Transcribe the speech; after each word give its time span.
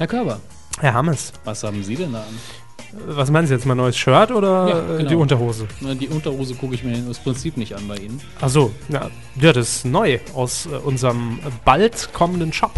Herr 0.00 0.06
Körber, 0.06 0.40
Herr 0.78 0.94
Hammes, 0.94 1.30
was 1.44 1.62
haben 1.62 1.84
Sie 1.84 1.94
denn 1.94 2.14
da 2.14 2.20
an? 2.20 2.38
was 3.06 3.30
meinen 3.30 3.46
Sie 3.46 3.52
jetzt, 3.52 3.66
mein 3.66 3.76
neues 3.76 3.98
Shirt 3.98 4.30
oder 4.30 4.66
Ja, 4.66 4.94
äh, 4.94 4.96
genau. 4.96 5.08
die 5.10 5.14
Unterhose? 5.14 5.68
Die 6.00 6.08
Unterhose 6.08 6.54
gucke 6.54 6.74
ich 6.74 6.82
mir 6.82 7.04
aus 7.10 7.18
Prinzip 7.18 7.58
nicht 7.58 7.76
an 7.76 7.86
bei 7.86 7.96
Ihnen. 7.96 8.18
Ach 8.40 8.48
so, 8.48 8.72
ja, 8.88 9.10
ja, 9.38 9.52
das 9.52 9.68
ist 9.76 9.84
neu 9.84 10.18
aus 10.32 10.64
äh, 10.64 10.70
unserem 10.70 11.38
bald 11.66 12.14
kommenden 12.14 12.50
Shop. 12.50 12.72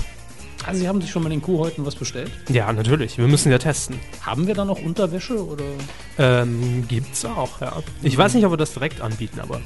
Also 0.66 0.80
Sie 0.80 0.88
haben 0.88 1.00
sich 1.00 1.12
schon 1.12 1.22
mal 1.22 1.28
den 1.28 1.42
Kuhhäuten 1.42 1.86
was 1.86 1.94
bestellt? 1.94 2.32
Ja, 2.48 2.72
natürlich, 2.72 3.16
wir 3.18 3.28
müssen 3.28 3.52
ja 3.52 3.58
testen. 3.58 4.00
Haben 4.22 4.48
wir 4.48 4.56
da 4.56 4.64
noch 4.64 4.82
Unterwäsche 4.82 5.46
oder 5.46 5.62
Ähm, 6.18 6.84
gibt's 6.88 7.24
auch, 7.24 7.60
ja. 7.60 7.72
Ich 8.02 8.18
weiß 8.18 8.34
nicht, 8.34 8.44
ob 8.44 8.52
wir 8.52 8.56
das 8.56 8.72
direkt 8.72 9.00
anbieten, 9.00 9.38
aber 9.38 9.60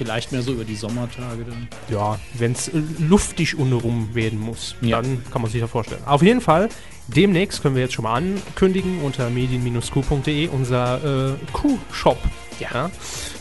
vielleicht 0.00 0.32
mehr 0.32 0.40
so 0.40 0.52
über 0.52 0.64
die 0.64 0.76
Sommertage 0.76 1.44
dann? 1.44 1.68
ja, 1.90 2.18
wenn 2.38 2.52
es 2.52 2.70
luftig 2.98 3.58
unrum 3.58 4.14
werden 4.14 4.38
muss, 4.40 4.74
Ja. 4.80 5.02
dann 5.02 5.22
kann 5.30 5.42
man 5.42 5.50
sich 5.50 5.60
ja 5.60 5.66
vorstellen. 5.66 6.02
Auf 6.06 6.22
jeden 6.22 6.40
Fall, 6.40 6.70
demnächst 7.08 7.60
können 7.60 7.74
wir 7.74 7.82
jetzt 7.82 7.92
schon 7.92 8.04
mal 8.04 8.14
ankündigen 8.14 9.02
unter 9.02 9.28
medien-q.de 9.28 10.48
unser 10.48 11.32
äh, 11.32 11.36
Q-Shop. 11.52 12.18
Ja. 12.58 12.90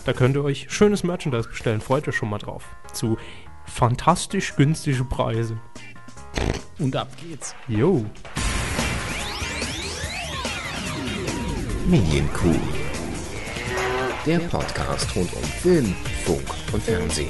Da 0.04 0.12
könnt 0.14 0.36
ihr 0.36 0.44
euch 0.44 0.68
schönes 0.70 1.04
Merchandise 1.04 1.48
bestellen. 1.48 1.80
Freut 1.80 2.06
euch 2.10 2.16
schon 2.18 2.30
mal 2.30 2.40
drauf. 2.40 2.64
Zu 2.92 3.18
fantastisch 3.66 4.56
günstige 4.58 5.06
Preise. 5.06 5.58
Und 6.78 6.94
ab 6.96 7.10
geht's. 7.22 7.56
Jo. 7.70 8.06
Medienkuh. 11.88 12.56
Der 14.26 14.40
Podcast 14.40 15.16
rund 15.16 15.34
um 15.34 15.44
Film, 15.44 15.96
Funk 16.26 16.42
und 16.74 16.84
Fernsehen. 16.84 17.30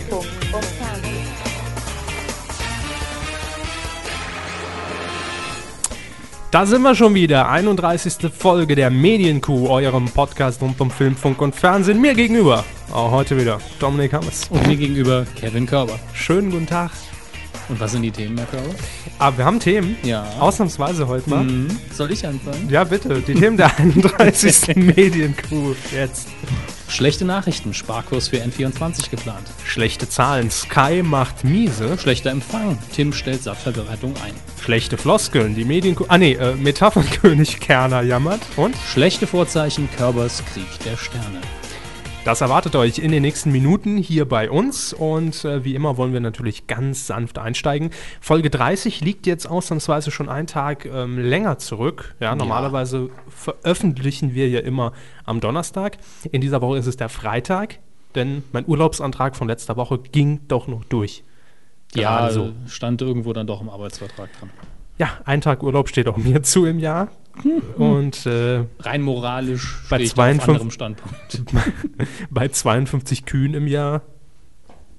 Da 6.51 6.65
sind 6.65 6.81
wir 6.81 6.95
schon 6.95 7.13
wieder. 7.13 7.47
31. 7.47 8.31
Folge 8.35 8.75
der 8.75 8.89
Medienkuh, 8.89 9.69
eurem 9.69 10.05
Podcast 10.05 10.61
rund 10.61 10.81
um 10.81 10.89
Film, 10.89 11.15
Funk 11.15 11.41
und 11.41 11.55
Fernsehen. 11.55 12.01
Mir 12.01 12.15
gegenüber. 12.15 12.65
Auch 12.91 13.11
heute 13.11 13.39
wieder 13.39 13.59
Dominik 13.79 14.13
Hammes. 14.13 14.47
Und 14.49 14.65
mir 14.65 14.75
gegenüber 14.75 15.27
Kevin 15.35 15.67
Körber. 15.67 15.99
Schönen 16.13 16.49
guten 16.49 16.67
Tag. 16.67 16.91
Und 17.69 17.79
was 17.79 17.91
sind 17.91 18.01
die 18.01 18.11
Themen, 18.11 18.37
Herr 18.37 18.47
Körber? 18.47 18.73
Aber 19.19 19.37
wir 19.37 19.45
haben 19.45 19.59
Themen. 19.59 19.95
Ja. 20.03 20.25
Ausnahmsweise 20.39 21.07
heute 21.07 21.29
mal. 21.29 21.43
Mhm. 21.43 21.67
Soll 21.93 22.11
ich 22.11 22.25
anfangen? 22.25 22.67
Ja, 22.69 22.83
bitte. 22.83 23.21
Die 23.21 23.33
Themen 23.35 23.57
der 23.57 23.77
31. 23.77 24.75
Medienkuh. 24.75 25.75
Jetzt. 25.93 26.27
Schlechte 26.87 27.25
Nachrichten. 27.25 27.75
Sparkurs 27.75 28.29
für 28.29 28.37
N24 28.37 29.11
geplant. 29.11 29.45
Schlechte 29.63 30.09
Zahlen. 30.09 30.49
Sky 30.49 31.03
macht 31.03 31.43
miese. 31.43 31.97
Schlechter 31.99 32.31
Empfang. 32.31 32.79
Tim 32.95 33.13
stellt 33.13 33.43
Sattverbereitung 33.43 34.15
ein. 34.25 34.33
Schlechte 34.63 34.97
Floskeln. 34.97 35.53
Die 35.53 35.65
Medienkuh. 35.65 36.05
Ah, 36.07 36.17
nee, 36.17 36.33
äh, 36.33 36.55
Metaphernkönig 36.55 37.59
Kerner 37.59 38.01
jammert. 38.01 38.41
Und? 38.55 38.75
Schlechte 38.91 39.27
Vorzeichen. 39.27 39.87
Körbers 39.95 40.43
Krieg 40.51 40.67
der 40.85 40.97
Sterne. 40.97 41.41
Das 42.25 42.41
erwartet 42.41 42.75
euch 42.75 42.99
in 42.99 43.11
den 43.11 43.21
nächsten 43.21 43.51
Minuten 43.51 43.97
hier 43.97 44.27
bei 44.27 44.51
uns 44.51 44.91
und 44.91 45.45
äh, 45.45 45.63
wie 45.63 45.73
immer 45.73 45.95
wollen 45.95 46.11
wir 46.11 46.19
natürlich 46.19 46.67
ganz 46.67 47.07
sanft 47.07 47.39
einsteigen. 47.39 47.91
Folge 48.19 48.49
30 48.49 48.99
liegt 48.99 49.25
jetzt 49.25 49.49
ausnahmsweise 49.49 50.11
schon 50.11 50.27
einen 50.27 50.45
Tag 50.45 50.85
ähm, 50.85 51.17
länger 51.17 51.59
zurück. 51.59 52.15
Ja, 52.19 52.35
normalerweise 52.35 53.09
veröffentlichen 53.29 54.33
wir 54.35 54.49
ja 54.49 54.59
immer 54.59 54.91
am 55.23 55.39
Donnerstag. 55.39 55.97
In 56.31 56.41
dieser 56.41 56.61
Woche 56.61 56.77
ist 56.77 56.87
es 56.87 56.97
der 56.97 57.09
Freitag, 57.09 57.79
denn 58.15 58.43
mein 58.51 58.67
Urlaubsantrag 58.67 59.37
von 59.37 59.47
letzter 59.47 59.77
Woche 59.77 59.97
ging 59.99 60.41
doch 60.49 60.67
noch 60.67 60.83
durch. 60.83 61.23
Ja, 61.95 62.19
Gerade 62.19 62.33
so. 62.33 62.53
stand 62.67 63.01
irgendwo 63.01 63.31
dann 63.31 63.47
doch 63.47 63.61
im 63.61 63.69
Arbeitsvertrag 63.69 64.29
dran. 64.37 64.51
Ja, 64.99 65.09
ein 65.25 65.41
Tag 65.41 65.63
Urlaub 65.63 65.89
steht 65.89 66.07
auch 66.07 66.17
mir 66.17 66.43
zu 66.43 66.65
im 66.65 66.77
Jahr. 66.79 67.09
Und 67.77 68.25
äh, 68.25 68.65
Rein 68.79 69.01
moralisch 69.01 69.79
Bei 69.89 69.95
stehe 69.95 70.07
ich 70.07 70.13
da 70.13 70.23
52 70.23 70.41
auf 70.41 70.49
anderem 70.49 70.71
Standpunkt. 70.71 71.43
bei 72.29 72.47
52 72.49 73.25
Kühen 73.25 73.53
im 73.53 73.67
Jahr 73.67 74.01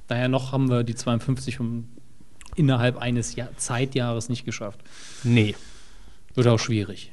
Daher 0.06 0.28
noch 0.28 0.50
haben 0.52 0.70
wir 0.70 0.82
die 0.82 0.94
52 0.94 1.58
vom 1.58 1.84
innerhalb 2.56 2.96
eines 2.96 3.36
Jahr 3.36 3.48
Zeitjahres 3.56 4.28
nicht 4.28 4.44
geschafft. 4.44 4.80
Nee, 5.22 5.54
Wird 6.34 6.46
auch 6.48 6.58
schwierig. 6.58 7.12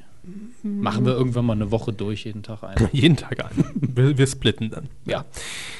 Machen 0.62 1.06
wir 1.06 1.12
irgendwann 1.12 1.46
mal 1.46 1.52
eine 1.52 1.70
Woche 1.70 1.92
durch, 1.92 2.24
jeden 2.24 2.42
Tag 2.42 2.64
ein. 2.64 2.88
jeden 2.92 3.16
Tag 3.16 3.44
ein. 3.44 3.64
Wir, 3.76 4.18
wir 4.18 4.26
splitten 4.26 4.70
dann. 4.70 4.88
Ja. 5.04 5.24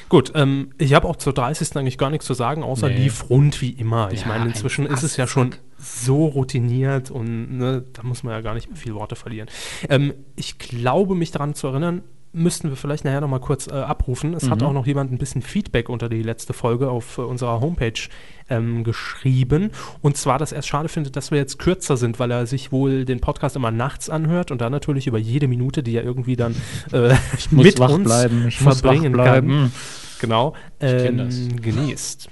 Gut, 0.09 0.33
ähm, 0.35 0.71
ich 0.79 0.95
habe 0.95 1.09
auch 1.09 1.17
zur 1.17 1.33
30. 1.33 1.77
eigentlich 1.77 1.99
gar 1.99 2.11
nichts 2.11 2.27
zu 2.27 2.35
sagen, 2.35 2.63
außer 2.63 2.89
Nee. 2.89 2.97
lief 3.05 3.29
rund 3.31 3.61
wie 3.61 3.71
immer. 3.71 4.11
Ich 4.13 4.23
Ja, 4.23 4.29
meine, 4.29 4.47
inzwischen 4.47 4.87
ist 4.87 5.03
es 5.03 5.17
ja 5.17 5.27
schon 5.27 5.55
so 5.79 6.27
routiniert 6.27 7.11
und 7.11 7.57
ne, 7.57 7.85
da 7.93 8.03
muss 8.03 8.23
man 8.23 8.33
ja 8.35 8.41
gar 8.41 8.55
nicht 8.55 8.69
mehr 8.69 8.77
viel 8.77 8.95
Worte 8.95 9.17
verlieren. 9.17 9.49
Ähm, 9.89 10.13
ich 10.37 10.59
glaube, 10.59 11.15
mich 11.15 11.31
daran 11.31 11.55
zu 11.55 11.69
erinnern, 11.69 12.03
müssten 12.33 12.69
wir 12.69 12.77
vielleicht 12.77 13.05
nachher 13.05 13.21
noch 13.21 13.29
mal 13.29 13.41
kurz 13.41 13.67
äh, 13.69 13.73
abrufen. 13.73 14.35
Es 14.35 14.51
hat 14.51 14.63
auch 14.63 14.73
noch 14.73 14.87
jemand 14.87 15.13
ein 15.13 15.19
bisschen 15.19 15.43
Feedback 15.43 15.89
unter 15.89 16.09
die 16.09 16.23
letzte 16.23 16.53
Folge 16.53 16.91
auf 16.91 17.19
äh, 17.19 17.23
unserer 17.23 17.61
Homepage 17.61 18.09
ähm, 18.51 18.85
geschrieben. 18.85 19.71
Und 20.03 20.17
zwar, 20.17 20.39
dass 20.39 20.53
er 20.53 20.61
es 20.61 20.67
schade 20.67 20.89
findet, 20.89 21.17
dass 21.17 21.31
wir 21.31 21.39
jetzt 21.39 21.59
kürzer 21.59 21.97
sind, 21.97 22.19
weil 22.19 22.31
er 22.31 22.47
sich 22.47 22.71
wohl 22.71 23.05
den 23.05 23.21
Podcast 23.21 23.57
immer 23.57 23.71
nachts 23.71 24.11
anhört 24.11 24.51
und 24.51 24.61
dann 24.61 24.73
natürlich 24.73 25.07
über 25.07 25.19
jede 25.19 25.49
Minute, 25.49 25.83
die 25.83 25.97
er 25.97 26.05
irgendwie 26.05 26.37
dann 26.37 26.55
äh, 26.93 27.15
mit 27.51 27.81
uns 27.81 28.13
verbringen 28.57 29.17
kann. 29.17 29.73
Genau. 30.21 30.55
Ähm, 30.81 31.29
genießt. 31.61 32.29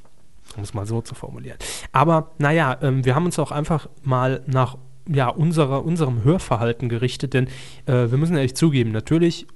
Um 0.56 0.62
es 0.62 0.74
mal 0.74 0.86
so 0.86 1.00
zu 1.02 1.14
formulieren. 1.14 1.58
Aber 1.92 2.32
naja, 2.38 2.78
ähm, 2.82 3.04
wir 3.04 3.14
haben 3.14 3.26
uns 3.26 3.38
auch 3.38 3.50
einfach 3.50 3.88
mal 4.02 4.42
nach 4.46 4.78
ja, 5.12 5.28
unserer, 5.28 5.84
unserem 5.84 6.24
Hörverhalten 6.24 6.88
gerichtet, 6.88 7.34
denn 7.34 7.46
äh, 7.86 8.10
wir 8.10 8.18
müssen 8.18 8.36
ehrlich 8.36 8.54
zugeben, 8.56 8.90
natürlich, 8.92 9.46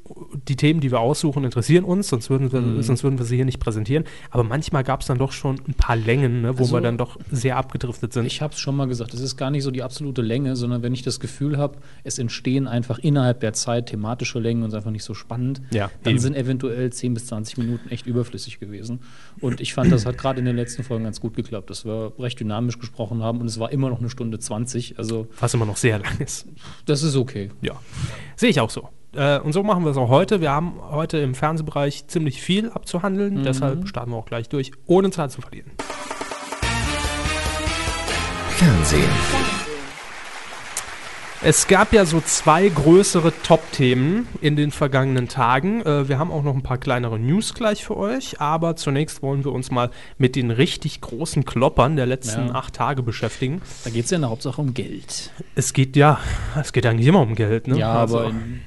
die 0.49 0.57
Themen, 0.57 0.81
die 0.81 0.91
wir 0.91 1.01
aussuchen, 1.01 1.45
interessieren 1.45 1.85
uns, 1.85 2.09
sonst 2.09 2.31
würden 2.31 2.53
wir, 2.53 2.61
Mhm. 2.61 2.83
sonst 2.83 3.03
würden 3.05 3.19
wir 3.19 3.25
sie 3.25 3.37
hier 3.37 3.45
nicht 3.45 3.61
präsentieren. 3.61 4.05
Aber 4.31 4.45
manchmal 4.45 4.85
gab 4.85 5.01
es 5.01 5.07
dann 5.07 5.19
doch 5.19 5.33
schon 5.33 5.57
ein 5.69 5.75
paar 5.75 5.97
Längen, 5.97 6.43
ne, 6.43 6.57
wo 6.59 6.63
Also, 6.63 6.77
wir 6.77 6.81
dann 6.81 6.99
doch 6.99 7.17
sehr 7.31 7.57
abgedriftet 7.57 8.13
sind. 8.13 8.27
Ich 8.27 8.43
habe 8.43 8.53
es 8.55 8.61
schon 8.61 8.77
mal 8.77 8.87
gesagt, 8.87 9.15
es 9.15 9.21
ist 9.21 9.37
gar 9.37 9.51
nicht 9.51 9.63
so 9.63 9.71
die 9.71 9.83
absolute 9.83 10.23
Länge, 10.23 10.57
sondern 10.57 10.83
wenn 10.83 10.93
ich 10.93 11.03
das 11.03 11.21
Gefühl 11.21 11.59
habe, 11.59 11.79
es 12.05 12.19
entstehen 12.19 12.67
einfach 12.69 12.99
innerhalb 12.99 13.41
der 13.41 13.53
Zeit 13.53 13.87
thematische 13.87 14.39
Längen 14.39 14.63
und 14.63 14.69
es 14.69 14.75
ist 14.75 14.79
einfach 14.79 14.91
nicht 14.91 15.05
so 15.05 15.15
spannend, 15.15 15.61
Ja, 15.73 15.91
dann 16.03 16.13
eben. 16.15 16.21
sind 16.21 16.37
eventuell 16.37 16.93
10 16.93 17.15
bis 17.15 17.27
20 17.27 17.59
Minuten 17.59 17.89
echt 17.89 18.07
überflüssig 18.07 18.59
gewesen. 18.61 19.01
Und 19.41 19.61
ich 19.61 19.75
fand, 19.75 19.91
das 19.93 20.07
hat 20.07 20.19
gerade 20.19 20.39
in 20.41 20.45
den 20.45 20.57
letzten 20.57 20.83
Folgen 20.83 21.05
ganz 21.05 21.21
gut 21.21 21.35
geklappt, 21.35 21.71
dass 21.71 21.85
wir 21.85 22.13
recht 22.19 22.39
dynamisch 22.41 22.79
gesprochen 22.79 23.23
haben 23.23 23.41
und 23.41 23.47
es 23.47 23.59
war 23.59 23.71
immer 23.73 23.91
noch 23.91 24.01
eine 24.01 24.11
Stunde 24.11 24.39
20. 24.39 24.99
Also 24.99 25.27
was 25.41 25.55
immer 25.55 25.67
noch 25.67 25.77
sehr 25.77 25.99
lang 25.99 26.19
ist. 26.21 26.47
das 26.87 27.03
ist 27.03 27.17
okay. 27.17 27.51
Ja, 27.61 27.75
sehe 28.37 28.51
ich 28.51 28.61
auch 28.61 28.71
so. 28.71 28.89
Äh, 29.15 29.41
und 29.41 29.53
so 29.53 29.63
machen 29.63 29.85
wir 29.85 29.91
es 29.91 29.97
auch 29.97 30.09
heute. 30.09 30.41
Wir 30.41 30.51
haben 30.53 30.75
heute 30.91 31.19
im 31.19 31.35
Fernsehbereich 31.35 32.07
ziemlich 32.07 32.41
viel 32.41 32.71
abzuhandeln, 32.71 33.43
deshalb 33.43 33.89
starten 33.89 34.13
wir 34.13 34.17
auch 34.17 34.27
gleich 34.27 34.49
durch, 34.49 34.71
ohne 34.87 35.11
Zeit 35.11 35.33
zu 35.33 35.41
verlieren. 35.41 35.73
Fernsehen. 38.51 39.60
Es 41.43 41.67
gab 41.67 41.95
ja 41.95 42.05
so 42.05 42.21
zwei 42.21 42.69
größere 42.69 43.33
Top-Themen 43.43 44.29
in 44.43 44.57
den 44.57 44.71
vergangenen 44.71 45.27
Tagen. 45.27 45.81
Äh, 45.87 46.07
wir 46.07 46.19
haben 46.19 46.31
auch 46.31 46.43
noch 46.43 46.55
ein 46.55 46.63
paar 46.63 46.77
kleinere 46.77 47.19
News 47.19 47.55
gleich 47.55 47.83
für 47.83 47.97
euch, 47.97 48.39
aber 48.43 48.77
zunächst 48.77 49.23
wollen 49.23 49.43
wir 49.45 49.53
uns 49.53 49.71
mal 49.71 49.91
mit 50.19 50.37
den 50.37 50.51
richtig 50.51 51.01
großen 51.01 51.47
Kloppern 51.47 51.97
der 51.97 52.05
letzten 52.05 52.49
Ja. 52.49 52.55
acht 52.55 52.75
Tage 52.75 53.03
beschäftigen. 53.03 53.63
Da 53.85 53.91
geht 53.91 54.05
es 54.05 54.11
ja 54.11 54.17
in 54.17 54.23
der 54.23 54.31
Hauptsache 54.31 54.61
um 54.61 54.75
Geld. 54.75 55.31
Es 55.55 55.73
geht 55.73 55.97
ja, 55.97 56.19
es 56.61 56.75
geht 56.75 56.85
eigentlich 56.85 57.07
immer 57.07 57.21
um 57.23 57.35
Geld, 57.35 57.69
ne? 57.69 57.79
Ja, 57.79 57.95
Also- 57.95 58.19
aber 58.19 58.31
in 58.31 58.61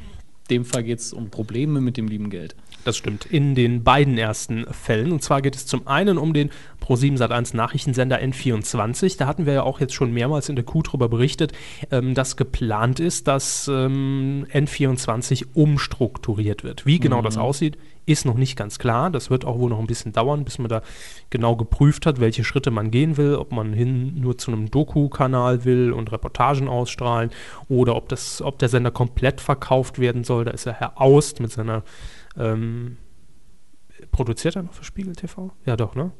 dem 0.49 0.65
Fall 0.65 0.83
geht 0.83 0.97
es 0.99 1.13
um 1.13 1.29
Probleme 1.29 1.79
mit 1.79 1.95
dem 1.95 2.07
lieben 2.07 2.31
Geld. 2.31 2.55
Das 2.83 2.97
stimmt. 2.97 3.25
In 3.25 3.55
den 3.55 3.83
beiden 3.83 4.17
ersten 4.17 4.65
Fällen. 4.73 5.11
Und 5.11 5.23
zwar 5.23 5.41
geht 5.41 5.55
es 5.55 5.65
zum 5.65 5.87
einen 5.87 6.17
um 6.17 6.33
den 6.33 6.49
Pro7 6.81 7.17
Sat1 7.17 7.55
Nachrichtensender 7.55 8.19
N24. 8.19 9.17
Da 9.17 9.25
hatten 9.25 9.45
wir 9.45 9.53
ja 9.53 9.63
auch 9.63 9.79
jetzt 9.79 9.93
schon 9.93 10.11
mehrmals 10.11 10.49
in 10.49 10.55
der 10.55 10.65
Kuh 10.65 10.81
drüber 10.81 11.07
berichtet, 11.07 11.53
ähm, 11.91 12.13
dass 12.13 12.35
geplant 12.35 12.99
ist, 12.99 13.27
dass 13.27 13.69
ähm, 13.69 14.45
N24 14.51 15.45
umstrukturiert 15.53 16.63
wird. 16.63 16.85
Wie 16.85 16.99
genau 16.99 17.21
das 17.21 17.37
aussieht, 17.37 17.77
ist 18.05 18.25
noch 18.25 18.35
nicht 18.35 18.57
ganz 18.57 18.79
klar. 18.79 19.09
Das 19.09 19.29
wird 19.29 19.45
auch 19.45 19.59
wohl 19.59 19.69
noch 19.69 19.79
ein 19.79 19.87
bisschen 19.87 20.11
dauern, 20.11 20.43
bis 20.43 20.57
man 20.59 20.67
da 20.67 20.81
genau 21.29 21.55
geprüft 21.55 22.05
hat, 22.05 22.19
welche 22.19 22.43
Schritte 22.43 22.69
man 22.69 22.91
gehen 22.91 23.15
will, 23.15 23.35
ob 23.35 23.53
man 23.53 23.71
hin 23.71 24.19
nur 24.19 24.37
zu 24.37 24.51
einem 24.51 24.69
Doku-Kanal 24.69 25.63
will 25.63 25.93
und 25.93 26.11
Reportagen 26.11 26.67
ausstrahlen 26.67 27.31
oder 27.69 27.95
ob, 27.95 28.09
das, 28.09 28.41
ob 28.41 28.59
der 28.59 28.67
Sender 28.67 28.91
komplett 28.91 29.39
verkauft 29.39 29.99
werden 29.99 30.25
soll. 30.25 30.43
Da 30.43 30.51
ist 30.51 30.65
ja 30.65 30.73
Herr 30.73 31.01
Aust 31.01 31.39
mit 31.39 31.51
seiner 31.51 31.83
ähm, 32.37 32.97
produziert 34.11 34.55
er 34.55 34.63
noch 34.63 34.73
für 34.73 34.83
Spiegel 34.83 35.15
TV? 35.15 35.51
Ja, 35.65 35.75
doch, 35.75 35.95
ne? 35.95 36.11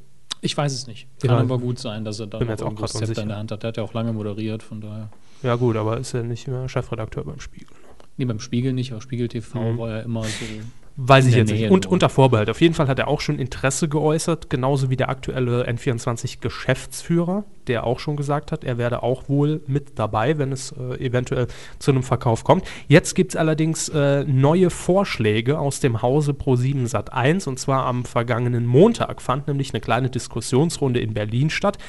Ich 0.42 0.58
weiß 0.58 0.74
es 0.74 0.88
nicht. 0.88 1.08
Ja, 1.24 1.30
Kann 1.30 1.38
aber 1.40 1.58
gut 1.58 1.80
sein, 1.80 2.04
dass 2.04 2.20
er 2.20 2.28
noch 2.28 2.42
jetzt 2.42 2.62
auch 2.64 2.72
unsicher. 2.78 3.22
in 3.22 3.30
der 3.30 3.38
Hand 3.38 3.52
hat. 3.52 3.64
Der 3.64 3.70
hat 3.70 3.78
ja 3.78 3.84
auch 3.84 3.94
lange 3.94 4.12
moderiert, 4.12 4.62
von 4.62 4.82
daher. 4.82 5.10
Ja, 5.42 5.56
gut, 5.56 5.76
aber 5.78 5.98
ist 5.98 6.14
er 6.14 6.24
nicht 6.24 6.48
mehr 6.48 6.68
Chefredakteur 6.68 7.24
beim 7.24 7.40
Spiegel. 7.40 7.76
Nee, 8.18 8.26
beim 8.26 8.40
Spiegel 8.40 8.74
nicht, 8.74 8.92
aber 8.92 9.02
Spiegel 9.02 9.28
TV 9.30 9.60
Mhm. 9.74 9.78
war 9.78 9.90
ja 9.90 10.00
immer 10.02 10.24
so 10.24 10.46
Weiß 10.96 11.26
ich 11.26 11.34
jetzt 11.34 11.50
nicht. 11.50 11.62
Nähe 11.62 11.72
Und 11.72 11.86
nur. 11.86 11.94
unter 11.94 12.08
Vorbehalt. 12.08 12.52
Auf 12.52 12.62
jeden 12.62 12.76
Fall 12.76 12.88
hat 12.88 13.00
er 13.00 13.08
auch 13.08 13.20
schon 13.20 13.40
Interesse 13.40 13.90
geäußert, 13.90 14.52
genauso 14.52 14.92
wie 14.92 14.96
der 14.96 15.10
aktuelle 15.10 15.68
N24-Geschäftsführer, 15.68 17.46
der 17.66 17.86
auch 17.86 17.98
schon 17.98 18.16
gesagt 18.16 18.52
hat, 18.52 18.64
er 18.64 18.78
werde 18.78 19.02
auch 19.02 19.28
wohl 19.28 19.62
mit 19.66 19.98
dabei, 19.98 20.38
wenn 20.38 20.52
es 20.52 20.72
äh, 20.72 21.04
eventuell 21.04 21.48
zu 21.80 21.90
einem 21.90 22.04
Verkauf 22.04 22.44
kommt. 22.44 22.66
Jetzt 22.88 23.16
gibt 23.16 23.32
es 23.32 23.36
allerdings 23.36 23.90
äh, 23.90 24.24
neue 24.26 24.70
Vorschläge 24.70 25.58
aus 25.58 25.80
dem 25.80 26.04
Hause 26.04 26.34
Pro7 26.34 26.88
Sat1 26.88 27.48
und 27.48 27.58
zwar 27.58 27.86
am 27.86 28.06
vergangenen 28.06 28.68
Montag 28.68 29.22
fand 29.22 29.48
nämlich 29.48 29.74
eine 29.74 29.82
kleine 29.82 30.12
Diskussionsrunde 30.12 31.00
in 31.00 31.16
Berlin 31.16 31.50
statt, 31.50 31.80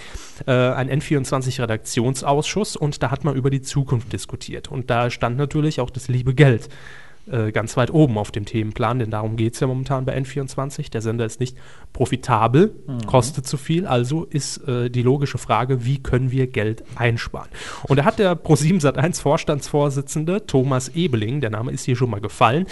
äh, 0.47 0.53
ein 0.53 0.89
N24-Redaktionsausschuss 0.89 2.77
und 2.77 3.03
da 3.03 3.11
hat 3.11 3.25
man 3.25 3.35
über 3.35 3.51
die 3.51 3.61
Zukunft 3.61 4.15
diskutiert. 4.15 4.71
Und 4.71 4.89
da 4.89 5.11
stand 5.11 5.37
natürlich 5.37 5.81
auch 5.81 5.91
das 5.91 6.09
liebe 6.09 6.35
Geld 6.35 6.71
äh, 7.31 7.53
ganz 7.53 7.77
weit 7.77 7.93
oben 7.93 8.19
auf 8.19 8.31
dem 8.31 8.45
Themenplan, 8.45 8.99
denn 8.99 9.11
darum 9.11 9.37
geht 9.37 9.55
es 9.55 9.61
ja 9.61 9.67
momentan 9.67 10.05
bei 10.05 10.17
N24. 10.17 10.91
Der 10.91 11.03
Sender 11.03 11.25
ist 11.25 11.41
nicht 11.41 11.57
profitabel, 11.93 12.75
kostet 13.07 13.47
zu 13.47 13.57
viel, 13.57 13.87
also 13.87 14.25
ist 14.25 14.59
äh, 14.69 14.91
die 14.91 15.03
logische 15.03 15.39
Frage, 15.39 15.85
wie 15.85 16.03
können 16.03 16.31
wir 16.31 16.47
Geld 16.47 16.85
einsparen? 16.97 17.49
Und 17.89 17.99
da 17.99 18.05
hat 18.05 18.19
der 18.19 18.37
Pro7 18.37 18.81
Sat1 18.81 19.21
Vorstandsvorsitzende 19.21 20.47
Thomas 20.47 20.91
Ebeling, 20.91 21.41
der 21.41 21.51
Name 21.51 21.73
ist 21.73 21.85
hier 21.85 21.97
schon 21.97 22.11
mal 22.11 22.21
gefallen, 22.21 22.67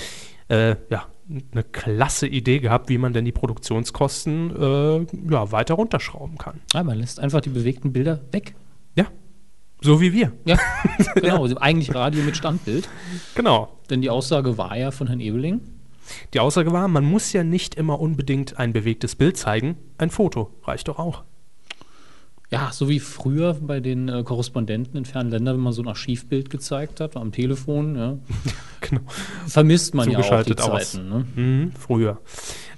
äh, 0.48 0.76
ja, 0.90 1.06
eine 1.52 1.64
klasse 1.64 2.26
Idee 2.26 2.58
gehabt, 2.58 2.88
wie 2.88 2.98
man 2.98 3.12
denn 3.12 3.24
die 3.24 3.32
Produktionskosten 3.32 4.50
äh, 4.56 5.32
ja, 5.32 5.52
weiter 5.52 5.74
runterschrauben 5.74 6.36
kann. 6.36 6.60
Ja, 6.74 6.82
man 6.82 6.98
lässt 6.98 7.20
einfach 7.20 7.40
die 7.40 7.50
bewegten 7.50 7.92
Bilder 7.92 8.20
weg. 8.32 8.54
Ja, 9.82 9.86
so 9.86 10.00
wie 10.00 10.12
wir. 10.12 10.32
Ja, 10.44 10.58
genau. 11.14 11.42
Also 11.42 11.56
Eigentlich 11.58 11.94
Radio 11.94 12.22
mit 12.22 12.36
Standbild. 12.36 12.88
Genau. 13.34 13.78
Denn 13.90 14.00
die 14.00 14.10
Aussage 14.10 14.58
war 14.58 14.76
ja 14.76 14.90
von 14.90 15.06
Herrn 15.06 15.20
Ebeling. 15.20 15.60
Die 16.34 16.40
Aussage 16.40 16.72
war, 16.72 16.88
man 16.88 17.04
muss 17.04 17.32
ja 17.32 17.44
nicht 17.44 17.74
immer 17.74 18.00
unbedingt 18.00 18.58
ein 18.58 18.72
bewegtes 18.72 19.14
Bild 19.16 19.36
zeigen, 19.36 19.76
ein 19.98 20.10
Foto 20.10 20.50
reicht 20.64 20.88
doch 20.88 20.98
auch. 20.98 21.22
Ja, 22.50 22.70
so 22.70 22.90
wie 22.90 23.00
früher 23.00 23.54
bei 23.54 23.80
den 23.80 24.10
äh, 24.10 24.22
Korrespondenten 24.24 24.98
in 24.98 25.06
fernen 25.06 25.30
Ländern, 25.30 25.56
wenn 25.56 25.62
man 25.62 25.72
so 25.72 25.80
ein 25.80 25.88
Archivbild 25.88 26.50
gezeigt 26.50 27.00
hat, 27.00 27.16
am 27.16 27.32
Telefon, 27.32 27.96
ja. 27.96 28.18
Genau. 28.82 29.00
Vermisst 29.46 29.94
man 29.94 30.10
ja 30.10 30.18
auch 30.18 30.42
die. 30.42 30.54
Zeiten. 30.56 31.08
Ne? 31.08 31.24
Mhm, 31.34 31.72
früher. 31.78 32.20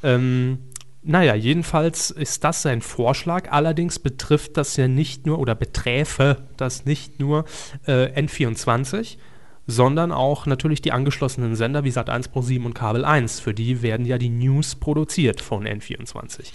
Ähm, 0.04 0.58
naja, 1.04 1.34
jedenfalls 1.34 2.10
ist 2.10 2.44
das 2.44 2.62
sein 2.62 2.80
Vorschlag. 2.80 3.50
Allerdings 3.50 3.98
betrifft 3.98 4.56
das 4.56 4.76
ja 4.76 4.88
nicht 4.88 5.26
nur 5.26 5.38
oder 5.38 5.54
beträfe 5.54 6.38
das 6.56 6.86
nicht 6.86 7.20
nur 7.20 7.44
äh, 7.86 8.06
N24, 8.20 9.18
sondern 9.66 10.12
auch 10.12 10.46
natürlich 10.46 10.80
die 10.80 10.92
angeschlossenen 10.92 11.56
Sender 11.56 11.84
wie 11.84 11.90
Sat1 11.90 12.30
Pro 12.30 12.40
7 12.40 12.64
und 12.64 12.74
Kabel 12.74 13.04
1. 13.04 13.40
Für 13.40 13.52
die 13.52 13.82
werden 13.82 14.06
ja 14.06 14.18
die 14.18 14.30
News 14.30 14.76
produziert 14.76 15.40
von 15.40 15.66
N24. 15.66 16.52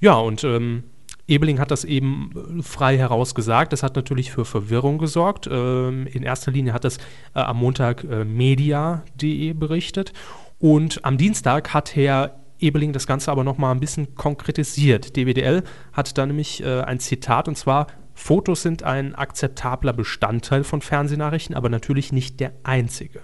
Ja, 0.00 0.14
und 0.14 0.42
ähm, 0.44 0.84
Ebeling 1.28 1.58
hat 1.58 1.70
das 1.70 1.84
eben 1.84 2.58
äh, 2.58 2.62
frei 2.62 2.96
heraus 2.96 3.34
gesagt. 3.34 3.72
Das 3.72 3.82
hat 3.82 3.96
natürlich 3.96 4.32
für 4.32 4.44
Verwirrung 4.44 4.98
gesorgt. 4.98 5.48
Ähm, 5.50 6.06
in 6.06 6.22
erster 6.22 6.50
Linie 6.50 6.72
hat 6.72 6.84
das 6.84 6.98
äh, 7.34 7.40
am 7.40 7.58
Montag 7.58 8.04
äh, 8.04 8.24
media.de 8.24 9.52
berichtet. 9.52 10.12
Und 10.58 11.04
am 11.04 11.18
Dienstag 11.18 11.74
hat 11.74 11.94
Herr 11.94 12.45
Ebeling 12.58 12.92
das 12.92 13.06
Ganze 13.06 13.30
aber 13.30 13.44
noch 13.44 13.58
mal 13.58 13.72
ein 13.72 13.80
bisschen 13.80 14.14
konkretisiert. 14.14 15.16
DWDL 15.16 15.62
hat 15.92 16.16
da 16.16 16.26
nämlich 16.26 16.62
äh, 16.62 16.80
ein 16.82 17.00
Zitat 17.00 17.48
und 17.48 17.56
zwar: 17.56 17.86
Fotos 18.14 18.62
sind 18.62 18.82
ein 18.82 19.14
akzeptabler 19.14 19.92
Bestandteil 19.92 20.64
von 20.64 20.80
Fernsehnachrichten, 20.80 21.54
aber 21.54 21.68
natürlich 21.68 22.12
nicht 22.12 22.40
der 22.40 22.52
einzige. 22.62 23.20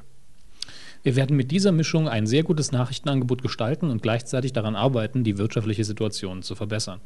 Wir 1.03 1.17
werden 1.17 1.37
mit 1.37 1.51
dieser 1.51 1.73
Mischung 1.73 2.09
ein 2.09 2.27
sehr 2.27 2.45
gutes 2.45 2.71
Nachrichtenangebot 2.71 3.43
gestalten 3.43 3.91
und 3.91 4.03
gleichzeitig 4.03 4.53
daran 4.53 4.77
arbeiten, 4.77 5.25
die 5.25 5.37
wirtschaftliche 5.37 5.85
Situation 5.85 6.43
zu 6.43 6.55
verbessern. 6.55 7.01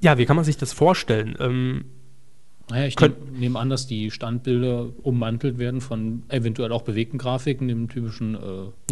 Ja, 0.00 0.18
wie 0.18 0.26
kann 0.26 0.36
man 0.36 0.44
sich 0.44 0.56
das 0.56 0.72
vorstellen? 0.72 1.36
Ähm, 1.38 1.84
Naja, 2.68 2.86
ich 2.86 2.96
nehme 3.38 3.60
an, 3.60 3.70
dass 3.70 3.86
die 3.86 4.10
Standbilder 4.10 4.88
ummantelt 5.04 5.58
werden 5.58 5.80
von 5.80 6.24
eventuell 6.28 6.72
auch 6.72 6.82
bewegten 6.82 7.18
Grafiken, 7.18 7.68
dem 7.68 7.88
typischen 7.88 8.34
äh, 8.34 8.40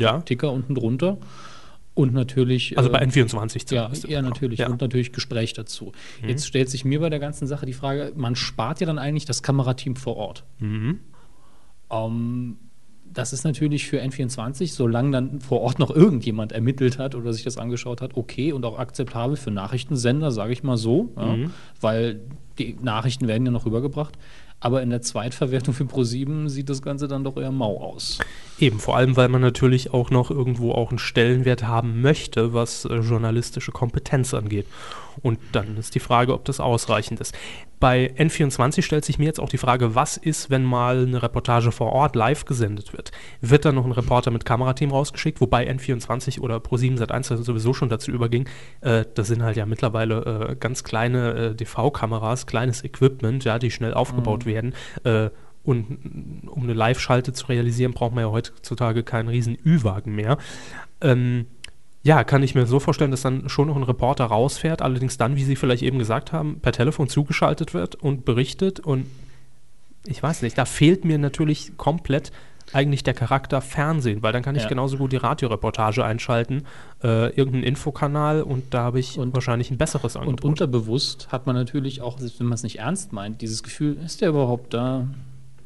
Ja. 0.00 0.20
Ticker 0.20 0.52
unten 0.52 0.76
drunter. 0.76 1.18
Und 1.94 2.12
natürlich. 2.12 2.76
also 2.76 2.90
äh, 2.90 2.92
bei 2.92 3.02
N24 3.04 3.72
Ja, 3.72 3.84
zumindest. 3.86 4.08
ja, 4.08 4.20
natürlich. 4.22 4.58
Ja. 4.58 4.66
Mhm. 4.66 4.72
Und 4.74 4.80
natürlich 4.80 5.12
Gespräch 5.12 5.52
dazu. 5.52 5.92
Jetzt 6.26 6.46
stellt 6.46 6.68
sich 6.68 6.84
mir 6.84 6.98
bei 7.00 7.08
der 7.08 7.20
ganzen 7.20 7.46
Sache 7.46 7.66
die 7.66 7.72
Frage, 7.72 8.12
man 8.16 8.34
spart 8.34 8.80
ja 8.80 8.86
dann 8.86 8.98
eigentlich 8.98 9.24
das 9.26 9.42
Kamerateam 9.44 9.94
vor 9.94 10.16
Ort. 10.16 10.44
Mhm. 10.58 10.98
Ähm, 11.90 12.56
das 13.12 13.32
ist 13.32 13.44
natürlich 13.44 13.86
für 13.86 14.02
N24, 14.02 14.72
solange 14.72 15.12
dann 15.12 15.40
vor 15.40 15.60
Ort 15.60 15.78
noch 15.78 15.94
irgendjemand 15.94 16.50
ermittelt 16.50 16.98
hat 16.98 17.14
oder 17.14 17.32
sich 17.32 17.44
das 17.44 17.58
angeschaut 17.58 18.00
hat, 18.00 18.16
okay 18.16 18.52
und 18.52 18.64
auch 18.64 18.76
akzeptabel 18.78 19.36
für 19.36 19.52
Nachrichtensender, 19.52 20.32
sage 20.32 20.52
ich 20.52 20.64
mal 20.64 20.76
so, 20.76 21.12
ja, 21.16 21.36
Mhm. 21.36 21.50
weil 21.80 22.20
die 22.58 22.76
Nachrichten 22.82 23.28
werden 23.28 23.44
ja 23.46 23.52
noch 23.52 23.66
rübergebracht. 23.66 24.16
Aber 24.60 24.82
in 24.82 24.90
der 24.90 25.02
Zweitverwertung 25.02 25.74
für 25.74 25.84
Pro7 25.84 26.48
sieht 26.48 26.70
das 26.70 26.80
Ganze 26.80 27.06
dann 27.06 27.22
doch 27.22 27.36
eher 27.36 27.52
mau 27.52 27.80
aus. 27.80 28.18
Eben, 28.58 28.78
vor 28.78 28.96
allem, 28.96 29.16
weil 29.16 29.28
man 29.28 29.42
natürlich 29.42 29.92
auch 29.92 30.10
noch 30.10 30.30
irgendwo 30.30 30.72
auch 30.72 30.88
einen 30.88 30.98
Stellenwert 30.98 31.64
haben 31.64 32.00
möchte, 32.00 32.54
was 32.54 32.86
äh, 32.86 32.94
journalistische 32.96 33.72
Kompetenz 33.72 34.32
angeht. 34.32 34.66
Und 35.22 35.38
dann 35.52 35.76
ist 35.76 35.94
die 35.94 36.00
Frage, 36.00 36.32
ob 36.32 36.44
das 36.44 36.60
ausreichend 36.60 37.20
ist. 37.20 37.34
Bei 37.84 38.10
N24 38.16 38.80
stellt 38.80 39.04
sich 39.04 39.18
mir 39.18 39.26
jetzt 39.26 39.38
auch 39.38 39.50
die 39.50 39.58
Frage, 39.58 39.94
was 39.94 40.16
ist, 40.16 40.48
wenn 40.48 40.64
mal 40.64 41.02
eine 41.02 41.22
Reportage 41.22 41.70
vor 41.70 41.92
Ort 41.92 42.16
live 42.16 42.46
gesendet 42.46 42.94
wird? 42.94 43.12
Wird 43.42 43.66
dann 43.66 43.74
noch 43.74 43.84
ein 43.84 43.92
Reporter 43.92 44.30
mit 44.30 44.46
Kamerateam 44.46 44.90
rausgeschickt, 44.90 45.38
wobei 45.42 45.70
N24 45.70 46.40
oder 46.40 46.56
Pro7 46.56 46.98
Sat1 46.98 47.42
sowieso 47.42 47.74
schon 47.74 47.90
dazu 47.90 48.10
überging? 48.10 48.48
Äh, 48.80 49.04
das 49.12 49.26
sind 49.26 49.42
halt 49.42 49.58
ja 49.58 49.66
mittlerweile 49.66 50.48
äh, 50.52 50.56
ganz 50.56 50.82
kleine 50.82 51.34
äh, 51.34 51.54
DV-Kameras, 51.54 52.46
kleines 52.46 52.82
Equipment, 52.84 53.44
ja, 53.44 53.58
die 53.58 53.70
schnell 53.70 53.92
aufgebaut 53.92 54.46
werden. 54.46 54.72
Äh, 55.04 55.28
und 55.62 56.46
um 56.46 56.62
eine 56.62 56.72
Live-Schalte 56.72 57.34
zu 57.34 57.48
realisieren, 57.48 57.92
braucht 57.92 58.14
man 58.14 58.24
ja 58.24 58.30
heutzutage 58.30 59.02
keinen 59.02 59.28
riesen 59.28 59.58
Ü-Wagen 59.62 60.14
mehr. 60.14 60.38
Ähm, 61.02 61.48
ja, 62.04 62.22
kann 62.22 62.42
ich 62.42 62.54
mir 62.54 62.66
so 62.66 62.78
vorstellen, 62.80 63.10
dass 63.10 63.22
dann 63.22 63.48
schon 63.48 63.66
noch 63.68 63.76
ein 63.76 63.82
Reporter 63.82 64.26
rausfährt, 64.26 64.82
allerdings 64.82 65.16
dann, 65.16 65.34
wie 65.36 65.42
Sie 65.44 65.56
vielleicht 65.56 65.82
eben 65.82 65.98
gesagt 65.98 66.32
haben, 66.32 66.60
per 66.60 66.72
Telefon 66.72 67.08
zugeschaltet 67.08 67.74
wird 67.74 67.94
und 67.96 68.24
berichtet. 68.24 68.78
Und 68.78 69.06
ich 70.06 70.22
weiß 70.22 70.42
nicht, 70.42 70.56
da 70.58 70.66
fehlt 70.66 71.04
mir 71.04 71.18
natürlich 71.18 71.76
komplett 71.78 72.30
eigentlich 72.72 73.02
der 73.04 73.12
Charakter 73.14 73.60
Fernsehen, 73.60 74.22
weil 74.22 74.32
dann 74.32 74.42
kann 74.42 74.56
ich 74.56 74.62
Ja. 74.62 74.68
genauso 74.68 74.96
gut 74.96 75.12
die 75.12 75.16
Radioreportage 75.16 76.02
einschalten, 76.04 76.64
äh, 77.02 77.28
irgendeinen 77.34 77.64
Infokanal 77.64 78.42
und 78.42 78.72
da 78.72 78.82
habe 78.84 79.00
ich 79.00 79.18
Und- 79.18 79.34
wahrscheinlich 79.34 79.70
ein 79.70 79.76
besseres 79.78 80.16
Und 80.16 80.22
Angebot. 80.22 80.44
unterbewusst 80.44 81.28
hat 81.30 81.46
man 81.46 81.54
natürlich 81.56 82.00
auch, 82.00 82.18
wenn 82.20 82.46
man 82.46 82.54
es 82.54 82.62
nicht 82.62 82.78
ernst 82.78 83.12
meint, 83.12 83.42
dieses 83.42 83.62
Gefühl, 83.62 83.98
ist 84.04 84.20
der 84.22 84.30
überhaupt 84.30 84.72
da? 84.74 85.06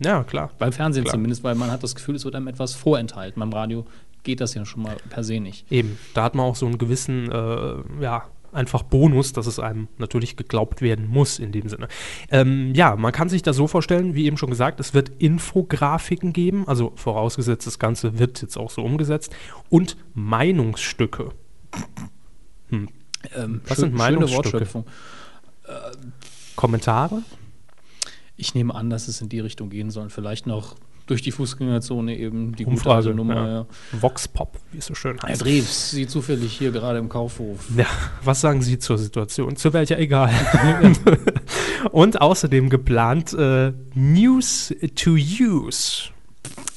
ja, 0.00 0.22
klar. 0.24 0.50
Beim 0.58 0.72
Fernsehen 0.72 1.04
Klar. 1.04 1.14
zumindest, 1.14 1.42
weil 1.44 1.54
man 1.54 1.70
hat 1.70 1.82
das 1.84 1.94
Gefühl, 1.94 2.14
es 2.16 2.24
wird 2.24 2.34
einem 2.34 2.48
etwas 2.48 2.74
vorenthalten. 2.74 3.38
Beim 3.40 3.52
Radio 3.52 3.86
geht 4.28 4.42
das 4.42 4.52
ja 4.52 4.66
schon 4.66 4.82
mal 4.82 4.98
per 5.08 5.24
se 5.24 5.40
nicht. 5.40 5.72
Eben, 5.72 5.98
da 6.12 6.22
hat 6.24 6.34
man 6.34 6.44
auch 6.44 6.54
so 6.54 6.66
einen 6.66 6.76
gewissen, 6.76 7.32
äh, 7.32 7.76
ja, 8.02 8.26
einfach 8.52 8.82
Bonus, 8.82 9.32
dass 9.32 9.46
es 9.46 9.58
einem 9.58 9.88
natürlich 9.96 10.36
geglaubt 10.36 10.82
werden 10.82 11.08
muss 11.08 11.38
in 11.38 11.50
dem 11.50 11.66
Sinne. 11.70 11.88
Ähm, 12.30 12.74
ja, 12.74 12.94
man 12.96 13.10
kann 13.12 13.30
sich 13.30 13.40
das 13.40 13.56
so 13.56 13.66
vorstellen, 13.68 14.14
wie 14.14 14.26
eben 14.26 14.36
schon 14.36 14.50
gesagt, 14.50 14.80
es 14.80 14.92
wird 14.92 15.10
Infografiken 15.18 16.34
geben, 16.34 16.68
also 16.68 16.92
vorausgesetzt, 16.96 17.66
das 17.66 17.78
Ganze 17.78 18.18
wird 18.18 18.42
jetzt 18.42 18.58
auch 18.58 18.70
so 18.70 18.82
umgesetzt, 18.82 19.34
und 19.70 19.96
Meinungsstücke. 20.12 21.30
Ähm, 22.70 22.88
Was 23.64 23.76
schön- 23.76 23.76
sind 23.76 23.94
Meinungsstücke? 23.94 24.52
Wortschöpfung. 24.52 24.84
Kommentare? 26.54 27.22
Ich 28.36 28.54
nehme 28.54 28.74
an, 28.74 28.90
dass 28.90 29.08
es 29.08 29.22
in 29.22 29.30
die 29.30 29.40
Richtung 29.40 29.70
gehen 29.70 29.90
soll. 29.90 30.10
Vielleicht 30.10 30.46
noch 30.46 30.76
durch 31.08 31.22
die 31.22 31.32
Fußgängerzone 31.32 32.16
eben 32.16 32.54
die 32.54 32.64
gute 32.64 32.76
Umfrage, 32.76 32.96
alte 33.08 33.14
Nummer. 33.14 33.34
ja. 33.34 33.48
Ja. 33.48 33.66
Voxpop, 33.92 34.58
wie 34.72 34.78
es 34.78 34.86
so 34.86 34.94
schön 34.94 35.18
Herr 35.18 35.30
heißt. 35.30 35.44
Drews, 35.44 35.90
Sie 35.90 36.06
zufällig 36.06 36.52
hier 36.52 36.70
gerade 36.70 36.98
im 36.98 37.08
Kaufhof. 37.08 37.58
Ja, 37.76 37.86
was 38.22 38.40
sagen 38.40 38.62
Sie 38.62 38.78
zur 38.78 38.98
Situation? 38.98 39.56
Zu 39.56 39.72
welcher 39.72 39.98
egal. 39.98 40.30
Und 41.92 42.20
außerdem 42.20 42.68
geplant 42.70 43.32
äh, 43.32 43.72
News 43.94 44.74
to 44.94 45.12
Use. 45.12 46.10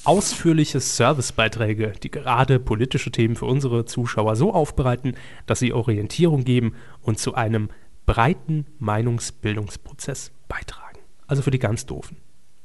Ausführliche 0.03 0.79
Servicebeiträge, 0.79 1.93
die 2.01 2.09
gerade 2.09 2.59
politische 2.59 3.11
Themen 3.11 3.35
für 3.35 3.45
unsere 3.45 3.85
Zuschauer 3.85 4.35
so 4.35 4.53
aufbereiten, 4.53 5.15
dass 5.45 5.59
sie 5.59 5.73
Orientierung 5.73 6.43
geben 6.43 6.73
und 7.01 7.19
zu 7.19 7.35
einem 7.35 7.69
breiten 8.07 8.65
Meinungsbildungsprozess 8.79 10.31
beitragen. 10.47 10.99
Also 11.27 11.43
für 11.43 11.51
die 11.51 11.59
ganz 11.59 11.85
Doofen. 11.85 12.17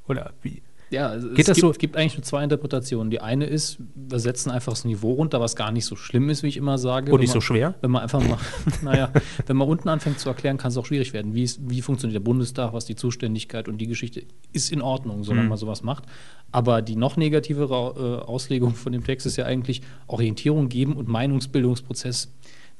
Oder 0.08 0.32
wie? 0.42 0.62
Ja, 0.90 1.08
also 1.08 1.28
Geht 1.30 1.40
es 1.40 1.46
das 1.46 1.56
gibt, 1.56 1.60
so- 1.62 1.70
es 1.72 1.78
gibt 1.78 1.96
eigentlich 1.96 2.14
nur 2.16 2.22
zwei 2.22 2.44
Interpretationen. 2.44 3.10
Die 3.10 3.20
eine 3.20 3.46
ist, 3.46 3.78
wir 3.96 4.20
setzen 4.20 4.50
einfach 4.52 4.72
das 4.72 4.84
Niveau 4.84 5.14
runter, 5.14 5.40
was 5.40 5.56
gar 5.56 5.72
nicht 5.72 5.84
so 5.84 5.96
schlimm 5.96 6.30
ist, 6.30 6.44
wie 6.44 6.46
ich 6.46 6.56
immer 6.56 6.78
sage. 6.78 7.06
Und 7.10 7.18
Wenn 7.18 7.22
nicht 7.22 7.30
so 7.32 7.38
man- 7.38 7.42
schwer? 7.42 7.74
Wenn 7.80 7.90
man 7.90 8.02
einfach 8.02 8.22
mal, 8.22 8.38
naja, 8.82 9.10
wenn 9.46 9.56
man 9.56 9.66
unten 9.68 9.88
anfängt 9.88 10.20
zu 10.20 10.28
erklären, 10.28 10.58
kann 10.58 10.68
es 10.70 10.76
auch 10.76 10.86
schwierig 10.86 11.12
werden. 11.12 11.34
Wie, 11.34 11.42
ist, 11.42 11.58
wie 11.68 11.82
funktioniert 11.82 12.14
der 12.14 12.24
Bundestag, 12.24 12.72
was 12.72 12.84
die 12.84 12.94
Zuständigkeit 12.94 13.66
und 13.68 13.78
die 13.78 13.88
Geschichte 13.88 14.22
ist 14.52 14.70
in 14.70 14.80
Ordnung, 14.80 15.24
solange 15.24 15.42
Mhm. 15.44 15.48
man 15.48 15.58
sowas 15.58 15.82
macht. 15.82 16.04
Aber 16.52 16.82
die 16.82 16.94
noch 16.94 17.16
negativere 17.16 18.20
äh, 18.22 18.24
Auslegung 18.24 18.74
von 18.76 18.92
dem 18.92 19.02
Text 19.02 19.26
ist 19.26 19.36
ja 19.36 19.44
eigentlich 19.44 19.82
Orientierung 20.06 20.68
geben 20.68 20.92
und 20.94 21.08
Meinungsbildungsprozess. 21.08 22.32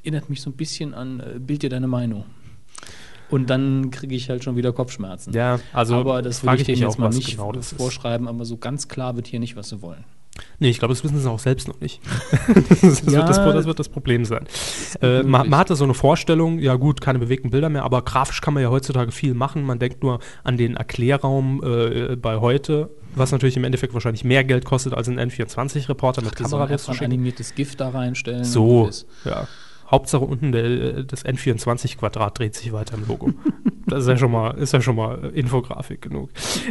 Erinnert 0.05 0.31
mich 0.31 0.41
so 0.43 0.51
ein 0.51 0.57
bisschen 0.57 0.95
an 0.95 1.19
äh, 1.19 1.39
Bild 1.41 1.63
dir 1.63 1.71
deine 1.71 1.89
Meinung. 1.89 2.25
Und 3.31 3.51
dann 3.51 3.91
kriege 3.91 4.15
ich 4.15 4.31
halt 4.31 4.45
schon 4.45 4.57
wieder 4.57 4.73
Kopfschmerzen. 4.73 5.33
Ja, 5.33 5.59
also 5.73 5.97
aber 5.97 6.23
das 6.23 6.41
frage 6.41 6.63
ich 6.63 6.69
ich 6.69 6.79
jetzt 6.81 6.95
auch, 6.95 6.99
mal 6.99 7.11
nicht 7.11 7.31
genau 7.31 7.53
vorschreiben, 7.77 8.29
aber 8.29 8.45
so 8.45 8.57
ganz 8.57 8.89
klar 8.89 9.17
wird 9.17 9.27
hier 9.27 9.41
nicht, 9.41 9.57
was 9.57 9.71
sie 9.71 9.83
wollen. 9.83 10.05
Nee, 10.59 10.69
ich 10.69 10.79
glaube, 10.79 10.93
das 10.93 11.03
wissen 11.03 11.19
sie 11.19 11.31
auch 11.31 11.39
selbst 11.39 11.67
noch 11.67 11.81
nicht. 11.81 12.01
das, 12.83 13.07
wird 13.07 13.11
Ja. 13.15 13.27
das, 13.27 13.37
das 13.37 13.65
wird 13.67 13.79
das 13.79 13.89
Problem 13.89 14.25
sein. 14.25 14.47
Äh, 15.01 15.23
man, 15.23 15.49
man 15.49 15.59
hatte 15.59 15.77
so 15.77 15.85
eine 15.85 15.95
Vorstellung, 15.95 16.59
ja 16.59 16.75
gut, 16.75 17.01
keine 17.01 17.19
bewegten 17.19 17.51
Bilder 17.51 17.69
mehr, 17.71 17.85
aber 17.85 18.03
grafisch 18.03 18.41
kann 18.41 18.55
man 18.55 18.63
ja 18.63 18.71
heutzutage 18.71 19.13
viel 19.13 19.35
machen. 19.35 19.63
Man 19.65 19.79
denkt 19.79 20.03
nur 20.03 20.21
an 20.45 20.57
den 20.57 20.77
Erklärraum 20.77 21.63
äh, 21.65 22.17
bei 22.17 22.37
heute, 22.37 22.91
was 23.15 23.33
natürlich 23.33 23.57
im 23.57 23.65
Endeffekt 23.65 23.95
wahrscheinlich 23.95 24.25
mehr 24.25 24.45
Geld 24.45 24.65
kostet 24.65 24.93
als 24.93 25.09
ein 25.09 25.19
N24-Reporter 25.19 26.23
mit 26.23 26.37
Kamera 26.37 26.63
einfach 26.65 26.67
ein 26.67 26.73
loszuschicken. 26.73 27.07
animiertes 27.07 27.55
GIF 27.55 27.77
da 27.77 27.89
reinstellen. 27.89 28.45
So, 28.45 28.91
ja. 29.25 29.49
Hauptsache 29.91 30.25
unten 30.25 30.53
der, 30.53 31.05
das 31.05 31.25
N24-Quadrat 31.25 32.39
dreht 32.39 32.55
sich 32.55 32.73
weiter 32.73 32.97
im 32.97 33.07
Logo. 33.07 33.31
das 33.87 34.03
ist 34.03 34.09
ja 34.09 34.17
schon 34.17 34.33
mal, 34.33 34.51
ist 34.59 34.73
ja 34.73 34.81
schon 34.81 34.97
mal 34.97 35.25
äh, 35.25 35.39
Infografik 35.39 36.03
genug. 36.03 36.31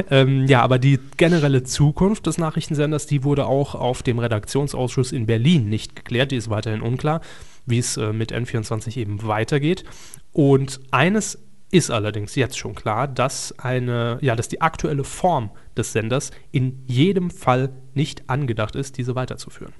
Ähm, 0.10 0.46
ja, 0.48 0.62
aber 0.62 0.80
die 0.80 1.00
generelle 1.18 1.64
Zukunft 1.64 2.28
des 2.28 2.38
Nachrichtensenders, 2.38 3.08
die 3.08 3.24
wurde 3.24 3.46
auch 3.46 3.76
auf 3.76 4.04
dem 4.04 4.20
Redaktionsausschuss 4.20 5.12
in 5.12 5.26
Berlin 5.26 5.70
nicht 5.70 5.96
geklärt. 5.96 6.32
Die 6.32 6.36
ist 6.36 6.50
weiterhin 6.50 6.82
unklar, 6.82 7.22
wie 7.66 7.80
es 7.80 7.98
äh, 7.98 8.12
mit 8.12 8.34
N24 8.34 8.98
eben 8.98 9.26
weitergeht. 9.26 9.86
Und 10.32 10.82
eines 10.92 11.40
ist 11.72 11.92
allerdings 11.92 12.36
jetzt 12.36 12.58
schon 12.58 12.76
klar, 12.76 13.08
dass 13.08 13.58
eine, 13.60 14.18
ja, 14.22 14.36
dass 14.36 14.48
die 14.48 14.62
aktuelle 14.62 15.04
Form 15.04 15.52
des 15.76 15.94
Senders 15.94 16.32
in 16.52 16.84
jedem 16.86 17.30
Fall 17.30 17.70
nicht 17.94 18.30
angedacht 18.30 18.76
ist, 18.76 18.98
diese 18.98 19.16
weiterzuführen. 19.16 19.74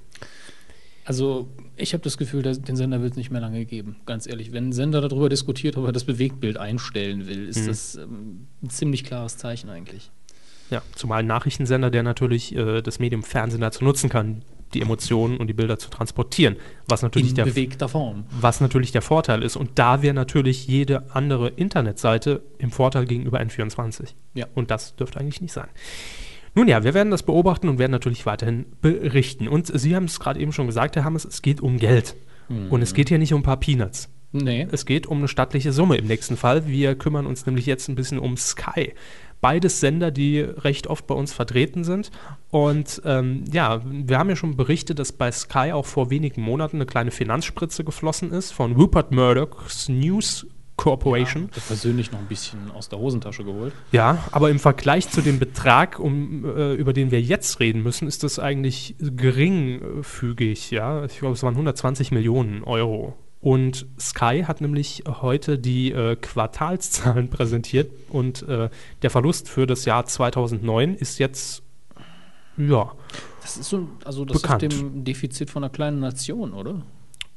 Also, 1.06 1.48
ich 1.76 1.92
habe 1.92 2.02
das 2.02 2.18
Gefühl, 2.18 2.42
dass, 2.42 2.60
den 2.60 2.74
Sender 2.74 3.00
wird 3.00 3.12
es 3.12 3.16
nicht 3.16 3.30
mehr 3.30 3.40
lange 3.40 3.64
geben. 3.64 3.94
Ganz 4.06 4.26
ehrlich, 4.26 4.52
wenn 4.52 4.70
ein 4.70 4.72
Sender 4.72 5.00
darüber 5.00 5.28
diskutiert, 5.28 5.76
ob 5.76 5.86
er 5.86 5.92
das 5.92 6.02
Bewegtbild 6.04 6.56
einstellen 6.58 7.28
will, 7.28 7.48
ist 7.48 7.62
Mhm. 7.62 7.66
das 7.68 7.94
ähm, 7.94 8.46
ein 8.62 8.70
ziemlich 8.70 9.04
klares 9.04 9.36
Zeichen 9.36 9.70
eigentlich. 9.70 10.10
Ja, 10.68 10.82
zumal 10.96 11.20
ein 11.20 11.26
Nachrichtensender, 11.28 11.90
der 11.92 12.02
natürlich 12.02 12.52
äh, 12.56 12.82
das 12.82 12.98
Medium 12.98 13.22
Fernsehen 13.22 13.60
dazu 13.60 13.84
nutzen 13.84 14.10
kann, 14.10 14.42
die 14.74 14.82
Emotionen 14.82 15.36
und 15.36 15.46
die 15.46 15.52
Bilder 15.52 15.78
zu 15.78 15.90
transportieren, 15.90 16.56
was 16.88 17.02
natürlich, 17.02 17.28
In 17.30 17.34
der, 17.36 17.44
bewegter 17.44 17.88
Form. 17.88 18.24
was 18.40 18.60
natürlich 18.60 18.90
der 18.90 19.00
Vorteil 19.02 19.44
ist. 19.44 19.54
Und 19.54 19.78
da 19.78 20.02
wäre 20.02 20.12
natürlich 20.12 20.66
jede 20.66 21.14
andere 21.14 21.50
Internetseite 21.50 22.42
im 22.58 22.72
Vorteil 22.72 23.06
gegenüber 23.06 23.38
N24. 23.40 24.08
Ja. 24.34 24.46
Und 24.56 24.72
das 24.72 24.96
dürfte 24.96 25.20
eigentlich 25.20 25.40
nicht 25.40 25.52
sein. 25.52 25.68
Nun 26.56 26.68
ja, 26.68 26.82
wir 26.82 26.94
werden 26.94 27.10
das 27.10 27.22
beobachten 27.22 27.68
und 27.68 27.78
werden 27.78 27.92
natürlich 27.92 28.26
weiterhin 28.26 28.64
berichten. 28.80 29.46
Und 29.46 29.66
Sie 29.78 29.94
haben 29.94 30.06
es 30.06 30.18
gerade 30.18 30.40
eben 30.40 30.52
schon 30.52 30.66
gesagt, 30.66 30.96
Herr 30.96 31.04
Hammes, 31.04 31.24
es 31.26 31.42
geht 31.42 31.60
um 31.60 31.78
Geld. 31.78 32.16
Und 32.70 32.82
es 32.82 32.94
geht 32.94 33.08
hier 33.08 33.18
nicht 33.18 33.34
um 33.34 33.40
ein 33.40 33.44
paar 33.44 33.58
Peanuts. 33.58 34.08
Nee. 34.32 34.66
Es 34.70 34.86
geht 34.86 35.06
um 35.06 35.18
eine 35.18 35.28
stattliche 35.28 35.72
Summe 35.72 35.96
im 35.96 36.06
nächsten 36.06 36.36
Fall. 36.36 36.66
Wir 36.66 36.94
kümmern 36.94 37.26
uns 37.26 37.46
nämlich 37.46 37.66
jetzt 37.66 37.88
ein 37.88 37.94
bisschen 37.94 38.18
um 38.18 38.36
Sky. 38.36 38.94
Beides 39.40 39.80
Sender, 39.80 40.10
die 40.10 40.40
recht 40.40 40.86
oft 40.86 41.06
bei 41.06 41.14
uns 41.14 41.32
vertreten 41.32 41.84
sind. 41.84 42.10
Und 42.50 43.02
ähm, 43.04 43.44
ja, 43.52 43.82
wir 43.84 44.18
haben 44.18 44.30
ja 44.30 44.36
schon 44.36 44.56
berichtet, 44.56 44.98
dass 44.98 45.12
bei 45.12 45.30
Sky 45.30 45.72
auch 45.72 45.86
vor 45.86 46.10
wenigen 46.10 46.40
Monaten 46.40 46.76
eine 46.76 46.86
kleine 46.86 47.10
Finanzspritze 47.10 47.84
geflossen 47.84 48.32
ist 48.32 48.52
von 48.52 48.72
Rupert 48.72 49.12
Murdoch's 49.12 49.88
News 49.88 50.46
Corporation. 50.76 51.48
Ich 51.56 51.66
persönlich 51.66 52.12
noch 52.12 52.18
ein 52.18 52.26
bisschen 52.26 52.70
aus 52.70 52.88
der 52.88 52.98
Hosentasche 52.98 53.44
geholt. 53.44 53.72
Ja, 53.92 54.24
aber 54.30 54.50
im 54.50 54.58
Vergleich 54.58 55.08
zu 55.08 55.22
dem 55.22 55.38
Betrag, 55.38 55.98
um, 55.98 56.44
äh, 56.44 56.74
über 56.74 56.92
den 56.92 57.10
wir 57.10 57.20
jetzt 57.20 57.60
reden 57.60 57.82
müssen, 57.82 58.06
ist 58.06 58.22
das 58.22 58.38
eigentlich 58.38 58.94
geringfügig. 59.00 60.70
Ja, 60.70 61.04
ich 61.04 61.18
glaube, 61.18 61.34
es 61.34 61.42
waren 61.42 61.54
120 61.54 62.12
Millionen 62.12 62.62
Euro. 62.64 63.16
Und 63.40 63.86
Sky 64.00 64.44
hat 64.46 64.60
nämlich 64.60 65.04
heute 65.06 65.58
die 65.58 65.92
äh, 65.92 66.16
Quartalszahlen 66.16 67.30
präsentiert 67.30 67.90
und 68.08 68.42
äh, 68.48 68.70
der 69.02 69.10
Verlust 69.10 69.48
für 69.48 69.66
das 69.66 69.84
Jahr 69.84 70.04
2009 70.04 70.94
ist 70.94 71.18
jetzt 71.18 71.62
ja 72.56 72.92
Das 73.42 73.56
ist 73.56 73.68
so, 73.68 73.88
also 74.04 74.24
das 74.24 74.42
Bekannt. 74.42 74.62
ist 74.64 74.80
dem 74.80 75.04
Defizit 75.04 75.50
von 75.50 75.62
einer 75.62 75.70
kleinen 75.70 76.00
Nation, 76.00 76.54
oder? 76.54 76.82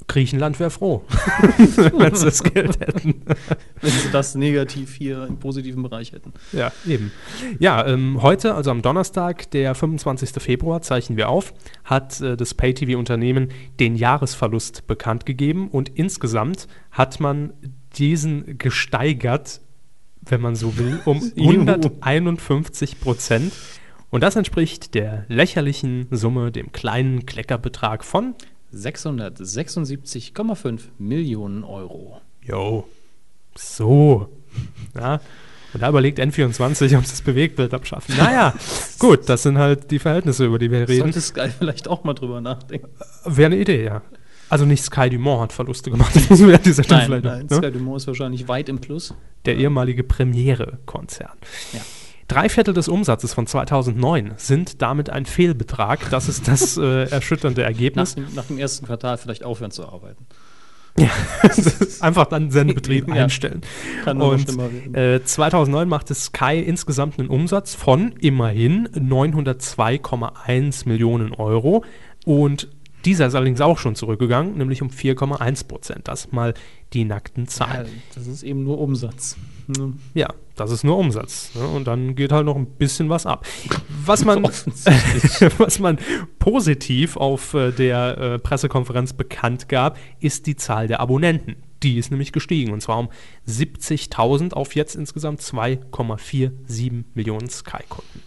Griechenland 0.09 0.59
wäre 0.59 0.71
froh, 0.71 1.03
wenn 1.57 2.15
sie 2.15 2.25
das 2.25 2.43
Geld 2.43 2.79
hätten. 2.81 3.21
Wenn 3.79 3.91
sie 3.91 4.11
das 4.11 4.35
negativ 4.35 4.95
hier 4.95 5.25
im 5.25 5.37
positiven 5.37 5.83
Bereich 5.83 6.11
hätten. 6.11 6.33
Ja, 6.51 6.73
eben. 6.85 7.13
Ja, 7.59 7.85
ähm, 7.87 8.21
heute, 8.21 8.55
also 8.55 8.71
am 8.71 8.81
Donnerstag, 8.81 9.49
der 9.51 9.73
25. 9.75 10.31
Februar, 10.41 10.81
zeichnen 10.81 11.17
wir 11.17 11.29
auf, 11.29 11.53
hat 11.85 12.19
äh, 12.19 12.35
das 12.35 12.55
Pay-TV-Unternehmen 12.55 13.49
den 13.79 13.95
Jahresverlust 13.95 14.87
bekannt 14.87 15.25
gegeben 15.25 15.69
und 15.69 15.89
insgesamt 15.89 16.67
hat 16.91 17.19
man 17.19 17.53
diesen 17.95 18.57
gesteigert, 18.57 19.61
wenn 20.21 20.41
man 20.41 20.55
so 20.55 20.77
will, 20.77 20.99
um 21.05 21.21
Juhu. 21.35 21.51
151 22.01 22.99
Prozent. 22.99 23.53
Und 24.09 24.23
das 24.23 24.35
entspricht 24.35 24.95
der 24.95 25.25
lächerlichen 25.27 26.07
Summe, 26.09 26.51
dem 26.51 26.71
kleinen 26.71 27.27
Kleckerbetrag 27.27 28.03
von 28.03 28.33
676,5 28.73 30.81
Millionen 30.97 31.63
Euro. 31.63 32.21
Jo. 32.41 32.87
So. 33.55 34.29
Ja. 34.95 35.21
Und 35.73 35.81
da 35.81 35.89
überlegt 35.89 36.19
N24, 36.19 36.97
ob 36.97 37.05
sie 37.05 37.11
das 37.11 37.21
Bewegtbild 37.21 37.73
abschaffen. 37.73 38.15
Naja, 38.17 38.53
gut, 38.99 39.29
das 39.29 39.43
sind 39.43 39.57
halt 39.57 39.91
die 39.91 39.99
Verhältnisse, 39.99 40.45
über 40.45 40.57
die 40.57 40.71
wir 40.71 40.89
reden. 40.89 41.11
Sollte 41.11 41.21
Sky 41.21 41.49
vielleicht 41.55 41.87
auch 41.87 42.03
mal 42.03 42.15
drüber 42.15 42.41
nachdenken. 42.41 42.87
Wäre 43.25 43.47
eine 43.47 43.57
Idee, 43.57 43.85
ja. 43.85 44.01
Also 44.49 44.65
nicht 44.65 44.83
Sky 44.83 45.11
Dumont 45.11 45.41
hat 45.41 45.53
Verluste 45.53 45.91
gemacht, 45.91 46.11
das 46.15 46.29
müssen 46.29 46.47
wir 46.47 46.55
an 46.55 46.63
dieser 46.63 46.83
Stelle 46.83 47.01
Nein, 47.01 47.07
vielleicht 47.07 47.25
nein 47.25 47.45
ne? 47.49 47.55
Sky 47.55 47.71
Dumont 47.71 47.97
ist 47.97 48.07
wahrscheinlich 48.07 48.47
weit 48.47 48.67
im 48.67 48.79
Plus. 48.79 49.13
Der 49.45 49.57
ehemalige 49.57 50.03
Premiere-Konzern. 50.03 51.37
Ja. 51.73 51.81
Drei 52.29 52.47
Viertel 52.47 52.73
des 52.73 52.87
Umsatzes 52.87 53.33
von 53.33 53.45
2009 53.47 54.33
sind 54.37 54.81
damit 54.81 55.09
ein 55.09 55.25
Fehlbetrag. 55.25 56.09
Das 56.11 56.29
ist 56.29 56.47
das 56.47 56.77
äh, 56.77 57.09
erschütternde 57.09 57.61
Nach 57.61 57.67
Ergebnis. 57.67 58.15
dem, 58.15 58.27
nach 58.35 58.45
dem 58.45 58.57
ersten 58.57 58.85
Quartal 58.85 59.17
vielleicht 59.17 59.43
aufhören 59.43 59.71
zu 59.71 59.85
arbeiten. 59.85 60.25
Einfach 62.01 62.25
dann 62.27 62.51
Sendebetrieb 62.51 63.07
Ja. 63.15 63.23
einstellen. 63.23 63.61
Und 64.05 64.95
äh, 64.95 65.23
2009 65.23 65.87
machte 65.87 66.13
Sky 66.13 66.59
insgesamt 66.59 67.19
einen 67.19 67.29
Umsatz 67.29 67.73
von 67.75 68.11
immerhin 68.19 68.87
902,1 68.89 70.87
Millionen 70.87 71.33
Euro. 71.33 71.83
Und 72.25 72.67
dieser 73.05 73.27
ist 73.27 73.35
allerdings 73.35 73.61
auch 73.61 73.77
schon 73.77 73.95
zurückgegangen, 73.95 74.57
nämlich 74.57 74.81
um 74.81 74.89
4,1 74.89 75.67
Prozent. 75.67 76.07
Das 76.07 76.31
mal 76.31 76.53
die 76.93 77.05
nackten 77.05 77.45
Ja, 77.45 77.49
Zahlen. 77.49 77.87
das 78.15 78.27
ist 78.27 78.43
eben 78.43 78.63
nur 78.63 78.79
Umsatz. 78.79 79.37
Ne? 79.67 79.93
Ja, 80.13 80.27
das 80.59 80.71
ist 80.71 80.83
nur 80.83 80.97
Umsatz. 80.97 81.51
Ne? 81.55 81.65
Und 81.67 81.85
dann 81.85 82.15
geht 82.15 82.31
halt 82.31 82.45
noch 82.45 82.55
ein 82.55 82.65
bisschen 82.65 83.09
was 83.09 83.25
ab. 83.25 83.45
Was 84.05 84.25
man, 84.25 84.43
was 85.57 85.79
man 85.79 85.97
positiv 86.39 87.17
auf 87.17 87.53
äh, 87.53 87.71
der 87.71 88.17
äh, 88.17 88.39
Pressekonferenz 88.39 89.13
bekannt 89.13 89.69
gab, 89.69 89.97
ist 90.19 90.47
die 90.47 90.55
Zahl 90.55 90.87
der 90.87 90.99
Abonnenten. 90.99 91.55
Die 91.83 91.97
ist 91.97 92.11
nämlich 92.11 92.33
gestiegen 92.33 92.73
und 92.73 92.81
zwar 92.81 92.99
um 92.99 93.09
70.000 93.47 94.53
auf 94.53 94.75
jetzt 94.75 94.95
insgesamt 94.95 95.41
2,47 95.41 97.03
Millionen 97.13 97.49
Sky-Kunden. 97.49 98.21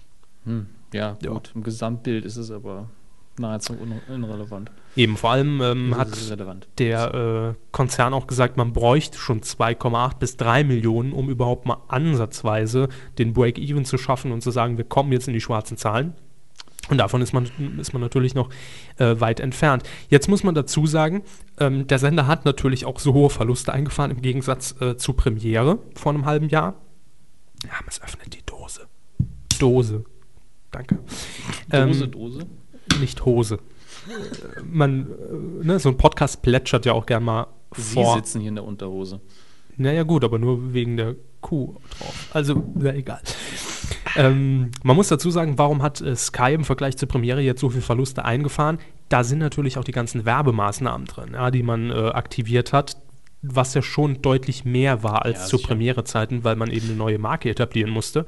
Hm, 0.45 0.67
ja, 0.93 1.17
Ja. 1.23 1.31
gut. 1.31 1.53
Im 1.55 1.63
Gesamtbild 1.63 2.25
ist 2.25 2.37
es 2.37 2.51
aber 2.51 2.89
nahezu 3.39 3.77
irrelevant. 4.09 4.71
Eben, 4.95 5.17
vor 5.17 5.31
allem 5.31 5.61
ähm, 5.63 5.97
hat 5.97 6.09
der 6.79 7.55
äh, 7.55 7.55
Konzern 7.73 8.13
auch 8.13 8.27
gesagt, 8.27 8.57
man 8.59 8.73
bräuchte 8.75 9.17
schon 9.17 9.41
2,8 9.41 10.19
bis 10.19 10.37
3 10.37 10.65
Millionen, 10.65 11.13
um 11.13 11.31
überhaupt 11.31 11.65
mal 11.67 11.79
ansatzweise 11.89 12.89
den 13.19 13.33
Break-Even 13.33 13.85
zu 13.87 13.97
schaffen 13.97 14.33
und 14.33 14.43
zu 14.43 14.51
sagen, 14.51 14.77
wir 14.77 14.85
kommen 14.85 15.11
jetzt 15.13 15.29
in 15.29 15.35
die 15.35 15.41
schwarzen 15.41 15.77
Zahlen. 15.79 16.15
Und 16.91 16.99
davon 16.99 17.23
ist 17.23 17.33
man, 17.33 17.49
ist 17.79 17.93
man 17.95 18.03
natürlich 18.03 18.35
noch 18.35 18.51
äh, 18.99 19.19
weit 19.19 19.41
entfernt. 19.41 19.85
Jetzt 20.11 20.29
muss 20.29 20.43
man 20.43 20.55
dazu 20.55 20.87
sagen, 20.87 21.23
ähm, 21.59 21.87
der 21.87 21.99
Sender 21.99 22.27
hat 22.27 22.45
natürlich 22.45 22.85
auch 22.85 22.99
so 22.99 23.15
hohe 23.15 23.31
Verluste 23.31 23.73
eingefahren 23.73 24.11
im 24.11 24.21
Gegensatz 24.21 24.75
äh, 24.81 24.97
zu 24.97 25.13
Premiere 25.15 25.79
vor 25.95 26.13
einem 26.13 26.27
halben 26.27 26.49
Jahr. 26.49 26.75
Ja, 27.65 27.71
es 27.87 28.03
öffnet 28.03 28.35
die 28.35 28.43
Dose. 28.45 28.89
Dose. 29.59 30.05
Danke. 30.73 30.99
Dose, 31.71 32.05
Ähm, 32.05 32.11
Dose. 32.11 32.47
nicht 33.01 33.25
Hose. 33.25 33.59
Man, 34.65 35.07
äh, 35.63 35.67
ne, 35.67 35.79
so 35.79 35.89
ein 35.89 35.97
Podcast 35.97 36.43
plätschert 36.43 36.87
ja 36.87 36.93
auch 36.93 37.07
gern 37.07 37.25
mal 37.25 37.47
Sie 37.77 37.95
vor. 37.95 38.15
sitzen 38.17 38.41
hier 38.41 38.51
in 38.51 38.57
der 38.57 38.65
Unterhose. 38.65 39.21
Naja, 39.77 40.03
gut, 40.03 40.25
aber 40.25 40.39
nur 40.39 40.75
wegen 40.75 40.97
der 40.97 41.17
Kuh 41.41 41.77
drauf. 41.99 42.29
Also, 42.33 42.63
na 42.75 42.95
egal. 42.95 43.21
ähm, 44.17 44.71
man 44.83 44.97
muss 44.97 45.09
dazu 45.09 45.31
sagen, 45.31 45.57
warum 45.57 45.83
hat 45.83 46.01
äh, 46.01 46.15
Sky 46.15 46.53
im 46.53 46.65
Vergleich 46.65 46.97
zur 46.99 47.09
Premiere 47.09 47.41
jetzt 47.41 47.61
so 47.61 47.71
viele 47.71 47.83
Verluste 47.83 48.25
eingefahren? 48.25 48.79
Da 49.09 49.25
sind 49.25 49.39
natürlich 49.39 49.79
auch 49.79 49.85
die 49.85 49.93
ganzen 49.93 50.25
Werbemaßnahmen 50.25 51.07
drin, 51.07 51.31
ja, 51.33 51.51
die 51.51 51.63
man 51.63 51.91
äh, 51.91 51.95
aktiviert 51.95 52.73
hat, 52.73 52.99
was 53.41 53.73
ja 53.75 53.83
schon 53.83 54.21
deutlich 54.23 54.65
mehr 54.65 55.03
war 55.03 55.25
als 55.25 55.41
Ja, 55.41 55.47
zu. 55.47 55.59
Premierezeiten, 55.59 56.45
weil 56.45 56.57
man 56.57 56.71
eben 56.71 56.89
eine 56.89 56.97
neue 56.97 57.19
Marke 57.19 57.49
etablieren 57.51 57.91
musste. 57.91 58.27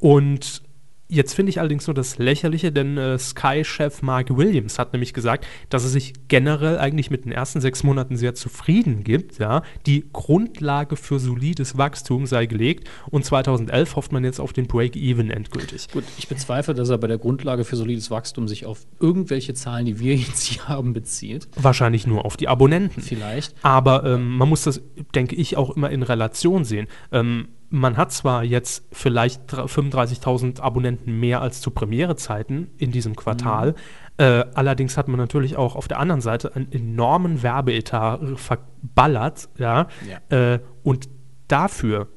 Und 0.00 0.62
Jetzt 1.06 1.34
finde 1.34 1.50
ich 1.50 1.60
allerdings 1.60 1.86
nur 1.86 1.94
das 1.94 2.16
Lächerliche, 2.16 2.72
denn 2.72 2.96
äh, 2.96 3.18
Sky-Chef 3.18 4.00
Mark 4.00 4.34
Williams 4.36 4.78
hat 4.78 4.94
nämlich 4.94 5.12
gesagt, 5.12 5.46
dass 5.68 5.84
er 5.84 5.90
sich 5.90 6.14
generell 6.28 6.78
eigentlich 6.78 7.10
mit 7.10 7.26
den 7.26 7.32
ersten 7.32 7.60
sechs 7.60 7.82
Monaten 7.82 8.16
sehr 8.16 8.34
zufrieden 8.34 9.04
gibt. 9.04 9.38
Ja? 9.38 9.62
Die 9.84 10.06
Grundlage 10.14 10.96
für 10.96 11.18
solides 11.18 11.76
Wachstum 11.76 12.24
sei 12.24 12.46
gelegt 12.46 12.88
und 13.10 13.24
2011 13.24 13.96
hofft 13.96 14.12
man 14.12 14.24
jetzt 14.24 14.40
auf 14.40 14.54
den 14.54 14.66
Break-Even 14.66 15.30
endgültig. 15.30 15.88
Gut, 15.92 16.04
ich 16.16 16.26
bezweifle, 16.26 16.72
dass 16.72 16.88
er 16.88 16.96
bei 16.96 17.06
der 17.06 17.18
Grundlage 17.18 17.64
für 17.64 17.76
solides 17.76 18.10
Wachstum 18.10 18.48
sich 18.48 18.64
auf 18.64 18.86
irgendwelche 18.98 19.52
Zahlen, 19.52 19.84
die 19.84 20.00
wir 20.00 20.16
jetzt 20.16 20.44
hier 20.44 20.68
haben, 20.68 20.94
bezieht. 20.94 21.48
Wahrscheinlich 21.54 22.06
nur 22.06 22.24
auf 22.24 22.38
die 22.38 22.48
Abonnenten. 22.48 23.02
Vielleicht. 23.02 23.54
Aber 23.62 24.04
ähm, 24.04 24.38
man 24.38 24.48
muss 24.48 24.62
das, 24.62 24.80
denke 25.14 25.36
ich, 25.36 25.58
auch 25.58 25.76
immer 25.76 25.90
in 25.90 26.02
Relation 26.02 26.64
sehen. 26.64 26.86
Ähm, 27.12 27.48
man 27.74 27.96
hat 27.96 28.12
zwar 28.12 28.44
jetzt 28.44 28.84
vielleicht 28.92 29.52
dr- 29.52 29.66
35.000 29.66 30.60
Abonnenten 30.60 31.18
mehr 31.18 31.40
als 31.40 31.60
zu 31.60 31.72
Premierezeiten 31.72 32.70
in 32.78 32.92
diesem 32.92 33.16
Quartal, 33.16 33.74
äh, 34.16 34.44
allerdings 34.54 34.96
hat 34.96 35.08
man 35.08 35.18
natürlich 35.18 35.56
auch 35.56 35.74
auf 35.74 35.88
der 35.88 35.98
anderen 35.98 36.20
Seite 36.20 36.54
einen 36.54 36.70
enormen 36.70 37.42
Werbeetat 37.42 38.38
verballert, 38.38 39.48
ja, 39.58 39.88
Äh, 40.28 40.60
und 40.84 41.08
dafür 41.48 42.08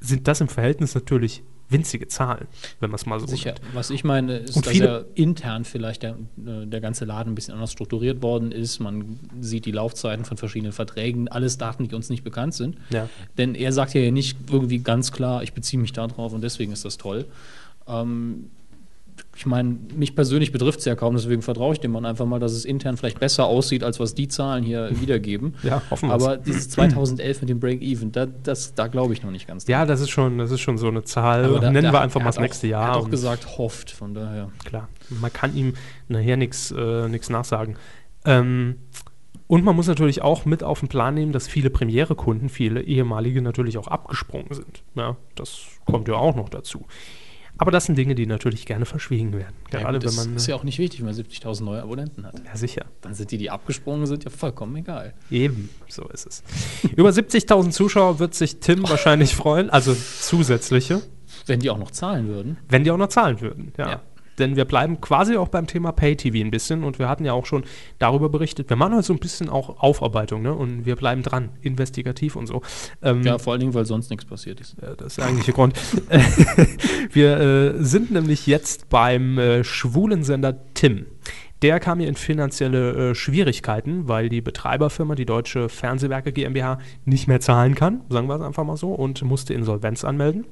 sind 0.00 0.28
das 0.28 0.40
im 0.42 0.48
Verhältnis 0.48 0.94
natürlich 0.94 1.42
winzige 1.68 2.08
Zahlen, 2.08 2.46
wenn 2.80 2.90
man 2.90 2.96
es 2.96 3.06
mal 3.06 3.18
so 3.20 3.26
Sicher. 3.26 3.54
nimmt. 3.54 3.74
Was 3.74 3.90
ich 3.90 4.04
meine, 4.04 4.38
ist, 4.38 4.56
Und 4.56 4.66
dass 4.66 4.76
ja 4.76 5.02
intern 5.14 5.64
vielleicht 5.64 6.02
der, 6.02 6.16
äh, 6.46 6.66
der 6.66 6.80
ganze 6.80 7.04
Laden 7.04 7.32
ein 7.32 7.34
bisschen 7.34 7.54
anders 7.54 7.72
strukturiert 7.72 8.22
worden 8.22 8.52
ist. 8.52 8.80
Man 8.80 9.18
sieht 9.40 9.66
die 9.66 9.72
Laufzeiten 9.72 10.24
von 10.24 10.36
verschiedenen 10.36 10.72
Verträgen, 10.72 11.28
alles 11.28 11.58
Daten, 11.58 11.88
die 11.88 11.94
uns 11.94 12.10
nicht 12.10 12.24
bekannt 12.24 12.54
sind. 12.54 12.76
Ja. 12.90 13.08
Denn 13.38 13.54
er 13.54 13.72
sagt 13.72 13.94
ja 13.94 14.10
nicht 14.10 14.38
irgendwie 14.50 14.78
ganz 14.78 15.12
klar, 15.12 15.42
ich 15.42 15.52
beziehe 15.52 15.80
mich 15.80 15.92
darauf 15.92 16.32
und 16.32 16.42
deswegen 16.42 16.72
ist 16.72 16.84
das 16.84 16.96
toll. 16.96 17.26
Ähm, 17.86 18.50
ich 19.36 19.46
meine, 19.46 19.76
mich 19.96 20.14
persönlich 20.14 20.52
betrifft 20.52 20.78
es 20.78 20.84
ja 20.84 20.94
kaum, 20.94 21.14
deswegen 21.14 21.42
vertraue 21.42 21.72
ich 21.74 21.80
dem 21.80 21.90
Mann 21.92 22.04
einfach 22.06 22.24
mal, 22.26 22.38
dass 22.38 22.52
es 22.52 22.64
intern 22.64 22.96
vielleicht 22.96 23.18
besser 23.20 23.46
aussieht, 23.46 23.82
als 23.82 23.98
was 23.98 24.14
die 24.14 24.28
Zahlen 24.28 24.62
hier 24.64 24.90
wiedergeben. 25.00 25.54
Ja, 25.62 25.82
hoffen 25.90 26.08
wir's. 26.08 26.22
Aber 26.22 26.36
dieses 26.36 26.68
2011 26.70 27.40
mit 27.40 27.50
dem 27.50 27.60
Break-Even, 27.60 28.12
da, 28.12 28.26
das, 28.26 28.74
da 28.74 28.86
glaube 28.86 29.12
ich 29.12 29.22
noch 29.22 29.30
nicht 29.30 29.46
ganz. 29.48 29.66
Ja, 29.66 29.86
das 29.86 30.00
ist 30.00 30.10
schon, 30.10 30.38
das 30.38 30.50
ist 30.50 30.60
schon 30.60 30.78
so 30.78 30.88
eine 30.88 31.02
Zahl. 31.04 31.58
Da- 31.60 31.70
Nennen 31.70 31.92
wir 31.92 32.00
einfach 32.00 32.20
mal 32.20 32.26
das 32.26 32.38
nächste 32.38 32.66
auch, 32.68 32.70
Jahr. 32.70 32.82
Er 32.84 32.88
hat 32.94 32.96
auch 33.02 33.10
gesagt, 33.10 33.58
hofft, 33.58 33.90
von 33.90 34.14
daher. 34.14 34.50
klar. 34.64 34.88
Man 35.08 35.32
kann 35.32 35.56
ihm 35.56 35.74
nachher 36.08 36.36
nichts 36.36 36.70
äh, 36.70 37.08
nix 37.08 37.28
nachsagen. 37.30 37.76
Ähm, 38.24 38.76
und 39.46 39.62
man 39.64 39.76
muss 39.76 39.86
natürlich 39.88 40.22
auch 40.22 40.46
mit 40.46 40.62
auf 40.62 40.80
den 40.80 40.88
Plan 40.88 41.14
nehmen, 41.14 41.32
dass 41.32 41.46
viele 41.48 41.68
Premiere-Kunden, 41.68 42.48
viele 42.48 42.80
ehemalige 42.82 43.42
natürlich 43.42 43.76
auch 43.76 43.88
abgesprungen 43.88 44.52
sind. 44.52 44.82
Ja, 44.94 45.16
das 45.34 45.60
kommt 45.84 46.08
ja 46.08 46.14
auch 46.14 46.34
noch 46.34 46.48
dazu. 46.48 46.86
Aber 47.56 47.70
das 47.70 47.84
sind 47.86 47.96
Dinge, 47.96 48.14
die 48.16 48.26
natürlich 48.26 48.66
gerne 48.66 48.84
verschwiegen 48.84 49.32
werden. 49.32 49.54
Gerade 49.70 49.84
ja, 49.84 49.92
gut, 49.92 49.94
wenn 49.94 50.00
das 50.16 50.26
man. 50.26 50.36
ist 50.36 50.46
ja 50.48 50.56
auch 50.56 50.64
nicht 50.64 50.78
wichtig, 50.78 51.00
wenn 51.00 51.06
man 51.06 51.14
70.000 51.14 51.62
neue 51.62 51.82
Abonnenten 51.82 52.26
hat. 52.26 52.34
ja, 52.44 52.56
sicher. 52.56 52.86
Dann 53.00 53.14
sind 53.14 53.30
die, 53.30 53.38
die 53.38 53.48
abgesprungen 53.50 54.06
sind, 54.06 54.24
ja 54.24 54.30
vollkommen 54.30 54.74
egal. 54.76 55.14
Eben, 55.30 55.70
so 55.88 56.02
ist 56.08 56.26
es. 56.26 56.42
Über 56.96 57.10
70.000 57.10 57.70
Zuschauer 57.70 58.18
wird 58.18 58.34
sich 58.34 58.58
Tim 58.58 58.88
wahrscheinlich 58.88 59.34
freuen, 59.36 59.70
also 59.70 59.94
zusätzliche, 59.94 61.02
Wenn 61.46 61.60
die 61.60 61.70
auch 61.70 61.78
noch 61.78 61.90
zahlen 61.92 62.26
würden. 62.26 62.56
wenn 62.68 62.82
die 62.84 62.90
auch 62.90 62.96
noch 62.96 63.08
zahlen 63.08 63.40
würden. 63.40 63.72
Ja. 63.78 63.88
Ja. 63.88 64.02
Denn 64.38 64.56
wir 64.56 64.64
bleiben 64.64 65.00
quasi 65.00 65.36
auch 65.36 65.48
beim 65.48 65.66
Thema 65.66 65.92
Pay-TV 65.92 66.38
ein 66.38 66.50
bisschen 66.50 66.84
und 66.84 66.98
wir 66.98 67.08
hatten 67.08 67.24
ja 67.24 67.32
auch 67.32 67.46
schon 67.46 67.64
darüber 67.98 68.28
berichtet. 68.28 68.68
Wir 68.68 68.76
machen 68.76 68.94
heute 68.94 69.04
so 69.06 69.12
ein 69.12 69.18
bisschen 69.18 69.48
auch 69.48 69.80
Aufarbeitung 69.80 70.42
ne? 70.42 70.52
und 70.54 70.86
wir 70.86 70.96
bleiben 70.96 71.22
dran, 71.22 71.50
investigativ 71.62 72.36
und 72.36 72.46
so. 72.46 72.62
Ähm, 73.02 73.22
Ja, 73.22 73.38
vor 73.38 73.52
allen 73.52 73.60
Dingen, 73.60 73.74
weil 73.74 73.86
sonst 73.86 74.10
nichts 74.10 74.24
passiert 74.24 74.60
ist. 74.60 74.74
äh, 74.82 74.96
Das 74.96 75.08
ist 75.08 75.18
der 75.18 75.26
eigentliche 75.26 75.52
Grund. 75.52 75.74
Wir 77.12 77.38
äh, 77.40 77.84
sind 77.84 78.10
nämlich 78.10 78.46
jetzt 78.46 78.88
beim 78.88 79.38
äh, 79.38 79.64
schwulen 79.64 80.24
Sender 80.24 80.56
Tim. 80.74 81.06
Der 81.62 81.80
kam 81.80 81.98
hier 82.00 82.08
in 82.08 82.14
finanzielle 82.16 83.10
äh, 83.10 83.14
Schwierigkeiten, 83.14 84.08
weil 84.08 84.28
die 84.28 84.40
Betreiberfirma, 84.40 85.14
die 85.14 85.24
Deutsche 85.24 85.68
Fernsehwerke 85.68 86.32
GmbH, 86.32 86.78
nicht 87.04 87.26
mehr 87.28 87.40
zahlen 87.40 87.74
kann, 87.74 88.02
sagen 88.10 88.28
wir 88.28 88.34
es 88.36 88.42
einfach 88.42 88.64
mal 88.64 88.76
so, 88.76 88.92
und 88.92 89.22
musste 89.22 89.54
Insolvenz 89.54 90.04
anmelden. 90.04 90.44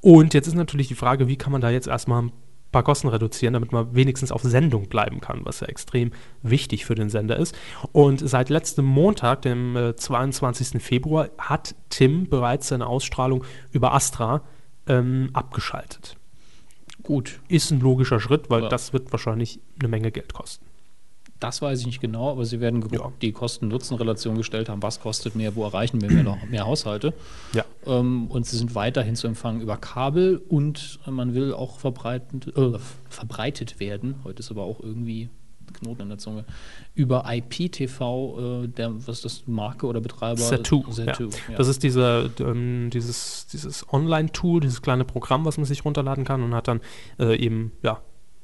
Und 0.00 0.34
jetzt 0.34 0.48
ist 0.48 0.54
natürlich 0.54 0.88
die 0.88 0.94
Frage, 0.96 1.28
wie 1.28 1.36
kann 1.36 1.52
man 1.52 1.60
da 1.60 1.70
jetzt 1.70 1.86
erstmal 1.86 2.22
ein 2.24 2.32
paar 2.72 2.82
Kosten 2.82 3.08
reduzieren, 3.08 3.52
damit 3.54 3.70
man 3.72 3.94
wenigstens 3.94 4.32
auf 4.32 4.42
Sendung 4.42 4.88
bleiben 4.88 5.20
kann, 5.20 5.42
was 5.44 5.60
ja 5.60 5.68
extrem 5.68 6.10
wichtig 6.42 6.84
für 6.84 6.94
den 6.94 7.10
Sender 7.10 7.36
ist. 7.36 7.54
Und 7.92 8.26
seit 8.28 8.48
letztem 8.48 8.84
Montag, 8.84 9.42
dem 9.42 9.76
äh, 9.76 9.94
22. 9.94 10.82
Februar, 10.82 11.28
hat 11.38 11.74
Tim 11.90 12.28
bereits 12.28 12.68
seine 12.68 12.86
Ausstrahlung 12.86 13.44
über 13.70 13.94
Astra 13.94 14.42
ähm, 14.88 15.30
abgeschaltet. 15.32 16.16
Gut, 17.02 17.40
Ist 17.48 17.70
ein 17.70 17.80
logischer 17.80 18.20
Schritt, 18.20 18.48
weil 18.48 18.62
Ja. 18.64 18.68
das 18.68 18.92
wird 18.92 19.10
wahrscheinlich 19.12 19.60
eine 19.78 19.88
Menge 19.88 20.10
Geld 20.12 20.32
kosten. 20.34 20.64
Das 21.42 21.60
weiß 21.60 21.80
ich 21.80 21.86
nicht 21.86 22.00
genau, 22.00 22.30
aber 22.30 22.44
sie 22.44 22.60
werden 22.60 22.84
Ja. 22.92 23.12
die 23.20 23.32
Kosten-Nutzen-Relation 23.32 24.36
gestellt 24.36 24.68
haben, 24.68 24.82
was 24.82 25.00
kostet 25.00 25.34
mehr, 25.34 25.56
wo 25.56 25.64
erreichen 25.64 26.00
wir 26.00 26.10
mehr, 26.10 26.38
mehr 26.48 26.66
Haushalte. 26.66 27.12
Ja. 27.52 27.64
Ähm, 27.86 28.28
und 28.28 28.46
sie 28.46 28.56
sind 28.56 28.74
weiterhin 28.74 29.16
zu 29.16 29.26
empfangen 29.26 29.60
über 29.60 29.76
Kabel 29.76 30.40
und 30.48 31.00
man 31.06 31.34
will 31.34 31.52
auch 31.52 31.78
verbreitet, 31.78 32.56
äh, 32.56 32.78
verbreitet 33.08 33.80
werden. 33.80 34.16
Heute 34.24 34.40
ist 34.40 34.50
aber 34.50 34.62
auch 34.62 34.80
irgendwie 34.80 35.30
Knoten 35.72 36.02
in 36.02 36.08
der 36.10 36.18
Zunge. 36.18 36.44
Über 36.94 37.24
IPTV, 37.26 38.64
äh, 38.64 38.68
der, 38.68 38.94
was 39.06 39.16
ist 39.16 39.24
das, 39.24 39.42
Marke 39.46 39.86
oder 39.86 40.00
Betreiber? 40.00 40.36
Zetu. 40.36 40.82
Ja. 40.86 40.92
Zetu, 40.92 41.30
ja. 41.48 41.56
Das 41.56 41.68
ist 41.68 41.82
dieser, 41.82 42.28
ähm, 42.40 42.90
dieses, 42.92 43.46
dieses 43.46 43.90
Online-Tool, 43.92 44.60
dieses 44.60 44.82
kleine 44.82 45.04
Programm, 45.04 45.44
was 45.44 45.56
man 45.56 45.64
sich 45.64 45.84
runterladen 45.84 46.24
kann 46.24 46.42
und 46.42 46.54
hat 46.54 46.68
dann 46.68 46.80
äh, 47.18 47.36
eben 47.36 47.72
ja, 47.82 48.00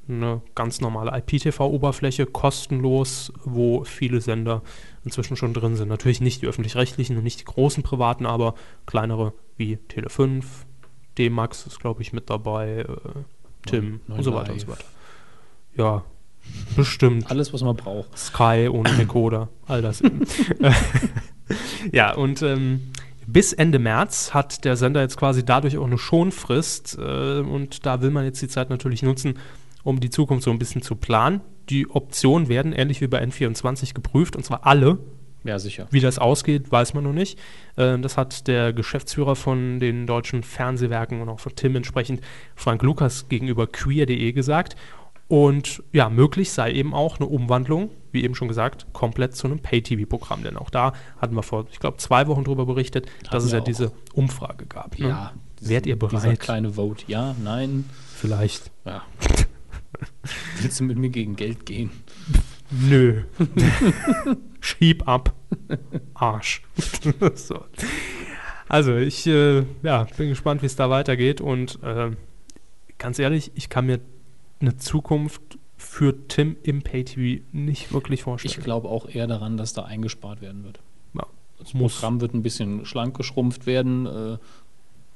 eine 0.09 0.41
ganz 0.55 0.81
normale 0.81 1.11
IPTV-Oberfläche, 1.17 2.25
kostenlos, 2.25 3.31
wo 3.43 3.83
viele 3.83 4.21
Sender 4.21 4.61
inzwischen 5.05 5.37
schon 5.37 5.53
drin 5.53 5.75
sind. 5.75 5.87
Natürlich 5.87 6.21
nicht 6.21 6.41
die 6.41 6.47
öffentlich-rechtlichen 6.47 7.17
und 7.17 7.23
nicht 7.23 7.39
die 7.39 7.45
großen 7.45 7.83
privaten, 7.83 8.25
aber 8.25 8.55
kleinere 8.85 9.33
wie 9.57 9.77
Tele5, 9.89 10.43
D-Max 11.17 11.67
ist, 11.67 11.79
glaube 11.79 12.01
ich, 12.01 12.13
mit 12.13 12.29
dabei, 12.29 12.79
äh, 12.79 12.85
Tim 13.65 14.01
Neun 14.07 14.17
und 14.17 14.23
so 14.23 14.33
weiter 14.33 14.53
und 14.53 14.61
so 14.61 14.67
weiter. 14.67 14.85
Ja, 15.75 16.03
bestimmt. 16.75 17.29
Alles, 17.29 17.53
was 17.53 17.61
man 17.61 17.75
braucht. 17.75 18.17
Sky 18.17 18.69
ohne 18.71 18.91
Decoder, 18.97 19.49
all 19.67 19.81
das. 19.81 20.01
eben. 20.01 20.25
ja, 21.91 22.13
und 22.13 22.41
ähm, 22.41 22.91
bis 23.27 23.53
Ende 23.53 23.79
März 23.79 24.33
hat 24.33 24.65
der 24.65 24.75
Sender 24.75 25.01
jetzt 25.01 25.17
quasi 25.17 25.45
dadurch 25.45 25.77
auch 25.77 25.85
eine 25.85 25.97
Schonfrist 25.97 26.97
äh, 26.99 27.39
und 27.39 27.85
da 27.85 28.01
will 28.01 28.11
man 28.11 28.25
jetzt 28.25 28.41
die 28.41 28.47
Zeit 28.47 28.69
natürlich 28.69 29.03
nutzen, 29.03 29.37
um 29.83 29.99
die 29.99 30.09
Zukunft 30.09 30.43
so 30.43 30.51
ein 30.51 30.59
bisschen 30.59 30.81
zu 30.81 30.95
planen. 30.95 31.41
Die 31.69 31.89
Optionen 31.89 32.49
werden 32.49 32.73
ähnlich 32.73 33.01
wie 33.01 33.07
bei 33.07 33.23
N24 33.23 33.93
geprüft 33.93 34.35
und 34.35 34.43
zwar 34.43 34.65
alle. 34.65 34.97
Ja, 35.43 35.57
sicher. 35.57 35.87
Wie 35.91 36.01
das 36.01 36.19
ausgeht, 36.19 36.69
weiß 36.71 36.93
man 36.93 37.05
noch 37.05 37.13
nicht. 37.13 37.39
Äh, 37.77 37.97
das 37.99 38.17
hat 38.17 38.47
der 38.47 38.73
Geschäftsführer 38.73 39.35
von 39.35 39.79
den 39.79 40.05
deutschen 40.05 40.43
Fernsehwerken 40.43 41.21
und 41.21 41.29
auch 41.29 41.39
von 41.39 41.55
Tim 41.55 41.75
entsprechend 41.77 42.21
Frank 42.55 42.83
Lukas 42.83 43.29
gegenüber 43.29 43.65
queer.de 43.67 44.31
gesagt. 44.33 44.75
Und 45.29 45.83
ja, 45.93 46.09
möglich 46.09 46.51
sei 46.51 46.71
eben 46.73 46.93
auch 46.93 47.19
eine 47.19 47.27
Umwandlung, 47.27 47.91
wie 48.11 48.23
eben 48.23 48.33
schon 48.33 48.47
gesagt, 48.47 48.87
komplett 48.93 49.35
zu 49.35 49.45
einem 49.47 49.59
Pay-TV-Programm. 49.59 50.43
Denn 50.43 50.57
auch 50.57 50.71
da 50.71 50.91
hatten 51.19 51.35
wir 51.35 51.43
vor, 51.43 51.67
ich 51.71 51.79
glaube, 51.79 51.97
zwei 51.97 52.27
Wochen 52.27 52.43
drüber 52.43 52.65
berichtet, 52.65 53.07
dass 53.29 53.43
es 53.45 53.51
ja 53.51 53.59
auch. 53.59 53.63
diese 53.63 53.91
Umfrage 54.13 54.65
gab. 54.65 54.97
ne? 54.99 55.07
Ja. 55.09 55.33
Wärt 55.61 55.85
ihr 55.85 55.95
Dieser 55.97 56.19
bereit? 56.21 56.39
kleine 56.39 56.73
Vote. 56.73 57.03
Ja, 57.07 57.35
nein. 57.43 57.85
Vielleicht. 58.15 58.71
Ja. 58.85 59.03
Willst 60.61 60.79
du 60.79 60.83
mit 60.83 60.97
mir 60.97 61.09
gegen 61.09 61.35
Geld 61.35 61.65
gehen? 61.65 61.91
Nö. 62.71 63.23
Schieb 64.59 65.07
ab. 65.07 65.33
Arsch. 66.13 66.61
so. 67.35 67.65
Also 68.67 68.95
ich 68.95 69.25
äh, 69.25 69.63
ja, 69.81 70.05
bin 70.17 70.29
gespannt, 70.29 70.61
wie 70.61 70.67
es 70.67 70.75
da 70.75 70.89
weitergeht. 70.89 71.41
Und 71.41 71.79
äh, 71.83 72.11
ganz 72.97 73.17
ehrlich, 73.19 73.51
ich 73.55 73.69
kann 73.69 73.87
mir 73.87 73.99
eine 74.61 74.77
Zukunft 74.77 75.41
für 75.77 76.27
Tim 76.27 76.57
im 76.61 76.81
Pay-TV 76.81 77.41
nicht 77.51 77.93
wirklich 77.93 78.23
vorstellen. 78.23 78.53
Ich 78.57 78.63
glaube 78.63 78.89
auch 78.89 79.07
eher 79.09 79.27
daran, 79.27 79.57
dass 79.57 79.73
da 79.73 79.83
eingespart 79.83 80.41
werden 80.41 80.63
wird. 80.63 80.79
Ja, 81.15 81.25
Das 81.57 81.73
muss. 81.73 81.95
Programm 81.95 82.21
wird 82.21 82.33
ein 82.33 82.43
bisschen 82.43 82.85
schlank 82.85 83.17
geschrumpft 83.17 83.65
werden. 83.65 84.05
Äh, 84.05 84.37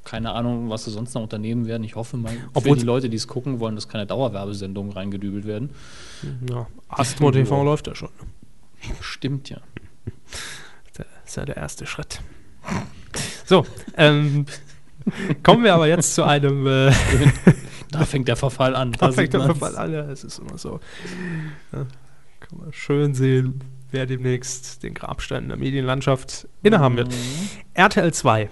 keine 0.04 0.32
Ahnung, 0.34 0.70
was 0.70 0.86
sie 0.86 0.92
sonst 0.92 1.14
noch 1.14 1.22
unternehmen 1.24 1.66
werden. 1.66 1.84
Ich 1.84 1.96
hoffe 1.96 2.18
mal, 2.18 2.34
Obwohl- 2.54 2.74
für 2.74 2.80
die 2.80 2.86
Leute, 2.86 3.10
die 3.10 3.16
es 3.18 3.28
gucken 3.28 3.60
wollen, 3.60 3.76
dass 3.76 3.88
keine 3.88 4.06
Dauerwerbesendungen 4.06 4.92
reingedübelt 4.92 5.46
werden. 5.46 5.70
Ja, 6.50 6.68
Astro 6.90 7.32
TV 7.32 7.58
Ja. 7.58 7.64
läuft 7.64 7.88
ja 7.88 7.96
schon. 7.96 8.10
Stimmt 9.02 9.50
ja. 9.50 9.58
Das 10.96 11.06
ist 11.26 11.38
ja 11.38 11.46
der 11.46 11.58
erste 11.58 11.86
Schritt. 11.86 12.20
So, 13.46 13.66
ähm, 13.98 14.46
Kommen 15.44 15.64
wir 15.66 15.74
aber 15.74 15.88
jetzt 15.88 16.16
zu 16.16 16.24
einem. 16.24 16.66
Äh, 16.68 16.92
Da 17.92 18.06
fängt 18.06 18.28
der 18.28 18.36
Verfall 18.38 18.76
an. 18.76 18.92
da 18.94 19.08
Da 19.08 19.12
fängt 19.12 19.34
der 19.34 19.42
man's. 19.42 19.58
Verfall 19.60 19.78
an. 19.78 19.94
Ja, 19.94 20.02
es 20.10 20.24
ist 20.24 20.40
immer 20.40 20.58
so. 20.58 20.80
Ja, 21.72 21.86
kann 22.40 22.58
man 22.60 22.74
schön 22.74 23.14
sehen, 23.14 23.60
wer 23.92 24.08
demnächst 24.08 24.82
den 24.82 24.96
Grabstein 24.96 25.44
in 25.44 25.50
der 25.50 25.58
Medienlandschaft 25.60 26.48
innehaben 26.64 26.98
wird. 26.98 27.14
RTL 27.76 28.12
2 28.12 28.50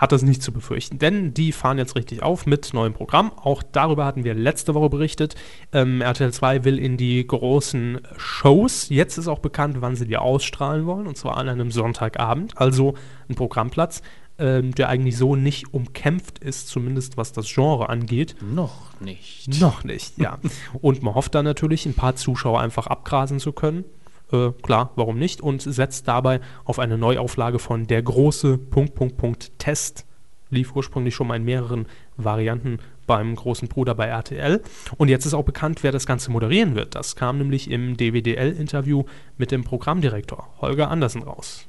hat 0.00 0.12
das 0.12 0.22
nicht 0.22 0.42
zu 0.42 0.50
befürchten, 0.50 0.98
denn 0.98 1.34
die 1.34 1.52
fahren 1.52 1.76
jetzt 1.76 1.94
richtig 1.94 2.22
auf 2.22 2.46
mit 2.46 2.72
neuem 2.72 2.94
Programm. 2.94 3.32
Auch 3.36 3.62
darüber 3.62 4.06
hatten 4.06 4.24
wir 4.24 4.32
letzte 4.32 4.74
Woche 4.74 4.88
berichtet. 4.88 5.34
Ähm, 5.72 6.00
RTL 6.00 6.32
2 6.32 6.64
will 6.64 6.78
in 6.78 6.96
die 6.96 7.24
großen 7.26 8.00
Shows. 8.16 8.88
Jetzt 8.88 9.18
ist 9.18 9.28
auch 9.28 9.40
bekannt, 9.40 9.76
wann 9.80 9.96
sie 9.96 10.06
die 10.06 10.16
ausstrahlen 10.16 10.86
wollen, 10.86 11.06
und 11.06 11.18
zwar 11.18 11.36
an 11.36 11.50
einem 11.50 11.70
Sonntagabend. 11.70 12.56
Also 12.56 12.94
ein 13.28 13.34
Programmplatz, 13.34 14.00
ähm, 14.38 14.74
der 14.74 14.88
eigentlich 14.88 15.18
so 15.18 15.36
nicht 15.36 15.74
umkämpft 15.74 16.38
ist, 16.38 16.68
zumindest 16.68 17.18
was 17.18 17.32
das 17.32 17.52
Genre 17.52 17.90
angeht. 17.90 18.36
Noch 18.40 18.98
nicht. 19.00 19.60
Noch 19.60 19.84
nicht, 19.84 20.16
ja. 20.16 20.38
Und 20.80 21.02
man 21.02 21.14
hofft 21.14 21.34
dann 21.34 21.44
natürlich, 21.44 21.84
ein 21.84 21.92
paar 21.92 22.16
Zuschauer 22.16 22.58
einfach 22.58 22.86
abgrasen 22.86 23.38
zu 23.38 23.52
können. 23.52 23.84
Äh, 24.32 24.50
klar, 24.62 24.90
warum 24.96 25.18
nicht? 25.18 25.40
Und 25.40 25.62
setzt 25.62 26.08
dabei 26.08 26.40
auf 26.64 26.78
eine 26.78 26.98
Neuauflage 26.98 27.58
von 27.58 27.86
Der 27.86 28.02
große 28.02 28.58
Punkt, 28.58 28.94
Punkt, 28.94 29.16
Punkt 29.16 29.58
Test. 29.58 30.06
Lief 30.50 30.74
ursprünglich 30.74 31.14
schon 31.14 31.28
mal 31.28 31.36
in 31.36 31.44
mehreren 31.44 31.86
Varianten 32.16 32.78
beim 33.06 33.34
großen 33.34 33.68
Bruder 33.68 33.94
bei 33.94 34.06
RTL. 34.06 34.62
Und 34.96 35.08
jetzt 35.08 35.26
ist 35.26 35.34
auch 35.34 35.44
bekannt, 35.44 35.82
wer 35.82 35.92
das 35.92 36.06
Ganze 36.06 36.30
moderieren 36.30 36.74
wird. 36.74 36.94
Das 36.94 37.16
kam 37.16 37.38
nämlich 37.38 37.70
im 37.70 37.96
DWDL-Interview 37.96 39.04
mit 39.36 39.50
dem 39.50 39.64
Programmdirektor 39.64 40.48
Holger 40.60 40.90
Andersen 40.90 41.22
raus. 41.22 41.66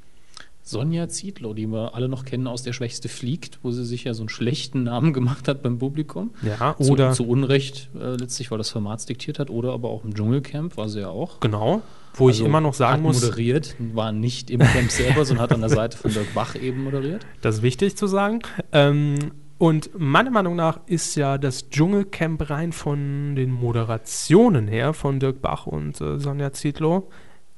Sonja 0.63 1.10
Zietlow, 1.10 1.54
die 1.54 1.67
wir 1.67 1.95
alle 1.95 2.08
noch 2.08 2.26
kennen 2.26 2.47
aus 2.47 2.63
Der 2.63 2.74
Schwächste 2.74 3.10
fliegt, 3.10 3.60
wo 3.63 3.71
sie 3.71 3.86
sich 3.86 4.04
ja 4.04 4.13
so 4.13 4.21
einen 4.21 4.30
schlechten 4.30 4.84
Namen 4.84 5.13
gemacht 5.13 5.47
hat 5.47 5.63
beim 5.63 5.80
Publikum. 5.80 6.32
Ja, 6.43 6.76
oder 6.78 7.12
zu, 7.12 7.24
zu 7.24 7.30
Unrecht 7.30 7.89
äh, 8.00 8.15
letztlich, 8.15 8.52
weil 8.52 8.58
das 8.58 8.69
Format 8.69 9.08
diktiert 9.10 9.39
hat. 9.39 9.50
Oder 9.50 9.74
aber 9.74 9.89
auch 9.89 10.04
im 10.04 10.13
Dschungelcamp 10.13 10.78
war 10.78 10.89
sie 10.89 11.02
ja 11.02 11.10
auch. 11.10 11.39
genau, 11.39 11.82
wo 12.13 12.30
ich 12.30 12.36
Also 12.38 12.45
immer 12.45 12.62
noch 12.62 12.74
sagen 12.74 12.93
hat 12.93 13.02
muss, 13.02 13.21
moderiert, 13.21 13.76
war 13.93 14.12
nicht 14.12 14.50
im 14.50 14.60
Camp 14.60 14.91
selber, 14.91 15.26
sondern 15.26 15.43
hat 15.43 15.54
an 15.54 15.62
der 15.62 15.69
Seite 15.69 15.97
von 15.97 16.12
Dirk 16.12 16.34
Bach 16.34 16.56
eben 16.56 16.84
moderiert. 16.84 17.26
Das 17.41 17.58
ist 17.58 17.62
wichtig 17.62 17.95
zu 17.95 18.08
sagen. 18.08 18.39
Ähm, 18.71 19.32
und 19.58 19.91
meiner 19.97 20.32
Meinung 20.32 20.56
nach 20.56 20.80
ist 20.88 21.15
ja 21.15 21.38
das 21.38 21.69
Dschungelcamp 21.69 22.50
rein 22.50 22.71
von 22.71 23.36
den 23.36 23.52
Moderationen 23.52 24.67
her 24.67 24.93
von 24.93 25.19
Dirk 25.19 25.41
Bach 25.41 25.67
und 25.67 26.02
äh, 26.02 26.19
Sonja 26.19 26.52
Zietlow 26.52 27.10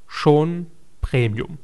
schon 0.07 0.67
Premium. 1.01 1.57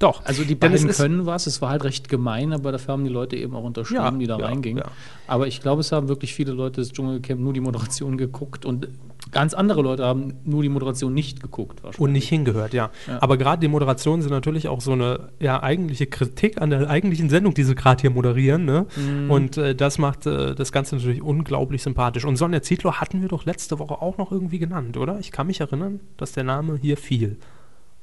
Doch. 0.00 0.24
Also 0.24 0.42
die 0.42 0.56
beiden 0.56 0.88
können 0.88 1.26
was, 1.26 1.46
es 1.46 1.62
war 1.62 1.70
halt 1.70 1.84
recht 1.84 2.08
gemein, 2.08 2.52
aber 2.52 2.72
dafür 2.72 2.92
haben 2.92 3.04
die 3.04 3.10
Leute 3.10 3.36
eben 3.36 3.54
auch 3.54 3.62
unterschrieben, 3.62 4.02
Ja, 4.02 4.10
die 4.10 4.26
da 4.26 4.38
ja, 4.38 4.46
reingingen. 4.46 4.82
ja. 4.84 4.90
Aber 5.28 5.46
ich 5.46 5.60
glaube, 5.60 5.80
es 5.80 5.92
haben 5.92 6.08
wirklich 6.08 6.34
viele 6.34 6.52
Leute 6.52 6.80
das 6.80 6.90
Dschungelcamp 6.92 7.40
nur 7.40 7.52
die 7.52 7.60
Moderation 7.60 8.16
geguckt 8.16 8.64
und 8.64 8.88
ganz 9.30 9.54
andere 9.54 9.82
Leute 9.82 10.04
haben 10.04 10.34
nur 10.44 10.62
die 10.62 10.68
Moderation 10.68 11.14
nicht 11.14 11.40
geguckt. 11.40 11.82
wahrscheinlich. 11.82 12.00
Und 12.00 12.12
nicht 12.12 12.28
hingehört, 12.28 12.74
ja. 12.74 12.90
Ja. 13.06 13.22
Aber 13.22 13.36
gerade 13.36 13.60
die 13.60 13.68
Moderationen 13.68 14.22
sind 14.22 14.32
natürlich 14.32 14.68
auch 14.68 14.80
so 14.80 14.92
eine 14.92 15.28
ja, 15.38 15.62
eigentliche 15.62 16.06
Kritik 16.06 16.60
an 16.60 16.70
der 16.70 16.90
eigentlichen 16.90 17.30
Sendung, 17.30 17.54
die 17.54 17.62
sie 17.62 17.74
gerade 17.74 18.00
hier 18.00 18.10
moderieren. 18.10 18.64
Ne? 18.64 18.86
Mhm. 18.96 19.30
Und 19.30 19.56
äh, 19.56 19.74
das 19.74 19.98
macht 19.98 20.26
äh, 20.26 20.54
das 20.54 20.72
Ganze 20.72 20.96
natürlich 20.96 21.22
unglaublich 21.22 21.82
sympathisch. 21.82 22.24
Und 22.24 22.36
Sonja 22.36 22.62
Zietlow 22.62 22.94
hatten 22.94 23.22
wir 23.22 23.28
doch 23.28 23.44
letzte 23.44 23.78
Woche 23.78 24.02
auch 24.02 24.18
noch 24.18 24.32
irgendwie 24.32 24.58
genannt, 24.58 24.96
oder? 24.96 25.18
Ich 25.20 25.30
kann 25.30 25.46
mich 25.46 25.60
erinnern, 25.60 26.00
dass 26.16 26.32
der 26.32 26.44
Name 26.44 26.78
hier 26.80 26.96
fiel. 26.96 27.36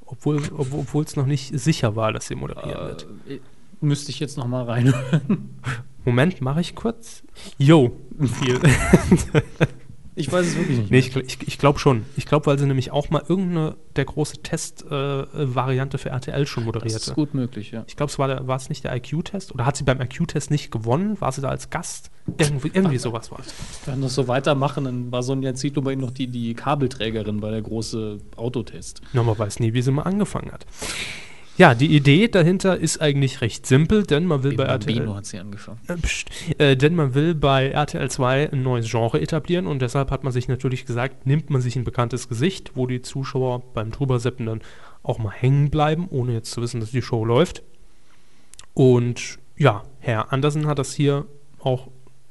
Obwohl 0.06 0.42
obwohl 0.58 1.04
es 1.04 1.16
noch 1.16 1.28
nicht 1.28 1.58
sicher 1.60 1.96
war, 1.96 2.12
dass 2.12 2.28
sie 2.28 2.36
moderieren 2.36 2.88
wird. 2.88 3.08
Äh, 3.28 3.40
müsste 3.82 4.12
ich 4.12 4.20
jetzt 4.20 4.38
noch 4.38 4.48
mal 4.48 4.64
reinhören. 4.64 5.50
Moment, 6.06 6.42
mache 6.42 6.62
ich 6.62 6.76
kurz. 6.76 7.24
Jo, 7.58 7.92
fiel. 8.20 8.60
Ich 10.20 10.32
weiß 10.32 10.46
es 10.48 10.56
wirklich 10.58 10.78
nicht. 10.80 10.92
Nee, 10.92 11.00
ich, 11.00 11.16
ich, 11.16 11.48
ich 11.48 11.58
glaube 11.58 11.80
schon. 11.80 12.06
Ich 12.18 12.26
glaube, 12.26 12.46
weil 12.48 12.60
sie 12.60 12.66
nämlich 12.66 12.92
auch 12.92 13.10
mal 13.10 13.24
irgendeine 13.28 13.76
der 13.96 14.06
große 14.06 14.44
Test-Variante 14.44 15.98
für 15.98 16.10
RTL 16.10 16.46
schon 16.46 16.64
das 16.64 16.66
moderierte. 16.66 16.96
ist 16.98 17.14
gut 17.16 17.34
möglich, 17.34 17.72
ja. 17.72 17.84
Ich 17.88 17.96
glaube, 17.96 18.12
es 18.12 18.20
war, 18.20 18.28
der- 18.28 18.48
war 18.48 18.58
es 18.58 18.70
nicht 18.70 18.84
der 18.84 18.96
IQ-Test? 18.96 19.54
Oder 19.54 19.66
hat 19.66 19.78
sie 19.78 19.84
beim 19.84 20.02
IQ-Test 20.02 20.52
nicht 20.52 20.72
gewonnen? 20.72 21.20
War 21.22 21.32
sie 21.32 21.42
da 21.42 21.50
als 21.50 21.70
Gast? 21.70 22.12
Irgendwie, 22.38 22.70
irgendwie 22.74 22.98
sowas 22.98 23.32
war 23.32 23.40
es. 23.40 23.54
Wenn 23.88 24.02
das 24.02 24.14
so 24.14 24.28
weitermachen, 24.28 24.84
dann 24.86 25.12
war 25.12 25.24
Sonja 25.24 25.54
Zietlow 25.56 25.82
bei 25.84 25.94
Ihnen 25.94 26.02
noch 26.02 26.12
die, 26.12 26.28
die 26.28 26.54
Kabelträgerin 26.54 27.40
bei 27.40 27.50
der 27.50 27.62
große 27.62 28.20
Autotest. 28.36 29.02
Ja, 29.14 29.24
man 29.24 29.38
weiß 29.40 29.60
nie, 29.60 29.74
wie 29.74 29.82
sie 29.82 29.92
mal 29.92 30.04
angefangen 30.04 30.52
hat. 30.52 30.66
Ja, 31.60 31.76
die 31.76 31.94
Idee 31.94 32.30
dahinter 32.30 32.78
ist 32.78 33.02
eigentlich 33.02 33.42
recht 33.42 33.66
simpel, 33.66 34.04
denn 34.04 34.26
man 34.26 34.44
will 34.44 34.56
bei 34.56 34.64
Bambino 34.64 35.02
RTL. 35.02 35.16
hat 35.16 35.26
sie 35.26 35.40
angefangen. 35.40 35.78
Äh, 35.90 35.98
pst, 35.98 36.30
äh, 36.58 36.78
denn 36.78 36.96
man 36.96 37.16
will 37.16 37.36
bei 37.36 37.68
RTL 37.68 38.10
2 38.10 38.54
ein 38.54 38.64
neues 38.64 38.90
Genre 38.90 39.20
etablieren 39.20 39.68
und 39.68 39.82
deshalb 39.82 40.10
hat 40.10 40.24
man 40.24 40.32
sich 40.32 40.48
natürlich 40.48 40.86
gesagt, 40.86 41.26
nimmt 41.26 41.50
man 41.50 41.60
sich 41.60 41.76
ein 41.76 41.84
bekanntes 41.84 42.30
Gesicht, 42.30 42.72
wo 42.76 42.88
die 42.88 43.02
Zuschauer 43.02 43.62
beim 43.74 43.92
Drüberseppen 43.92 44.46
dann 44.46 44.62
auch 45.04 45.20
mal 45.20 45.34
hängen 45.34 45.70
bleiben, 45.70 46.08
ohne 46.10 46.32
jetzt 46.32 46.52
zu 46.52 46.62
wissen, 46.62 46.80
dass 46.80 46.92
die 46.92 47.02
Show 47.02 47.26
läuft. 47.26 47.62
Und 48.74 49.38
ja, 49.58 49.84
Herr 50.00 50.32
Andersen 50.32 50.66
hat 50.66 50.80
das 50.80 50.94
hier 50.94 51.26
auch 51.60 51.90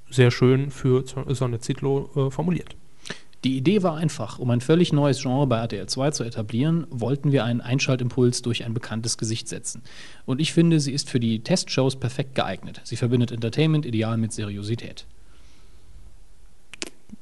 sehr 0.09 0.31
schön 0.31 0.71
für 0.71 1.05
Sonne 1.05 1.61
Zitlo 1.61 2.09
äh, 2.17 2.31
formuliert. 2.31 2.77
Die 3.45 3.57
Idee 3.57 3.85
war 3.85 3.97
einfach, 3.97 4.41
um 4.41 4.51
ein 4.51 4.61
völlig 4.61 4.93
neues 4.93 5.23
Genre 5.23 5.47
bei 5.47 5.59
RTL 5.59 5.87
2 5.87 6.11
zu 6.11 6.25
etablieren, 6.25 6.87
wollten 6.91 7.31
wir 7.31 7.45
einen 7.45 7.61
Einschaltimpuls 7.61 8.43
durch 8.43 8.65
ein 8.65 8.75
bekanntes 8.75 9.17
Gesicht 9.17 9.47
setzen. 9.49 9.83
Und 10.27 10.41
ich 10.41 10.53
finde, 10.53 10.81
sie 10.81 10.93
ist 10.93 11.09
für 11.09 11.21
die 11.21 11.39
Testshows 11.41 11.97
perfekt 11.97 12.35
geeignet. 12.35 12.81
Sie 12.83 12.97
verbindet 12.97 13.31
Entertainment 13.31 13.87
ideal 13.87 14.17
mit 14.19 14.33
Seriosität. 14.33 15.07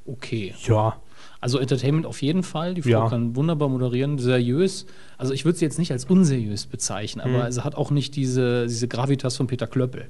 Okay. 0.07 0.55
Ja, 0.67 0.97
Also 1.41 1.59
Entertainment 1.59 2.07
auf 2.07 2.23
jeden 2.23 2.43
Fall. 2.43 2.75
Die 2.75 2.83
Frau 2.83 2.89
Ja. 2.91 3.09
kann 3.11 3.37
wunderbar 3.37 3.69
moderieren, 3.69 4.19
seriös. 4.19 4.87
Also 5.19 5.33
ich 5.35 5.45
würde 5.45 5.59
sie 5.59 5.65
jetzt 5.67 5.79
nicht 5.79 5.93
als 5.93 6.07
unseriös 6.07 6.67
bezeichnen, 6.67 7.21
aber 7.21 7.45
Hm. 7.45 7.53
sie 7.53 7.63
hat 7.63 7.75
auch 7.75 7.91
nicht 7.91 8.17
diese, 8.17 8.67
diese 8.67 8.89
Gravitas 8.89 9.37
von 9.37 9.47
Peter 9.47 9.67
Klöppel. 9.67 10.07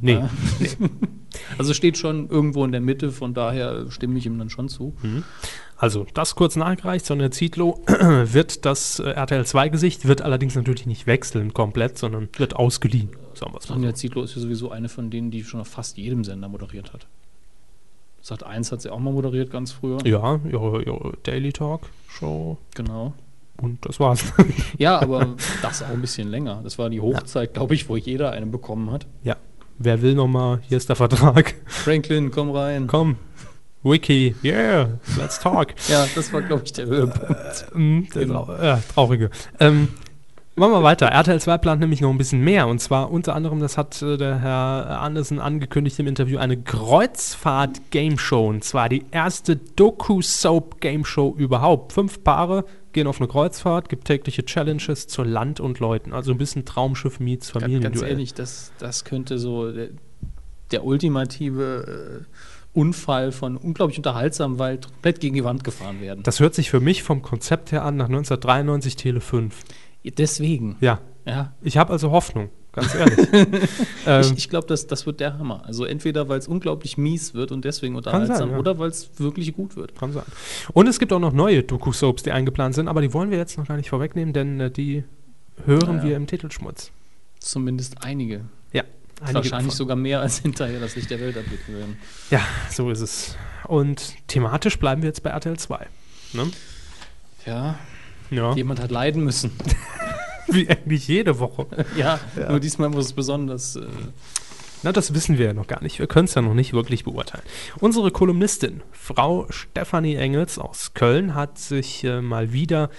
Nee. 0.00 0.12
Ja. 0.14 0.30
Also 1.58 1.74
steht 1.74 1.96
schon 1.96 2.28
irgendwo 2.28 2.64
in 2.64 2.72
der 2.72 2.80
Mitte, 2.80 3.12
von 3.12 3.34
daher 3.34 3.90
stimme 3.90 4.18
ich 4.18 4.26
ihm 4.26 4.38
dann 4.38 4.50
schon 4.50 4.68
zu. 4.68 4.94
Also, 5.76 6.06
das 6.12 6.34
kurz 6.34 6.56
nachgereicht. 6.56 7.06
Sonja 7.06 7.30
Zietlow 7.30 7.82
wird 7.86 8.64
das 8.66 8.98
äh, 8.98 9.10
RTL 9.10 9.42
2-Gesicht, 9.42 10.06
wird 10.08 10.22
allerdings 10.22 10.54
natürlich 10.56 10.86
nicht 10.86 11.06
wechseln 11.06 11.54
komplett, 11.54 11.98
sondern 11.98 12.28
wird 12.36 12.56
ausgeliehen. 12.56 13.10
Sagen. 13.34 13.54
Sonja 13.60 13.94
Zietlow 13.94 14.22
ist 14.24 14.34
ja 14.34 14.42
sowieso 14.42 14.70
eine 14.70 14.88
von 14.88 15.08
denen, 15.10 15.30
die 15.30 15.44
schon 15.44 15.60
auf 15.60 15.68
fast 15.68 15.96
jedem 15.96 16.24
Sender 16.24 16.48
moderiert 16.48 16.92
hat. 16.92 17.06
Sat 18.20 18.42
1 18.44 18.70
hat 18.72 18.82
sie 18.82 18.90
auch 18.92 18.98
mal 18.98 19.12
moderiert, 19.12 19.50
ganz 19.50 19.72
früher. 19.72 20.04
Ja, 20.06 20.40
ihre, 20.50 20.82
ihre 20.82 21.12
Daily 21.22 21.52
Talk 21.52 21.88
Show 22.08 22.58
Genau. 22.74 23.14
und 23.56 23.86
das 23.86 23.98
war's. 23.98 24.24
Ja, 24.76 24.98
aber 25.00 25.36
das 25.62 25.82
auch 25.82 25.88
ein 25.88 26.02
bisschen 26.02 26.28
länger. 26.28 26.60
Das 26.62 26.78
war 26.78 26.90
die 26.90 27.00
Hochzeit, 27.00 27.54
glaube 27.54 27.74
ich, 27.74 27.88
wo 27.88 27.96
jeder 27.96 28.32
einen 28.32 28.50
bekommen 28.50 28.90
hat. 28.90 29.06
ja, 29.22 29.36
wer 29.80 30.00
will 30.02 30.14
nochmal? 30.14 30.60
Hier 30.68 30.76
ist 30.76 30.88
der 30.88 30.94
Vertrag. 30.96 31.54
Franklin, 31.66 32.30
komm 32.30 32.50
rein. 32.52 32.86
Komm. 32.86 33.16
Wiki, 33.82 34.36
yeah, 34.44 34.90
let's 35.18 35.40
talk. 35.40 35.68
Ja, 35.88 36.06
das 36.14 36.30
war, 36.34 36.42
glaube 36.42 36.62
ich, 36.66 36.72
der 36.74 36.84
Höhepunkt. 36.86 37.66
Ähm, 37.74 38.06
der 38.14 38.26
Genau. 38.26 38.44
trau 38.44 38.62
ja, 38.62 38.82
traurige. 38.94 39.30
Ähm, 39.58 39.88
machen 40.54 40.72
wir 40.72 40.82
weiter. 40.82 41.06
RTL 41.06 41.40
2 41.40 41.56
plant 41.56 41.80
nämlich 41.80 42.02
noch 42.02 42.10
ein 42.10 42.18
bisschen 42.18 42.42
mehr. 42.44 42.68
Und 42.68 42.80
zwar 42.82 43.10
unter 43.10 43.34
anderem, 43.34 43.58
das 43.60 43.78
hat 43.78 44.02
äh, 44.02 44.18
der 44.18 44.38
Herr 44.38 45.00
Andersen 45.00 45.38
angekündigt 45.40 45.98
im 45.98 46.08
Interview, 46.08 46.38
eine 46.38 46.58
Kreuzfahrt-Game-Show. 46.60 48.48
Und 48.48 48.64
zwar 48.64 48.90
die 48.90 49.06
erste 49.12 49.56
Doku-Soap-Game-Show 49.56 51.34
überhaupt. 51.38 51.94
Fünf 51.94 52.22
Paare 52.22 52.66
gehen 52.92 53.06
auf 53.06 53.20
eine 53.20 53.28
Kreuzfahrt, 53.28 53.88
gibt 53.88 54.04
tägliche 54.06 54.44
Challenges 54.44 55.06
zu 55.06 55.22
Land 55.22 55.60
und 55.60 55.78
Leuten. 55.80 56.12
Also 56.12 56.32
ein 56.32 56.38
bisschen 56.38 56.64
Traumschiff 56.64 57.20
meets 57.20 57.52
Ganz, 57.52 57.62
Familienduell. 57.62 57.92
ganz 57.92 58.02
ehrlich, 58.10 58.34
das, 58.34 58.72
das 58.78 59.04
könnte 59.04 59.38
so 59.38 59.70
der, 59.72 59.88
der 60.70 60.84
ultimative 60.84 62.24
äh, 62.26 62.78
Unfall 62.78 63.32
von 63.32 63.56
unglaublich 63.56 63.98
unterhaltsam, 63.98 64.58
weil 64.58 64.78
komplett 64.78 65.20
gegen 65.20 65.34
die 65.34 65.44
Wand 65.44 65.64
gefahren 65.64 66.00
werden. 66.00 66.22
Das 66.22 66.38
hört 66.40 66.54
sich 66.54 66.70
für 66.70 66.80
mich 66.80 67.02
vom 67.02 67.20
Konzept 67.22 67.72
her 67.72 67.84
an 67.84 67.96
nach 67.96 68.06
1993 68.06 68.96
Tele 68.96 69.20
5. 69.20 69.54
Deswegen. 70.04 70.76
Ja, 70.80 71.00
Ja. 71.26 71.52
ich 71.62 71.76
habe 71.76 71.92
also 71.92 72.10
Hoffnung, 72.12 72.48
ganz 72.72 72.94
ehrlich. 72.94 73.28
ähm, 74.06 74.20
Ich, 74.22 74.32
ich 74.38 74.48
glaube, 74.48 74.66
das, 74.66 74.86
das 74.86 75.06
wird 75.06 75.20
der 75.20 75.38
Hammer. 75.38 75.62
Also 75.66 75.84
entweder, 75.84 76.28
weil 76.28 76.38
es 76.38 76.48
unglaublich 76.48 76.96
mies 76.98 77.34
wird 77.34 77.52
und 77.52 77.64
deswegen 77.64 77.96
unterhaltsam, 77.96 78.36
sein, 78.36 78.50
ja. 78.52 78.58
oder 78.58 78.78
weil 78.78 78.88
es 78.90 79.10
wirklich 79.18 79.52
gut 79.52 79.76
wird. 79.76 79.94
Kann 79.98 80.12
sein. 80.12 80.24
Und 80.72 80.86
es 80.86 80.98
gibt 80.98 81.12
auch 81.12 81.18
noch 81.18 81.32
neue 81.32 81.62
Doku-Soaps, 81.62 82.22
die 82.22 82.32
eingeplant 82.32 82.74
sind, 82.74 82.88
aber 82.88 83.00
die 83.00 83.12
wollen 83.12 83.30
wir 83.30 83.38
jetzt 83.38 83.58
noch 83.58 83.66
gar 83.66 83.76
nicht 83.76 83.90
vorwegnehmen, 83.90 84.32
denn 84.32 84.60
äh, 84.60 84.70
die 84.70 85.04
hören 85.66 85.96
Ja, 85.96 86.02
ja. 86.02 86.02
wir 86.04 86.16
im 86.16 86.26
Titelschmutz. 86.26 86.90
Zumindest 87.38 88.04
einige. 88.04 88.44
Ja. 88.72 88.82
einige 89.20 89.34
Wahrscheinlich 89.36 89.50
davon. 89.50 89.70
sogar 89.70 89.96
mehr 89.96 90.20
als 90.20 90.38
hinterher 90.38 90.80
das 90.80 90.94
Licht 90.96 91.10
der 91.10 91.20
Welt 91.20 91.36
erblicken 91.36 91.74
werden. 91.74 91.98
Ja, 92.30 92.40
so 92.70 92.90
ist 92.90 93.00
es. 93.00 93.36
Und 93.66 94.14
thematisch 94.28 94.78
bleiben 94.78 95.02
wir 95.02 95.08
jetzt 95.08 95.22
bei 95.22 95.30
RTL 95.30 95.56
2. 95.58 95.86
Ne? 96.32 96.50
Ja, 97.46 97.78
Ja. 98.30 98.54
jemand 98.54 98.80
hat 98.80 98.90
leiden 98.90 99.24
müssen. 99.24 99.50
Wie 100.54 100.68
eigentlich 100.68 101.08
jede 101.08 101.38
Woche. 101.38 101.66
ja, 101.96 102.18
nur 102.48 102.60
diesmal 102.60 102.88
muss 102.88 103.06
es 103.06 103.12
besonders 103.12 103.76
äh, 103.76 103.82
Na, 104.82 104.92
das 104.92 105.14
wissen 105.14 105.38
wir 105.38 105.46
ja 105.46 105.52
noch 105.52 105.66
gar 105.66 105.82
nicht. 105.82 105.98
Wir 105.98 106.06
können 106.06 106.24
es 106.26 106.34
ja 106.34 106.42
noch 106.42 106.54
nicht 106.54 106.72
wirklich 106.72 107.04
beurteilen. 107.04 107.44
Unsere 107.80 108.10
Kolumnistin, 108.10 108.82
Frau 108.92 109.46
Stefanie 109.50 110.16
Engels 110.16 110.58
aus 110.58 110.94
Köln, 110.94 111.34
hat 111.34 111.58
sich 111.58 112.04
äh, 112.04 112.20
mal 112.20 112.52
wieder 112.52 112.90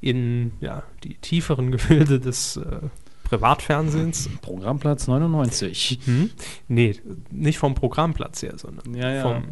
in 0.00 0.52
ja, 0.60 0.82
die 1.04 1.14
tieferen 1.14 1.70
Gefilde 1.72 2.20
des 2.20 2.56
äh, 2.56 2.80
Privatfernsehens. 3.24 4.28
Programmplatz 4.42 5.06
99. 5.06 6.00
Hm? 6.04 6.30
Nee, 6.68 6.96
nicht 7.30 7.58
vom 7.58 7.74
Programmplatz 7.74 8.42
her, 8.42 8.54
sondern 8.56 8.94
Ja, 8.94 9.10
ja. 9.12 9.22
vom 9.22 9.44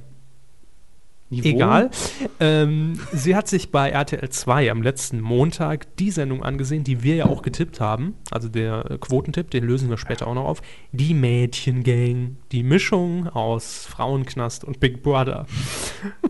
Niveau? 1.29 1.49
Egal. 1.49 1.91
Ähm, 2.39 3.01
sie 3.13 3.35
hat 3.35 3.49
sich 3.49 3.73
bei 3.73 3.91
RTL 3.91 4.29
2 4.29 4.71
am 4.71 4.81
letzten 4.83 5.21
Montag 5.21 5.97
die 5.97 6.13
Sendung 6.13 6.45
angesehen, 6.45 6.85
die 6.85 7.03
wir 7.03 7.17
ja 7.17 7.27
auch 7.27 7.43
getippt 7.43 7.81
haben. 7.81 8.15
Also 8.31 8.49
der 8.49 8.89
äh, 8.93 8.99
Quotentipp, 8.99 9.51
den 9.51 9.65
lösen 9.65 9.91
wir 9.91 9.99
später 9.99 10.29
auch 10.29 10.35
noch 10.35 10.45
auf. 10.45 10.63
Die 10.93 11.15
Mädchengang. 11.15 12.37
Die 12.53 12.63
Mischung 12.63 13.29
aus 13.29 13.87
Frauenknast 13.87 14.63
und 14.65 14.79
Big 14.79 15.03
Brother. 15.03 15.47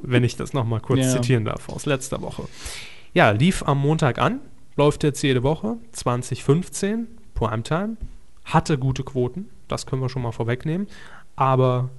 wenn 0.02 0.24
ich 0.24 0.37
das 0.37 0.54
nochmal 0.54 0.80
kurz 0.80 1.00
Ja. 1.00 1.11
zitieren 1.11 1.44
darf, 1.44 1.68
aus 1.68 1.85
letzter 1.85 2.22
Woche. 2.22 2.44
Ja, 3.12 3.30
lief 3.30 3.62
am 3.66 3.78
Montag 3.78 4.18
an. 4.18 4.40
Läuft 4.76 5.04
jetzt 5.04 5.22
jede 5.22 5.42
Woche. 5.42 5.76
2015, 5.92 7.06
Primetime. 7.35 7.96
Hatte 8.44 8.78
gute 8.78 9.02
Quoten. 9.04 9.48
Das 9.68 9.85
können 9.85 10.00
wir 10.00 10.09
schon 10.09 10.22
mal 10.22 10.32
vorwegnehmen. 10.32 10.87
Aber 11.35 11.90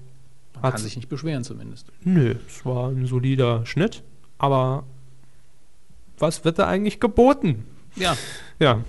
Man 0.57 0.63
hat 0.63 0.75
kann 0.75 0.83
sich 0.83 0.95
nicht 0.95 1.09
beschweren 1.09 1.43
zumindest. 1.43 1.91
Nö, 2.03 2.35
es 2.47 2.65
war 2.65 2.89
ein 2.89 3.05
solider 3.05 3.65
Schnitt, 3.65 4.03
aber 4.37 4.83
was 6.17 6.45
wird 6.45 6.59
da 6.59 6.67
eigentlich 6.67 6.99
geboten? 6.99 7.65
Ja. 7.95 8.15
Ja, 8.59 8.83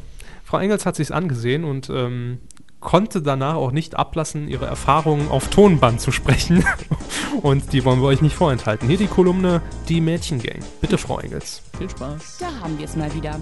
Frau 0.44 0.58
Engels 0.58 0.86
hat 0.86 0.96
sich's 0.96 1.10
angesehen 1.10 1.64
und 1.64 1.90
ähm, 1.90 2.38
konnte 2.80 3.22
danach 3.22 3.54
auch 3.54 3.72
nicht 3.72 3.96
ablassen, 3.96 4.48
ihre 4.48 4.66
Erfahrungen 4.66 5.28
auf 5.28 5.48
Tonband 5.48 6.00
zu 6.00 6.10
sprechen. 6.10 6.64
und 7.42 7.72
die 7.72 7.84
wollen 7.84 8.00
wir 8.00 8.06
euch 8.06 8.22
nicht 8.22 8.36
vorenthalten. 8.36 8.88
Hier 8.88 8.98
die 8.98 9.08
Kolumne 9.08 9.60
Die 9.88 10.00
Mädchengang. 10.00 10.60
Bitte, 10.80 10.96
Frau 10.98 11.18
Engels. 11.18 11.62
Viel 11.76 11.90
Spaß. 11.90 12.38
Da 12.38 12.46
haben 12.60 12.78
wir 12.78 12.84
es 12.84 12.96
mal 12.96 13.12
wieder. 13.14 13.38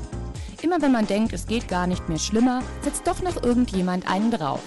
Immer 0.62 0.81
wenn 0.81 0.93
man 0.93 1.07
denkt, 1.07 1.33
es 1.33 1.47
geht 1.47 1.69
gar 1.69 1.87
nicht 1.87 2.09
mehr 2.09 2.19
schlimmer, 2.19 2.62
setzt 2.81 3.07
doch 3.07 3.23
noch 3.23 3.43
irgendjemand 3.43 4.11
einen 4.11 4.31
drauf. 4.31 4.61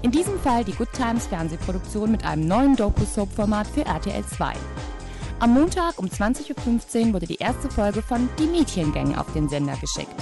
In 0.00 0.12
diesem 0.12 0.38
Fall 0.38 0.62
die 0.64 0.72
Good 0.72 0.92
Times 0.92 1.26
Fernsehproduktion 1.26 2.12
mit 2.12 2.24
einem 2.24 2.46
neuen 2.46 2.76
Doku-Soap-Format 2.76 3.66
für 3.66 3.84
RTL 3.84 4.24
2. 4.24 4.52
Am 5.40 5.54
Montag 5.54 5.98
um 5.98 6.06
20.15 6.06 7.08
Uhr 7.08 7.14
wurde 7.14 7.26
die 7.26 7.36
erste 7.36 7.68
Folge 7.68 8.00
von 8.00 8.28
Die 8.38 8.46
Mädchengang 8.46 9.16
auf 9.16 9.32
den 9.32 9.48
Sender 9.48 9.76
geschickt. 9.80 10.14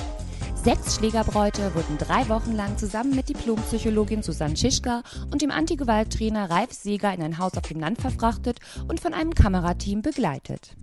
Sechs 0.54 0.96
Schlägerbräute 0.96 1.74
wurden 1.74 1.98
drei 1.98 2.26
Wochen 2.30 2.52
lang 2.52 2.78
zusammen 2.78 3.14
mit 3.14 3.28
Diplompsychologin 3.28 4.22
Susanne 4.22 4.56
Schischka 4.56 5.02
und 5.30 5.42
dem 5.42 5.50
Antigewalttrainer 5.50 6.48
Ralf 6.48 6.72
Seeger 6.72 7.12
in 7.12 7.22
ein 7.22 7.38
Haus 7.38 7.52
auf 7.54 7.68
dem 7.68 7.78
Land 7.78 8.00
verfrachtet 8.00 8.60
und 8.88 8.98
von 8.98 9.12
einem 9.12 9.34
Kamerateam 9.34 10.00
begleitet. 10.00 10.74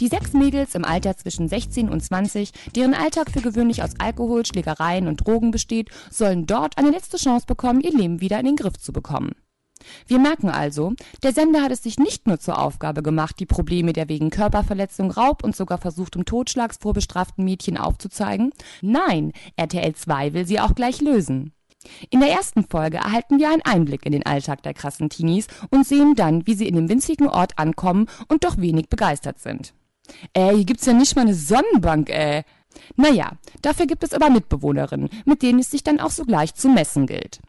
Die 0.00 0.08
sechs 0.08 0.32
Mädels 0.32 0.74
im 0.74 0.84
Alter 0.84 1.16
zwischen 1.16 1.48
16 1.48 1.88
und 1.88 2.02
20, 2.02 2.52
deren 2.76 2.94
Alltag 2.94 3.30
für 3.30 3.40
gewöhnlich 3.40 3.82
aus 3.82 3.98
Alkohol, 3.98 4.46
Schlägereien 4.46 5.08
und 5.08 5.26
Drogen 5.26 5.50
besteht, 5.50 5.90
sollen 6.10 6.46
dort 6.46 6.78
eine 6.78 6.90
letzte 6.90 7.16
Chance 7.16 7.46
bekommen, 7.46 7.80
ihr 7.80 7.92
Leben 7.92 8.20
wieder 8.20 8.38
in 8.38 8.46
den 8.46 8.56
Griff 8.56 8.78
zu 8.78 8.92
bekommen. 8.92 9.32
Wir 10.06 10.18
merken 10.18 10.48
also, 10.48 10.94
der 11.22 11.32
Sender 11.32 11.62
hat 11.62 11.72
es 11.72 11.82
sich 11.82 11.98
nicht 11.98 12.26
nur 12.26 12.38
zur 12.38 12.58
Aufgabe 12.58 13.02
gemacht, 13.02 13.38
die 13.38 13.46
Probleme 13.46 13.92
der 13.92 14.08
wegen 14.08 14.30
Körperverletzung, 14.30 15.10
Raub 15.10 15.44
und 15.44 15.54
sogar 15.54 15.78
versuchtem 15.78 16.24
Totschlags 16.24 16.78
vorbestraften 16.78 17.44
Mädchen 17.44 17.76
aufzuzeigen. 17.76 18.52
Nein, 18.82 19.32
RTL 19.56 19.94
2 19.94 20.34
will 20.34 20.46
sie 20.46 20.60
auch 20.60 20.74
gleich 20.74 21.00
lösen. 21.00 21.52
In 22.10 22.20
der 22.20 22.30
ersten 22.30 22.64
Folge 22.64 22.98
erhalten 22.98 23.38
wir 23.38 23.50
einen 23.50 23.62
Einblick 23.62 24.04
in 24.06 24.12
den 24.12 24.26
Alltag 24.26 24.62
der 24.62 24.74
krassen 24.74 25.10
Teenies 25.10 25.46
und 25.70 25.86
sehen 25.86 26.14
dann, 26.14 26.46
wie 26.46 26.54
sie 26.54 26.68
in 26.68 26.76
dem 26.76 26.88
winzigen 26.88 27.28
Ort 27.28 27.58
ankommen 27.58 28.06
und 28.28 28.44
doch 28.44 28.58
wenig 28.58 28.88
begeistert 28.88 29.38
sind. 29.38 29.74
Ey, 30.32 30.56
hier 30.56 30.64
gibt's 30.64 30.86
ja 30.86 30.92
nicht 30.92 31.16
mal 31.16 31.22
eine 31.22 31.34
Sonnenbank, 31.34 32.10
ey. 32.10 32.42
Naja, 32.96 33.32
dafür 33.62 33.86
gibt 33.86 34.04
es 34.04 34.12
aber 34.12 34.30
Mitbewohnerinnen, 34.30 35.10
mit 35.24 35.42
denen 35.42 35.58
es 35.58 35.70
sich 35.70 35.82
dann 35.82 36.00
auch 36.00 36.10
sogleich 36.10 36.54
zu 36.54 36.68
messen 36.68 37.06
gilt. 37.06 37.40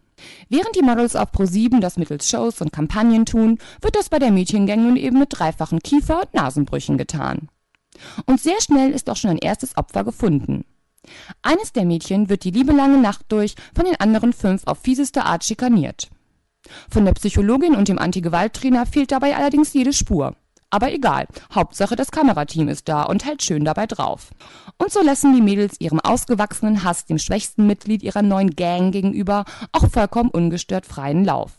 Während 0.50 0.76
die 0.76 0.82
Models 0.82 1.16
auf 1.16 1.32
Pro7 1.32 1.80
das 1.80 1.98
mittels 1.98 2.30
Shows 2.30 2.62
und 2.62 2.74
Kampagnen 2.74 3.26
tun, 3.26 3.58
wird 3.82 3.96
das 3.96 4.10
bei 4.10 4.20
der 4.20 4.32
Mädchengang 4.32 4.84
nun 4.84 4.98
eben 4.98 5.20
mit 5.20 5.30
dreifachen 5.32 5.80
Kiefer- 5.80 6.22
und 6.22 6.34
Nasenbrüchen 6.34 6.98
getan. 6.98 7.50
Und 8.26 8.42
sehr 8.42 8.60
schnell 8.62 8.92
ist 8.92 9.10
auch 9.10 9.16
schon 9.16 9.32
ein 9.32 9.38
erstes 9.38 9.78
Opfer 9.78 10.04
gefunden. 10.04 10.66
Eines 11.42 11.72
der 11.74 11.86
Mädchen 11.86 12.30
wird 12.30 12.44
die 12.44 12.52
liebe 12.52 12.74
lange 12.74 12.98
Nacht 12.98 13.26
durch 13.30 13.56
von 13.76 13.86
den 13.86 14.00
anderen 14.00 14.34
fünf 14.34 14.64
auf 14.66 14.80
fieseste 14.80 15.26
Art 15.26 15.44
schikaniert. 15.44 16.10
Von 16.90 17.06
der 17.06 17.14
Psychologin 17.14 17.76
und 17.76 17.88
dem 17.88 18.00
Antigewalttrainer 18.00 18.86
fehlt 18.86 19.12
dabei 19.12 19.36
allerdings 19.36 19.74
jede 19.74 19.94
Spur. 19.94 20.36
Aber 20.72 20.92
egal, 20.92 21.26
Hauptsache 21.54 21.96
das 21.96 22.12
Kamerateam 22.12 22.68
ist 22.68 22.88
da 22.88 23.04
und 23.04 23.26
hält 23.26 23.42
schön 23.42 23.66
dabei 23.66 23.88
drauf. 23.88 24.30
Und 24.78 24.92
so 24.92 25.02
lassen 25.02 25.34
die 25.34 25.42
Mädels 25.42 25.78
ihrem 25.80 26.00
ausgewachsenen 26.00 26.84
Hass 26.84 27.06
dem 27.06 27.18
schwächsten 27.18 27.66
Mitglied 27.66 28.04
ihrer 28.04 28.22
neuen 28.22 28.56
Gang 28.56 28.92
gegenüber 28.92 29.46
auch 29.72 29.90
vollkommen 29.90 30.30
ungestört 30.30 30.86
freien 30.86 31.26
Lauf. 31.26 31.54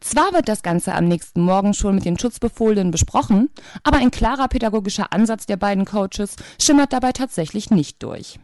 Zwar 0.00 0.32
wird 0.32 0.48
das 0.48 0.62
Ganze 0.62 0.94
am 0.94 1.06
nächsten 1.06 1.40
Morgen 1.40 1.74
schon 1.74 1.96
mit 1.96 2.04
den 2.04 2.16
Schutzbefohlenen 2.16 2.92
besprochen, 2.92 3.50
aber 3.82 3.96
ein 3.96 4.12
klarer 4.12 4.46
pädagogischer 4.46 5.12
Ansatz 5.12 5.46
der 5.46 5.56
beiden 5.56 5.84
Coaches 5.84 6.36
schimmert 6.60 6.92
dabei 6.92 7.10
tatsächlich 7.10 7.70
nicht 7.70 8.00
durch. 8.00 8.38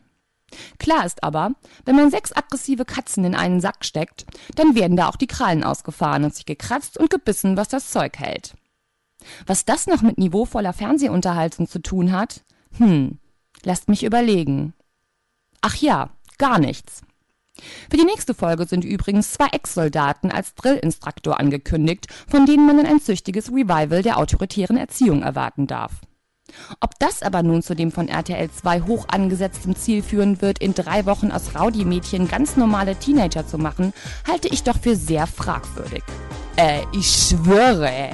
Klar 0.78 1.04
ist 1.04 1.22
aber, 1.22 1.52
wenn 1.84 1.96
man 1.96 2.10
sechs 2.10 2.32
aggressive 2.32 2.84
Katzen 2.84 3.24
in 3.24 3.34
einen 3.34 3.60
Sack 3.60 3.84
steckt, 3.84 4.26
dann 4.54 4.74
werden 4.74 4.96
da 4.96 5.08
auch 5.08 5.16
die 5.16 5.26
Krallen 5.26 5.64
ausgefahren 5.64 6.24
und 6.24 6.34
sich 6.34 6.46
gekratzt 6.46 6.98
und 6.98 7.10
gebissen, 7.10 7.56
was 7.56 7.68
das 7.68 7.90
Zeug 7.90 8.18
hält. 8.18 8.54
Was 9.46 9.64
das 9.64 9.86
noch 9.86 10.02
mit 10.02 10.18
niveauvoller 10.18 10.72
Fernsehunterhaltung 10.72 11.68
zu 11.68 11.80
tun 11.80 12.12
hat? 12.12 12.44
Hm, 12.78 13.18
lasst 13.62 13.88
mich 13.88 14.04
überlegen. 14.04 14.74
Ach 15.60 15.76
ja, 15.76 16.10
gar 16.38 16.58
nichts. 16.58 17.02
Für 17.90 17.96
die 17.96 18.04
nächste 18.04 18.34
Folge 18.34 18.66
sind 18.66 18.84
übrigens 18.84 19.32
zwei 19.32 19.46
Ex-Soldaten 19.46 20.30
als 20.30 20.54
Drillinstruktor 20.54 21.40
angekündigt, 21.40 22.06
von 22.28 22.46
denen 22.46 22.66
man 22.66 22.76
dann 22.76 22.86
ein 22.86 23.00
züchtiges 23.00 23.50
Revival 23.50 24.02
der 24.02 24.18
autoritären 24.18 24.76
Erziehung 24.76 25.22
erwarten 25.22 25.66
darf. 25.66 26.00
Ob 26.80 26.98
das 26.98 27.22
aber 27.22 27.42
nun 27.42 27.62
zu 27.62 27.74
dem 27.74 27.92
von 27.92 28.08
RTL 28.08 28.50
2 28.50 28.82
hoch 28.82 29.06
angesetzten 29.08 29.76
Ziel 29.76 30.02
führen 30.02 30.40
wird, 30.40 30.58
in 30.58 30.74
drei 30.74 31.06
Wochen 31.06 31.30
aus 31.30 31.54
Rowdy-Mädchen 31.54 32.28
ganz 32.28 32.56
normale 32.56 32.96
Teenager 32.96 33.46
zu 33.46 33.58
machen, 33.58 33.92
halte 34.26 34.48
ich 34.48 34.62
doch 34.62 34.78
für 34.78 34.96
sehr 34.96 35.26
fragwürdig. 35.26 36.02
Äh, 36.56 36.82
ich 36.92 37.06
schwöre. 37.06 38.10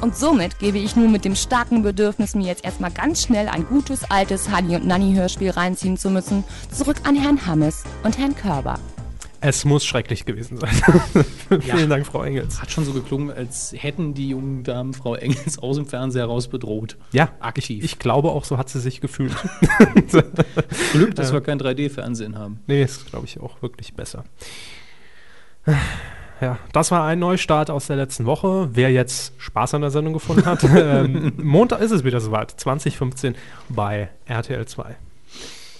Und 0.00 0.16
somit 0.16 0.58
gebe 0.58 0.78
ich 0.78 0.96
nun 0.96 1.12
mit 1.12 1.24
dem 1.24 1.36
starken 1.36 1.82
Bedürfnis, 1.82 2.34
mir 2.34 2.46
jetzt 2.46 2.64
erstmal 2.64 2.90
ganz 2.90 3.22
schnell 3.22 3.48
ein 3.48 3.66
gutes 3.66 4.10
altes 4.10 4.50
Honey 4.50 4.74
und 4.74 4.84
Nanny 4.84 5.14
Hörspiel 5.14 5.50
reinziehen 5.50 5.96
zu 5.96 6.10
müssen, 6.10 6.42
zurück 6.72 6.96
an 7.04 7.14
Herrn 7.14 7.46
Hammes 7.46 7.84
und 8.02 8.18
Herrn 8.18 8.34
Körber. 8.34 8.80
Es 9.44 9.64
muss 9.64 9.84
schrecklich 9.84 10.24
gewesen 10.24 10.56
sein. 10.56 10.70
Vielen 11.60 11.90
Dank, 11.90 12.06
Frau 12.06 12.22
Engels. 12.22 12.62
Hat 12.62 12.70
schon 12.70 12.84
so 12.84 12.92
geklungen, 12.92 13.28
als 13.28 13.74
hätten 13.76 14.14
die 14.14 14.28
jungen 14.28 14.62
Damen 14.62 14.94
Frau 14.94 15.16
Engels 15.16 15.58
aus 15.58 15.76
dem 15.76 15.86
Fernseher 15.86 16.22
heraus 16.22 16.46
bedroht. 16.46 16.96
Ja, 17.10 17.30
Aktiv. 17.40 17.78
Ich, 17.82 17.92
ich 17.92 17.98
glaube 17.98 18.30
auch, 18.30 18.44
so 18.44 18.56
hat 18.56 18.68
sie 18.68 18.78
sich 18.78 19.00
gefühlt. 19.00 19.34
Glück, 20.92 21.16
dass 21.16 21.32
wir 21.32 21.40
kein 21.40 21.58
3D-Fernsehen 21.58 22.38
haben. 22.38 22.60
Nee, 22.68 22.84
ist, 22.84 23.06
glaube 23.10 23.26
ich, 23.26 23.40
auch 23.40 23.60
wirklich 23.62 23.94
besser. 23.94 24.24
Ja, 26.40 26.60
das 26.72 26.92
war 26.92 27.04
ein 27.04 27.18
Neustart 27.18 27.68
aus 27.68 27.88
der 27.88 27.96
letzten 27.96 28.26
Woche. 28.26 28.68
Wer 28.72 28.92
jetzt 28.92 29.34
Spaß 29.38 29.74
an 29.74 29.80
der 29.80 29.90
Sendung 29.90 30.12
gefunden 30.12 30.46
hat, 30.46 30.62
ähm, 30.76 31.32
Montag 31.42 31.80
ist 31.80 31.90
es 31.90 32.04
wieder 32.04 32.20
soweit. 32.20 32.52
2015 32.52 33.34
bei 33.68 34.08
RTL 34.26 34.66
2. 34.66 34.96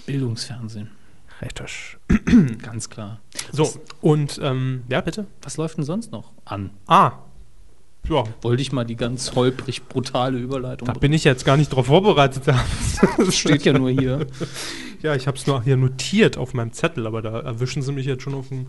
Bildungsfernsehen. 0.06 0.90
Richtig. 1.42 1.98
Ganz 2.62 2.88
klar. 2.88 3.20
So, 3.50 3.72
und, 4.00 4.40
ähm, 4.42 4.84
ja, 4.88 5.00
bitte? 5.00 5.26
Was 5.42 5.56
läuft 5.56 5.76
denn 5.76 5.84
sonst 5.84 6.12
noch 6.12 6.32
an? 6.44 6.70
Ah, 6.86 7.18
ja, 8.08 8.24
Wollte 8.42 8.62
ich 8.62 8.72
mal 8.72 8.84
die 8.84 8.96
ganz 8.96 9.34
holprig 9.34 9.84
brutale 9.84 10.36
Überleitung 10.36 10.86
da 10.86 10.94
bin 10.94 11.12
ich 11.12 11.22
jetzt 11.22 11.44
gar 11.44 11.56
nicht 11.56 11.72
drauf 11.72 11.86
vorbereitet. 11.86 12.42
Das 13.16 13.36
steht 13.36 13.64
ja 13.64 13.72
nur 13.72 13.90
hier. 13.90 14.26
Ja, 15.02 15.14
ich 15.14 15.26
habe 15.26 15.36
es 15.36 15.46
nur 15.46 15.62
hier 15.62 15.76
notiert 15.76 16.36
auf 16.36 16.54
meinem 16.54 16.72
Zettel, 16.72 17.06
aber 17.06 17.22
da 17.22 17.40
erwischen 17.40 17.82
sie 17.82 17.92
mich 17.92 18.06
jetzt 18.06 18.22
schon 18.22 18.34
auf 18.34 18.48
dem, 18.48 18.62
äh, 18.62 18.64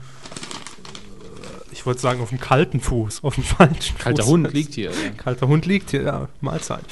ich 1.72 1.86
wollte 1.86 2.02
sagen, 2.02 2.22
auf 2.22 2.30
dem 2.30 2.40
kalten 2.40 2.80
Fuß, 2.80 3.24
auf 3.24 3.36
dem 3.36 3.44
falschen 3.44 3.98
Kalter 3.98 4.24
Fuß. 4.24 4.32
Hund 4.32 4.54
liegt 4.54 4.74
hier. 4.76 4.92
Kalter 5.18 5.48
Hund 5.48 5.66
liegt 5.66 5.92
hier, 5.92 6.04
ja, 6.04 6.30
Mahlzeit. 6.42 6.84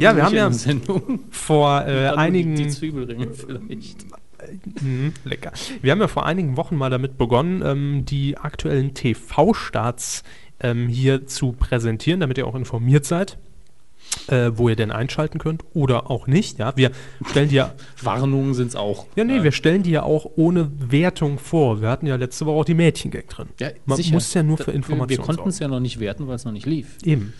Ja, 0.00 0.16
wir 0.16 0.24
haben 0.24 0.34
ja 0.34 0.50
Sendung. 0.52 1.20
vor 1.30 1.86
äh, 1.86 2.08
einigen... 2.08 2.56
Die 2.56 2.68
Zwiebelringe 2.68 3.32
vielleicht. 3.32 4.06
Mhm, 4.80 5.12
lecker. 5.24 5.52
Wir 5.82 5.92
haben 5.92 6.00
ja 6.00 6.08
vor 6.08 6.26
einigen 6.26 6.56
Wochen 6.56 6.76
mal 6.76 6.90
damit 6.90 7.18
begonnen, 7.18 7.62
ähm, 7.64 8.04
die 8.04 8.36
aktuellen 8.36 8.94
TV-Starts 8.94 10.22
ähm, 10.60 10.88
hier 10.88 11.26
zu 11.26 11.52
präsentieren, 11.52 12.20
damit 12.20 12.38
ihr 12.38 12.46
auch 12.46 12.54
informiert 12.54 13.04
seid. 13.04 13.38
äh, 14.28 14.50
wo 14.54 14.68
ihr 14.68 14.76
denn 14.76 14.92
einschalten 14.92 15.38
könnt 15.38 15.64
oder 15.72 16.10
auch 16.10 16.26
nicht. 16.26 16.58
Ja, 16.58 16.76
wir 16.76 16.90
stellen 17.30 17.48
die 17.48 17.56
ja, 17.56 17.74
Warnungen 18.02 18.54
sind 18.54 18.68
es 18.68 18.76
auch. 18.76 19.06
ja, 19.16 19.24
nee, 19.24 19.42
wir 19.42 19.50
stellen 19.50 19.82
die 19.82 19.90
ja 19.90 20.02
auch 20.04 20.26
ohne 20.36 20.70
Wertung 20.78 21.38
vor. 21.38 21.80
Wir 21.80 21.88
hatten 21.88 22.06
ja 22.06 22.14
letzte 22.16 22.46
Woche 22.46 22.56
auch 22.60 22.64
die 22.64 22.74
Mädchengang 22.74 23.24
drin. 23.28 23.48
Ja, 23.58 23.70
Man 23.86 23.96
sicher. 23.96 24.12
muss 24.14 24.32
ja 24.34 24.42
nur 24.44 24.56
Da- 24.58 24.64
für 24.64 24.70
Informationen 24.72 25.18
Wir 25.18 25.24
konnten 25.34 25.48
es 25.48 25.58
ja 25.58 25.66
noch 25.68 25.80
nicht 25.80 25.98
werten, 26.00 26.28
weil 26.28 26.36
es 26.36 26.44
noch 26.44 26.52
nicht 26.52 26.66
lief. 26.66 26.98
Eben. 27.02 27.32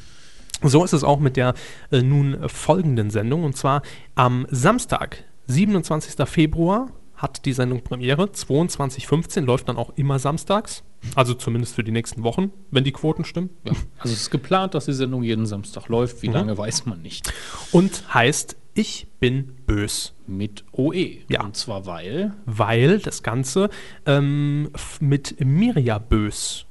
So 0.63 0.83
ist 0.85 0.95
es 0.95 1.05
auch 1.05 1.21
mit 1.21 1.37
der 1.37 1.55
äh, 1.93 2.03
nun 2.03 2.49
folgenden 2.49 3.11
Sendung. 3.11 3.45
Und 3.45 3.57
zwar 3.57 3.83
am 4.15 4.47
Samstag, 4.51 5.23
27. 5.47 6.27
Februar, 6.29 6.91
hat 7.17 7.45
die 7.45 7.53
Sendung 7.53 7.83
Premiere. 7.83 8.25
22.15 8.25 9.43
läuft 9.43 9.69
dann 9.69 9.77
auch 9.77 9.91
immer 9.97 10.19
samstags. 10.19 10.83
Also 11.15 11.35
zumindest 11.35 11.75
für 11.75 11.85
die 11.85 11.93
nächsten 11.93 12.23
Wochen, 12.23 12.51
wenn 12.71 12.85
die 12.85 12.93
Quoten 12.93 13.25
stimmen. 13.25 13.51
Ja. 13.65 13.73
Also 13.99 14.15
es 14.15 14.23
ist 14.23 14.31
geplant, 14.31 14.75
dass 14.75 14.87
die 14.87 14.93
Sendung 14.93 15.23
jeden 15.23 15.47
Samstag 15.47 15.89
läuft. 15.89 16.23
Wie 16.23 16.29
lange 16.29 16.57
weiß 16.57 16.87
man 16.87 17.03
nicht. 17.03 17.33
Und 17.73 18.13
heißt, 18.13 18.57
ich 18.75 19.07
bin 19.21 19.55
bös. 19.67 20.15
Mit 20.27 20.65
OE. 20.73 21.19
Ja. 21.29 21.45
Und 21.45 21.57
zwar 21.57 21.87
weil, 21.87 22.35
Weil 22.47 22.99
das 22.99 23.23
Ganze 23.23 23.71
ähm, 24.07 24.71
mit 25.01 25.37
Mirja 25.45 25.99
bös. 25.99 26.67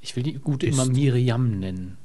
ich 0.00 0.16
will 0.16 0.22
die 0.22 0.34
gute 0.34 0.66
immer 0.66 0.86
Miriam 0.86 1.58
nennen. 1.58 1.98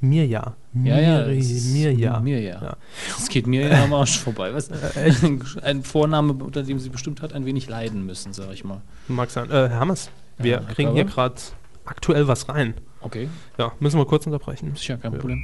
Mirja. 0.00 0.56
Ja, 0.82 0.98
ja. 0.98 1.20
Ist 1.22 1.72
Mirja. 1.72 2.18
Mirja. 2.20 2.60
Ja. 2.60 2.76
Es 3.16 3.28
geht 3.28 3.46
mir 3.46 3.68
ja 3.68 3.84
am 3.84 3.92
Arsch 3.94 4.18
vorbei. 4.18 4.52
Was? 4.54 4.70
Ein, 4.96 5.40
ein 5.62 5.82
Vorname, 5.84 6.32
unter 6.32 6.62
dem 6.64 6.78
sie 6.80 6.88
bestimmt 6.88 7.22
hat, 7.22 7.32
ein 7.32 7.46
wenig 7.46 7.68
leiden 7.68 8.04
müssen, 8.06 8.32
sag 8.32 8.52
ich 8.52 8.64
mal. 8.64 8.80
Mag 9.08 9.30
sein. 9.30 9.50
Äh, 9.50 9.68
Herr 9.68 9.78
Hammers, 9.80 10.10
wir 10.38 10.50
Ja, 10.52 10.58
kriegen 10.60 10.92
hier 10.94 11.04
gerade 11.04 11.36
aktuell 11.84 12.26
was 12.26 12.48
rein. 12.48 12.74
Okay, 13.02 13.28
Ja, 13.58 13.72
müssen 13.80 13.98
wir 13.98 14.06
kurz 14.06 14.26
unterbrechen. 14.26 14.74
sicher, 14.74 14.96
kein 14.96 15.12
Ja. 15.12 15.18
Problem. 15.18 15.42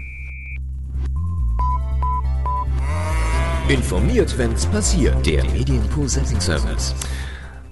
Informiert, 3.68 4.36
wenn's 4.36 4.66
passiert. 4.66 5.24
Der 5.26 5.44
Medienpool 5.44 6.08
Setting 6.08 6.40
Service. 6.40 6.94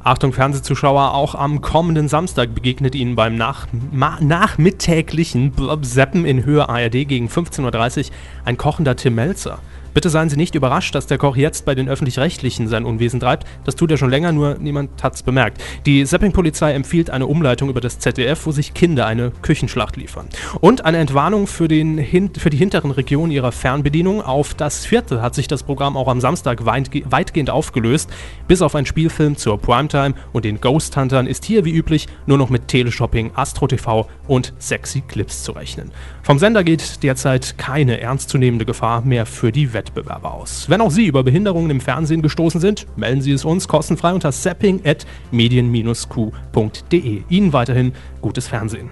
Achtung, 0.09 0.33
Fernsehzuschauer, 0.33 1.13
auch 1.13 1.35
am 1.35 1.61
kommenden 1.61 2.09
Samstag 2.09 2.55
begegnet 2.55 2.95
Ihnen 2.95 3.15
beim 3.15 3.37
nach 3.37 3.67
nachmittäglichen 3.93 5.53
Seppen 5.83 6.25
in 6.25 6.47
Höhe 6.47 6.67
ARD 6.67 6.93
gegen 6.93 7.29
15.30 7.29 7.99
Uhr 7.99 8.15
ein 8.47 8.57
kochender 8.57 8.97
Tim 8.97 9.17
Melzer. 9.17 9.59
Bitte 9.99 10.11
seien 10.11 10.31
Sie 10.31 10.37
nicht 10.37 10.55
überrascht, 10.55 10.95
dass 10.95 11.09
der 11.09 11.19
Koch 11.19 11.35
jetzt 11.35 11.65
bei 11.65 11.75
den 11.75 11.89
Öffentlich-Rechtlichen 11.89 12.69
sein 12.69 12.85
Unwesen 12.85 13.19
treibt. 13.19 13.49
Das 13.65 13.75
tut 13.75 13.91
er 13.91 13.97
schon 13.97 14.11
länger, 14.11 14.31
nur 14.31 14.57
niemand 14.61 15.03
hat's 15.03 15.25
bemerkt. 15.25 15.61
Die 15.87 16.05
Zapping-Polizei 16.05 16.73
empfiehlt 16.73 17.11
eine 17.11 17.27
Umleitung 17.27 17.69
über 17.69 17.81
das 17.81 17.99
ZDF, 17.99 18.47
wo 18.47 18.53
sich 18.53 18.75
Kinder 18.75 19.07
eine 19.07 19.33
Küchenschlacht 19.43 19.97
liefern. 19.97 20.29
Und 20.61 20.85
eine 20.85 20.99
Entwarnung 20.99 21.49
für, 21.49 21.67
den 21.67 21.99
für 22.39 22.49
die 22.49 22.57
hinteren 22.57 22.93
Regionen 22.93 23.33
ihrer 23.33 23.51
Fernbedienung. 23.51 24.23
Auf 24.23 24.55
das 24.55 24.87
vierte 24.87 25.21
hat 25.21 25.35
sich 25.35 25.49
das 25.49 25.65
Programm 25.65 25.97
auch 25.97 26.07
am 26.07 26.21
Samstag 26.21 26.65
weitge- 26.65 27.03
weitgehend 27.11 27.51
aufgelöst. 27.51 28.09
Bis 28.47 28.63
auf 28.63 28.77
einen 28.77 28.87
Spielfilm 28.87 29.37
zur 29.37 29.59
Primetime 29.59 30.15
und 30.33 30.45
den 30.45 30.61
Ghost 30.61 30.97
Huntern 30.97 31.27
ist 31.27 31.45
hier 31.45 31.65
wie 31.65 31.73
üblich 31.75 32.07
nur 32.25 32.39
noch 32.39 32.51
mit 32.51 32.69
Teleshopping, 32.69 33.33
Astro 33.35 33.67
TV 33.67 34.09
und 34.29 34.55
sexy 34.59 35.01
Clips 35.01 35.43
zu 35.43 35.51
rechnen. 35.51 35.91
Vom 36.23 36.39
Sender 36.39 36.63
geht 36.63 37.03
derzeit 37.03 37.59
keine 37.59 38.01
ernstzunehmende 38.01 38.65
Gefahr 38.65 39.01
mehr 39.01 39.27
für 39.27 39.51
die 39.51 39.75
Wettbewerber 39.89 40.33
aus. 40.33 40.69
Wenn 40.69 40.81
auch 40.81 40.91
Sie 40.91 41.07
über 41.07 41.23
Behinderungen 41.23 41.71
im 41.71 41.81
Fernsehen 41.81 42.23
gestoßen 42.23 42.61
sind, 42.61 42.87
melden 42.97 43.23
Sie 43.23 43.33
es 43.33 43.45
uns 43.45 43.69
kostenfrei 43.69 44.13
unter 44.13 44.33
zapping.medien-q.de. 44.33 47.23
Ihnen 47.29 47.53
weiterhin 47.53 47.93
gutes 48.21 48.49
Fernsehen. 48.49 48.91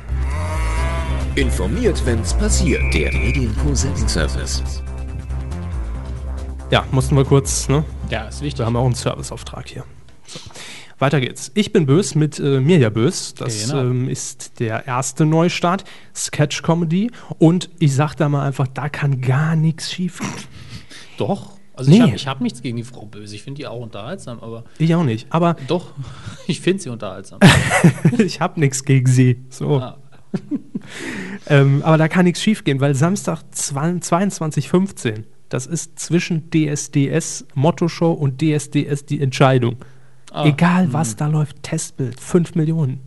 Informiert, 1.34 2.00
wenn's 2.06 2.32
passiert. 2.34 2.82
Der 2.94 3.10
Setting 3.12 4.08
Service. 4.08 4.82
Ja, 6.70 6.84
mussten 6.90 7.16
wir 7.16 7.24
kurz, 7.24 7.68
ne? 7.68 7.84
Ja, 8.10 8.24
ist 8.24 8.42
wichtig. 8.42 8.58
Wir 8.60 8.66
haben 8.66 8.76
auch 8.76 8.86
einen 8.86 8.94
Serviceauftrag 8.94 9.68
hier. 9.68 9.84
So. 10.26 10.40
Weiter 10.98 11.20
geht's. 11.20 11.50
Ich 11.54 11.74
bin 11.74 11.84
bös 11.84 12.14
mit 12.14 12.38
äh, 12.40 12.58
Mirja 12.58 12.88
Bös. 12.88 13.34
Das 13.34 13.68
Genau. 13.68 13.82
ähm, 13.82 14.08
ist 14.08 14.58
der 14.60 14.86
erste 14.86 15.26
Neustart. 15.26 15.84
Sketch-Comedy. 16.14 17.10
Und 17.38 17.68
ich 17.78 17.94
sag 17.94 18.14
da 18.14 18.30
mal 18.30 18.46
einfach, 18.46 18.66
da 18.66 18.88
kann 18.88 19.20
gar 19.20 19.56
nichts 19.56 19.92
schief 19.92 20.20
gehen. 20.20 20.30
Doch. 21.18 21.52
Also 21.74 21.90
ich 21.90 21.98
Nee. 21.98 22.04
habe 22.04 22.16
ich 22.16 22.26
hab 22.26 22.40
nichts 22.40 22.62
gegen 22.62 22.76
die 22.78 22.84
Frau 22.84 23.04
Böse. 23.04 23.34
Ich 23.34 23.42
finde 23.42 23.58
die 23.58 23.66
auch 23.66 23.80
unterhaltsam, 23.80 24.40
aber 24.40 24.64
Ich 24.78 24.94
auch 24.94 25.04
nicht. 25.04 25.26
Aber 25.30 25.56
doch, 25.68 25.92
ich 26.46 26.60
finde 26.60 26.82
sie 26.82 26.88
unterhaltsam. 26.88 27.38
ich 28.18 28.40
habe 28.40 28.58
nichts 28.60 28.84
gegen 28.84 29.06
sie. 29.06 29.42
So. 29.50 29.78
Ah. 29.80 29.98
Ähm, 31.48 31.82
aber 31.84 31.96
da 31.98 32.06
kann 32.08 32.24
nichts 32.24 32.42
schief 32.42 32.62
gehen, 32.64 32.80
weil 32.80 32.94
Samstag 32.94 33.40
22.15, 33.54 35.24
das 35.48 35.66
ist 35.66 35.98
zwischen 35.98 36.50
DSDS 36.50 37.46
Motto-Show 37.54 38.12
und 38.12 38.40
DSDS 38.42 39.06
die 39.06 39.20
Entscheidung. 39.20 39.76
Ah, 40.32 40.44
Egal 40.46 40.92
was 40.92 41.16
da 41.16 41.28
läuft, 41.28 41.62
Testbild, 41.62 42.20
5 42.20 42.54
Millionen. 42.56 43.00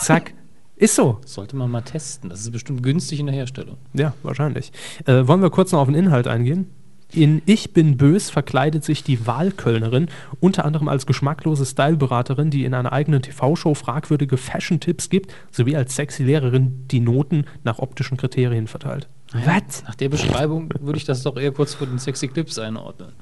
Zack. 0.00 0.34
Ist 0.76 0.96
so. 0.96 1.20
Sollte 1.24 1.56
man 1.56 1.70
mal 1.70 1.82
testen. 1.82 2.30
Das 2.30 2.40
ist 2.40 2.50
bestimmt 2.50 2.82
günstig 2.82 3.20
in 3.20 3.26
der 3.26 3.34
Herstellung. 3.34 3.76
Ja, 3.94 4.12
wahrscheinlich. 4.22 4.72
Äh, 5.06 5.26
wollen 5.28 5.40
wir 5.40 5.50
kurz 5.50 5.70
noch 5.72 5.78
auf 5.80 5.86
den 5.88 5.94
Inhalt 5.94 6.26
eingehen? 6.26 6.68
In 7.12 7.42
Ich 7.46 7.72
bin 7.72 7.96
bös 7.96 8.30
verkleidet 8.30 8.84
sich 8.84 9.04
die 9.04 9.26
Wahlkölnerin 9.26 10.08
unter 10.40 10.64
anderem 10.64 10.88
als 10.88 11.06
geschmacklose 11.06 11.64
Styleberaterin, 11.64 12.50
die 12.50 12.64
in 12.64 12.74
einer 12.74 12.92
eigenen 12.92 13.22
TV-Show 13.22 13.74
fragwürdige 13.74 14.36
Fashion-Tipps 14.36 15.10
gibt, 15.10 15.32
sowie 15.52 15.76
als 15.76 15.94
sexy 15.94 16.24
Lehrerin 16.24 16.86
die 16.88 17.00
Noten 17.00 17.44
nach 17.62 17.78
optischen 17.78 18.16
Kriterien 18.16 18.66
verteilt. 18.66 19.08
Was? 19.32 19.84
Nach 19.84 19.94
der 19.94 20.08
Beschreibung 20.08 20.70
würde 20.80 20.96
ich 20.96 21.04
das 21.04 21.22
doch 21.22 21.36
eher 21.36 21.52
kurz 21.52 21.74
vor 21.74 21.86
den 21.86 21.98
sexy 21.98 22.28
Clips 22.28 22.58
einordnen. 22.58 23.12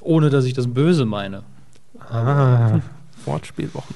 Ohne 0.00 0.30
dass 0.30 0.44
ich 0.44 0.54
das 0.54 0.66
böse 0.66 1.04
meine. 1.04 1.44
Ah, 2.00 2.80
Wortspielwochen. 3.24 3.94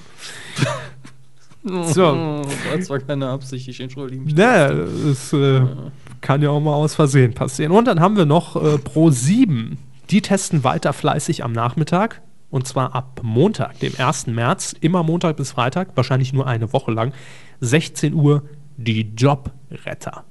So. 1.67 2.43
Das 2.73 2.89
war 2.91 3.01
keine 3.01 3.29
Absicht, 3.29 3.67
ich 3.67 3.81
entschuldige 3.81 4.23
mich. 4.23 4.39
Ja, 4.39 4.71
es 4.71 5.33
äh, 5.33 5.63
kann 6.21 6.41
ja 6.41 6.51
auch 6.51 6.61
mal 6.61 6.75
aus 6.75 6.95
Versehen 6.95 7.35
passieren. 7.35 7.73
Und 7.73 7.87
dann 7.87 7.99
haben 7.99 8.17
wir 8.17 8.25
noch 8.25 8.57
äh, 8.57 8.79
Pro 8.79 9.11
7. 9.11 9.77
Die 10.11 10.23
testen 10.23 10.63
weiter 10.63 10.93
fleißig 10.93 11.43
am 11.43 11.53
Nachmittag. 11.53 12.23
Und 12.51 12.69
zwar 12.69 12.95
ab 12.95 13.21
Montag, 13.25 13.81
dem 13.81 13.93
1. 13.99 14.29
März, 14.29 14.75
immer 14.81 15.03
Montag 15.03 15.37
bis 15.37 15.51
Freitag, 15.51 15.97
wahrscheinlich 15.97 16.33
nur 16.33 16.47
eine 16.47 16.73
Woche 16.73 16.93
lang, 16.93 17.13
16 17.61 18.15
Uhr, 18.15 18.45
die 18.77 19.01
Jobretter. 19.17 20.25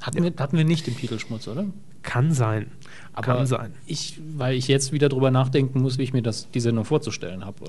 Hatten, 0.00 0.22
wir, 0.22 0.32
hatten 0.38 0.56
wir 0.56 0.64
nicht 0.64 0.86
den 0.86 0.96
Titelschmutz, 0.96 1.48
oder? 1.48 1.66
Kann 2.02 2.32
sein. 2.32 2.70
Aber 3.12 3.38
Kann 3.38 3.46
sein. 3.46 3.74
Ich, 3.86 4.20
weil 4.36 4.54
ich 4.54 4.68
jetzt 4.68 4.92
wieder 4.92 5.08
drüber 5.08 5.32
nachdenken 5.32 5.82
muss, 5.82 5.98
wie 5.98 6.02
ich 6.02 6.12
mir 6.12 6.22
das, 6.22 6.48
die 6.50 6.60
Sendung 6.60 6.84
vorzustellen 6.84 7.44
habe. 7.44 7.64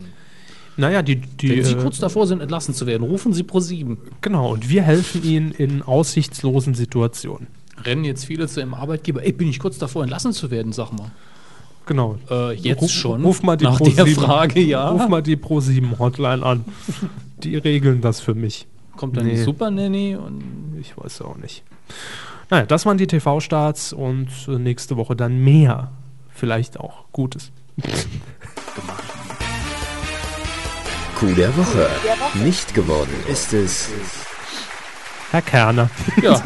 Naja, 0.77 1.01
die, 1.01 1.17
die 1.17 1.49
wenn 1.49 1.63
Sie 1.63 1.73
äh, 1.73 1.81
kurz 1.81 1.99
davor 1.99 2.25
sind, 2.27 2.41
entlassen 2.41 2.73
zu 2.73 2.87
werden, 2.87 3.03
rufen 3.03 3.31
Sie 3.33 3.43
pro 3.43 3.59
7. 3.59 3.97
genau, 4.21 4.51
und 4.53 4.69
wir 4.69 4.81
helfen 4.83 5.23
Ihnen 5.23 5.51
in 5.51 5.81
aussichtslosen 5.83 6.73
Situationen. 6.73 7.47
Rennen 7.85 8.03
jetzt 8.05 8.25
viele 8.25 8.47
zu 8.47 8.59
ihrem 8.59 8.73
Arbeitgeber. 8.73 9.23
Ey, 9.23 9.31
bin 9.33 9.47
ich 9.49 9.59
kurz 9.59 9.77
davor, 9.77 10.03
entlassen 10.03 10.31
zu 10.31 10.49
werden, 10.51 10.71
sag 10.73 10.91
mal. 10.93 11.11
Genau. 11.85 12.17
Äh, 12.31 12.53
jetzt 12.53 12.81
Ruf- 12.81 12.91
schon. 12.91 13.23
Ruf 13.23 13.43
mal 13.43 13.57
die 13.57 13.65
Nach 13.65 13.77
Pro 13.77 13.85
der 13.89 14.05
7 14.05 14.21
Frage, 14.21 14.61
ja. 14.61 14.89
Ruf 14.89 15.07
mal 15.09 15.21
die 15.21 15.35
Pro 15.35 15.59
7 15.59 15.99
Hotline 15.99 16.43
an. 16.43 16.63
Die 17.43 17.57
regeln 17.57 17.99
das 18.01 18.21
für 18.21 18.33
mich. 18.35 18.67
Kommt 18.95 19.17
dann 19.17 19.25
die 19.25 19.33
Nee. 19.33 19.43
Super 19.43 19.69
Nanny 19.69 20.15
und 20.15 20.77
Ich 20.79 20.95
weiß 20.97 21.21
auch 21.23 21.35
nicht. 21.37 21.63
Naja, 22.49 22.65
das 22.65 22.85
waren 22.85 22.97
die 22.97 23.07
TV-Starts 23.07 23.91
und 23.91 24.27
äh, 24.47 24.51
nächste 24.59 24.95
Woche 24.95 25.15
dann 25.15 25.43
mehr. 25.43 25.91
Vielleicht 26.29 26.79
auch 26.79 27.05
Gutes. 27.11 27.51
Coup 31.23 31.35
der 31.37 31.55
Woche. 31.55 31.87
Nicht 32.43 32.73
geworden 32.73 33.13
ist 33.29 33.53
es. 33.53 33.89
Herr 35.31 35.41
Kerner, 35.41 35.89
ja. 36.21 36.41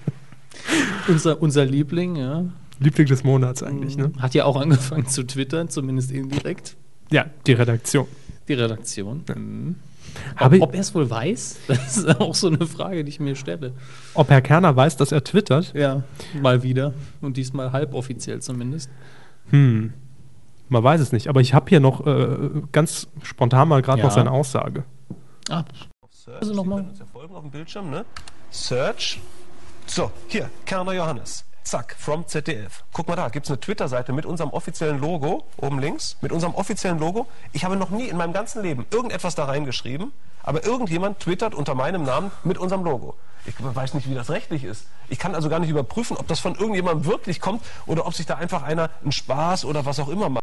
unser, 1.08 1.42
unser 1.42 1.64
Liebling, 1.64 2.14
ja. 2.14 2.44
Liebling 2.78 3.08
des 3.08 3.24
Monats 3.24 3.64
eigentlich, 3.64 3.96
ne? 3.96 4.12
Hat 4.20 4.34
ja 4.34 4.44
auch 4.44 4.54
angefangen 4.60 5.06
zu 5.08 5.24
twittern, 5.26 5.68
zumindest 5.70 6.12
indirekt. 6.12 6.76
Ja, 7.10 7.26
die 7.48 7.52
Redaktion. 7.52 8.06
Die 8.46 8.54
Redaktion. 8.54 9.24
Mhm. 9.34 9.74
Habe 10.36 10.56
ich- 10.58 10.62
ob 10.62 10.68
ob 10.68 10.74
er 10.76 10.80
es 10.82 10.94
wohl 10.94 11.10
weiß? 11.10 11.56
Das 11.66 11.96
ist 11.96 12.20
auch 12.20 12.34
so 12.36 12.46
eine 12.46 12.64
Frage, 12.68 13.02
die 13.02 13.08
ich 13.10 13.18
mir 13.18 13.34
stelle. 13.34 13.72
Ob 14.14 14.30
Herr 14.30 14.40
Kerner 14.40 14.74
weiß, 14.76 14.98
dass 14.98 15.10
er 15.10 15.24
twittert? 15.24 15.72
Ja, 15.74 16.04
mal 16.40 16.62
wieder. 16.62 16.94
Und 17.20 17.36
diesmal 17.36 17.72
halboffiziell 17.72 18.40
zumindest. 18.40 18.88
Hm. 19.50 19.92
Man 20.70 20.82
weiß 20.82 21.00
es 21.00 21.12
nicht. 21.12 21.28
Aber 21.28 21.40
ich 21.40 21.52
habe 21.52 21.68
hier 21.68 21.80
noch 21.80 22.06
äh, 22.06 22.62
ganz 22.72 23.08
spontan 23.22 23.68
mal 23.68 23.82
gerade 23.82 23.98
Ja. 23.98 24.04
noch 24.06 24.12
seine 24.12 24.30
Aussage. 24.30 24.84
Ah, 25.50 25.64
Search. 26.10 26.40
Also 26.40 26.54
noch 26.54 26.64
mal. 26.64 26.76
Sie 26.76 26.80
können 26.82 26.90
uns 26.90 26.98
ja 27.00 27.06
folgen 27.06 27.34
auf 27.34 27.42
dem 27.42 27.50
Bildschirm, 27.50 27.90
ne? 27.90 28.04
Search. 28.50 29.20
So, 29.86 30.10
hier, 30.28 30.48
Kerner 30.64 30.92
Johannes. 30.92 31.44
Zack, 31.64 31.94
from 31.98 32.26
ZDF. 32.26 32.84
Guck 32.92 33.08
mal 33.08 33.16
da, 33.16 33.28
gibt 33.28 33.46
es 33.46 33.50
eine 33.50 33.60
Twitter-Seite 33.60 34.12
mit 34.12 34.24
unserem 34.24 34.50
offiziellen 34.50 34.98
Logo, 35.00 35.44
oben 35.58 35.78
links, 35.78 36.16
mit 36.20 36.32
unserem 36.32 36.54
offiziellen 36.54 36.98
Logo. 36.98 37.26
Ich 37.52 37.64
habe 37.64 37.76
noch 37.76 37.90
nie 37.90 38.06
in 38.08 38.16
meinem 38.16 38.32
ganzen 38.32 38.62
Leben 38.62 38.86
irgendetwas 38.90 39.34
da 39.34 39.44
reingeschrieben, 39.44 40.12
aber 40.42 40.64
irgendjemand 40.64 41.20
twittert 41.20 41.54
unter 41.54 41.74
meinem 41.74 42.02
Namen 42.04 42.30
mit 42.44 42.56
unserem 42.58 42.82
Logo. 42.84 43.14
Ich 43.44 43.54
weiß 43.58 43.94
nicht, 43.94 44.08
wie 44.08 44.14
das 44.14 44.30
rechtlich 44.30 44.64
ist. 44.64 44.86
Ich 45.08 45.18
kann 45.18 45.34
also 45.34 45.48
gar 45.48 45.58
nicht 45.60 45.70
überprüfen, 45.70 46.16
ob 46.16 46.26
das 46.28 46.40
von 46.40 46.54
irgendjemandem 46.54 47.04
wirklich 47.10 47.40
kommt 47.40 47.62
oder 47.86 48.06
ob 48.06 48.14
sich 48.14 48.26
da 48.26 48.36
einfach 48.36 48.62
einer 48.62 48.90
einen 49.02 49.12
Spaß 49.12 49.64
oder 49.64 49.84
was 49.84 49.98
auch 50.00 50.08
immer 50.08 50.28
macht. 50.28 50.39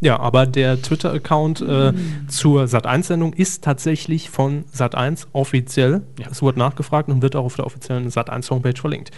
Ja, 0.00 0.20
aber 0.20 0.46
der 0.46 0.80
Twitter-Account 0.82 1.62
äh, 1.62 1.92
zur 2.28 2.64
Sat1-Sendung 2.64 3.32
ist 3.32 3.64
tatsächlich 3.64 4.28
von 4.28 4.64
Sat1 4.66 5.28
offiziell. 5.32 6.02
Ja. 6.18 6.26
Es 6.30 6.42
wurde 6.42 6.58
nachgefragt 6.58 7.08
und 7.08 7.22
wird 7.22 7.36
auch 7.36 7.44
auf 7.44 7.56
der 7.56 7.64
offiziellen 7.66 8.08
Sat1-Homepage 8.08 8.78
verlinkt. 8.78 9.12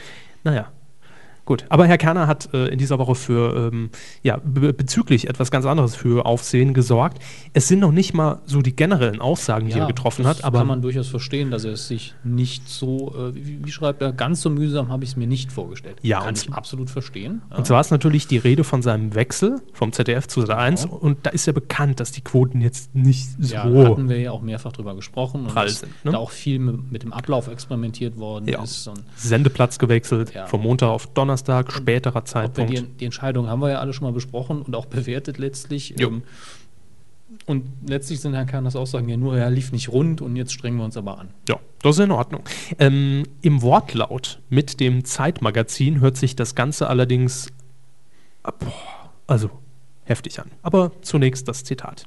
Naja. 0.44 0.68
Gut, 1.46 1.64
aber 1.68 1.86
Herr 1.86 1.96
Kerner 1.96 2.26
hat 2.26 2.52
äh, 2.52 2.66
in 2.66 2.78
dieser 2.78 2.98
Woche 2.98 3.14
für, 3.14 3.70
ähm, 3.72 3.90
ja, 4.22 4.36
be 4.44 4.72
bezüglich 4.72 5.28
etwas 5.28 5.50
ganz 5.50 5.64
anderes 5.64 5.94
für 5.94 6.26
Aufsehen 6.26 6.74
gesorgt. 6.74 7.20
Es 7.52 7.68
sind 7.68 7.78
noch 7.78 7.92
nicht 7.92 8.12
mal 8.14 8.40
so 8.46 8.60
die 8.62 8.74
generellen 8.76 9.20
Aussagen, 9.20 9.68
die 9.68 9.78
er 9.78 9.86
getroffen 9.86 10.26
hat, 10.26 10.42
aber 10.44 10.58
kann 10.58 10.66
man 10.66 10.82
durchaus 10.82 11.06
verstehen, 11.08 11.50
dass 11.52 11.64
er 11.64 11.72
es 11.72 11.86
sich 11.86 12.14
nicht 12.24 12.68
so, 12.68 13.14
äh, 13.16 13.34
wie, 13.34 13.64
wie 13.64 13.70
schreibt 13.70 14.02
er, 14.02 14.12
ganz 14.12 14.42
so 14.42 14.50
mühsam 14.50 14.88
habe 14.88 15.04
ich 15.04 15.10
es 15.10 15.16
mir 15.16 15.28
nicht 15.28 15.52
vorgestellt. 15.52 15.98
Ja, 16.02 16.20
kann 16.20 16.34
ich 16.34 16.52
absolut 16.52 16.90
verstehen. 16.90 17.42
Ja. 17.50 17.58
Und 17.58 17.66
zwar 17.66 17.80
ist 17.80 17.92
natürlich 17.92 18.26
die 18.26 18.38
Rede 18.38 18.64
von 18.64 18.82
seinem 18.82 19.14
Wechsel 19.14 19.62
vom 19.72 19.92
ZDF 19.92 20.26
zu 20.26 20.40
Sat1 20.40 20.86
und 20.88 21.26
da 21.26 21.30
ist 21.30 21.46
ja 21.46 21.52
bekannt, 21.52 22.00
dass 22.00 22.10
die 22.10 22.22
Quoten 22.22 22.60
jetzt 22.60 22.92
nicht 22.94 23.28
so 23.38 23.54
Ja, 23.54 23.62
hatten 23.64 24.08
wir 24.08 24.18
ja 24.18 24.32
auch 24.32 24.42
mehrfach 24.42 24.72
drüber 24.72 24.96
gesprochen 24.96 25.46
und 25.46 25.54
dass 25.54 25.82
ne? 25.82 26.10
da 26.10 26.18
auch 26.18 26.32
viel 26.32 26.58
mit, 26.58 26.90
mit 26.90 27.02
dem 27.04 27.12
Ablauf 27.12 27.46
experimentiert 27.46 28.18
worden 28.18 28.48
Ja. 28.48 28.64
ist. 28.64 28.90
Sendeplatz 29.14 29.78
gewechselt, 29.78 30.34
Ja. 30.34 30.46
vom 30.46 30.62
Montag 30.62 30.88
auf 30.88 31.06
Donnerstag, 31.06 31.35
späterer 31.38 32.16
ob 32.16 32.22
wir 32.22 32.24
Zeitpunkt. 32.24 32.72
die, 32.72 32.82
die 32.82 33.04
Entscheidung 33.04 33.48
haben 33.48 33.60
wir 33.60 33.70
ja 33.70 33.80
alle 33.80 33.92
schon 33.92 34.06
mal 34.06 34.12
besprochen 34.12 34.62
und 34.62 34.74
auch 34.74 34.86
bewertet 34.86 35.38
letztlich. 35.38 35.98
Ähm, 36.00 36.22
und 37.44 37.64
letztlich 37.86 38.20
sind 38.20 38.34
Herrn 38.34 38.46
Kahn 38.46 38.66
Aussagen 38.66 39.08
ja 39.08 39.16
nur, 39.16 39.36
er 39.36 39.50
lief 39.50 39.72
nicht 39.72 39.88
rund 39.88 40.20
und 40.20 40.36
jetzt 40.36 40.52
strengen 40.52 40.78
wir 40.78 40.84
uns 40.84 40.96
aber 40.96 41.18
an. 41.18 41.28
Ja, 41.48 41.58
das 41.82 41.98
ist 41.98 42.04
in 42.04 42.10
Ordnung. 42.10 42.42
Ähm, 42.78 43.24
Im 43.42 43.62
Wortlaut 43.62 44.40
mit 44.48 44.80
dem 44.80 45.04
Zeitmagazin 45.04 46.00
hört 46.00 46.16
sich 46.16 46.36
das 46.36 46.54
Ganze 46.54 46.88
allerdings 46.88 47.48
ah, 48.42 48.52
boah, 48.52 49.10
also 49.26 49.50
heftig 50.04 50.40
an. 50.40 50.50
Aber 50.62 50.92
zunächst 51.02 51.48
das 51.48 51.64
Zitat. 51.64 52.06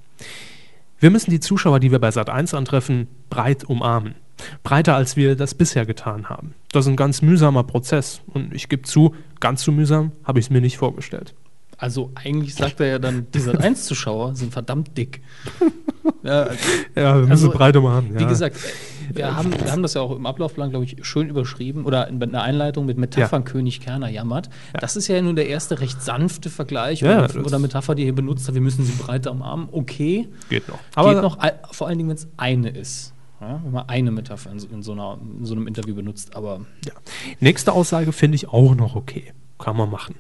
Wir 1.00 1.12
müssen 1.12 1.32
die 1.32 1.40
Zuschauer, 1.40 1.80
die 1.80 1.92
wir 1.92 2.00
bei 2.00 2.10
Sat1 2.10 2.56
antreffen, 2.56 3.08
breit 3.30 3.64
umarmen. 3.64 4.16
Breiter, 4.64 4.96
als 4.96 5.16
wir 5.16 5.36
das 5.36 5.54
bisher 5.54 5.86
getan 5.86 6.30
haben. 6.30 6.54
Das 6.72 6.86
ist 6.86 6.90
ein 6.90 6.96
ganz 6.96 7.22
mühsamer 7.22 7.64
Prozess. 7.64 8.22
Und 8.28 8.54
ich 8.54 8.70
gebe 8.70 8.84
zu, 8.84 9.16
ganz 9.40 9.64
so 9.64 9.72
mühsam 9.72 10.12
habe 10.24 10.40
ich 10.40 10.46
es 10.46 10.50
mir 10.50 10.62
nicht 10.62 10.78
vorgestellt. 10.78 11.34
Also 11.78 12.12
eigentlich 12.16 12.56
sagt 12.56 12.82
er 12.82 12.88
ja 12.88 13.00
dann, 13.00 13.28
die 13.34 13.40
Sat1-Zuschauer 13.40 14.36
sind 14.36 14.52
verdammt 14.52 14.98
dick. 14.98 15.22
ja, 16.24 16.44
also, 16.44 16.60
Ja, 16.96 17.20
wir 17.22 17.28
müssen 17.28 17.50
breit 17.52 17.78
umarmen. 17.78 18.20
Wie 18.20 18.26
gesagt, 18.26 18.58
äh, 18.58 19.16
wir 19.16 19.36
haben, 19.36 19.52
wir 19.58 19.72
haben 19.72 19.82
das 19.82 19.94
ja 19.94 20.02
auch 20.02 20.14
im 20.16 20.26
Ablaufplan, 20.26 20.72
glaube 20.72 20.84
ich, 20.86 20.98
schön 21.04 21.30
überschrieben 21.30 21.86
oder 21.86 22.10
in 22.10 22.22
einer 22.22 22.42
Einleitung 22.44 22.86
mit 22.86 22.98
Metaphern 22.98 23.46
König 23.46 23.80
Kerner 23.80 24.10
jammert. 24.10 24.50
Das 24.74 24.98
ist 24.98 25.08
ja 25.08 25.22
nun 25.22 25.38
der 25.38 25.48
erste 25.48 25.80
recht 25.80 26.02
sanfte 26.04 26.50
Vergleich 26.50 27.00
Ja, 27.00 27.24
oder, 27.24 27.46
oder 27.46 27.60
Metapher, 27.60 27.96
die 27.96 28.02
er 28.04 28.08
hier 28.08 28.16
benutzt 28.16 28.48
hat. 28.50 28.56
Wir 28.56 28.62
müssen 28.62 28.84
sie 28.86 28.92
breiter 28.92 29.32
umarmen. 29.32 29.70
Okay, 29.72 30.28
geht 30.50 30.68
noch. 30.68 30.80
geht 31.14 31.22
noch, 31.22 31.40
al- 31.40 31.60
vor 31.72 31.88
allen 31.88 31.98
Dingen, 31.98 32.10
wenn 32.10 32.18
es 32.18 32.28
eine 32.36 32.70
ist. 32.72 33.14
Ja, 33.42 33.62
wenn 33.64 33.72
man 33.72 33.88
eine 33.88 34.12
Metapher 34.12 34.52
in 34.52 34.60
so, 34.60 34.68
in, 34.68 34.84
so 34.84 34.92
einer, 34.92 35.18
in 35.40 35.46
so 35.46 35.56
einem 35.56 35.68
Interview 35.68 35.96
benutzt. 35.96 36.36
Aber 36.36 36.62
Ja. 36.86 36.94
Nächste 37.40 37.72
Aussage 37.74 38.12
finde 38.12 38.36
ich 38.36 38.50
auch 38.50 38.76
noch 38.76 38.96
okay. 38.96 39.34
Kann 39.58 39.76
man 39.76 39.90
machen. 39.90 40.16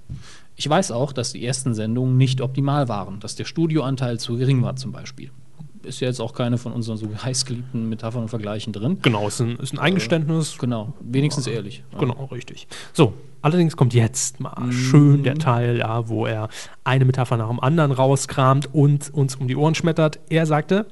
ich 0.57 0.69
weiß 0.69 0.91
auch, 0.91 1.13
dass 1.13 1.31
die 1.31 1.45
ersten 1.45 1.73
Sendungen 1.73 2.17
nicht 2.17 2.41
optimal 2.41 2.89
waren, 2.89 3.21
dass 3.21 3.35
der 3.35 3.45
Studioanteil 3.45 4.19
zu 4.19 4.35
gering 4.37 4.61
war 4.63 4.75
zum 4.75 4.91
Beispiel. 4.91 5.31
Ist 5.83 6.01
ja 6.01 6.07
jetzt 6.09 6.19
auch 6.19 6.33
keine 6.33 6.57
von 6.57 6.73
unseren 6.73 6.97
so 6.97 7.07
heißgeliebten 7.23 7.87
Metaphern 7.87 8.23
und 8.23 8.27
Vergleichen 8.27 8.73
drin. 8.73 8.99
Genau, 9.01 9.29
ist 9.29 9.39
ein, 9.39 9.55
ist 9.57 9.71
ein 9.73 9.79
Eingeständnis. 9.79 10.57
Genau, 10.57 10.91
wenigstens 10.99 11.47
ehrlich. 11.47 11.83
Ja. 11.93 11.99
Genau, 11.99 12.25
richtig. 12.25 12.67
So, 12.91 13.13
allerdings 13.41 13.77
kommt 13.77 13.93
jetzt 13.93 14.41
mal 14.41 14.69
schön 14.73 15.23
der 15.23 15.35
Teil, 15.35 15.77
ja, 15.77 16.09
wo 16.09 16.25
er 16.25 16.49
eine 16.83 17.05
Metapher 17.05 17.37
nach 17.37 17.47
dem 17.47 17.61
anderen 17.61 17.93
rauskramt 17.93 18.73
und 18.73 19.13
uns 19.13 19.37
um 19.37 19.47
die 19.47 19.55
Ohren 19.55 19.73
schmettert. 19.75 20.19
Er 20.29 20.45
sagte. 20.45 20.85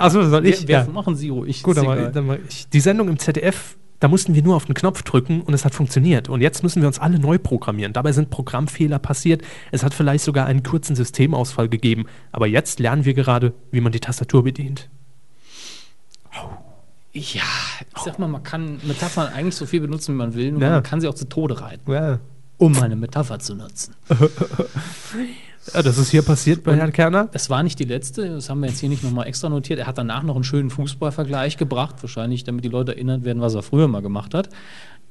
Achso, 0.00 0.22
soll 0.28 0.46
ich? 0.46 0.66
Wir, 0.66 0.78
ja. 0.78 0.86
machen 0.86 1.14
Sie 1.16 1.28
ruhig. 1.28 1.62
Gut, 1.62 1.78
aber 1.78 1.96
dann 2.08 2.26
mal 2.26 2.40
ich. 2.48 2.68
Die 2.68 2.80
Sendung 2.80 3.08
im 3.08 3.18
ZDF, 3.18 3.76
da 4.00 4.08
mussten 4.08 4.34
wir 4.34 4.42
nur 4.42 4.56
auf 4.56 4.64
den 4.64 4.74
Knopf 4.74 5.02
drücken 5.02 5.42
und 5.42 5.52
es 5.52 5.64
hat 5.64 5.74
funktioniert. 5.74 6.28
Und 6.28 6.40
jetzt 6.40 6.62
müssen 6.62 6.80
wir 6.80 6.88
uns 6.88 6.98
alle 6.98 7.18
neu 7.18 7.38
programmieren. 7.38 7.92
Dabei 7.92 8.12
sind 8.12 8.30
Programmfehler 8.30 8.98
passiert. 8.98 9.42
Es 9.72 9.82
hat 9.82 9.92
vielleicht 9.94 10.24
sogar 10.24 10.46
einen 10.46 10.62
kurzen 10.62 10.96
Systemausfall 10.96 11.68
gegeben. 11.68 12.06
Aber 12.32 12.46
jetzt 12.46 12.80
lernen 12.80 13.04
wir 13.04 13.14
gerade, 13.14 13.52
wie 13.70 13.80
man 13.80 13.92
die 13.92 14.00
Tastatur 14.00 14.42
bedient. 14.44 14.88
Ja, 17.12 17.42
ich 17.96 18.02
sag 18.04 18.18
mal, 18.18 18.28
man 18.28 18.42
kann 18.42 18.78
Metaphern 18.84 19.32
eigentlich 19.32 19.56
so 19.56 19.66
viel 19.66 19.80
benutzen, 19.80 20.14
wie 20.14 20.18
man 20.18 20.34
will, 20.34 20.52
nur 20.52 20.62
Ja. 20.62 20.70
man 20.70 20.82
kann 20.84 21.00
sie 21.00 21.08
auch 21.08 21.14
zu 21.14 21.28
Tode 21.28 21.60
reiten, 21.60 21.90
Ja. 21.90 22.20
um 22.56 22.76
eine 22.80 22.94
Metapher 22.94 23.38
zu 23.40 23.54
nutzen. 23.56 23.94
Ja, 25.74 25.82
das 25.82 25.98
ist 25.98 26.10
hier 26.10 26.22
passiert 26.22 26.64
bei 26.64 26.74
Herrn 26.74 26.92
Kerner. 26.92 27.28
Das 27.32 27.50
war 27.50 27.62
nicht 27.62 27.78
die 27.78 27.84
letzte, 27.84 28.28
das 28.30 28.48
haben 28.48 28.60
wir 28.60 28.68
jetzt 28.68 28.80
hier 28.80 28.88
nicht 28.88 29.04
nochmal 29.04 29.26
extra 29.26 29.48
notiert. 29.48 29.78
Er 29.78 29.86
hat 29.86 29.98
danach 29.98 30.22
noch 30.22 30.34
einen 30.34 30.44
schönen 30.44 30.70
Fußballvergleich 30.70 31.56
gebracht, 31.58 31.96
wahrscheinlich 32.00 32.44
damit 32.44 32.64
die 32.64 32.68
Leute 32.70 32.92
erinnert 32.92 33.24
werden, 33.24 33.40
was 33.42 33.54
er 33.54 33.62
früher 33.62 33.86
mal 33.86 34.00
gemacht 34.00 34.32
hat. 34.34 34.48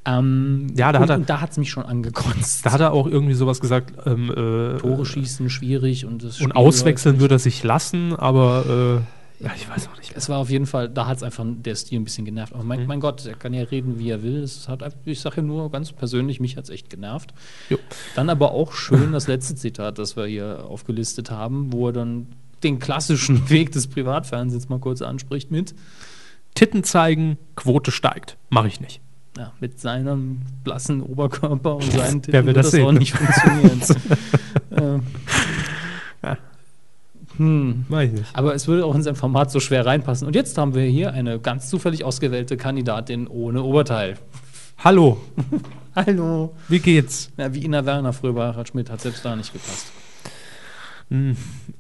Ähm, 0.06 0.68
Ja, 0.76 0.92
da 0.92 1.00
und, 1.00 1.04
hat 1.04 1.10
er- 1.12 1.16
und 1.18 1.30
da 1.30 1.42
hat 1.42 1.52
es 1.52 1.58
mich 1.58 1.70
schon 1.70 1.84
angekotzt. 1.86 2.66
Da 2.66 2.72
hat 2.72 2.82
er 2.82 2.94
auch 2.94 3.06
irgendwie 3.06 3.36
sowas 3.36 3.60
gesagt, 3.60 3.94
ähm, 4.08 4.30
äh, 4.32 4.78
Tore 4.80 5.06
schießen 5.06 5.50
schwierig 5.50 6.06
und 6.06 6.24
das 6.24 6.42
und 6.42 6.54
auswechseln 6.56 7.20
würde 7.20 7.36
er 7.36 7.40
sich 7.40 7.64
lassen, 7.64 8.16
aber 8.16 9.02
äh, 9.02 9.19
ja, 9.40 9.52
ich 9.56 9.70
weiß 9.70 9.88
auch 9.88 9.98
nicht. 9.98 10.14
Es 10.16 10.28
war 10.28 10.38
auf 10.38 10.50
jeden 10.50 10.66
Fall, 10.66 10.90
da 10.90 11.08
hat 11.08 11.18
es 11.18 11.24
einfach 11.24 11.46
der 11.48 11.76
Stil 11.76 12.00
ein 12.00 12.04
bisschen 12.04 12.26
genervt. 12.26 12.54
Aber 12.54 12.64
mein, 12.64 12.86
mein 12.88 13.00
Gott, 13.00 13.26
er 13.26 13.36
kann 13.36 13.54
ja 13.54 13.64
reden, 13.64 13.98
wie 13.98 14.10
er 14.10 14.22
will. 14.22 14.44
Es 14.44 14.68
hat, 14.68 14.82
ich 15.06 15.22
sage 15.22 15.38
ja 15.38 15.44
nur 15.44 15.72
ganz 15.72 15.94
persönlich, 15.94 16.42
mich 16.42 16.58
hat 16.58 16.66
es 16.66 16.70
echt 16.70 16.90
genervt. 16.90 17.34
Jo. 17.70 17.78
Dann 18.16 18.30
aber 18.30 18.52
auch 18.52 18.74
schön 18.74 19.14
das 19.14 19.28
letzte 19.28 19.56
Zitat, 19.56 19.98
das 19.98 20.18
wir 20.18 20.26
hier 20.26 20.66
aufgelistet 20.68 21.32
haben, 21.32 21.72
wo 21.72 21.88
er 21.88 21.94
dann 21.94 22.28
den 22.64 22.80
klassischen 22.80 23.50
Weg 23.50 23.72
des 23.72 23.88
Privatfernsehens 23.88 24.68
mal 24.68 24.80
kurz 24.80 25.02
anspricht 25.02 25.52
mit, 25.52 25.74
Titten 26.54 26.84
zeigen, 26.84 27.38
Quote 27.56 27.92
steigt. 27.92 28.38
Mache 28.50 28.68
ich 28.68 28.82
nicht. 28.82 29.00
ja, 29.38 29.54
mit 29.62 29.80
seinem 29.80 30.42
blassen 30.66 31.02
Oberkörper 31.02 31.78
und 31.78 31.84
seinen 31.94 32.22
Titten 32.22 32.34
Wer 32.34 32.46
will 32.46 32.54
das 32.54 32.72
das 32.72 32.82
auch 32.82 32.92
nicht 32.92 33.14
funktionieren. 33.14 33.82
ähm. 34.72 35.04
Hm. 37.40 37.86
Ich 37.90 38.12
nicht. 38.12 38.26
Aber 38.34 38.54
es 38.54 38.68
würde 38.68 38.86
auch 38.86 38.94
in 38.96 39.02
sein 39.04 39.16
Format 39.16 39.50
so 39.52 39.60
schwer 39.60 39.86
reinpassen. 39.86 40.28
Und 40.28 40.36
jetzt 40.36 40.58
haben 40.58 40.76
wir 40.76 40.84
hier 40.84 41.14
eine 41.14 41.40
ganz 41.40 41.70
zufällig 41.70 42.04
ausgewählte 42.04 42.58
Kandidatin 42.58 43.28
ohne 43.28 43.64
Oberteil. 43.64 44.16
Hallo, 44.78 45.18
Hallo. 45.96 46.54
wie 46.68 46.80
geht's? 46.80 47.32
Ja, 47.38 47.54
wie 47.54 47.64
Ina 47.66 47.86
Werner 47.86 48.14
früher 48.14 48.34
bei 48.34 48.46
Harald 48.48 48.68
Schmidt, 48.70 48.90
hat 48.90 49.02
selbst 49.02 49.26
da 49.26 49.36
nicht 49.36 49.52
gepasst. 49.52 49.88
Hm, 51.10 51.36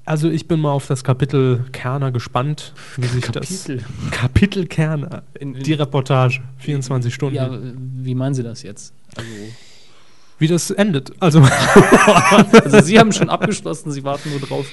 Also 0.06 0.30
ich 0.30 0.48
bin 0.48 0.60
mal 0.60 0.72
auf 0.72 0.88
das 0.88 1.04
Kapitel 1.04 1.64
Kerner 1.72 2.12
gespannt, 2.12 2.74
wie 2.98 3.06
sich 3.08 3.22
Kapitel? 3.24 3.78
das 3.78 4.12
Kapitel 4.12 4.66
Kerner, 4.66 5.22
In- 5.40 5.54
in- 5.56 5.64
die 5.64 5.74
Reportage, 5.74 6.42
24 6.58 7.14
Stunden, 7.14 7.36
Ja, 7.36 7.50
wie 7.62 8.16
meinen 8.16 8.34
Sie 8.34 8.44
das 8.44 8.64
jetzt? 8.64 8.92
Also, 9.16 9.30
wie 10.40 10.48
das 10.48 10.72
endet. 10.72 11.12
Also 11.22 11.42
also 12.64 12.82
Sie 12.82 12.98
haben 13.00 13.12
schon 13.14 13.30
abgeschlossen, 13.30 13.92
Sie 13.92 14.04
warten 14.04 14.30
nur 14.32 14.40
drauf, 14.40 14.66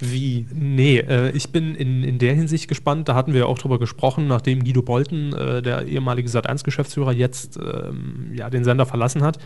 wie. 0.00 0.46
nee, 0.52 0.98
äh, 0.98 1.30
ich 1.30 1.50
bin 1.50 1.74
in, 1.74 2.02
in 2.02 2.18
der 2.18 2.34
Hinsicht 2.34 2.68
gespannt. 2.68 3.08
Da 3.08 3.14
hatten 3.14 3.32
wir 3.32 3.40
ja 3.40 3.46
auch 3.46 3.58
drüber 3.58 3.78
gesprochen, 3.78 4.26
nachdem 4.26 4.64
Guido 4.64 4.82
Bolten, 4.82 5.32
äh, 5.32 5.62
der 5.62 5.86
ehemalige 5.86 6.28
Sat1-Geschäftsführer, 6.28 7.12
jetzt 7.12 7.58
ähm, 7.58 8.30
ja 8.34 8.50
den 8.50 8.64
Sender 8.64 8.86
verlassen 8.86 9.22
hat. 9.22 9.38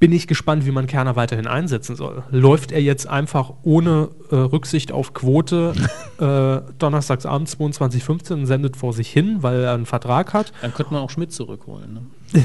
Bin 0.00 0.12
ich 0.12 0.28
gespannt, 0.28 0.64
wie 0.64 0.70
man 0.70 0.86
Kerner 0.86 1.16
weiterhin 1.16 1.48
einsetzen 1.48 1.96
soll. 1.96 2.22
Läuft 2.30 2.70
er 2.70 2.80
jetzt 2.80 3.08
einfach 3.08 3.54
ohne 3.64 4.10
äh, 4.30 4.36
Rücksicht 4.36 4.92
auf 4.92 5.12
Quote 5.12 5.72
äh, 6.20 6.72
donnerstagsabend 6.78 7.48
22.15 7.48 8.32
und 8.34 8.46
sendet 8.46 8.76
vor 8.76 8.92
sich 8.92 9.10
hin, 9.10 9.38
weil 9.42 9.60
er 9.60 9.74
einen 9.74 9.86
Vertrag 9.86 10.34
hat? 10.34 10.52
Dann 10.62 10.72
könnte 10.72 10.92
man 10.92 11.02
auch 11.02 11.10
Schmidt 11.10 11.32
zurückholen. 11.32 11.94
Ne? 12.32 12.44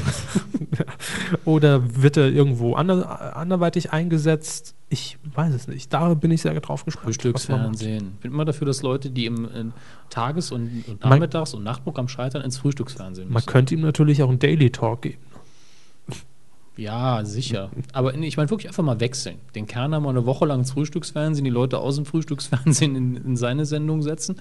Oder 1.44 2.02
wird 2.02 2.16
er 2.16 2.28
irgendwo 2.28 2.74
ander, 2.74 3.36
anderweitig 3.36 3.92
eingesetzt? 3.92 4.74
Ich 4.88 5.18
weiß 5.34 5.54
es 5.54 5.68
nicht. 5.68 5.92
Da 5.92 6.14
bin 6.14 6.30
ich 6.30 6.42
sehr 6.42 6.58
drauf 6.60 6.84
gespannt. 6.84 7.04
man. 7.06 7.12
Frühstücksfernsehen. 7.14 8.12
Ich 8.16 8.20
bin 8.20 8.32
immer 8.32 8.44
dafür, 8.44 8.66
dass 8.66 8.82
Leute, 8.82 9.10
die 9.10 9.26
im 9.26 9.72
Tages- 10.10 10.50
und, 10.52 10.84
und 10.88 11.00
Man- 11.02 11.10
Nachmittags- 11.10 11.54
und 11.54 11.62
Nachtprogramm 11.62 12.08
scheitern, 12.08 12.42
ins 12.42 12.58
Frühstücksfernsehen 12.58 13.28
Man 13.28 13.34
müssen. 13.34 13.46
könnte 13.46 13.74
ihm 13.74 13.80
natürlich 13.80 14.22
auch 14.22 14.28
einen 14.28 14.38
Daily 14.38 14.70
Talk 14.70 15.02
geben. 15.02 15.18
Ja, 16.76 17.24
sicher. 17.24 17.70
Aber 17.92 18.14
ich 18.14 18.36
meine 18.36 18.50
wirklich 18.50 18.68
einfach 18.68 18.82
mal 18.82 19.00
wechseln. 19.00 19.38
Den 19.54 19.66
Kerner 19.66 20.00
mal 20.00 20.10
eine 20.10 20.26
Woche 20.26 20.44
lang 20.46 20.60
ins 20.60 20.72
Frühstücksfernsehen, 20.72 21.44
die 21.44 21.50
Leute 21.50 21.78
aus 21.78 21.96
dem 21.96 22.04
Frühstücksfernsehen 22.04 22.96
in, 22.96 23.16
in 23.16 23.36
seine 23.36 23.64
Sendung 23.64 24.02
setzen. 24.02 24.40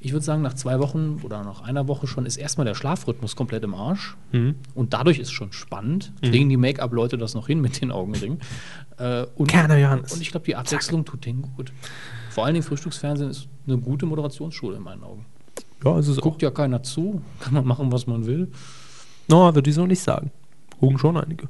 Ich 0.00 0.12
würde 0.12 0.24
sagen, 0.24 0.42
nach 0.42 0.52
zwei 0.52 0.80
Wochen 0.80 1.20
oder 1.22 1.42
nach 1.44 1.62
einer 1.62 1.88
Woche 1.88 2.06
schon 2.06 2.26
ist 2.26 2.36
erstmal 2.36 2.66
der 2.66 2.74
Schlafrhythmus 2.74 3.36
komplett 3.36 3.64
im 3.64 3.74
Arsch. 3.74 4.16
Mhm. 4.32 4.56
Und 4.74 4.92
dadurch 4.92 5.18
ist 5.18 5.32
schon 5.32 5.52
spannend. 5.52 6.12
Kriegen 6.20 6.50
die 6.50 6.58
Make-up-Leute 6.58 7.16
das 7.16 7.34
noch 7.34 7.46
hin 7.46 7.62
mit 7.62 7.80
den 7.80 7.90
Augenringen? 7.90 8.40
Äh, 8.98 9.24
und, 9.36 9.46
Kerner 9.46 9.78
Johannes. 9.78 10.12
Und 10.12 10.20
ich 10.20 10.30
glaube, 10.30 10.44
die 10.44 10.56
Abwechslung 10.56 11.06
tut 11.06 11.24
denen 11.24 11.42
gut. 11.56 11.72
Vor 12.28 12.44
allen 12.44 12.52
Dingen 12.52 12.66
Frühstücksfernsehen 12.66 13.30
ist 13.30 13.48
eine 13.66 13.78
gute 13.78 14.04
Moderationsschule 14.04 14.76
in 14.76 14.82
meinen 14.82 15.04
Augen. 15.04 15.24
Ja, 15.82 15.98
es 15.98 16.18
auch. 16.18 16.20
Guckt 16.20 16.42
ja 16.42 16.50
keiner 16.50 16.82
zu, 16.82 17.22
kann 17.40 17.54
man 17.54 17.64
machen, 17.64 17.90
was 17.90 18.06
man 18.06 18.26
will. 18.26 18.50
No, 19.28 19.54
würde 19.54 19.70
ich 19.70 19.76
so 19.76 19.86
nicht 19.86 20.02
sagen. 20.02 20.30
Gucken 20.84 20.98
schon 20.98 21.16
einige. 21.16 21.48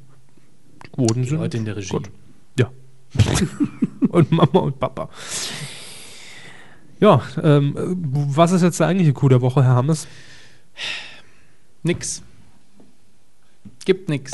Die 0.85 0.89
Quoten 0.91 1.23
Die 1.23 1.27
sind 1.27 1.39
Leute 1.39 1.57
in 1.57 1.65
der 1.65 1.75
Regie. 1.75 1.89
Gut. 1.89 2.09
Ja. 2.57 2.71
und 4.09 4.31
Mama 4.31 4.59
und 4.59 4.79
Papa. 4.79 5.09
Ja, 7.01 7.21
ähm, 7.43 7.75
äh, 7.75 7.81
was 8.35 8.53
ist 8.53 8.61
jetzt 8.61 8.79
der 8.79 8.87
eigentliche 8.87 9.11
Coup 9.11 9.27
der 9.27 9.41
Woche, 9.41 9.61
Herr 9.61 9.75
Hammes? 9.75 10.07
Nix. 11.83 12.23
Gibt 13.83 14.07
nix. 14.07 14.31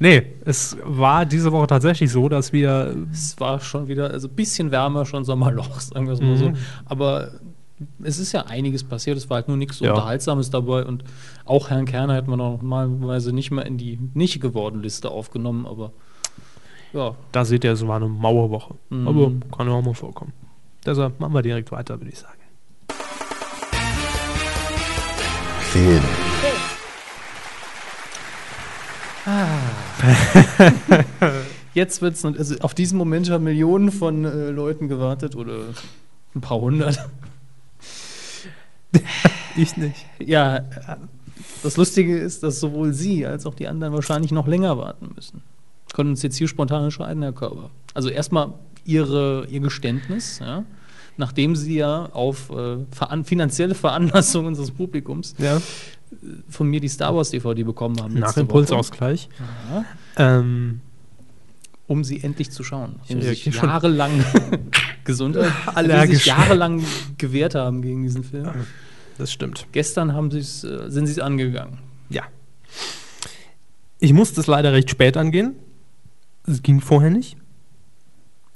Nee, 0.00 0.22
es 0.44 0.76
war 0.82 1.24
diese 1.24 1.52
Woche 1.52 1.68
tatsächlich 1.68 2.10
so, 2.10 2.28
dass 2.28 2.52
wir 2.52 2.96
Es 3.12 3.38
war 3.38 3.60
schon 3.60 3.86
wieder, 3.86 4.10
also 4.10 4.26
ein 4.26 4.34
bisschen 4.34 4.72
wärmer, 4.72 5.06
schon 5.06 5.24
Sommerloch, 5.24 5.80
sagen 5.80 6.06
wir 6.06 6.14
es 6.14 6.20
mal 6.20 6.36
so. 6.36 6.48
Mhm. 6.50 6.56
Aber 6.84 7.30
es 8.02 8.18
ist 8.18 8.32
ja 8.32 8.42
einiges 8.42 8.84
passiert, 8.84 9.16
es 9.16 9.28
war 9.28 9.36
halt 9.36 9.48
nur 9.48 9.56
nichts 9.56 9.80
Ja. 9.80 9.90
Unterhaltsames 9.90 10.50
dabei 10.50 10.84
und 10.84 11.04
auch 11.44 11.70
Herrn 11.70 11.84
Kerner 11.84 12.14
hätten 12.14 12.30
wir 12.30 12.36
normalerweise 12.36 13.32
nicht 13.32 13.50
mehr 13.50 13.66
in 13.66 13.78
die 13.78 13.98
nicht 14.14 14.40
geworden 14.40 14.82
Liste 14.82 15.10
aufgenommen, 15.10 15.66
aber 15.66 15.92
ja, 16.92 17.14
Da 17.32 17.44
seht 17.44 17.64
ihr, 17.64 17.72
es 17.72 17.86
war 17.86 17.96
eine 17.96 18.08
Mauerwoche. 18.08 18.74
Mhm. 18.88 19.08
Aber 19.08 19.32
kann 19.54 19.68
ja 19.68 19.74
auch 19.74 19.84
mal 19.84 19.94
vorkommen. 19.94 20.32
Deshalb 20.86 21.20
machen 21.20 21.34
wir 21.34 21.42
direkt 21.42 21.70
weiter, 21.72 22.00
würde 22.00 22.10
ich 22.10 22.18
sagen. 22.18 22.38
Film. 25.60 26.02
jetzt 31.74 32.00
wird 32.00 32.14
es, 32.14 32.24
also 32.24 32.54
auf 32.60 32.74
diesen 32.74 32.96
Moment 32.96 33.28
haben 33.28 33.44
Millionen 33.44 33.90
von 33.90 34.24
äh, 34.24 34.50
Leuten 34.50 34.88
gewartet 34.88 35.34
oder 35.34 35.56
ein 36.34 36.40
paar 36.40 36.60
hundert. 36.60 37.08
Ich 39.56 39.76
nicht. 39.76 40.04
Ja, 40.18 40.56
äh, 40.58 40.62
das 41.62 41.76
Lustige 41.78 42.16
ist, 42.18 42.42
dass 42.42 42.60
sowohl 42.60 42.92
Sie 42.92 43.24
als 43.26 43.46
auch 43.46 43.54
die 43.54 43.66
anderen 43.68 43.94
wahrscheinlich 43.94 44.32
noch 44.32 44.46
länger 44.46 44.76
warten 44.76 45.12
müssen. 45.14 45.42
Können 45.94 46.10
uns 46.10 46.22
jetzt 46.22 46.36
hier 46.36 46.46
spontan 46.48 46.84
entscheiden, 46.84 47.22
Herr 47.22 47.32
Körber. 47.32 47.70
Also 47.94 48.08
erstmal 48.10 48.52
Ihre, 48.84 49.46
Ihr 49.50 49.60
Geständnis, 49.60 50.40
ja, 50.40 50.64
nachdem 51.16 51.56
Sie 51.56 51.76
ja 51.76 52.06
auf 52.12 52.50
äh, 52.50 52.76
veran 52.90 53.24
finanzielle 53.24 53.74
Veranlassung 53.74 54.44
unseres 54.46 54.70
Publikums 54.70 55.34
Ja. 55.38 55.60
von 56.48 56.68
mir 56.68 56.80
die 56.80 56.88
Star 56.88 57.16
Wars 57.16 57.30
DVD 57.30 57.62
bekommen 57.62 57.98
haben. 58.02 58.14
Nach 58.14 58.36
Impulsausgleich. 58.36 59.28
Woche, 59.70 59.84
Ähm, 60.18 60.80
um 61.86 62.04
sie 62.04 62.22
endlich 62.22 62.50
zu 62.50 62.64
schauen. 62.64 62.96
Ich 63.08 63.14
Um 63.14 63.22
sich 63.22 63.44
jahrelang 63.46 64.24
Gesundheit, 65.04 65.52
Allergisch. 65.74 66.18
sich 66.18 66.26
jahrelang 66.26 66.82
gewehrt 67.18 67.54
haben 67.54 67.82
gegen 67.82 68.02
diesen 68.02 68.24
Film. 68.24 68.50
das 69.18 69.32
stimmt. 69.32 69.66
Gestern 69.72 70.12
haben 70.12 70.30
sie's, 70.30 70.64
äh, 70.64 70.90
sind 70.90 71.06
sie 71.06 71.12
es 71.12 71.18
angegangen. 71.20 71.78
Ja. 72.08 72.24
Ich 73.98 74.12
musste 74.12 74.40
es 74.40 74.46
leider 74.46 74.72
recht 74.72 74.90
spät 74.90 75.16
angehen. 75.16 75.54
Es 76.46 76.62
ging 76.62 76.80
vorher 76.80 77.10
nicht. 77.10 77.36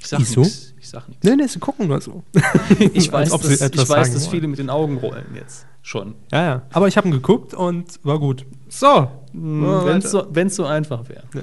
Ich 0.01 0.09
sag 0.09 0.21
Wieso? 0.21 0.41
nichts. 0.41 0.75
Ich 0.79 0.89
sag 0.89 1.09
nichts. 1.09 1.25
Nee, 1.25 1.37
nee, 1.37 1.47
sie 1.47 1.59
gucken 1.59 1.89
nur 1.89 2.01
so. 2.01 2.23
Ich 2.95 3.13
weiß, 3.13 3.31
dass, 3.31 3.43
sie 3.43 3.65
etwas 3.65 3.85
ich 3.85 3.89
weiß 3.89 3.89
sagen 3.89 4.15
dass 4.15 4.23
wollen. 4.25 4.31
viele 4.31 4.49
mit 4.49 4.59
den 4.59 4.71
Augen 4.71 4.97
rollen 4.99 5.27
jetzt 5.35 5.67
schon. 5.83 6.15
Ja, 6.33 6.43
ja. 6.43 6.63
Aber 6.73 6.89
ich 6.89 6.97
habe 6.97 7.09
ihn 7.09 7.13
geguckt 7.13 7.55
und 7.55 8.01
war 8.03 8.19
gut. 8.19 8.47
So. 8.69 9.11
Wenn 9.33 9.99
es 9.99 10.11
so, 10.11 10.27
wenn's 10.31 10.57
so 10.57 10.65
einfach 10.65 11.09
wäre. 11.09 11.23
Ja. 11.35 11.43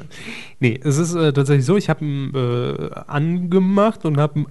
Nee, 0.59 0.79
es 0.83 0.97
ist 0.97 1.15
äh, 1.15 1.31
tatsächlich 1.31 1.65
so, 1.65 1.77
ich 1.77 1.89
habe 1.89 2.03
ihn 2.03 2.33
äh, 2.35 2.89
angemacht 3.07 4.03
und 4.05 4.17
habe 4.17 4.39
ihn 4.39 4.47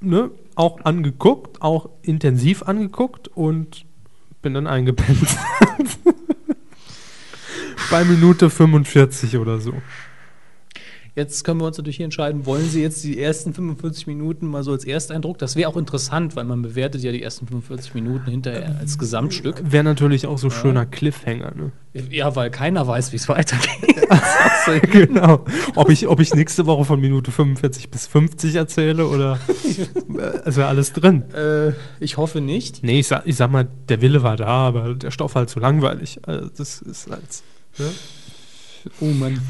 ne, 0.00 0.30
auch 0.54 0.84
angeguckt, 0.84 1.60
auch 1.60 1.90
intensiv 2.02 2.62
angeguckt 2.62 3.28
und 3.28 3.84
bin 4.42 4.54
dann 4.54 4.66
eingepennt. 4.66 5.28
Bei 7.90 8.04
Minute 8.04 8.48
45 8.50 9.36
oder 9.38 9.60
so. 9.60 9.74
Jetzt 11.16 11.44
können 11.44 11.60
wir 11.60 11.66
uns 11.66 11.78
natürlich 11.78 11.98
hier 11.98 12.04
entscheiden, 12.04 12.44
wollen 12.44 12.68
Sie 12.68 12.82
jetzt 12.82 13.04
die 13.04 13.20
ersten 13.20 13.54
45 13.54 14.08
Minuten 14.08 14.48
mal 14.48 14.64
so 14.64 14.72
als 14.72 14.84
Ersteindruck? 14.84 15.38
Das 15.38 15.54
wäre 15.54 15.70
auch 15.70 15.76
interessant, 15.76 16.34
weil 16.34 16.44
man 16.44 16.62
bewertet 16.62 17.02
ja 17.02 17.12
die 17.12 17.22
ersten 17.22 17.46
45 17.46 17.94
Minuten 17.94 18.28
hinterher 18.28 18.76
als 18.80 18.98
Gesamtstück. 18.98 19.62
Wäre 19.64 19.84
natürlich 19.84 20.26
auch 20.26 20.38
so 20.38 20.50
schöner 20.50 20.86
Cliffhanger. 20.86 21.52
Ne? 21.54 21.72
Ja, 22.10 22.34
weil 22.34 22.50
keiner 22.50 22.86
weiß, 22.88 23.12
wie 23.12 23.16
es 23.16 23.28
weitergeht. 23.28 23.94
genau. 24.90 25.44
Ob 25.76 25.88
ich, 25.90 26.08
ob 26.08 26.18
ich 26.20 26.34
nächste 26.34 26.66
Woche 26.66 26.84
von 26.84 27.00
Minute 27.00 27.30
45 27.30 27.90
bis 27.90 28.06
50 28.08 28.56
erzähle 28.56 29.06
oder 29.06 29.38
äh, 29.48 30.40
es 30.44 30.56
wäre 30.56 30.68
alles 30.68 30.92
drin. 30.92 31.22
äh, 31.32 31.72
ich 32.00 32.16
hoffe 32.16 32.40
nicht. 32.40 32.82
Nee, 32.82 33.00
ich 33.00 33.08
sag, 33.08 33.26
ich 33.26 33.36
sag 33.36 33.50
mal, 33.50 33.68
der 33.88 34.00
Wille 34.00 34.22
war 34.22 34.36
da, 34.36 34.46
aber 34.46 34.94
der 34.94 35.10
Stoff 35.10 35.36
halt 35.36 35.48
zu 35.48 35.60
langweilig. 35.60 36.18
Also 36.26 36.48
das 36.56 36.82
ist 36.82 37.08
halt. 37.08 37.22
Ne? 37.78 37.90
Oh 39.00 39.06
Mann. 39.06 39.40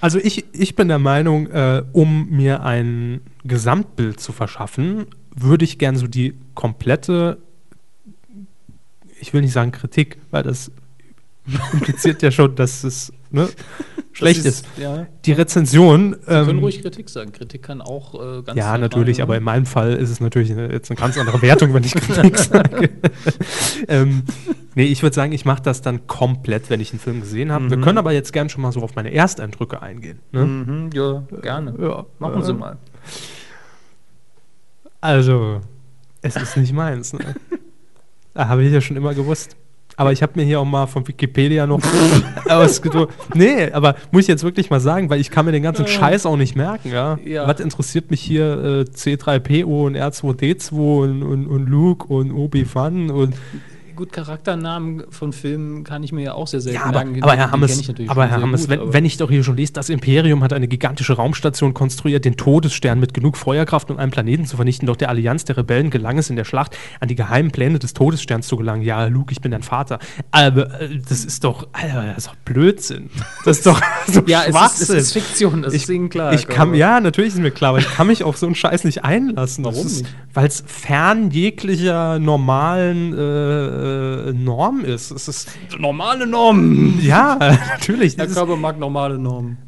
Also 0.00 0.18
ich, 0.18 0.44
ich 0.52 0.76
bin 0.76 0.88
der 0.88 0.98
Meinung, 0.98 1.48
äh, 1.48 1.82
um 1.92 2.28
mir 2.30 2.62
ein 2.62 3.20
Gesamtbild 3.44 4.20
zu 4.20 4.32
verschaffen, 4.32 5.06
würde 5.34 5.64
ich 5.64 5.78
gern 5.78 5.96
so 5.96 6.06
die 6.06 6.34
komplette, 6.54 7.38
ich 9.20 9.32
will 9.32 9.40
nicht 9.40 9.52
sagen 9.52 9.72
Kritik, 9.72 10.18
weil 10.30 10.42
das 10.42 10.70
impliziert 11.72 12.22
ja 12.22 12.30
schon, 12.30 12.54
dass 12.54 12.84
es 12.84 13.12
ne, 13.30 13.48
schlecht 14.12 14.40
Das 14.40 14.46
ist. 14.46 14.66
Ja. 14.76 15.06
Die 15.24 15.32
Rezension. 15.32 16.16
Sie 16.20 16.26
können 16.26 16.50
ähm, 16.50 16.58
ruhig 16.58 16.82
Kritik 16.82 17.08
sagen. 17.08 17.32
Kritik 17.32 17.62
kann 17.62 17.80
auch 17.80 18.14
äh, 18.14 18.42
ganz 18.42 18.58
ja, 18.58 18.76
natürlich, 18.76 19.22
aber 19.22 19.36
in 19.36 19.42
meinem 19.42 19.66
Fall 19.66 19.94
ist 19.94 20.10
es 20.10 20.20
natürlich 20.20 20.50
eine, 20.52 20.70
jetzt 20.72 20.90
eine 20.90 20.98
ganz 20.98 21.16
andere 21.16 21.40
Wertung, 21.42 21.74
wenn 21.74 21.84
ich 21.84 21.94
Kritik 21.94 22.38
sage. 22.38 22.90
ähm, 23.88 24.22
nee, 24.74 24.84
ich 24.84 25.02
würde 25.02 25.14
sagen, 25.14 25.32
ich 25.32 25.44
mache 25.44 25.62
das 25.62 25.82
dann 25.82 26.06
komplett, 26.06 26.70
wenn 26.70 26.80
ich 26.80 26.90
einen 26.92 27.00
Film 27.00 27.20
gesehen 27.20 27.52
habe. 27.52 27.70
Wir 27.70 27.80
können 27.80 27.98
aber 27.98 28.12
jetzt 28.12 28.32
gern 28.32 28.48
schon 28.48 28.62
mal 28.62 28.72
so 28.72 28.80
auf 28.80 28.94
meine 28.94 29.12
Ersteindrücke 29.12 29.80
eingehen. 29.82 30.20
Ne? 30.32 30.44
Mhm, 30.44 30.90
ja, 30.92 31.22
gerne. 31.42 31.74
Ja, 31.80 32.06
Machen 32.18 32.42
Sie 32.42 32.52
äh, 32.52 32.54
mal. 32.54 32.76
Also, 35.00 35.60
es 36.22 36.36
ist 36.36 36.56
nicht 36.56 36.72
meins. 36.72 37.12
Ne? 37.12 37.20
Ah, 38.34 38.46
Habe 38.46 38.62
ich 38.62 38.72
ja 38.72 38.80
schon 38.80 38.96
immer 38.96 39.14
gewusst. 39.14 39.56
Aber 39.98 40.12
ich 40.12 40.22
habe 40.22 40.34
mir 40.36 40.44
hier 40.44 40.60
auch 40.60 40.64
mal 40.64 40.86
von 40.86 41.06
Wikipedia 41.08 41.66
noch 41.66 41.80
ausgedruckt. 42.48 43.12
Nee, 43.34 43.72
aber 43.72 43.96
muss 44.12 44.22
ich 44.22 44.28
jetzt 44.28 44.44
wirklich 44.44 44.70
mal 44.70 44.78
sagen, 44.78 45.10
weil 45.10 45.20
ich 45.20 45.28
kann 45.28 45.44
mir 45.44 45.50
den 45.50 45.64
ganzen 45.64 45.88
Scheiß 45.88 46.24
auch 46.24 46.36
nicht 46.36 46.54
merken. 46.54 46.92
Ja? 46.92 47.18
Ja. 47.24 47.48
Was 47.48 47.58
interessiert 47.58 48.08
mich 48.12 48.20
hier 48.20 48.86
äh, 48.86 48.90
C3PO 48.90 49.86
und 49.86 49.96
R2D2 49.96 50.72
und, 50.72 51.22
und, 51.24 51.46
und 51.48 51.66
Luke 51.66 52.06
und 52.06 52.30
Obi-Wan 52.30 53.10
und 53.10 53.34
Gut, 53.98 54.12
Charakternamen 54.12 55.02
von 55.10 55.32
Filmen 55.32 55.82
kann 55.82 56.04
ich 56.04 56.12
mir 56.12 56.22
ja 56.22 56.34
auch 56.34 56.46
sehr 56.46 56.60
selten 56.60 56.76
Ja, 56.78 56.84
aber, 56.84 57.04
merken. 57.04 57.20
aber 57.20 57.34
Herr 57.34 57.50
Hammes, 57.50 57.80
ich 57.80 58.08
aber 58.08 58.28
Herr 58.28 58.40
Hammes 58.40 58.60
gut, 58.60 58.70
wenn, 58.70 58.78
aber- 58.80 58.92
wenn 58.92 59.04
ich 59.04 59.16
doch 59.16 59.28
hier 59.28 59.42
schon 59.42 59.56
lese, 59.56 59.72
das 59.72 59.88
Imperium 59.88 60.44
hat 60.44 60.52
eine 60.52 60.68
gigantische 60.68 61.14
Raumstation 61.14 61.74
konstruiert, 61.74 62.24
den 62.24 62.36
Todesstern 62.36 63.00
mit 63.00 63.12
genug 63.12 63.36
Feuerkraft, 63.36 63.90
um 63.90 63.96
einen 63.98 64.12
Planeten 64.12 64.46
zu 64.46 64.54
vernichten, 64.54 64.86
doch 64.86 64.94
der 64.94 65.08
Allianz 65.08 65.44
der 65.46 65.56
Rebellen 65.56 65.90
gelang 65.90 66.16
es 66.16 66.30
in 66.30 66.36
der 66.36 66.44
Schlacht, 66.44 66.78
an 67.00 67.08
die 67.08 67.16
geheimen 67.16 67.50
Pläne 67.50 67.80
des 67.80 67.92
Todessterns 67.92 68.46
zu 68.46 68.56
gelangen. 68.56 68.82
Ja, 68.82 69.06
Luke, 69.06 69.32
ich 69.32 69.40
bin 69.40 69.50
dein 69.50 69.64
Vater. 69.64 69.98
Aber 70.30 70.80
äh, 70.80 71.00
das 71.08 71.24
ist 71.24 71.42
doch, 71.42 71.66
Alter, 71.72 72.04
das 72.06 72.18
ist 72.18 72.26
doch 72.28 72.36
Blödsinn. 72.44 73.10
Das 73.44 73.56
ist 73.58 73.66
doch 73.66 73.82
so 74.06 74.22
ja, 74.28 74.42
es 74.42 74.46
ist, 74.46 74.54
es 74.54 74.56
Schwachsinn. 74.56 74.96
ist 74.98 75.12
Fiktion, 75.12 75.62
das 75.62 75.74
ist 75.74 75.88
Ihnen 75.88 76.08
klar. 76.08 76.34
Ich 76.34 76.46
kann, 76.46 76.72
ja, 76.74 77.00
natürlich 77.00 77.34
ist 77.34 77.40
mir 77.40 77.50
klar, 77.50 77.70
aber 77.70 77.80
ich 77.80 77.90
kann 77.90 78.06
mich 78.06 78.22
auf 78.22 78.36
so 78.38 78.46
einen 78.46 78.54
Scheiß 78.54 78.84
nicht 78.84 79.02
einlassen. 79.02 79.64
Warum? 79.64 79.84
Weil 80.34 80.46
es 80.46 80.62
fern 80.68 81.32
jeglicher 81.32 82.20
normalen 82.20 83.12
äh, 83.12 83.87
äh, 83.88 84.32
Norm 84.32 84.84
ist. 84.84 85.10
Es 85.10 85.28
ist 85.28 85.50
Normale 85.78 86.26
Normen. 86.26 86.98
ja, 87.02 87.36
natürlich. 87.70 88.16
Ist, 88.18 88.34
Körper 88.34 88.56
mag 88.56 88.78
normale 88.78 89.18
Normen. 89.18 89.58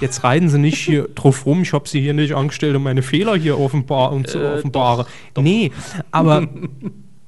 jetzt 0.00 0.22
reiten 0.24 0.48
sie 0.48 0.58
nicht 0.58 0.78
hier 0.78 1.08
drauf 1.14 1.44
rum, 1.46 1.62
ich 1.62 1.72
habe 1.72 1.88
sie 1.88 2.00
hier 2.00 2.14
nicht 2.14 2.34
angestellt, 2.34 2.76
um 2.76 2.82
meine 2.84 3.02
Fehler 3.02 3.36
hier 3.36 3.58
offenbar 3.58 4.12
und 4.12 4.28
zu 4.28 4.38
Äh, 4.38 4.58
offenbaren. 4.58 5.06
Nee, 5.36 5.72
aber 6.10 6.46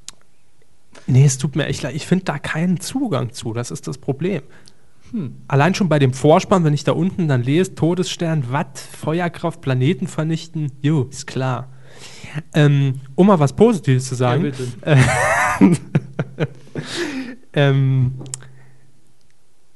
nee, 1.06 1.24
es 1.24 1.38
tut 1.38 1.56
mir 1.56 1.66
echt 1.66 1.82
leid. 1.82 1.94
Ich 1.94 2.06
finde 2.06 2.24
da 2.26 2.38
keinen 2.38 2.80
Zugang 2.80 3.32
zu. 3.32 3.52
Das 3.52 3.70
ist 3.70 3.86
das 3.88 3.98
Problem. 3.98 4.42
Hm. 5.12 5.34
Allein 5.48 5.74
schon 5.74 5.88
bei 5.88 5.98
dem 5.98 6.12
Vorspann, 6.12 6.62
wenn 6.62 6.74
ich 6.74 6.84
da 6.84 6.92
unten 6.92 7.26
dann 7.26 7.42
lese, 7.42 7.74
Todesstern, 7.74 8.44
Watt, 8.52 8.78
Feuerkraft, 8.78 9.60
Planeten 9.60 10.06
vernichten, 10.06 10.70
jo, 10.82 11.08
ist 11.10 11.26
klar. 11.26 11.68
Ähm, 12.54 13.00
um 13.16 13.26
mal 13.26 13.40
was 13.40 13.54
Positives 13.54 14.06
zu 14.06 14.14
sagen. 14.14 14.52
Ja, 14.86 14.96
ähm, 17.52 18.12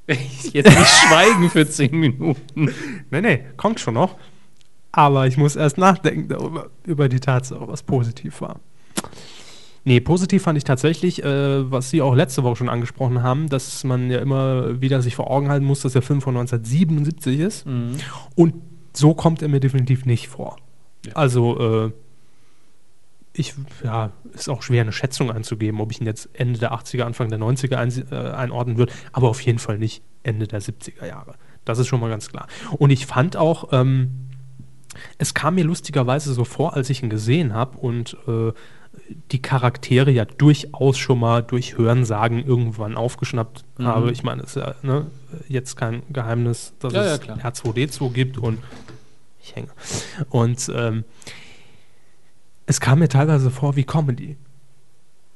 Jetzt 0.07 0.69
nicht 0.69 0.87
schweigen 0.87 1.49
für 1.51 1.69
10 1.69 1.99
Minuten. 1.99 2.69
Nee, 3.11 3.21
nee, 3.21 3.41
kommt 3.57 3.81
schon 3.81 3.95
noch. 3.95 4.17
Aber 4.93 5.27
ich 5.27 5.37
muss 5.37 5.57
erst 5.57 5.79
nachdenken 5.79 6.29
darüber, 6.29 6.69
über 6.85 7.09
die 7.09 7.21
Tatsache, 7.21 7.67
was 7.67 7.83
positiv 7.83 8.41
war. 8.41 8.61
Nee, 9.85 10.01
positiv 10.01 10.43
fand 10.43 10.57
ich 10.57 10.65
tatsächlich, 10.65 11.23
äh, 11.23 11.71
was 11.71 11.91
Sie 11.91 12.01
auch 12.01 12.15
letzte 12.15 12.43
Woche 12.43 12.57
schon 12.57 12.69
angesprochen 12.69 13.23
haben, 13.23 13.49
dass 13.49 13.85
man 13.85 14.11
ja 14.11 14.19
immer 14.19 14.81
wieder 14.81 15.03
sich 15.03 15.15
vor 15.15 15.31
Augen 15.31 15.49
halten 15.49 15.67
muss, 15.67 15.81
dass 15.81 15.93
der 15.93 16.03
Film 16.03 16.21
von 16.21 16.37
1977 16.37 17.41
ist. 17.41 17.67
Mhm. 17.67 17.97
Und 18.35 18.55
so 18.93 19.15
kommt 19.15 19.43
er 19.43 19.49
mir 19.49 19.61
definitiv 19.61 20.07
nicht 20.07 20.29
vor. 20.29 20.57
Also, 21.13 21.59
äh, 21.87 21.93
ich, 23.37 23.55
ja, 23.83 24.13
ist 24.33 24.49
auch 24.49 24.63
schwer 24.63 24.83
eine 24.83 24.93
Schätzung 24.93 25.31
anzugeben, 25.31 25.81
ob 25.81 25.91
ich 25.91 26.01
ihn 26.01 26.07
jetzt 26.07 26.29
Ende 26.35 26.59
der 26.61 26.73
80er, 26.73 27.03
Anfang 27.03 27.29
der 27.29 27.39
90er 27.41 27.75
ein, 27.77 27.93
äh, 28.11 28.15
einordnen 28.35 28.79
würde, 28.79 28.93
aber 29.13 29.29
auf 29.29 29.41
jeden 29.41 29.59
Fall 29.59 29.79
nicht 29.79 30.03
Ende 30.23 30.47
der 30.47 30.63
70er 30.63 31.07
Jahre. 31.07 31.35
Das 31.65 31.79
ist 31.79 31.89
schon 31.89 32.01
mal 32.01 32.11
ganz 32.11 32.29
klar. 32.29 32.47
Und 32.79 32.91
ich 32.91 33.07
fand 33.07 33.37
auch, 33.37 33.69
ähm, 33.73 34.11
es 35.19 35.35
kam 35.35 35.57
mir 35.57 35.65
lustigerweise 35.65 36.33
so 36.33 36.45
vor, 36.45 36.75
als 36.75 36.89
ich 36.91 37.03
ihn 37.03 37.11
gesehen 37.11 37.53
habe 37.55 37.77
und 37.79 38.17
äh, 38.29 38.53
die 39.33 39.43
Charaktere 39.43 40.13
ja 40.13 40.25
durchaus 40.25 40.97
schon 40.99 41.19
mal 41.19 41.43
durch 41.43 41.77
Hörensagen 41.77 42.47
irgendwann 42.47 42.97
aufgeschnappt 42.97 43.65
Mhm. 43.79 43.87
habe. 43.87 44.13
Ich 44.13 44.23
meine, 44.23 44.43
es 44.43 44.51
ist 44.55 44.63
ja 44.63 44.75
ne, 44.83 45.09
jetzt 45.49 45.75
kein 45.77 46.03
Geheimnis, 46.13 46.75
dass 46.79 46.93
Ja, 46.93 47.05
ja, 47.05 47.15
es 47.15 47.21
klar. 47.21 47.39
R2D2 47.39 48.13
gibt 48.13 48.39
und 48.39 48.59
ich 49.43 49.57
hänge. 49.57 49.69
Und 50.31 50.71
ähm, 50.75 51.03
es 52.67 52.81
kam 52.81 53.01
mir 53.01 53.09
teilweise 53.09 53.51
vor 53.51 53.77
wie 53.77 53.85
Comedy. 53.85 54.37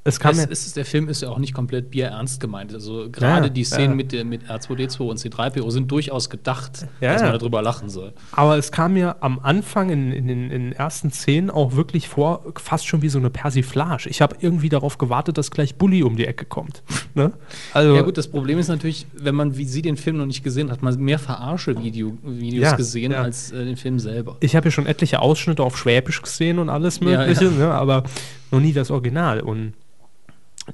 Es 0.05 0.19
kam 0.19 0.31
Es 0.31 0.65
ist, 0.65 0.77
der 0.77 0.85
Film 0.85 1.09
ist 1.09 1.21
ja 1.21 1.29
auch 1.29 1.39
nicht 1.39 1.53
komplett 1.53 1.91
bierernst 1.91 2.39
gemeint. 2.39 2.73
Also 2.73 3.09
gerade 3.11 3.47
Ja, 3.47 3.49
die 3.49 3.63
Szenen 3.65 3.89
ja. 3.91 3.95
mit, 3.95 4.11
der, 4.13 4.23
mit 4.23 4.43
R2D2 4.49 4.99
und 5.01 5.19
C3PO 5.19 5.69
sind 5.71 5.91
durchaus 5.91 6.29
gedacht, 6.29 6.87
Ja, 7.01 7.13
dass 7.13 7.21
man 7.21 7.33
darüber 7.33 7.61
lachen 7.61 7.89
soll. 7.89 8.13
aber 8.31 8.57
es 8.57 8.71
kam 8.71 8.93
mir 8.93 9.17
am 9.21 9.39
Anfang 9.39 9.89
in, 9.89 10.11
in, 10.13 10.27
den, 10.27 10.51
in 10.51 10.63
den 10.63 10.71
ersten 10.73 11.11
Szenen 11.11 11.49
auch 11.49 11.75
wirklich 11.75 12.07
vor, 12.07 12.43
fast 12.57 12.87
schon 12.87 13.01
wie 13.01 13.09
so 13.09 13.19
eine 13.19 13.29
Persiflage. 13.29 14.07
Ich 14.09 14.21
habe 14.21 14.37
irgendwie 14.39 14.69
darauf 14.69 14.97
gewartet, 14.97 15.37
dass 15.37 15.51
gleich 15.51 15.75
Bully 15.75 16.01
um 16.03 16.15
die 16.15 16.25
Ecke 16.25 16.45
kommt. 16.45 16.81
Ne? 17.15 17.33
Also, 17.73 17.95
Ja 17.95 18.03
gut, 18.03 18.17
das 18.19 18.27
Problem 18.27 18.59
ist 18.59 18.67
natürlich, 18.67 19.07
wenn 19.13 19.33
man 19.33 19.57
wie 19.57 19.65
sie 19.65 19.81
den 19.81 19.97
Film 19.97 20.17
noch 20.17 20.27
nicht 20.27 20.43
gesehen 20.43 20.67
hat, 20.67 20.77
hat 20.77 20.83
man 20.83 20.95
mehr 20.99 21.17
Verarsche-Videos 21.17 22.13
Ja, 22.39 22.75
gesehen 22.75 23.13
als 23.13 23.51
äh, 23.51 23.65
den 23.65 23.77
Film 23.77 23.99
selber. 23.99 24.37
ich 24.39 24.55
habe 24.55 24.67
ja 24.67 24.71
schon 24.71 24.85
etliche 24.85 25.19
Ausschnitte 25.19 25.63
auf 25.63 25.75
Schwäbisch 25.77 26.21
gesehen 26.21 26.59
und 26.59 26.69
alles 26.69 27.01
Mögliche. 27.01 27.45
Ne? 27.45 27.71
aber 27.73 28.03
noch 28.51 28.59
nie 28.59 28.73
das 28.73 28.91
Original. 28.91 29.41
Und 29.41 29.73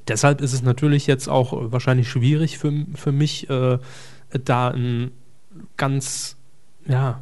deshalb 0.08 0.40
ist 0.40 0.52
es 0.52 0.62
natürlich 0.62 1.06
jetzt 1.06 1.28
auch 1.28 1.52
äh, 1.52 1.72
wahrscheinlich 1.72 2.08
schwierig 2.08 2.58
für, 2.58 2.72
für 2.94 3.12
mich, 3.12 3.48
äh, 3.50 3.78
da 4.44 4.68
einen 4.68 5.12
ganz, 5.76 6.36
ja, 6.86 7.20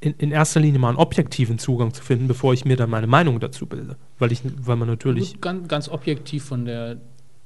in, 0.00 0.14
in 0.14 0.30
erster 0.30 0.60
Linie 0.60 0.80
mal 0.80 0.88
einen 0.88 0.98
objektiven 0.98 1.58
Zugang 1.58 1.92
zu 1.92 2.02
finden, 2.02 2.26
bevor 2.26 2.54
ich 2.54 2.64
mir 2.64 2.76
dann 2.76 2.88
meine 2.88 3.06
Meinung 3.06 3.38
dazu 3.40 3.66
bilde. 3.66 3.96
Weil, 4.18 4.32
ich, 4.32 4.42
weil 4.44 4.76
man 4.76 4.88
natürlich, 4.88 5.34
Gut, 5.34 5.42
ganz, 5.42 5.68
ganz 5.68 5.88
objektiv 5.88 6.44
von 6.44 6.64
der 6.64 6.98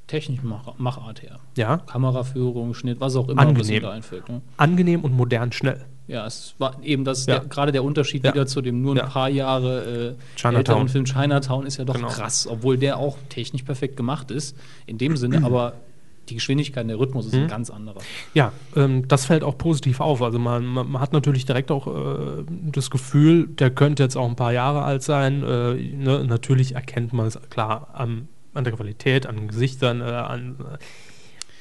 technischen 0.07 0.47
Mach 0.49 0.79
Machart 0.79 1.23
her. 1.23 1.41
ja, 1.57 1.79
Kameraführung, 1.79 2.75
Schnitt, 2.75 3.01
was 3.01 3.17
auch 3.17 3.29
immer, 3.29 3.43
was 3.43 3.49
Angenehm. 3.49 3.75
mir 3.75 3.81
da 3.81 3.91
einfällt. 3.91 4.29
Ne? 4.29 4.43
angenehm 4.57 5.01
und 5.03 5.13
modern 5.15 5.51
schnell. 5.51 5.85
Ja, 6.07 6.27
es 6.27 6.55
war 6.59 6.77
eben 6.83 7.05
das, 7.05 7.27
Ja. 7.27 7.39
der, 7.39 7.49
gerade 7.49 7.73
der 7.73 7.83
Unterschied 7.83 8.25
Ja. 8.25 8.33
wieder 8.35 8.47
zu 8.47 8.61
dem 8.61 8.83
nur 8.83 8.95
ein 8.95 8.99
Ja. 8.99 9.07
paar 9.07 9.29
Jahre 9.31 10.15
äh, 10.17 10.37
Chinatown. 10.37 10.57
älteren 10.57 10.89
Film 10.89 11.05
Chinatown 11.07 11.67
ist 11.67 11.79
ja 11.79 11.85
doch 11.85 11.95
Genau. 11.95 12.09
krass, 12.09 12.47
obwohl 12.47 12.77
der 12.77 12.99
auch 12.99 13.17
technisch 13.31 13.63
perfekt 13.63 13.97
gemacht 13.97 14.31
ist, 14.31 14.57
in 14.87 14.99
dem 14.99 15.17
Sinne, 15.17 15.43
aber 15.45 15.75
die 16.29 16.35
Geschwindigkeit 16.35 16.85
und 16.85 16.89
der 16.89 16.99
Rhythmus 16.99 17.27
ist 17.27 17.35
ein 17.35 17.49
ganz 17.49 17.69
anderer. 17.69 18.01
Ja, 18.33 18.53
ähm, 18.77 19.07
das 19.09 19.27
fällt 19.27 19.45
auch 19.45 19.59
positiv 19.59 20.01
auf. 20.01 20.23
Also 20.23 20.39
man, 20.39 20.65
man, 20.65 20.99
hat 21.01 21.13
natürlich 21.13 21.45
direkt 21.45 21.71
auch 21.71 21.87
äh, 21.87 22.45
das 22.73 22.91
Gefühl, 22.91 23.47
der 23.47 23.71
könnte 23.71 24.03
jetzt 24.03 24.17
auch 24.17 24.29
ein 24.29 24.37
paar 24.37 24.53
Jahre 24.53 24.83
alt 24.85 25.03
sein. 25.03 25.43
Äh, 25.43 25.75
ne? 25.75 26.25
Natürlich 26.27 26.75
erkennt 26.75 27.13
man 27.13 27.27
es 27.27 27.39
klar 27.51 27.89
an, 27.93 28.29
an 28.55 28.65
der 28.65 28.73
Qualität, 28.73 29.27
an 29.27 29.49
Gesichtern, 29.49 30.01
äh, 30.01 30.05
an 30.05 30.57
äh, 30.61 30.79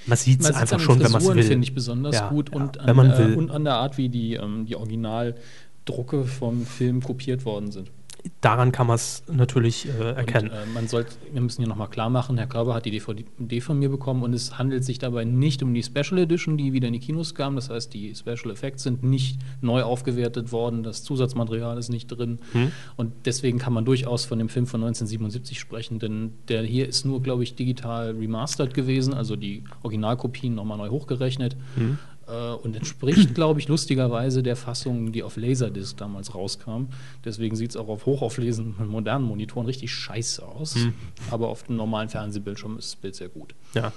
man 0.05 0.17
sieht 0.17 0.41
es 0.41 0.51
einfach 0.51 0.79
schon, 0.79 0.99
wenn 0.99 1.11
man 1.11 1.21
es 1.21 1.27
Frisuren, 1.27 1.37
will. 1.37 1.43
finde 1.43 1.63
ich 1.65 1.73
besonders 1.73 2.15
Ja, 2.15 2.29
gut 2.29 2.49
ja, 2.53 2.61
und, 2.61 2.77
wenn 2.83 2.99
an, 2.99 3.33
äh, 3.33 3.35
und 3.35 3.51
an 3.51 3.63
der 3.63 3.75
Art, 3.75 3.97
wie 3.97 4.09
die, 4.09 4.35
ähm, 4.35 4.65
die 4.65 4.75
Originaldrucke 4.75 6.25
vom 6.25 6.65
Film 6.65 7.01
kopiert 7.01 7.45
worden 7.45 7.71
sind. 7.71 7.91
Daran 8.39 8.71
kann 8.71 8.87
man 8.87 8.95
es 8.95 9.23
natürlich 9.31 9.87
äh, 9.87 10.13
erkennen. 10.13 10.49
Und, 10.49 10.55
äh, 10.55 10.65
man 10.73 10.87
sollte, 10.87 11.11
wir 11.31 11.41
müssen 11.41 11.61
hier 11.61 11.67
nochmal 11.67 11.89
klar 11.89 12.09
machen, 12.09 12.37
Herr 12.37 12.47
Körber 12.47 12.73
hat 12.73 12.85
die 12.85 12.91
DVD 12.91 13.61
von 13.61 13.77
mir 13.77 13.89
bekommen 13.89 14.23
und 14.23 14.33
es 14.33 14.57
handelt 14.57 14.85
sich 14.85 14.97
dabei 14.97 15.25
nicht 15.25 15.61
um 15.61 15.73
die 15.73 15.83
Special 15.83 16.17
Edition, 16.19 16.57
die 16.57 16.71
wieder 16.71 16.87
in 16.87 16.93
die 16.93 16.99
Kinos 16.99 17.35
kam. 17.35 17.55
Das 17.55 17.69
heißt, 17.69 17.93
die 17.93 18.15
Special 18.15 18.51
Effects 18.51 18.83
sind 18.83 19.03
nicht 19.03 19.39
neu 19.61 19.83
aufgewertet 19.83 20.53
worden, 20.53 20.83
das 20.83 21.03
Zusatzmaterial 21.03 21.77
ist 21.77 21.89
nicht 21.89 22.07
drin. 22.07 22.39
Hm. 22.53 22.71
Und 22.95 23.13
deswegen 23.25 23.59
kann 23.59 23.73
man 23.73 23.83
durchaus 23.83 24.23
von 24.23 24.39
dem 24.39 24.47
Film 24.47 24.67
von 24.67 24.81
1977 24.81 25.59
sprechen, 25.59 25.99
denn 25.99 26.33
der 26.47 26.63
hier 26.63 26.87
ist 26.87 27.05
nur, 27.05 27.21
glaube 27.21 27.43
ich, 27.43 27.55
digital 27.55 28.11
remastered 28.11 28.73
gewesen, 28.73 29.13
also 29.13 29.35
die 29.35 29.63
Originalkopien 29.83 30.55
nochmal 30.55 30.77
neu 30.77 30.89
hochgerechnet. 30.89 31.57
Hm. 31.75 31.97
Äh, 32.27 32.53
Und 32.55 32.75
entspricht, 32.75 33.33
glaube 33.35 33.59
ich, 33.59 33.67
lustigerweise 33.67 34.43
der 34.43 34.55
Fassung, 34.55 35.11
die 35.11 35.23
auf 35.23 35.35
Laserdisc 35.37 35.97
damals 35.97 36.33
rauskam. 36.35 36.85
Deswegen 37.25 37.55
sieht 37.55 37.71
es 37.71 37.77
auch 37.77 37.87
auf 37.89 38.05
hochauflesenden 38.05 38.87
modernen 38.87 39.25
Monitoren 39.25 39.65
richtig 39.65 39.91
scheiße 39.93 40.45
aus. 40.45 40.75
Hm. 40.75 40.93
Aber 41.31 41.49
auf 41.49 41.63
dem 41.63 41.75
normalen 41.75 42.09
Fernsehbildschirm 42.09 42.77
ist 42.77 42.91
das 42.93 42.95
Bild 42.97 43.15
sehr 43.15 43.29
gut. 43.29 43.53
ja. 43.73 43.91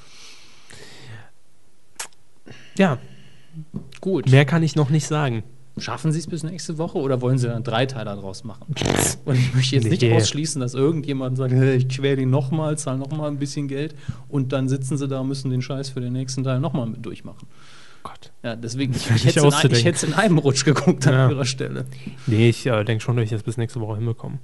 ja, 2.78 2.98
Gut. 4.00 4.30
mehr 4.30 4.44
kann 4.44 4.62
ich 4.62 4.76
noch 4.76 4.90
nicht 4.90 5.06
sagen. 5.06 5.42
Schaffen 5.78 6.10
Sie 6.10 6.18
es 6.18 6.26
bis 6.26 6.42
nächste 6.42 6.78
Woche 6.78 6.96
oder 6.98 7.20
wollen 7.20 7.36
Sie 7.36 7.48
dann 7.48 7.62
drei 7.62 7.84
Teile 7.84 8.06
daraus 8.06 8.44
machen? 8.44 8.74
Und 9.26 9.34
ich 9.36 9.54
möchte 9.54 9.76
jetzt 9.76 9.88
nicht 9.90 10.00
Nee. 10.00 10.14
ausschließen, 10.14 10.58
dass 10.60 10.72
irgendjemand 10.72 11.36
sagt, 11.36 11.52
"Hey, 11.52 11.76
ich 11.76 11.88
quäle 11.90 12.22
ihn 12.22 12.30
nochmal, 12.30 12.78
zahle 12.78 12.98
nochmal 12.98 13.28
ein 13.30 13.38
bisschen 13.38 13.68
Geld 13.68 13.94
und 14.28 14.52
dann 14.54 14.68
sitzen 14.70 14.96
Sie 14.96 15.06
da 15.06 15.20
und 15.20 15.28
müssen 15.28 15.50
den 15.50 15.60
Scheiß 15.60 15.90
für 15.90 16.00
den 16.00 16.14
nächsten 16.14 16.44
Teil 16.44 16.60
nochmal 16.60 16.86
mit 16.86 17.04
durchmachen. 17.04 17.46
Gott. 18.08 18.32
Ja, 18.42 18.56
deswegen, 18.56 18.94
ich, 18.94 19.10
ich 19.10 19.24
hätte 19.36 19.90
es 19.90 20.02
in, 20.02 20.10
in 20.10 20.14
einem 20.14 20.38
Rutsch 20.38 20.64
geguckt 20.64 21.06
an 21.06 21.12
Ja. 21.14 21.30
Ihrer 21.30 21.44
Stelle. 21.44 21.86
Nee, 22.26 22.48
ich 22.48 22.66
äh, 22.66 22.84
denke 22.84 23.02
schon, 23.02 23.16
dass 23.16 23.24
ich 23.24 23.30
das 23.30 23.42
bis 23.42 23.56
nächste 23.56 23.80
Woche 23.80 23.96
hinbekomme. 23.96 24.38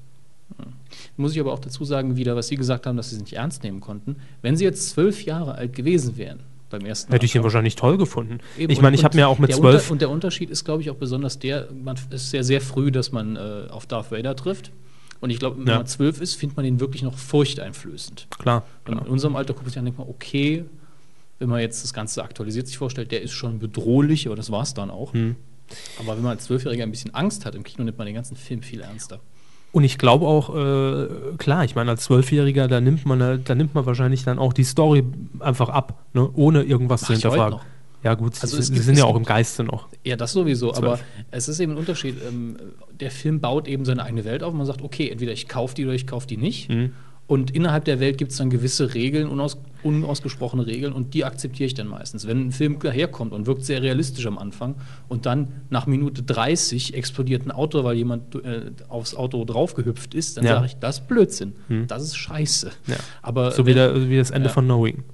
Muss 1.17 1.33
ich 1.33 1.41
aber 1.41 1.53
auch 1.53 1.59
dazu 1.59 1.85
sagen, 1.85 2.17
wieder, 2.17 2.37
was 2.37 2.49
Sie 2.49 2.57
gesagt 2.57 2.87
haben, 2.87 2.97
dass 2.97 3.11
Sie 3.11 3.17
es 3.17 3.23
nicht 3.23 3.35
ernst 3.35 3.63
nehmen 3.63 3.81
konnten. 3.81 4.17
Wenn 4.41 4.57
Sie 4.57 4.65
jetzt 4.65 4.91
zwölf 4.91 5.25
Jahre 5.25 5.55
alt 5.55 5.75
gewesen 5.75 6.17
wären 6.17 6.41
beim 6.71 6.83
ersten 6.87 7.13
Hätte 7.13 7.27
ich 7.27 7.35
ihn 7.35 7.43
wahrscheinlich 7.43 7.77
toll 7.77 7.99
gefunden. 7.99 8.39
Eben, 8.59 8.73
ich 8.73 8.81
meine, 8.81 8.97
ich 8.97 9.05
habe 9.05 9.17
mir 9.17 9.29
auch 9.29 9.39
mit 9.39 9.53
zwölf. 9.55 9.91
Und 9.91 10.01
der 10.01 10.11
Unterschied 10.11 10.51
ist, 10.51 10.65
glaube 10.65 10.83
ich, 10.83 10.91
auch 10.91 10.97
besonders 10.97 11.39
der, 11.39 11.69
man 11.73 11.97
es 12.11 12.23
ist 12.23 12.31
sehr, 12.31 12.45
sehr 12.45 12.61
früh, 12.61 12.91
dass 12.91 13.13
man 13.13 13.37
äh, 13.37 13.69
auf 13.71 13.87
Darth 13.87 14.11
Vader 14.11 14.35
trifft. 14.37 14.73
Und 15.21 15.31
ich 15.31 15.39
glaube, 15.39 15.59
wenn 15.61 15.67
Ja. 15.67 15.77
man 15.77 15.87
zwölf 15.87 16.21
ist, 16.21 16.35
findet 16.35 16.57
man 16.57 16.67
ihn 16.67 16.81
wirklich 16.81 17.03
noch 17.03 17.17
furchteinflößend. 17.17 18.27
Klar, 18.39 18.65
klar. 18.85 19.03
in 19.03 19.07
unserem 19.09 19.37
Alter 19.37 19.53
guckt 19.53 19.67
man 19.67 19.71
sich 19.71 19.79
an 19.79 19.83
und 19.83 19.87
denkt 19.87 19.99
man, 19.99 20.09
okay, 20.09 20.65
wenn 21.43 21.49
man 21.51 21.61
jetzt 21.61 21.82
das 21.84 21.93
Ganze 21.93 22.22
aktualisiert 22.22 22.66
sich 22.68 22.78
vorstellt, 22.78 23.11
der 23.12 23.20
ist 23.22 23.32
schon 23.32 23.59
bedrohlich, 23.59 24.26
aber 24.26 24.36
das 24.36 24.51
war 24.51 24.62
es 24.62 24.72
dann 24.74 24.90
auch. 24.90 25.12
Hm. 25.12 25.36
Aber 25.99 26.16
wenn 26.16 26.22
man 26.22 26.32
als 26.32 26.45
Zwölfjähriger 26.45 26.84
ein 26.84 26.90
bisschen 26.90 27.14
Angst 27.14 27.45
hat 27.45 27.55
im 27.55 27.62
Kino, 27.64 27.84
nimmt 27.84 27.99
man 27.99 28.07
den 28.07 28.14
ganzen 28.14 28.36
Film 28.36 28.62
viel 28.62 28.80
ernster. 28.80 29.20
Und 29.72 29.84
ich 29.84 29.99
glaube 29.99 30.26
auch, 30.26 30.55
äh, 30.55 31.09
klar, 31.38 31.64
ich 31.64 31.74
meine, 31.74 31.90
als 31.90 32.05
Zwölfjähriger, 32.05 32.68
da 32.68 32.80
nimmt 32.80 33.07
man, 33.07 33.43
da 33.45 33.55
nimmt 33.55 33.74
man 33.74 33.86
wahrscheinlich 33.86 34.22
dann 34.22 34.38
auch 34.38 34.53
die 34.53 34.64
Story 34.64 35.03
einfach 35.40 35.68
ab, 35.70 36.05
ne? 36.12 36.28
ohne 36.34 36.62
irgendwas 36.62 37.01
Mach 37.03 37.07
zu 37.09 37.12
hinterfragen. 37.14 37.59
Ja, 38.05 38.14
gut, 38.14 38.34
Also 38.43 38.61
sie, 38.61 38.72
gibt- 38.72 38.84
sind 38.84 38.99
ja 38.99 39.05
auch 39.05 39.16
im 39.16 39.24
Geiste 39.24 39.64
noch. 39.64 39.88
Ja, 40.05 40.16
das 40.16 40.32
sowieso, 40.32 40.72
Zwölf. 40.72 40.84
aber 40.84 41.01
es 41.30 41.49
ist 41.49 41.59
eben 41.61 41.72
ein 41.72 41.78
Unterschied. 41.78 42.16
Ähm, 42.28 42.57
der 43.01 43.11
Film 43.11 43.40
baut 43.40 43.66
eben 43.68 43.84
seine 43.84 44.03
eigene 44.05 44.24
Welt 44.24 44.43
auf. 44.43 44.53
Man 44.53 44.66
sagt, 44.66 44.82
okay, 44.82 45.09
entweder 45.09 45.32
ich 45.32 45.49
kaufe 45.49 45.74
die 45.74 45.84
oder 45.84 45.95
ich 45.95 46.07
kaufe 46.07 46.26
die 46.26 46.36
nicht. 46.36 46.68
Mhm. 46.68 46.93
Und 47.28 47.53
innerhalb 47.53 47.84
der 47.84 48.01
Welt 48.01 48.18
gibt 48.18 48.32
es 48.32 48.38
dann 48.38 48.51
gewisse 48.51 48.93
Regeln, 48.95 49.28
unaus 49.28 49.57
unausgesprochene 49.83 50.66
Regeln, 50.66 50.93
und 50.93 51.14
die 51.14 51.24
akzeptiere 51.24 51.66
ich 51.66 51.74
dann 51.74 51.87
meistens. 51.89 52.26
Wenn 52.26 52.49
ein 52.49 52.53
Film 52.53 52.78
daherkommt 52.78 53.33
und 53.33 53.47
wirkt 53.47 53.64
sehr 53.64 53.83
realistisch 53.83 54.26
am 54.26 54.39
Anfang 54.39 54.74
und 55.09 55.26
dann 55.26 55.49
nach 55.70 55.87
Minute 55.87 56.22
30 56.22 56.95
explodiert 56.95 57.47
ein 57.47 57.51
Auto, 57.51 57.83
weil 57.85 57.97
jemand 57.97 58.35
äh, 58.37 58.70
aufs 58.89 59.14
Auto 59.14 59.45
draufgehüpft 59.45 60.14
ist, 60.14 60.37
dann 60.37 60.45
Ja. 60.45 60.55
sage 60.55 60.66
ich, 60.66 60.76
das 60.76 60.99
ist 61.01 61.09
Blödsinn. 61.09 61.53
Das 61.89 62.03
ist 62.03 62.16
scheiße. 62.16 62.70
Ja. 62.87 62.97
Aber 63.22 63.51
So 63.51 63.64
wie, 63.64 63.70
wenn- 63.70 63.74
der, 63.76 64.09
wie 64.09 64.16
das 64.16 64.30
Ende 64.30 64.49
Ja. 64.49 64.53
von 64.55 64.64
Knowing. 64.66 65.05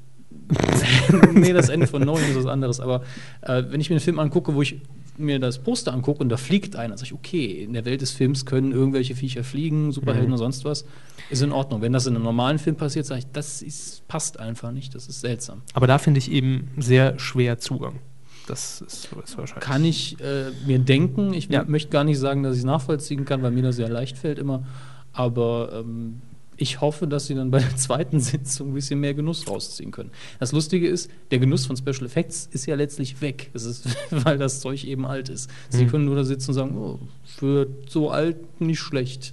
nee, 1.34 1.52
das 1.52 1.68
Ende 1.68 1.86
von 1.86 2.02
Knowing 2.02 2.30
ist 2.30 2.36
was 2.36 2.46
anderes. 2.46 2.80
Aber 2.80 3.02
äh, 3.42 3.62
wenn 3.68 3.80
ich 3.80 3.90
mir 3.90 3.96
einen 3.96 4.00
Film 4.04 4.18
angucke, 4.18 4.54
wo 4.54 4.62
ich 4.62 4.80
mir 5.18 5.38
das 5.38 5.58
Poster 5.58 5.92
angucke 5.92 6.20
und 6.20 6.28
da 6.28 6.36
fliegt 6.36 6.76
einer, 6.76 6.96
sage 6.96 7.06
ich, 7.08 7.12
okay, 7.14 7.62
in 7.62 7.72
der 7.72 7.84
Welt 7.84 8.00
des 8.00 8.10
Films 8.12 8.46
können 8.46 8.72
irgendwelche 8.72 9.14
Viecher 9.14 9.44
fliegen, 9.44 9.92
Superhelden 9.92 10.28
Mhm. 10.28 10.34
oder 10.34 10.38
sonst 10.38 10.64
was, 10.64 10.84
ist 11.30 11.42
in 11.42 11.52
Ordnung. 11.52 11.82
Wenn 11.82 11.92
das 11.92 12.06
in 12.06 12.14
einem 12.14 12.24
normalen 12.24 12.58
Film 12.58 12.76
passiert, 12.76 13.06
sage 13.06 13.20
ich, 13.20 13.26
das 13.32 13.62
ist, 13.62 14.06
passt 14.08 14.38
einfach 14.40 14.70
nicht, 14.72 14.94
das 14.94 15.08
ist 15.08 15.20
seltsam. 15.20 15.62
Aber 15.74 15.86
da 15.86 15.98
finde 15.98 16.18
ich 16.18 16.30
eben 16.30 16.70
sehr 16.78 17.18
schwer 17.18 17.58
Zugang. 17.58 18.00
Das 18.46 18.80
ist, 18.80 19.10
ist 19.22 19.36
wahrscheinlich. 19.36 19.64
Kann 19.64 19.84
ich 19.84 20.18
äh, 20.20 20.50
mir 20.66 20.78
denken, 20.78 21.34
ich 21.34 21.48
Ja. 21.50 21.64
möchte 21.64 21.90
gar 21.90 22.04
nicht 22.04 22.18
sagen, 22.18 22.42
dass 22.42 22.54
ich 22.54 22.60
es 22.60 22.64
nachvollziehen 22.64 23.24
kann, 23.26 23.42
weil 23.42 23.50
mir 23.50 23.62
das 23.62 23.76
sehr 23.76 23.90
leicht 23.90 24.16
fällt 24.16 24.38
immer, 24.38 24.64
aber 25.12 25.82
ähm, 25.84 26.22
ich 26.60 26.80
hoffe, 26.80 27.06
dass 27.06 27.26
sie 27.28 27.34
dann 27.34 27.50
bei 27.50 27.60
der 27.60 27.76
zweiten 27.76 28.20
Sitzung 28.20 28.70
ein 28.70 28.74
bisschen 28.74 29.00
mehr 29.00 29.14
Genuss 29.14 29.48
rausziehen 29.48 29.90
können. 29.92 30.10
Das 30.40 30.52
Lustige 30.52 30.88
ist, 30.88 31.10
der 31.30 31.38
Genuss 31.38 31.66
von 31.66 31.76
Special 31.76 32.04
Effects 32.04 32.48
ist 32.52 32.66
ja 32.66 32.74
letztlich 32.74 33.20
weg. 33.22 33.50
Es 33.54 33.64
ist, 33.64 33.86
weil 34.10 34.36
das 34.38 34.60
Zeug 34.60 34.84
eben 34.84 35.06
alt 35.06 35.28
ist. 35.28 35.48
Sie 35.70 35.84
Mhm. 35.84 35.90
können 35.90 36.04
nur 36.04 36.16
da 36.16 36.24
sitzen 36.24 36.50
und 36.50 36.54
sagen, 36.54 36.76
oh, 36.76 36.98
für 37.24 37.68
so 37.88 38.10
alt 38.10 38.60
nicht 38.60 38.80
schlecht. 38.80 39.32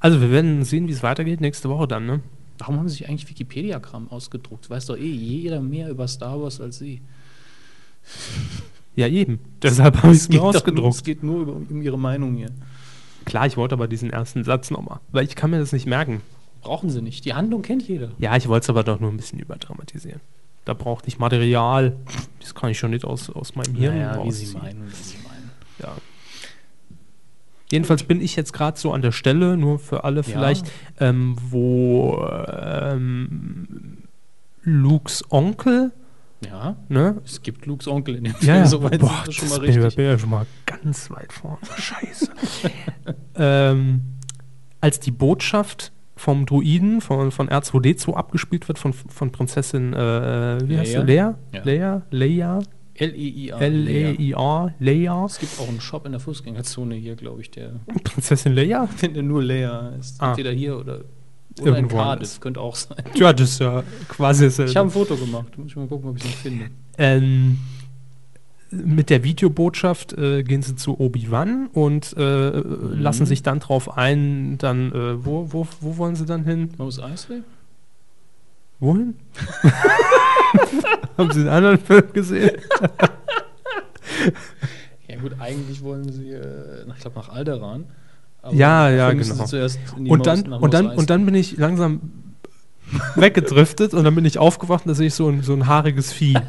Also, 0.00 0.20
wir 0.20 0.30
werden 0.30 0.64
sehen, 0.64 0.86
wie 0.86 0.92
es 0.92 1.02
weitergeht 1.02 1.40
nächste 1.40 1.70
Woche 1.70 1.88
dann, 1.88 2.04
ne? 2.04 2.20
Warum 2.58 2.76
haben 2.78 2.88
sie 2.90 2.96
sich 2.98 3.08
eigentlich 3.08 3.28
Wikipedia-Kram 3.30 4.10
ausgedruckt? 4.10 4.68
Weiß 4.68 4.84
doch 4.86 4.96
eh 4.98 5.10
jeder 5.10 5.60
mehr 5.62 5.88
über 5.88 6.06
Star 6.08 6.38
Wars 6.42 6.60
als 6.60 6.78
sie. 6.78 7.00
Ja, 8.96 9.08
eben. 9.08 9.38
Deshalb 9.62 10.02
habe 10.02 10.12
ich 10.12 10.18
es 10.20 10.28
mir 10.28 10.34
doch 10.36 10.42
nur, 10.42 10.50
es 10.50 10.56
ausgedruckt. 10.56 11.04
geht 11.04 11.22
nur 11.22 11.40
über, 11.40 11.52
um 11.54 11.80
ihre 11.80 11.98
Meinung 11.98 12.34
hier. 12.36 12.50
Klar, 13.24 13.46
ich 13.46 13.56
wollte 13.56 13.74
aber 13.74 13.88
diesen 13.88 14.10
ersten 14.10 14.44
Satz 14.44 14.70
nochmal, 14.70 15.00
weil 15.12 15.24
ich 15.24 15.34
kann 15.36 15.50
mir 15.50 15.58
das 15.58 15.72
nicht 15.72 15.86
merken. 15.86 16.20
Brauchen 16.62 16.90
sie 16.90 17.02
nicht. 17.02 17.24
Die 17.24 17.34
Handlung 17.34 17.62
kennt 17.62 17.86
jeder. 17.86 18.10
Ja, 18.18 18.36
ich 18.36 18.48
wollte 18.48 18.64
es 18.64 18.70
aber 18.70 18.84
doch 18.84 19.00
nur 19.00 19.10
ein 19.10 19.16
bisschen 19.16 19.38
überdramatisieren. 19.38 20.20
Da 20.64 20.72
brauchte 20.72 21.08
ich 21.08 21.18
Material. 21.18 21.94
Das 22.40 22.54
kann 22.54 22.70
ich 22.70 22.78
schon 22.78 22.90
nicht 22.90 23.04
aus, 23.04 23.28
aus 23.30 23.54
meinem 23.54 23.74
Hirn 23.74 23.98
Naja, 23.98 24.24
wie 24.24 24.30
sie 24.32 24.44
rausziehen. 24.46 24.62
meinen, 24.62 24.88
wie 24.90 24.94
sie 24.94 25.16
meinen. 25.28 25.50
Ja. 25.78 25.92
Jedenfalls 27.70 28.04
bin 28.04 28.20
ich 28.20 28.36
jetzt 28.36 28.52
gerade 28.52 28.78
so 28.78 28.92
an 28.92 29.02
der 29.02 29.12
Stelle, 29.12 29.56
nur 29.56 29.78
für 29.78 30.04
alle 30.04 30.22
vielleicht, 30.22 30.70
ähm, 31.00 31.36
wo 31.50 32.24
ähm, 32.48 33.98
Lukes 34.62 35.24
Onkel, 35.30 35.92
Ja, 36.46 36.76
ne? 36.88 37.20
es 37.24 37.42
gibt 37.42 37.66
Lukes 37.66 37.86
Onkel 37.88 38.16
in 38.16 38.24
dem 38.24 38.32
Ja, 38.40 38.54
Film, 38.54 38.66
soweit 38.66 39.00
Boah, 39.00 39.08
sind 39.24 39.26
wir 39.26 39.32
schon 39.32 39.48
das 39.48 39.58
mal 39.58 39.60
bin, 39.60 39.70
ich- 39.70 39.76
richtig. 39.78 39.96
bin 39.96 40.04
ja 40.06 40.18
schon 40.18 40.30
mal 40.30 40.46
ganz 40.66 41.10
weit 41.10 41.32
vorne. 41.32 41.58
Scheiße. 41.76 42.30
ähm, 43.36 44.00
als 44.80 45.00
die 45.00 45.10
Botschaft 45.10 45.92
vom 46.16 46.46
Druiden, 46.46 47.00
von, 47.00 47.30
von 47.32 47.48
R2D2 47.48 48.14
abgespielt 48.14 48.68
wird, 48.68 48.78
von, 48.78 48.92
von 48.92 49.32
Prinzessin, 49.32 49.92
äh, 49.92 50.58
wie 50.68 50.78
heißt 50.78 50.92
sie? 50.92 50.98
Leia? 50.98 51.04
Lea? 51.52 51.58
Ja. 51.58 51.62
Leia? 51.64 52.02
Leia? 52.10 52.58
L-E-I-A. 52.96 53.58
L-E-I-A? 53.58 55.24
Es 55.26 55.38
gibt 55.40 55.58
auch 55.58 55.68
einen 55.68 55.80
Shop 55.80 56.06
in 56.06 56.12
der 56.12 56.20
Fußgängerzone 56.20 56.94
hier, 56.94 57.16
glaube 57.16 57.40
ich, 57.40 57.50
der 57.50 57.80
Prinzessin 58.04 58.54
Leia? 58.54 58.88
der 59.02 59.22
nur 59.22 59.42
Leia 59.42 59.88
ist. 59.98 60.20
Ah. 60.22 60.30
Entweder 60.30 60.52
hier 60.52 60.78
oder, 60.78 61.00
oder 61.60 61.70
in 61.70 61.74
Irgendwo 61.76 61.96
Cardiff, 61.96 62.28
anders. 62.28 62.40
könnte 62.40 62.60
auch 62.60 62.74
sein. 62.76 62.98
Ja, 63.14 63.32
das 63.32 63.50
ist 63.50 63.60
ja 63.60 63.82
quasi 64.08 64.44
dasselbe. 64.46 64.70
Ich 64.70 64.76
habe 64.76 64.88
ein 64.88 64.90
Foto 64.90 65.16
gemacht, 65.16 65.56
muss 65.56 65.68
ich 65.68 65.76
mal 65.76 65.86
gucken, 65.86 66.10
ob 66.10 66.16
ich 66.16 66.24
es 66.24 66.30
noch 66.30 66.36
finde. 66.36 66.66
Ähm, 66.98 67.58
mit 68.70 69.08
der 69.08 69.22
Videobotschaft 69.22 70.14
äh, 70.14 70.42
gehen 70.42 70.62
sie 70.62 70.74
zu 70.74 70.98
Obi-Wan 70.98 71.68
und 71.72 72.16
äh, 72.16 72.50
lassen 72.50 73.24
sich 73.26 73.42
dann 73.44 73.60
drauf 73.60 73.96
ein, 73.96 74.58
dann, 74.58 74.90
äh, 74.92 75.24
wo, 75.24 75.52
wo, 75.52 75.68
wo 75.80 75.96
wollen 75.96 76.16
sie 76.16 76.26
dann 76.26 76.44
hin? 76.44 76.70
Mos 76.78 76.98
Eisley? 77.00 77.42
Wohin? 78.80 79.14
Haben 81.16 81.30
Sie 81.30 81.40
einen 81.40 81.48
anderen 81.48 81.78
Film 81.78 82.12
gesehen? 82.12 82.56
Ja 85.08 85.16
gut, 85.20 85.36
eigentlich 85.38 85.82
wollen 85.82 86.12
sie, 86.12 86.32
äh, 86.32 86.84
ich 86.88 87.00
glaube, 87.00 87.16
nach 87.16 87.28
Alderan. 87.28 87.84
Aber 88.44 88.54
Ja, 88.54 88.90
ja, 88.90 89.10
genau. 89.12 89.46
Und 90.06 90.26
dann, 90.26 90.52
und, 90.52 90.74
dann, 90.74 90.90
und 90.90 91.08
dann 91.10 91.24
bin 91.24 91.34
ich 91.34 91.56
langsam 91.56 92.00
weggedriftet 93.16 93.94
und 93.94 94.04
dann 94.04 94.14
bin 94.14 94.24
ich 94.24 94.38
aufgewacht 94.38 94.84
und 94.84 94.90
da 94.90 94.94
sehe 94.94 95.06
ich 95.06 95.14
so 95.14 95.28
ein, 95.28 95.42
so 95.42 95.54
ein 95.54 95.66
haariges 95.66 96.12
Vieh. 96.12 96.34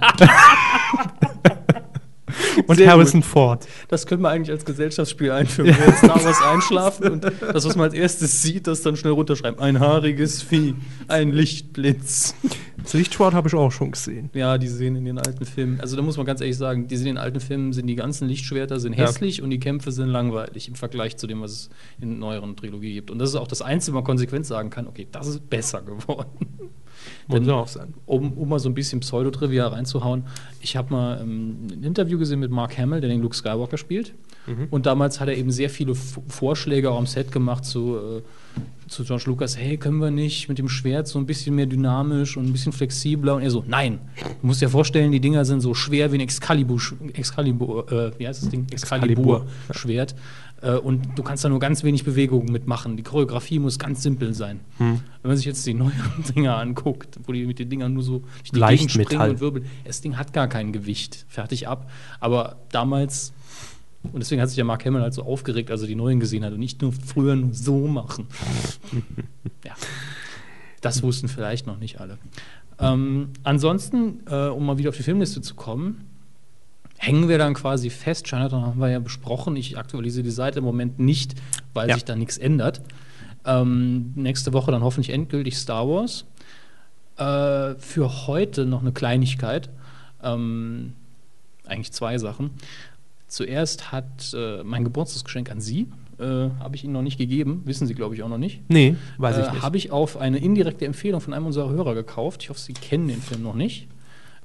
und 2.67 2.75
Sehr 2.75 2.89
Harrison 2.89 3.23
Ford. 3.23 3.67
Das 3.87 4.05
können 4.05 4.21
wir 4.21 4.29
eigentlich 4.29 4.51
als 4.51 4.65
Gesellschaftsspiel 4.65 5.31
einführen. 5.31 5.67
Wir 5.77 5.85
jetzt 5.87 5.99
Star 5.99 6.23
Wars 6.23 6.41
einschlafen 6.41 7.07
und 7.11 7.23
das, 7.23 7.65
was 7.65 7.75
man 7.75 7.85
als 7.85 7.93
erstes 7.93 8.41
sieht, 8.41 8.67
das 8.67 8.81
dann 8.81 8.95
schnell 8.95 9.13
runterschreiben. 9.13 9.59
Ein 9.59 9.79
haariges 9.79 10.41
Vieh, 10.41 10.75
ein 11.07 11.31
Lichtblitz. 11.31 12.35
Das 12.83 12.93
Lichtschwert 12.93 13.33
habe 13.33 13.47
ich 13.47 13.55
auch 13.55 13.71
schon 13.71 13.91
gesehen. 13.91 14.29
Ja, 14.33 14.57
die 14.57 14.67
sehen 14.67 14.95
in 14.95 15.05
den 15.05 15.17
alten 15.17 15.45
Filmen, 15.45 15.79
also 15.81 15.95
da 15.95 16.01
muss 16.01 16.17
man 16.17 16.25
ganz 16.25 16.41
ehrlich 16.41 16.57
sagen, 16.57 16.87
die 16.87 16.95
sind 16.97 17.07
in 17.07 17.15
den 17.15 17.23
alten 17.23 17.39
Filmen, 17.39 17.73
sind 17.73 17.87
die 17.87 17.95
ganzen 17.95 18.27
Lichtschwerter 18.27 18.79
sind 18.79 18.93
Ja. 18.93 19.07
hässlich 19.07 19.41
und 19.41 19.49
die 19.49 19.59
Kämpfe 19.59 19.91
sind 19.91 20.09
langweilig 20.09 20.67
im 20.67 20.75
Vergleich 20.75 21.17
zu 21.17 21.25
dem, 21.27 21.41
was 21.41 21.51
es 21.51 21.69
in 21.99 22.19
neueren 22.19 22.55
Trilogie 22.55 22.93
gibt. 22.93 23.09
Und 23.11 23.19
das 23.19 23.29
ist 23.29 23.35
auch 23.35 23.47
das 23.47 23.61
Einzige, 23.61 23.93
wo 23.93 23.97
man 23.99 24.03
konsequent 24.05 24.45
sagen 24.45 24.69
kann, 24.69 24.87
okay, 24.87 25.07
das 25.11 25.27
ist 25.27 25.49
besser 25.49 25.81
geworden. 25.81 26.47
Muss 27.27 27.47
auch 27.49 27.67
sein. 27.67 27.93
um, 28.05 28.33
um 28.33 28.49
mal 28.49 28.59
so 28.59 28.69
ein 28.69 28.73
bisschen 28.73 28.99
Pseudo-Trivia 28.99 29.67
reinzuhauen, 29.67 30.23
ich 30.61 30.75
habe 30.75 30.93
mal 30.93 31.21
ähm, 31.21 31.67
ein 31.71 31.83
Interview 31.83 32.17
gesehen 32.17 32.39
mit 32.39 32.51
Mark 32.51 32.77
Hamill, 32.77 33.01
der 33.01 33.09
den 33.09 33.21
Luke 33.21 33.35
Skywalker 33.35 33.77
spielt. 33.77 34.13
Und 34.69 34.85
damals 34.85 35.19
hat 35.19 35.27
er 35.27 35.35
eben 35.35 35.49
sehr 35.49 35.71
viele 35.71 35.93
F 35.93 36.19
Vorschläge 36.27 36.91
auch 36.91 36.99
am 36.99 37.07
Set 37.07 37.31
gemacht 37.31 37.65
zu, 37.65 37.97
äh, 37.97 38.21
zu 38.87 39.03
George 39.03 39.23
Lucas, 39.25 39.57
hey, 39.57 39.77
können 39.77 39.97
wir 39.97 40.11
nicht 40.11 40.49
mit 40.49 40.59
dem 40.59 40.69
Schwert 40.69 41.07
so 41.07 41.17
ein 41.17 41.25
bisschen 41.25 41.55
mehr 41.55 41.65
dynamisch 41.65 42.37
und 42.37 42.45
ein 42.45 42.51
bisschen 42.51 42.71
flexibler? 42.71 43.35
Und 43.35 43.41
er 43.41 43.49
so, 43.49 43.63
nein. 43.67 43.99
Du 44.41 44.47
musst 44.47 44.61
dir 44.61 44.69
vorstellen, 44.69 45.11
die 45.11 45.19
Dinger 45.19 45.45
sind 45.45 45.61
so 45.61 45.73
schwer 45.73 46.11
wie 46.11 46.17
ein 46.17 46.21
Excalibur, 46.21 46.79
Excalibur 47.13 47.91
äh, 47.91 48.11
wie 48.19 48.27
heißt 48.27 48.43
das 48.43 48.49
Ding? 48.49 48.67
Excalibur. 48.71 49.45
Excalibur-Schwert. 49.69 50.15
Äh, 50.61 50.73
und 50.73 51.17
du 51.17 51.23
kannst 51.23 51.43
da 51.43 51.49
nur 51.49 51.59
ganz 51.59 51.83
wenig 51.83 52.03
Bewegungen 52.03 52.51
mitmachen. 52.51 52.97
Die 52.97 53.03
Choreografie 53.03 53.57
muss 53.57 53.79
ganz 53.79 54.03
simpel 54.03 54.35
sein. 54.35 54.59
Wenn 55.25 55.29
man 55.31 55.37
sich 55.37 55.47
jetzt 55.47 55.65
die 55.65 55.73
neuen 55.73 55.91
Dinger 56.35 56.55
anguckt, 56.55 57.17
wo 57.25 57.31
die 57.31 57.47
mit 57.47 57.57
den 57.57 57.67
Dingern 57.67 57.95
nur 57.95 58.03
so 58.03 58.21
Leicht 58.51 58.91
springen 58.91 59.31
und 59.31 59.39
wirbeln, 59.39 59.65
das 59.83 59.99
Ding 59.99 60.19
hat 60.19 60.33
gar 60.33 60.47
kein 60.47 60.71
Gewicht. 60.71 61.25
Fertig 61.27 61.67
ab. 61.67 61.89
Aber 62.19 62.57
damals, 62.71 63.33
und 64.03 64.19
deswegen 64.19 64.39
hat 64.39 64.49
sich 64.49 64.55
der 64.55 64.65
Mark 64.65 64.85
Hamill 64.85 65.01
halt 65.01 65.15
so 65.15 65.23
aufgeregt, 65.23 65.71
als 65.71 65.81
er 65.81 65.87
die 65.87 65.95
neuen 65.95 66.19
gesehen 66.19 66.45
hat 66.45 66.53
und 66.53 66.59
nicht 66.59 66.79
nur 66.83 66.93
früher 66.93 67.35
nur 67.35 67.55
so 67.55 67.87
machen. 67.87 68.27
ja. 69.65 69.73
Das 70.81 71.01
wussten 71.01 71.27
vielleicht 71.27 71.65
noch 71.65 71.79
nicht 71.79 71.99
alle. 71.99 72.19
Ähm, 72.77 73.29
ansonsten, 73.41 74.19
äh, 74.29 74.49
um 74.49 74.63
mal 74.63 74.77
wieder 74.77 74.89
auf 74.89 74.97
die 74.97 75.01
Filmliste 75.01 75.41
zu 75.41 75.55
kommen, 75.55 76.05
hängen 76.97 77.29
wir 77.29 77.39
dann 77.39 77.55
quasi 77.55 77.89
fest. 77.89 78.27
Chinatown 78.27 78.61
haben 78.63 78.79
wir 78.79 78.89
ja 78.91 78.99
besprochen. 78.99 79.55
Ich 79.55 79.75
aktualisiere 79.75 80.23
die 80.23 80.29
Seite 80.29 80.59
im 80.59 80.65
Moment 80.65 80.99
nicht, 80.99 81.33
weil 81.73 81.89
Ja. 81.89 81.95
sich 81.95 82.05
da 82.05 82.15
nichts 82.15 82.37
ändert. 82.37 82.83
Ähm, 83.45 84.11
nächste 84.15 84.53
Woche 84.53 84.71
dann 84.71 84.83
hoffentlich 84.83 85.11
endgültig 85.13 85.57
Star 85.57 85.87
Wars. 85.87 86.25
Äh, 87.17 87.75
für 87.79 88.27
heute 88.27 88.65
noch 88.65 88.81
eine 88.81 88.91
Kleinigkeit. 88.91 89.69
Ähm, 90.23 90.93
eigentlich 91.65 91.91
zwei 91.93 92.17
Sachen. 92.17 92.51
Zuerst 93.27 93.91
hat 93.91 94.33
äh, 94.35 94.63
mein 94.63 94.83
Geburtstagsgeschenk 94.83 95.49
an 95.51 95.59
Sie, 95.59 95.87
äh, 96.19 96.23
habe 96.59 96.75
ich 96.75 96.83
Ihnen 96.83 96.93
noch 96.93 97.01
nicht 97.01 97.17
gegeben, 97.17 97.61
wissen 97.65 97.87
Sie, 97.87 97.95
glaube 97.95 98.15
ich, 98.15 98.23
auch 98.23 98.29
noch 98.29 98.37
nicht. 98.37 98.61
Nee, 98.69 98.95
weiß 99.17 99.37
ich 99.39 99.47
Äh, 99.47 99.51
nicht. 99.51 99.61
Habe 99.63 99.77
ich 99.77 99.91
auf 99.91 100.17
eine 100.17 100.37
indirekte 100.37 100.85
Empfehlung 100.85 101.21
von 101.21 101.33
einem 101.33 101.45
unserer 101.47 101.69
Hörer 101.69 101.95
gekauft. 101.95 102.43
Ich 102.43 102.49
hoffe, 102.49 102.59
Sie 102.59 102.73
kennen 102.73 103.07
den 103.07 103.21
Film 103.21 103.41
noch 103.43 103.55
nicht. 103.55 103.87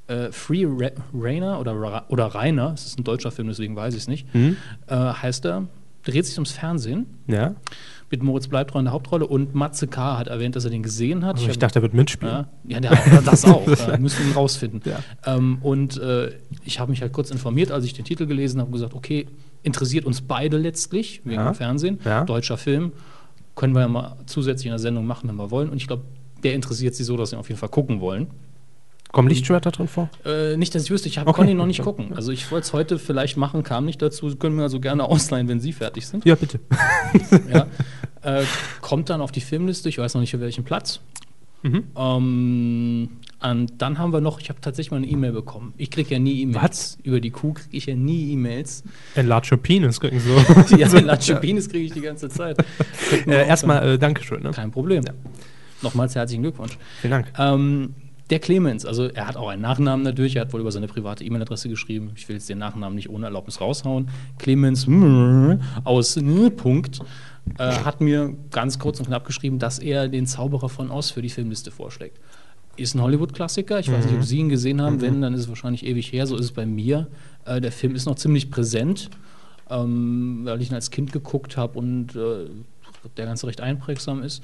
Äh, 0.06 0.32
Free 0.32 0.64
Ra 0.66 0.90
Rainer 1.14 1.60
oder, 1.60 1.72
Ra 1.72 2.04
oder 2.08 2.26
Rainer, 2.26 2.72
es 2.74 2.86
ist 2.86 2.98
ein 2.98 3.04
deutscher 3.04 3.30
Film, 3.30 3.48
deswegen 3.48 3.76
weiß 3.76 3.94
ich 3.94 4.00
es 4.00 4.08
nicht, 4.08 4.32
Mhm. 4.34 4.56
äh, 4.88 4.94
heißt 4.96 5.44
er, 5.46 5.68
dreht 6.02 6.26
sich 6.26 6.36
ums 6.36 6.52
Fernsehen 6.52 7.06
Ja. 7.26 7.54
Mit 8.10 8.22
Moritz 8.22 8.48
Bleibtreu 8.48 8.80
in 8.80 8.86
der 8.86 8.92
Hauptrolle 8.92 9.26
und 9.26 9.54
Matze 9.54 9.86
K. 9.86 10.18
hat 10.18 10.26
erwähnt, 10.26 10.56
dass 10.56 10.64
er 10.64 10.70
den 10.70 10.82
gesehen 10.82 11.24
hat. 11.24 11.36
Also 11.36 11.46
ich 11.46 11.52
hab- 11.52 11.60
dachte, 11.60 11.78
er 11.78 11.82
wird 11.82 11.94
mitspielen. 11.94 12.46
ja, 12.66 12.80
ja 12.80 13.20
das 13.24 13.44
auch. 13.44 13.64
da 13.64 13.96
müssen 13.98 14.18
wir 14.20 14.26
ihn 14.26 14.32
rausfinden. 14.32 14.82
Ja. 14.84 14.98
Ähm, 15.36 15.58
und 15.62 15.96
äh, 15.98 16.32
ich 16.64 16.80
habe 16.80 16.90
mich 16.90 17.02
halt 17.02 17.12
kurz 17.12 17.30
informiert, 17.30 17.70
als 17.70 17.84
ich 17.84 17.92
den 17.94 18.04
Titel 18.04 18.26
gelesen 18.26 18.60
habe, 18.60 18.66
und 18.68 18.72
gesagt, 18.72 18.94
okay, 18.94 19.26
interessiert 19.62 20.04
uns 20.04 20.20
beide 20.22 20.58
letztlich, 20.58 21.20
wegen 21.24 21.36
Ja. 21.36 21.50
dem 21.52 21.54
Fernsehen, 21.54 21.98
Ja. 22.04 22.24
deutscher 22.24 22.56
Film, 22.56 22.92
können 23.54 23.74
wir 23.74 23.80
ja 23.82 23.88
mal 23.88 24.16
zusätzlich 24.26 24.66
in 24.66 24.72
der 24.72 24.78
Sendung 24.78 25.06
machen, 25.06 25.28
wenn 25.28 25.36
wir 25.36 25.50
wollen. 25.50 25.68
Und 25.68 25.76
ich 25.76 25.86
glaube, 25.86 26.02
der 26.42 26.54
interessiert 26.54 26.94
sie 26.94 27.04
so, 27.04 27.16
dass 27.16 27.30
sie 27.30 27.36
auf 27.36 27.48
jeden 27.48 27.58
Fall 27.60 27.68
gucken 27.68 28.00
wollen. 28.00 28.28
Kommen 29.12 29.28
Lichtschwerter 29.28 29.70
drin 29.72 29.88
vor? 29.88 30.08
Äh, 30.24 30.56
nicht, 30.56 30.74
dass 30.74 30.84
ich 30.84 30.90
wüsste, 30.90 31.08
ich 31.08 31.18
hab, 31.18 31.26
Okay. 31.26 31.36
konnte 31.36 31.52
ihn 31.52 31.58
noch 31.58 31.66
nicht 31.66 31.82
gucken. 31.82 32.12
Also 32.14 32.30
ich 32.30 32.50
wollte 32.50 32.66
es 32.66 32.72
heute 32.72 32.98
vielleicht 32.98 33.36
machen, 33.36 33.62
kam 33.64 33.84
nicht 33.84 34.00
dazu. 34.00 34.34
Können 34.36 34.56
mir 34.56 34.62
also 34.62 34.78
gerne 34.80 35.04
ausleihen, 35.04 35.48
wenn 35.48 35.60
Sie 35.60 35.72
fertig 35.72 36.06
sind. 36.06 36.24
Ja, 36.24 36.36
bitte. 36.36 36.60
ja. 37.52 37.66
äh, 38.22 38.44
kommt 38.80 39.10
dann 39.10 39.20
auf 39.20 39.32
die 39.32 39.40
Filmliste, 39.40 39.88
ich 39.88 39.98
weiß 39.98 40.14
noch 40.14 40.20
nicht 40.20 40.30
für 40.30 40.40
welchen 40.40 40.64
Platz. 40.64 41.00
Mhm. 41.62 41.84
Ähm, 41.96 43.08
und 43.42 43.72
dann 43.82 43.98
haben 43.98 44.12
wir 44.12 44.20
noch, 44.20 44.40
ich 44.40 44.48
habe 44.48 44.60
tatsächlich 44.60 44.90
mal 44.90 44.98
eine 44.98 45.06
E-Mail 45.06 45.32
bekommen. 45.32 45.74
Ich 45.76 45.90
kriege 45.90 46.10
ja 46.10 46.18
nie 46.18 46.42
E-Mails. 46.42 46.98
Über 47.02 47.20
die 47.20 47.30
Kuh 47.30 47.54
kriege 47.54 47.76
ich 47.76 47.86
ja 47.86 47.94
nie 47.94 48.32
E-Mails. 48.32 48.84
Enlarge 49.14 49.56
penis 49.56 49.98
kriegen 50.00 50.20
so. 50.20 50.76
Ja, 50.76 50.88
den 50.88 51.04
Latschepines 51.06 51.68
kriege 51.68 51.84
ich 51.84 51.92
die 51.92 52.00
ganze 52.00 52.28
Zeit. 52.28 52.58
Äh, 53.26 53.46
erstmal 53.46 53.94
äh, 53.94 53.98
Dankeschön. 53.98 54.42
Ne? 54.42 54.50
Kein 54.52 54.70
Problem. 54.70 55.04
Nochmals 55.82 56.14
herzlichen 56.14 56.42
Glückwunsch. 56.42 56.76
Vielen 57.00 57.10
Dank. 57.10 57.32
Ähm, 57.38 57.94
der 58.30 58.38
Clemens, 58.38 58.86
also 58.86 59.06
er 59.06 59.26
hat 59.26 59.36
auch 59.36 59.48
einen 59.48 59.62
Nachnamen 59.62 60.04
natürlich, 60.04 60.36
er 60.36 60.42
hat 60.42 60.52
wohl 60.52 60.60
über 60.60 60.70
seine 60.70 60.86
private 60.86 61.24
E-Mail-Adresse 61.24 61.68
geschrieben. 61.68 62.12
Ich 62.16 62.28
will 62.28 62.36
jetzt 62.36 62.48
den 62.48 62.58
Nachnamen 62.58 62.94
nicht 62.94 63.10
ohne 63.10 63.26
Erlaubnis 63.26 63.60
raushauen. 63.60 64.08
Clemens 64.38 64.86
aus 65.84 66.18
Punkt 66.56 67.00
äh, 67.58 67.72
hat 67.72 68.00
mir 68.00 68.34
ganz 68.50 68.78
kurz 68.78 69.00
und 69.00 69.06
knapp 69.06 69.26
geschrieben, 69.26 69.58
dass 69.58 69.78
er 69.78 70.08
den 70.08 70.26
Zauberer 70.26 70.68
von 70.68 70.90
Oz 70.90 71.10
für 71.10 71.22
die 71.22 71.28
Filmliste 71.28 71.70
vorschlägt. 71.70 72.18
Ist 72.76 72.94
ein 72.94 73.02
Hollywood-Klassiker. 73.02 73.80
Ich 73.80 73.90
weiß 73.90 74.06
nicht, 74.06 74.14
ob 74.14 74.22
Sie 74.22 74.38
ihn 74.38 74.48
gesehen 74.48 74.80
haben. 74.80 75.00
Wenn, 75.00 75.20
dann 75.20 75.34
ist 75.34 75.40
es 75.40 75.48
wahrscheinlich 75.48 75.84
ewig 75.84 76.12
her. 76.12 76.26
So 76.26 76.36
ist 76.36 76.44
es 76.44 76.52
bei 76.52 76.66
mir. 76.66 77.08
Äh, 77.44 77.60
der 77.60 77.72
Film 77.72 77.94
ist 77.94 78.06
noch 78.06 78.14
ziemlich 78.14 78.50
präsent, 78.50 79.10
ähm, 79.68 80.42
weil 80.44 80.62
ich 80.62 80.70
ihn 80.70 80.74
als 80.74 80.90
Kind 80.90 81.12
geguckt 81.12 81.56
habe 81.56 81.78
und 81.78 82.14
äh, 82.14 82.46
der 83.16 83.26
Ganze 83.26 83.48
recht 83.48 83.60
einprägsam 83.60 84.22
ist. 84.22 84.42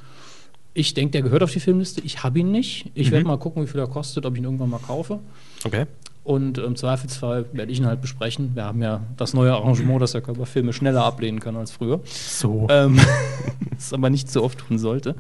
Ich 0.77 0.93
denke, 0.93 1.13
der 1.13 1.23
gehört 1.23 1.43
auf 1.43 1.53
die 1.53 1.61
Filmliste. 1.61 2.03
Ich 2.03 2.23
habe 2.23 2.39
ihn 2.41 2.51
nicht. 2.51 2.91
Ich 2.95 3.11
werde 3.11 3.25
mal 3.25 3.39
gucken, 3.39 3.63
wie 3.63 3.67
viel 3.67 3.81
er 3.81 3.87
kostet, 3.87 4.27
ob 4.27 4.35
ich 4.35 4.41
ihn 4.41 4.45
irgendwann 4.45 4.69
mal 4.69 4.79
kaufe. 4.79 5.21
Okay. 5.65 5.87
Und 6.23 6.59
im 6.59 6.77
Zweifelsfall 6.77 7.47
werde 7.53 7.73
ich 7.73 7.79
ihn 7.79 7.87
halt 7.87 8.03
besprechen. 8.03 8.51
Wir 8.55 8.65
haben 8.65 8.83
ja 8.83 9.01
das 9.17 9.33
neue 9.33 9.55
Arrangement, 9.55 10.03
dass 10.03 10.13
der 10.13 10.21
Körper 10.21 10.45
Filme 10.45 10.75
schneller 10.75 11.03
ablehnen 11.03 11.41
kann 11.41 11.57
als 11.57 11.71
früher. 11.71 12.01
So. 12.05 12.67
Ähm, 12.69 13.01
das 13.75 13.95
aber 13.95 14.11
nicht 14.11 14.31
so 14.31 14.43
oft 14.43 14.59
tun 14.59 14.79
sollte. 14.79 15.17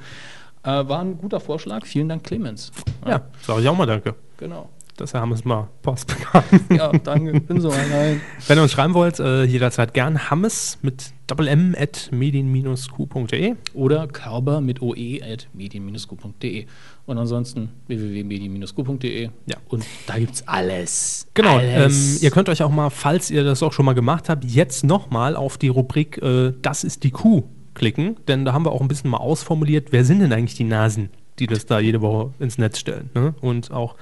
Äh, 0.62 0.88
war 0.88 1.00
ein 1.00 1.16
guter 1.16 1.40
Vorschlag. 1.40 1.86
Vielen 1.86 2.10
Dank, 2.10 2.24
Clemens. 2.24 2.70
ja, 3.06 3.22
sage 3.40 3.62
ich 3.62 3.68
auch 3.68 3.76
mal 3.76 3.86
Danke. 3.86 4.14
Genau. 4.36 4.68
Dass 5.00 5.14
Herr 5.14 5.20
Hammes 5.20 5.44
mal 5.44 5.68
Post 5.82 6.08
bekam. 6.08 6.42
Ja, 6.76 6.92
danke. 6.92 7.40
Bin 7.40 7.60
so 7.60 7.70
allein. 7.70 8.20
Wenn 8.46 8.58
ihr 8.58 8.62
uns 8.62 8.72
schreiben 8.72 8.94
wollt, 8.94 9.20
äh, 9.20 9.44
jederzeit 9.44 9.94
gern 9.94 10.30
Hammes 10.30 10.78
mit 10.82 11.12
doppel 11.26 11.48
m 11.48 11.74
at 11.78 12.08
medien-q.de. 12.12 13.54
Oder 13.74 14.06
körber 14.06 14.60
mit 14.60 14.82
oe 14.82 15.20
at 15.22 15.48
medien-q.de. 15.52 16.66
Und 17.06 17.18
ansonsten 17.18 17.70
www.medien-q.de. 17.86 19.30
Ja. 19.46 19.56
Und 19.68 19.84
da 20.06 20.18
gibt's 20.18 20.46
alles. 20.46 21.28
Genau, 21.34 21.58
ähm, 21.58 21.82
Alles. 21.82 22.22
ihr 22.22 22.30
könnt 22.30 22.48
euch 22.48 22.62
auch 22.62 22.70
mal, 22.70 22.90
falls 22.90 23.30
ihr 23.30 23.44
das 23.44 23.62
auch 23.62 23.72
schon 23.72 23.84
mal 23.84 23.94
gemacht 23.94 24.28
habt, 24.28 24.44
jetzt 24.44 24.84
nochmal 24.84 25.36
auf 25.36 25.58
die 25.58 25.68
Rubrik 25.68 26.18
äh, 26.22 26.52
Das 26.62 26.84
ist 26.84 27.04
die 27.04 27.10
Kuh 27.10 27.44
klicken, 27.74 28.16
denn 28.26 28.44
da 28.44 28.52
haben 28.52 28.64
wir 28.64 28.72
auch 28.72 28.80
ein 28.80 28.88
bisschen 28.88 29.10
mal 29.10 29.18
ausformuliert, 29.18 29.92
wer 29.92 30.04
sind 30.04 30.20
denn 30.20 30.32
eigentlich 30.32 30.56
die 30.56 30.64
Nasen, 30.64 31.10
die 31.38 31.46
das 31.46 31.66
da 31.66 31.78
jede 31.80 32.00
Woche 32.00 32.32
ins 32.38 32.58
Netz 32.58 32.78
stellen. 32.78 33.10
Ne? 33.14 33.34
Und 33.40 33.70
auch 33.70 33.94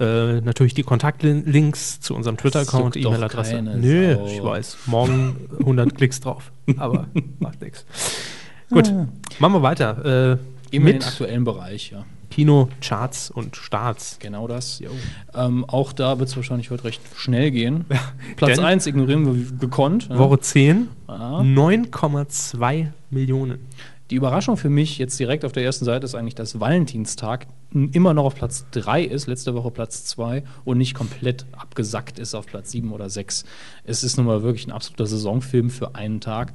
äh, 0.00 0.40
natürlich 0.40 0.74
die 0.74 0.82
Kontaktlinks 0.82 2.00
zu 2.00 2.14
unserem 2.14 2.36
Twitter-Account, 2.36 2.96
E-Mail-Adresse. 2.96 3.62
Nö, 3.62 4.14
Sau. 4.16 4.26
ich 4.26 4.42
weiß, 4.42 4.76
morgen 4.86 5.36
100 5.60 5.94
Klicks 5.94 6.20
drauf, 6.20 6.50
aber 6.76 7.06
macht 7.38 7.60
nichts. 7.62 7.84
Gut, 8.70 8.92
machen 9.38 9.52
wir 9.54 9.62
weiter. 9.62 10.38
Äh, 10.72 10.78
mit 10.78 10.94
den 10.94 11.02
aktuellen 11.02 11.44
Bereich, 11.44 11.90
ja. 11.90 12.04
Kino, 12.30 12.70
Charts 12.80 13.30
und 13.30 13.56
Starts. 13.56 14.16
Genau 14.18 14.48
das. 14.48 14.82
Ähm, 15.34 15.66
auch 15.68 15.92
da 15.92 16.18
wird 16.18 16.30
es 16.30 16.36
wahrscheinlich 16.36 16.70
heute 16.70 16.84
recht 16.84 17.02
schnell 17.14 17.50
gehen. 17.50 17.84
Platz 18.36 18.56
denn- 18.56 18.64
1 18.64 18.86
ignorieren 18.86 19.26
wir 19.26 19.34
wie 19.36 19.58
gekonnt. 19.58 20.08
ja. 20.08 20.18
Woche 20.18 20.40
10, 20.40 20.88
Ja. 21.08 21.40
9,2 21.42 22.86
Millionen. 23.10 23.58
Die 24.12 24.16
Überraschung 24.16 24.58
für 24.58 24.68
mich 24.68 24.98
jetzt 24.98 25.18
direkt 25.18 25.42
auf 25.42 25.52
der 25.52 25.64
ersten 25.64 25.86
Seite 25.86 26.04
ist 26.04 26.14
eigentlich, 26.14 26.34
dass 26.34 26.60
Valentinstag 26.60 27.46
immer 27.70 28.12
noch 28.12 28.24
auf 28.24 28.34
Platz 28.34 28.66
3 28.72 29.04
ist, 29.04 29.26
letzte 29.26 29.54
Woche 29.54 29.70
Platz 29.70 30.04
2 30.04 30.44
und 30.66 30.76
nicht 30.76 30.92
komplett 30.92 31.46
abgesackt 31.52 32.18
ist 32.18 32.34
auf 32.34 32.44
Platz 32.44 32.72
7 32.72 32.92
oder 32.92 33.08
6. 33.08 33.46
Es 33.84 34.04
ist 34.04 34.18
nun 34.18 34.26
mal 34.26 34.42
wirklich 34.42 34.66
ein 34.66 34.70
absoluter 34.70 35.06
Saisonfilm 35.06 35.70
für 35.70 35.94
einen 35.94 36.20
Tag. 36.20 36.52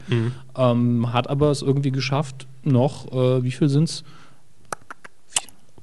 Ähm, 0.56 1.12
hat 1.14 1.32
aber 1.32 1.50
es 1.50 1.64
irgendwie 1.64 1.90
geschafft, 1.90 2.46
noch, 2.62 3.12
äh, 3.12 3.44
wie 3.44 3.50
viel 3.50 3.70
sind 3.70 3.86
es? 3.86 4.04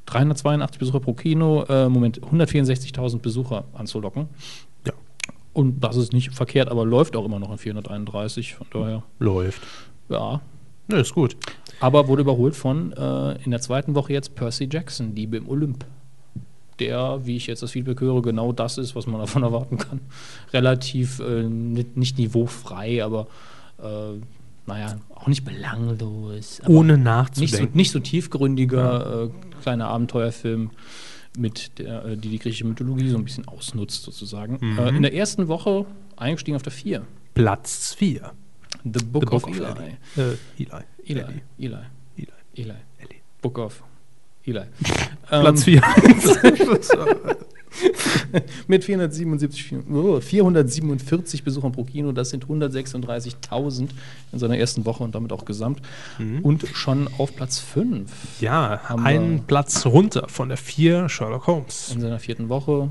382 0.06 0.78
Besucher 0.78 1.00
pro 1.00 1.14
Kino, 1.14 1.64
äh, 1.64 1.88
Moment, 1.88 2.20
164.000 2.20 3.18
Besucher 3.18 3.64
anzulocken. 3.72 4.28
Ja. 4.86 4.92
Und 5.52 5.82
das 5.82 5.96
ist 5.96 6.12
nicht 6.12 6.32
verkehrt, 6.32 6.68
aber 6.68 6.86
läuft 6.86 7.16
auch 7.16 7.24
immer 7.24 7.40
noch 7.40 7.50
in 7.50 7.58
431, 7.58 8.54
von 8.54 8.68
daher, 8.70 9.02
Läuft. 9.18 9.62
ja, 10.08 10.40
Ne, 10.88 10.96
ist 10.96 11.14
gut. 11.14 11.36
aber 11.80 12.08
wurde 12.08 12.22
überholt 12.22 12.54
von 12.54 12.92
äh, 12.92 13.42
in 13.42 13.50
der 13.50 13.60
zweiten 13.60 13.94
Woche 13.94 14.12
jetzt 14.12 14.34
Percy 14.34 14.68
Jackson, 14.70 15.14
Liebe 15.14 15.36
im 15.36 15.48
Olymp. 15.48 15.84
Der, 16.80 17.20
wie 17.24 17.36
ich 17.36 17.46
jetzt 17.46 17.62
das 17.62 17.70
Feedback 17.70 18.00
höre, 18.00 18.20
genau 18.20 18.52
das 18.52 18.78
ist, 18.78 18.96
was 18.96 19.06
man 19.06 19.20
davon 19.20 19.42
erwarten 19.42 19.78
kann. 19.78 20.00
Relativ 20.52 21.20
äh, 21.20 21.44
nicht, 21.44 21.96
nicht 21.96 22.18
niveaufrei, 22.18 23.02
aber 23.04 23.28
äh, 23.82 24.18
naja, 24.66 24.96
auch 25.14 25.26
nicht 25.26 25.44
belanglos. 25.44 26.60
Ohne 26.66 26.94
nicht 26.94 26.98
so, 26.98 27.04
nachzudenken. 27.04 27.76
nicht 27.76 27.90
so 27.90 28.00
tiefgründiger 28.00 29.24
äh, 29.24 29.60
kleiner 29.62 29.88
Abenteuerfilm, 29.88 30.70
mit 31.36 31.78
der, 31.78 32.04
äh, 32.04 32.16
die 32.16 32.28
die 32.28 32.38
griechische 32.38 32.66
Mythologie 32.66 33.08
so 33.08 33.18
ein 33.18 33.24
bisschen 33.24 33.46
ausnutzt, 33.48 34.02
sozusagen. 34.02 34.58
Mhm. 34.60 34.78
Äh, 34.78 34.88
in 34.90 35.02
der 35.02 35.14
ersten 35.14 35.48
Woche 35.48 35.86
eingestiegen 36.16 36.56
auf 36.56 36.62
der 36.62 36.72
4. 36.72 37.02
Platz 37.34 37.94
4. 37.94 38.32
The 38.84 39.04
Book, 39.04 39.32
of, 39.32 39.46
Eli. 39.46 39.62
Äh, 40.16 40.20
Eli. 40.20 40.36
Eli. 40.58 40.84
Eli. 41.06 41.22
Eli. 41.58 41.76
Eli. 42.16 42.32
Eli. 42.54 42.74
Eli. 42.98 43.20
Book 43.40 43.58
of 43.58 43.82
Eli. 44.44 44.62
Platz 45.28 45.66
Ähm, 45.66 45.80
4. 45.80 45.82
Mit 48.68 48.84
477, 48.84 49.74
oh, 49.92 50.20
447 50.20 51.42
Besuchern 51.42 51.72
pro 51.72 51.82
Kino, 51.84 52.12
das 52.12 52.30
sind 52.30 52.46
136.000 52.46 53.88
in 54.32 54.38
seiner 54.38 54.56
ersten 54.56 54.84
Woche 54.84 55.02
und 55.02 55.14
damit 55.14 55.32
auch 55.32 55.44
gesamt. 55.44 55.80
Und 56.42 56.66
schon 56.72 57.08
auf 57.18 57.34
Platz 57.34 57.58
5 57.58 58.40
ja, 58.40 58.80
Haben 58.84 59.04
einen 59.04 59.44
Platz 59.44 59.86
runter 59.86 60.28
von 60.28 60.48
der 60.48 60.58
4 60.58 61.08
Sherlock 61.08 61.46
Holmes. 61.46 61.90
in 61.92 62.00
seiner 62.00 62.18
vierten 62.20 62.48
Woche. 62.48 62.90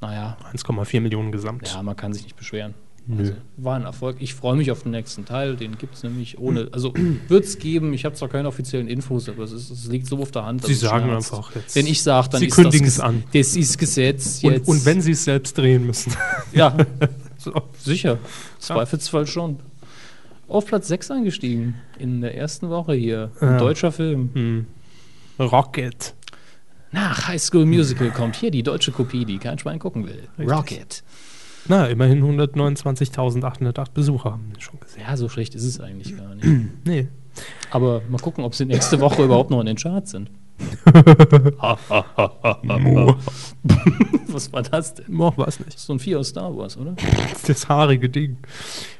Naja, 0.00 0.36
1,4 0.52 1.00
Millionen 1.00 1.32
gesamt. 1.32 1.72
ja, 1.72 1.82
man 1.82 1.96
kann 1.96 2.12
sich 2.12 2.24
nicht 2.24 2.36
beschweren. 2.36 2.74
Nö. 3.06 3.18
Also, 3.18 3.32
war 3.58 3.76
ein 3.76 3.84
Erfolg. 3.84 4.16
Ich 4.20 4.34
freue 4.34 4.56
mich 4.56 4.70
auf 4.70 4.82
den 4.82 4.92
nächsten 4.92 5.24
Teil. 5.26 5.56
Den 5.56 5.76
gibt 5.76 5.94
es 5.94 6.02
nämlich 6.02 6.38
ohne. 6.38 6.68
Also 6.72 6.92
wird 7.28 7.44
es 7.44 7.58
geben. 7.58 7.92
Ich 7.92 8.04
habe 8.04 8.14
zwar 8.14 8.28
keine 8.28 8.48
offiziellen 8.48 8.88
Infos, 8.88 9.28
aber 9.28 9.44
es, 9.44 9.52
ist, 9.52 9.70
es 9.70 9.86
liegt 9.86 10.06
so 10.06 10.18
auf 10.20 10.30
der 10.30 10.44
Hand. 10.46 10.62
dass 10.62 10.68
Sie 10.68 10.74
sagen 10.74 11.10
einfach 11.10 11.54
jetzt. 11.54 11.76
Wenn 11.76 11.86
ich 11.86 12.02
sage, 12.02 12.28
dann 12.30 12.40
Sie 12.40 12.46
ist 12.46 12.54
kündigen 12.54 12.86
das, 12.86 12.94
es 12.94 13.00
an. 13.00 13.24
Das 13.34 13.56
ist 13.56 13.78
Gesetz 13.78 14.42
Und, 14.42 14.52
jetzt. 14.52 14.68
und 14.68 14.84
wenn 14.86 15.00
Sie 15.02 15.12
es 15.12 15.24
selbst 15.24 15.56
drehen 15.58 15.86
müssen. 15.86 16.12
Ja, 16.52 16.74
so. 17.38 17.52
sicher. 17.78 18.18
Zweifelsfall 18.58 19.26
schon. 19.26 19.58
Auf 20.48 20.66
Platz 20.66 20.88
6 20.88 21.10
eingestiegen. 21.10 21.74
In 21.98 22.20
der 22.20 22.36
ersten 22.36 22.68
Woche 22.70 22.94
hier. 22.94 23.30
Ein 23.40 23.48
Ja. 23.52 23.58
deutscher 23.58 23.92
Film. 23.92 24.30
hm. 24.34 24.66
Rocket. 25.38 26.14
Nach 26.92 27.26
High 27.26 27.42
School 27.42 27.66
Musical 27.66 28.10
kommt 28.12 28.36
hier 28.36 28.50
die 28.52 28.62
deutsche 28.62 28.92
Kopie, 28.92 29.24
die 29.24 29.38
kein 29.38 29.58
Schwein 29.58 29.80
gucken 29.80 30.06
will. 30.06 30.28
Richtig. 30.38 30.56
Rocket. 30.56 31.02
Na, 31.68 31.86
immerhin 31.86 32.22
129.808 32.22 33.92
Besucher 33.92 34.32
haben 34.32 34.50
wir 34.52 34.60
schon 34.60 34.78
gesehen. 34.80 35.02
Ja, 35.06 35.16
so 35.16 35.28
schlecht 35.28 35.54
ist 35.54 35.64
es 35.64 35.80
eigentlich 35.80 36.16
gar 36.16 36.34
nicht. 36.34 36.46
Nee. 36.84 37.08
Aber 37.70 38.02
mal 38.08 38.18
gucken, 38.18 38.44
ob 38.44 38.54
sie 38.54 38.64
nächste 38.64 39.00
Woche 39.00 39.24
überhaupt 39.24 39.50
noch 39.50 39.58
in 39.60 39.66
den 39.66 39.76
Charts 39.76 40.12
sind. 40.12 40.30
Was 44.28 44.52
war 44.52 44.62
das 44.62 44.94
denn? 44.94 45.20
Oh, 45.20 45.32
weiß 45.34 45.60
nicht. 45.60 45.78
So 45.78 45.92
ein 45.94 45.98
Vier 45.98 46.20
aus 46.20 46.28
Star 46.28 46.56
Wars, 46.56 46.76
oder? 46.76 46.94
Das 47.46 47.68
haarige 47.68 48.08
Ding. 48.08 48.36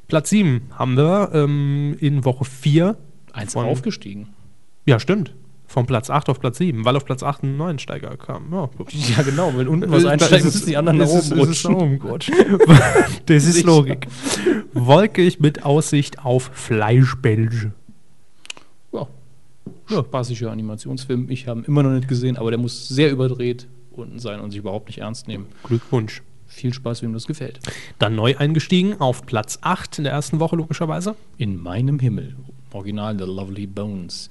Platz 0.09 0.31
7 0.31 0.63
haben 0.73 0.97
wir 0.97 1.31
ähm, 1.33 1.97
in 2.01 2.25
Woche 2.25 2.45
4. 2.45 2.97
Eins 3.33 3.55
aufgestiegen. 3.57 4.31
Ja, 4.87 4.99
stimmt. 4.99 5.35
Von 5.67 5.87
Platz 5.87 6.11
8 6.11 6.29
auf 6.29 6.39
Platz 6.41 6.59
7, 6.59 6.85
weil 6.85 6.95
auf 6.97 7.05
Platz 7.05 7.23
8 7.23 7.43
ein 7.43 7.57
Neuensteiger 7.57 8.17
kam. 8.17 8.53
Ja. 8.53 8.69
Ja, 9.17 9.23
genau. 9.23 9.53
Wenn 9.57 9.67
unten 9.69 9.91
was 9.91 10.05
Da 10.05 10.11
einsteigt, 10.11 10.45
müssen 10.45 10.67
die 10.67 10.77
anderen 10.77 10.99
nach 10.99 11.09
oben 11.09 11.19
ist 11.19 11.33
rutschen. 11.37 11.73
nach 11.73 11.81
oben 11.81 11.99
gerutscht. 12.01 12.31
das 13.27 13.45
ist. 13.45 13.65
Logik. 13.65 14.07
Wolkig 14.73 15.41
mit 15.41 15.65
Aussicht 15.65 16.25
auf 16.25 16.51
Fleischbälge. 16.53 17.73
Ja. 18.93 19.07
Spaßiger 19.89 20.51
Animationsfilm. 20.53 21.31
Ich 21.31 21.49
habe 21.49 21.61
ihn 21.61 21.65
immer 21.65 21.83
noch 21.83 21.91
nicht 21.91 22.09
gesehen, 22.09 22.37
aber 22.37 22.51
der 22.51 22.59
muss 22.59 22.89
sehr 22.89 23.11
überdreht 23.11 23.67
unten 23.93 24.19
sein 24.19 24.41
und 24.41 24.51
sich 24.51 24.59
überhaupt 24.59 24.89
nicht 24.89 24.99
ernst 24.99 25.29
nehmen. 25.29 25.47
Glückwunsch. 25.63 26.23
Viel 26.47 26.73
Spaß, 26.75 27.03
wem 27.03 27.13
das 27.13 27.27
gefällt. 27.27 27.59
Dann 27.99 28.15
neu 28.15 28.37
eingestiegen 28.37 29.01
auf 29.01 29.25
Platz 29.27 29.59
8 29.63 29.99
in 29.99 30.05
der 30.05 30.13
ersten 30.13 30.41
Woche, 30.41 30.57
logischerweise. 30.57 31.17
In 31.37 31.61
meinem 31.61 31.99
Himmel. 31.99 32.37
Original 32.73 33.17
The 33.19 33.25
Lovely 33.25 33.67
Bones. 33.67 34.31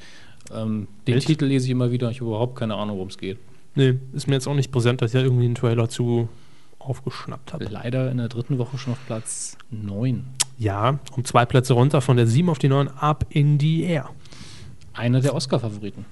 Ähm, 0.52 0.88
den 1.08 1.18
Echt? 1.18 1.28
Titel 1.28 1.46
lese 1.46 1.66
ich 1.66 1.72
immer 1.72 1.92
wieder. 1.92 2.10
Ich 2.10 2.20
habe 2.20 2.30
überhaupt 2.30 2.58
keine 2.58 2.76
Ahnung, 2.76 2.98
worum 2.98 3.10
es 3.10 3.18
geht. 3.18 3.38
Nee, 3.76 3.96
ist 4.14 4.28
mir 4.28 4.36
jetzt 4.36 4.48
auch 4.48 4.54
nicht 4.54 4.72
präsent, 4.72 5.02
dass 5.02 5.14
ich 5.14 5.20
da 5.20 5.24
irgendwie 5.24 5.46
einen 5.46 5.56
Trailer 5.56 5.90
zu 5.90 6.30
aufgeschnappt 6.80 7.54
habe. 7.54 7.66
Leider 7.66 8.12
in 8.12 8.18
der 8.18 8.28
dritten 8.28 8.58
Woche 8.58 8.78
schon 8.78 8.94
auf 8.94 9.00
Platz 9.08 9.58
9. 9.72 10.26
Ja, 10.58 11.00
um 11.16 11.26
zwei 11.26 11.46
Plätze 11.46 11.74
runter 11.74 12.02
von 12.02 12.18
der 12.18 12.28
7 12.28 12.50
auf 12.50 12.60
die 12.60 12.68
9 12.68 12.88
ab 12.90 13.26
in 13.30 13.58
die 13.58 13.84
Air. 13.84 14.10
Einer 14.94 15.22
der 15.22 15.34
Oscar-Favoriten. 15.34 16.06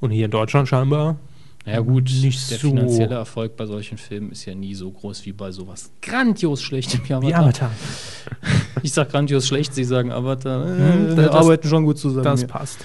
Und 0.00 0.10
hier 0.10 0.26
in 0.26 0.30
Deutschland 0.30 0.68
scheinbar 0.68 1.16
Naja 1.64 1.80
gut, 1.80 2.10
Nicht 2.22 2.50
der 2.50 2.58
so. 2.58 2.68
finanzielle 2.70 3.14
Erfolg 3.14 3.56
bei 3.56 3.66
solchen 3.66 3.96
Filmen 3.96 4.32
ist 4.32 4.44
ja 4.46 4.54
nie 4.54 4.74
so 4.74 4.90
groß 4.90 5.24
wie 5.26 5.32
bei 5.32 5.52
sowas 5.52 5.90
grandios 6.02 6.60
schlechtem 6.60 7.00
wie 7.04 7.08
wie 7.08 7.34
Avatar. 7.34 7.68
Avatar. 7.68 7.70
Ich 8.84 8.92
sag 8.92 9.10
grandios 9.10 9.46
schlecht, 9.46 9.72
Sie 9.74 9.84
sagen 9.84 10.10
Avatar. 10.10 10.66
Äh, 10.66 10.68
Hm, 10.92 11.16
wir 11.16 11.26
das- 11.26 11.30
arbeiten 11.36 11.68
schon 11.68 11.84
gut 11.84 11.98
zusammen. 11.98 12.24
Das 12.24 12.40
hier. 12.40 12.48
passt. 12.48 12.80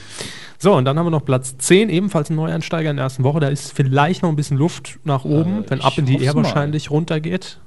So, 0.59 0.75
und 0.75 0.85
dann 0.85 0.97
haben 0.99 1.05
wir 1.07 1.11
noch 1.11 1.25
Platz 1.25 1.57
10, 1.57 1.89
ebenfalls 1.89 2.29
ein 2.29 2.35
Neueinsteiger 2.35 2.89
in 2.91 2.97
der 2.97 3.03
ersten 3.05 3.23
Woche. 3.23 3.39
Da 3.39 3.47
ist 3.47 3.71
vielleicht 3.73 4.21
noch 4.21 4.29
ein 4.29 4.35
bisschen 4.35 4.57
Luft 4.57 4.99
nach 5.03 5.25
oben, 5.25 5.63
Äh, 5.63 5.69
wenn 5.71 5.81
ab 5.81 5.97
in 5.97 6.05
die 6.05 6.21
Air 6.21 6.35
mal. 6.35 6.43
wahrscheinlich 6.43 6.91
runtergeht. 6.91 7.59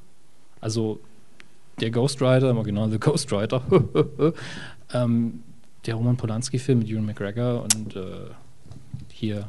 Also 0.61 1.00
der 1.80 1.90
Ghostwriter, 1.90 2.52
mal 2.54 2.62
genau, 2.62 2.88
The 2.88 2.98
Ghostwriter, 3.00 3.62
ähm, 4.92 5.42
der 5.86 5.94
Roman 5.94 6.16
Polanski-Film 6.16 6.80
mit 6.80 6.88
Ewan 6.88 7.06
McGregor 7.06 7.62
und 7.62 7.96
äh, 7.96 8.02
hier, 9.12 9.46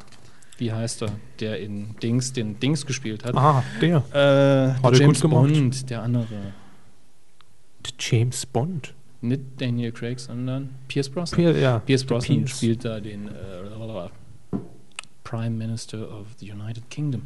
wie 0.61 0.71
heißt 0.71 1.01
er, 1.01 1.09
der 1.39 1.59
in 1.59 1.95
Dings, 2.03 2.33
den 2.33 2.59
Dings 2.59 2.85
gespielt 2.85 3.25
hat. 3.25 3.35
Ah, 3.35 3.63
der. 3.81 3.97
Äh, 4.13 4.81
Hat 4.83 4.93
er 4.93 4.99
James. 4.99 5.21
Bond, 5.21 5.89
der 5.89 6.03
andere. 6.03 6.53
James 7.99 8.45
Bond. 8.45 8.93
Nicht 9.21 9.41
Daniel 9.57 9.91
Craig, 9.91 10.19
sondern 10.19 10.69
Pierce 10.87 11.09
Brosnan. 11.09 11.35
Pier, 11.35 11.59
ja, 11.59 11.79
Pierce 11.79 12.05
Brosnan 12.05 12.37
Pierce. 12.39 12.57
spielt 12.57 12.85
da 12.85 12.99
den 12.99 13.27
äh, 13.27 13.31
Prime 15.23 15.49
Minister 15.49 16.07
of 16.11 16.27
the 16.39 16.51
United 16.51 16.87
Kingdom. 16.91 17.23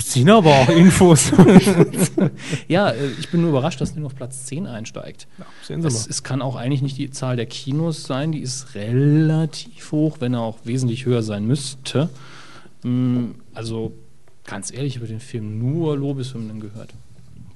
Sind 0.00 0.30
aber 0.30 0.50
auch 0.50 0.68
Infos. 0.68 1.32
Ja, 2.68 2.90
äh, 2.90 3.08
ich 3.18 3.30
bin 3.30 3.40
nur 3.40 3.50
überrascht, 3.50 3.80
dass 3.80 3.94
nur 3.94 4.06
auf 4.06 4.14
Platz 4.16 4.44
10 4.46 4.66
einsteigt. 4.66 5.26
Sehen 5.62 5.82
Sie 5.82 5.88
Es, 5.88 6.04
mal. 6.04 6.10
es 6.10 6.22
kann 6.22 6.42
auch 6.42 6.56
eigentlich 6.56 6.82
nicht 6.82 6.98
die 6.98 7.10
Zahl 7.10 7.36
der 7.36 7.46
Kinos 7.46 8.04
sein, 8.04 8.32
die 8.32 8.40
ist 8.40 8.74
relativ 8.74 9.90
hoch, 9.92 10.16
wenn 10.20 10.34
er 10.34 10.40
auch 10.40 10.58
wesentlich 10.64 11.04
höher 11.06 11.22
sein 11.22 11.46
müsste. 11.46 12.08
Mm, 12.82 13.30
Also 13.54 13.92
Ganz 14.44 14.72
ehrlich, 14.72 14.94
ich 14.94 14.96
habe 15.00 15.06
den 15.08 15.20
Film 15.20 15.58
nur 15.58 15.94
Lobeshymnen 15.98 16.58
gehört. 16.58 16.94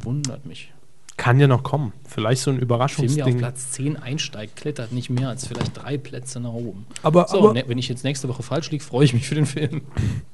Wundert 0.01 0.45
mich. 0.45 0.73
Kann 1.19 1.39
ja 1.39 1.47
noch 1.47 1.63
kommen. 1.63 1.93
Vielleicht 2.09 2.43
so 2.43 2.51
ein 2.51 2.57
Film, 2.59 2.69
der 2.69 2.75
auf 2.77 2.81
Überraschungsding. 2.81 3.39
Platz 3.39 3.71
10 3.73 3.97
einsteigt, 3.97 4.57
klettert 4.57 4.93
nicht 4.93 5.11
mehr 5.11 5.29
als 5.29 5.47
vielleicht 5.47 5.77
drei 5.83 5.99
Plätze 5.99 6.41
nach 6.41 6.53
oben. 6.53 6.87
Aber, 7.03 7.29
So, 7.29 7.39
aber 7.39 7.53
ne, 7.53 7.65
wenn 7.67 7.79
ich 7.79 7.89
jetzt 7.89 8.03
nächste 8.03 8.29
Woche 8.29 8.43
falsch 8.43 8.71
liege, 8.71 8.83
freue 8.83 9.05
ich 9.05 9.13
mich 9.15 9.29
für 9.29 9.35
den 9.35 9.47
Film. 9.47 9.83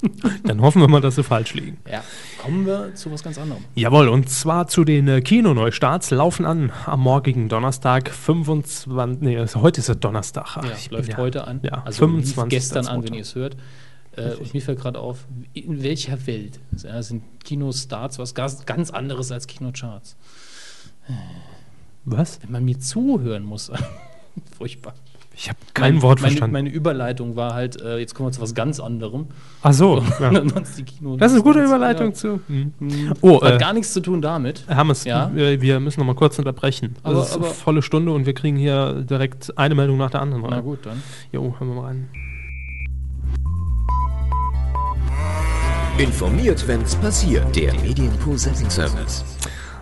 dann 0.45 0.61
hoffen 0.63 0.81
wir 0.81 0.89
mal, 0.89 1.01
dass 1.01 1.17
sie 1.17 1.25
falsch 1.25 1.55
liegen. 1.55 1.79
Ja, 1.91 2.03
kommen 2.43 2.65
wir 2.65 2.95
zu 2.95 3.11
was 3.11 3.23
ganz 3.23 3.39
anderem. 3.39 3.63
Jawohl, 3.75 4.09
und 4.09 4.31
zwar 4.31 4.69
zu 4.69 4.85
den 4.85 5.09
äh, 5.09 5.21
Kinoneustarts 5.21 6.11
laufen 6.11 6.47
an 6.47 6.73
am 6.87 7.01
morgigen 7.01 7.49
Donnerstag, 7.49 8.11
25. 8.11 9.21
Nee, 9.21 9.37
also 9.39 9.61
heute 9.63 9.81
ist 9.81 9.89
ja 9.89 9.95
Donnerstag. 9.95 10.57
Ach, 10.57 10.65
Ja, 10.65 10.73
ich 10.73 10.89
bin 10.89 10.99
läuft 10.99 11.11
ja- 11.11 11.17
heute 11.19 11.47
an. 11.47 11.61
Ja, 11.63 11.83
also 11.85 12.07
lief 12.07 12.35
25. 12.35 12.49
gestern 12.51 12.87
an, 12.87 13.03
wenn 13.05 13.15
ihr 13.15 13.23
es 13.23 13.35
hört. 13.35 13.57
Äh, 14.17 14.35
und 14.35 14.55
mir 14.55 14.63
fällt 14.63 14.81
gerade 14.81 14.99
auf, 14.99 15.27
in 15.53 15.83
welcher 15.83 16.27
Welt 16.27 16.59
ja, 16.83 17.03
sind 17.03 17.23
Kinostarts 17.45 18.19
was 18.19 18.35
ganz 18.35 18.91
anderes 18.91 19.31
als 19.33 19.47
Kinocharts? 19.47 20.17
Was? 22.05 22.41
Wenn 22.43 22.53
man 22.53 22.65
mir 22.65 22.79
zuhören 22.79 23.45
muss. 23.45 23.71
Furchtbar. 24.57 24.95
Ich 25.41 25.49
habe 25.49 25.59
kein 25.73 25.95
Mein- 25.95 26.03
Wort 26.03 26.19
meine, 26.21 26.31
verstanden. 26.33 26.53
Meine 26.53 26.69
Überleitung 26.71 27.37
war 27.37 27.55
halt, 27.55 27.81
äh, 27.81 27.99
jetzt 27.99 28.15
kommen 28.15 28.29
wir 28.29 28.33
zu 28.33 28.41
was 28.41 28.55
ganz 28.57 28.81
anderem. 28.81 29.27
Ach 29.63 29.73
so. 29.73 30.03
Ja. 30.21 30.31
Die 30.31 30.83
Kino- 30.83 31.17
Das 31.17 31.31
ist 31.31 31.37
eine 31.37 31.45
gute 31.45 31.61
Ja. 31.61 31.67
Überleitung 31.67 32.13
zu. 32.15 32.41
Mhm. 32.49 32.73
Oh, 33.21 33.41
Hat 33.41 33.55
äh, 33.55 33.59
gar 33.59 33.73
nichts 33.73 33.93
zu 33.93 34.01
tun 34.01 34.21
damit. 34.21 34.65
Hammes, 34.69 35.05
Ja. 35.05 35.31
äh, 35.37 35.61
wir 35.61 35.79
müssen 35.79 36.01
noch 36.01 36.07
mal 36.07 36.17
kurz 36.17 36.39
unterbrechen. 36.41 36.97
Aber- 37.05 37.15
das 37.21 37.29
ist 37.31 37.35
aber- 37.37 37.45
eine 37.47 37.55
volle 37.55 37.83
Stunde 37.83 38.11
und 38.13 38.27
wir 38.27 38.35
kriegen 38.35 38.57
hier 38.57 39.03
direkt 39.09 39.57
eine 39.57 39.77
Meldung 39.77 39.97
nach 39.99 40.11
der 40.11 40.23
anderen 40.23 40.43
Na 40.43 40.49
rein. 40.57 40.65
gut, 40.65 40.85
dann. 40.87 41.01
Jo, 41.31 41.55
hören 41.59 41.69
wir 41.69 41.75
mal 41.83 41.85
rein. 41.87 42.09
Informiert, 45.99 46.67
wenn's 46.69 46.95
passiert. 46.97 47.55
Der 47.57 47.75
Medienpool 47.81 48.39
Setting 48.39 48.71
Service. 48.71 49.25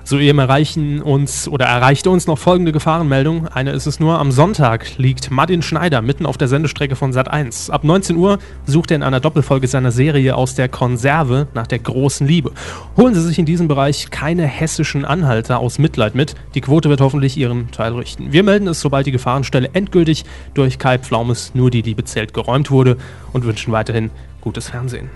Soeben 0.08 0.38
erreichen 0.38 1.02
uns 1.02 1.48
oder 1.48 1.64
erreichte 1.64 2.10
uns 2.10 2.28
noch 2.28 2.38
folgende 2.38 2.70
Gefahrenmeldung. 2.70 3.48
Eine 3.48 3.72
ist 3.72 3.86
es 3.86 3.98
nur, 3.98 4.20
am 4.20 4.30
Sonntag 4.30 4.98
liegt 4.98 5.32
Martin 5.32 5.62
Schneider 5.62 6.00
mitten 6.00 6.26
auf 6.26 6.38
der 6.38 6.46
Sendestrecke 6.46 6.94
von 6.94 7.12
Sat 7.12 7.26
1. 7.26 7.70
Ab 7.70 7.82
19 7.82 8.14
Uhr 8.16 8.38
sucht 8.66 8.92
er 8.92 8.98
in 8.98 9.02
einer 9.02 9.18
Doppelfolge 9.18 9.66
seiner 9.66 9.90
Serie 9.90 10.36
aus 10.36 10.54
der 10.54 10.68
Konserve 10.68 11.48
nach 11.54 11.66
der 11.66 11.80
großen 11.80 12.24
Liebe. 12.24 12.52
Holen 12.96 13.14
Sie 13.14 13.20
sich 13.20 13.40
in 13.40 13.46
diesem 13.46 13.66
Bereich 13.66 14.12
keine 14.12 14.46
hessischen 14.46 15.04
Anhalter 15.04 15.58
aus 15.58 15.80
Mitleid 15.80 16.14
mit. 16.14 16.36
Die 16.54 16.60
Quote 16.60 16.88
wird 16.88 17.00
hoffentlich 17.00 17.36
ihren 17.36 17.72
Teil 17.72 17.92
richten. 17.94 18.32
Wir 18.32 18.44
melden 18.44 18.68
es, 18.68 18.80
sobald 18.80 19.06
die 19.08 19.12
Gefahrenstelle 19.12 19.70
endgültig 19.72 20.24
durch 20.54 20.78
Kai 20.78 20.98
Pflaumes 20.98 21.50
nur 21.54 21.72
die 21.72 21.82
Liebe 21.82 22.04
zählt 22.04 22.32
geräumt 22.32 22.70
wurde 22.70 22.96
und 23.32 23.44
wünschen 23.44 23.72
weiterhin 23.72 24.12
gutes 24.40 24.68
Fernsehen. 24.68 25.10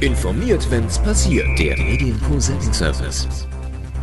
Informiert, 0.00 0.64
wenn's 0.70 0.96
passiert. 0.96 1.58
Der 1.58 1.76
Medienpool 1.76 2.40
Setting 2.40 2.72
Service. 2.72 3.26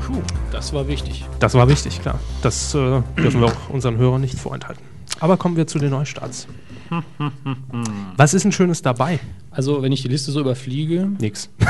Puh, 0.06 0.22
das 0.52 0.74
war 0.74 0.86
wichtig. 0.90 1.24
Das 1.40 1.54
war 1.54 1.70
wichtig, 1.70 2.02
klar. 2.02 2.20
Das 2.42 2.76
äh, 2.76 3.02
dürfen 3.18 3.40
wir 3.40 3.48
auch 3.48 3.70
unseren 3.70 3.96
Hörern 3.96 4.20
nicht 4.20 4.38
vorenthalten. 4.38 4.84
Aber 5.22 5.38
kommen 5.38 5.56
wir 5.56 5.68
zu 5.68 5.80
den 5.80 5.92
Neustarts. 5.92 6.48
Was 8.18 8.34
ist 8.34 8.44
ein 8.44 8.52
Schönes 8.52 8.82
dabei? 8.82 9.22
Also, 9.52 9.82
wenn 9.84 9.94
ich 9.94 10.02
die 10.02 10.10
Liste 10.10 10.34
so 10.34 10.42
überfliege, 10.42 11.08
Nix. 11.18 11.50
ja, 11.62 11.68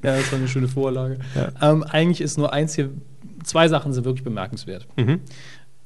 das 0.00 0.32
war 0.32 0.38
eine 0.38 0.48
schöne 0.48 0.68
Vorlage. 0.68 1.18
Ähm, 1.60 1.82
eigentlich 1.82 2.22
ist 2.22 2.38
nur 2.38 2.50
eins 2.54 2.74
hier, 2.74 2.88
zwei 3.42 3.68
Sachen 3.68 3.92
sind 3.92 4.06
wirklich 4.06 4.24
bemerkenswert. 4.24 4.88
Mhm. 4.96 5.20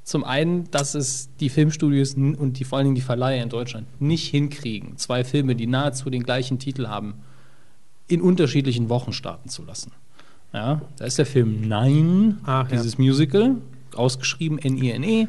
Zum 0.09 0.25
einen, 0.25 0.71
dass 0.71 0.95
es 0.95 1.29
die 1.39 1.51
Filmstudios 1.51 2.15
und 2.15 2.55
die, 2.59 2.65
vor 2.65 2.79
allen 2.79 2.87
Dingen 2.87 2.95
die 2.95 3.03
Verleiher 3.03 3.43
in 3.43 3.51
Deutschland 3.51 3.87
nicht 4.01 4.27
hinkriegen, 4.29 4.97
zwei 4.97 5.23
Filme, 5.23 5.55
die 5.55 5.67
nahezu 5.67 6.09
den 6.09 6.23
gleichen 6.23 6.59
Titel 6.59 6.87
haben, 6.87 7.13
in 8.07 8.23
unterschiedlichen 8.23 8.89
Wochen 8.89 9.13
starten 9.13 9.51
zu 9.51 9.67
lassen. 9.67 9.93
Ja, 10.55 10.81
da 10.97 11.05
ist 11.05 11.19
der 11.19 11.27
Film 11.27 11.69
Nein, 11.69 12.39
Ach, 12.45 12.71
ja. 12.71 12.79
dieses 12.79 12.97
Musical, 12.97 13.57
ausgeschrieben 13.95 14.59
N-I-N-E, 14.59 15.25
E. 15.25 15.29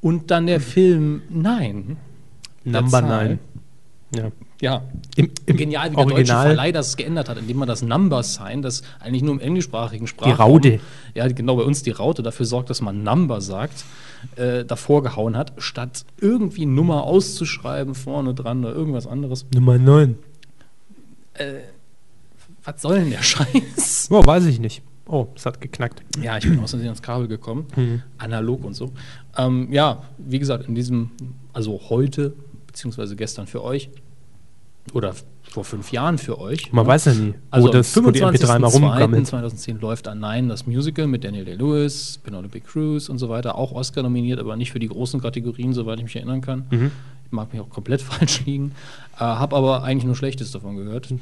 und 0.00 0.32
dann 0.32 0.48
der 0.48 0.60
Film 0.60 1.22
Nein. 1.30 1.96
Number. 2.64 3.02
9. 3.02 3.38
Ja. 4.16 4.32
Ja, 4.60 4.82
Im, 5.16 5.30
im 5.44 5.56
Genial, 5.56 5.92
wie 5.92 5.96
der 5.96 6.06
deutsche. 6.06 6.32
Verleih 6.32 6.72
das 6.72 6.96
geändert 6.96 7.28
hat, 7.28 7.36
indem 7.36 7.58
man 7.58 7.68
das 7.68 7.82
Number 7.82 8.22
Sign, 8.22 8.62
das 8.62 8.82
eigentlich 9.00 9.22
nur 9.22 9.34
im 9.34 9.40
englischsprachigen 9.40 10.06
Sprachraum... 10.06 10.34
Raude. 10.52 10.80
Ja, 11.14 11.28
genau, 11.28 11.56
bei 11.56 11.62
uns 11.62 11.82
die 11.82 11.90
Raute 11.90 12.22
dafür 12.22 12.46
sorgt, 12.46 12.70
dass 12.70 12.80
man 12.80 13.02
Number 13.02 13.40
sagt, 13.42 13.84
äh, 14.36 14.64
davor 14.64 15.02
gehauen 15.02 15.36
hat, 15.36 15.52
statt 15.58 16.06
irgendwie 16.20 16.64
Nummer 16.64 17.04
auszuschreiben 17.04 17.94
vorne 17.94 18.32
dran 18.32 18.64
oder 18.64 18.74
irgendwas 18.74 19.06
anderes. 19.06 19.44
Nummer 19.54 19.76
9. 19.78 20.16
Was 22.64 22.82
soll 22.82 23.00
denn 23.00 23.10
der 23.10 23.22
Scheiß? 23.22 24.08
Oh, 24.10 24.24
weiß 24.24 24.46
ich 24.46 24.58
nicht. 24.58 24.82
Oh, 25.08 25.28
es 25.36 25.46
hat 25.46 25.60
geknackt. 25.60 26.02
Ja, 26.20 26.36
ich 26.36 26.44
bin 26.44 26.58
aus 26.58 26.74
ans 26.74 27.00
Kabel 27.02 27.28
gekommen, 27.28 27.66
Mhm. 27.76 28.02
analog 28.18 28.64
und 28.64 28.74
so. 28.74 28.90
Ähm, 29.36 29.68
ja, 29.70 30.02
wie 30.18 30.38
gesagt, 30.40 30.66
in 30.66 30.74
diesem, 30.74 31.10
also 31.52 31.80
heute, 31.90 32.32
beziehungsweise 32.66 33.14
gestern 33.14 33.46
für 33.46 33.62
euch, 33.62 33.88
oder 34.92 35.14
vor 35.50 35.64
fünf 35.64 35.92
Jahren 35.92 36.18
für 36.18 36.38
euch. 36.38 36.72
Man 36.72 36.84
ne? 36.84 36.90
weiß 36.90 37.04
ja 37.06 37.14
nie, 37.14 37.32
wo, 37.32 37.36
Also 37.50 37.68
das, 37.68 37.96
wo 37.96 38.10
die 38.10 38.22
MP3 38.22 38.58
mal 38.58 38.68
rumkammelt. 38.68 39.26
2010 39.26 39.80
läuft 39.80 40.08
an 40.08 40.20
Nein 40.20 40.48
das 40.48 40.66
Musical 40.66 41.06
mit 41.06 41.24
Daniel 41.24 41.44
Day-Lewis, 41.44 42.20
Penelope 42.22 42.60
Cruz 42.60 43.08
und 43.08 43.18
so 43.18 43.28
weiter. 43.28 43.56
Auch 43.56 43.72
Oscar 43.72 44.02
nominiert, 44.02 44.38
aber 44.38 44.56
nicht 44.56 44.72
für 44.72 44.78
die 44.78 44.88
großen 44.88 45.20
Kategorien, 45.20 45.72
soweit 45.72 45.98
ich 45.98 46.04
mich 46.04 46.16
erinnern 46.16 46.40
kann. 46.40 46.66
Mhm. 46.70 46.90
Ich 47.24 47.32
mag 47.32 47.52
mich 47.52 47.62
auch 47.62 47.70
komplett 47.70 48.02
falsch 48.10 48.44
liegen. 48.44 48.72
Äh, 49.16 49.20
hab 49.20 49.54
aber 49.54 49.82
eigentlich 49.82 50.04
nur 50.04 50.14
Schlechtes 50.14 50.50
davon 50.50 50.76
gehört. 50.76 51.10
äh, 51.10 51.16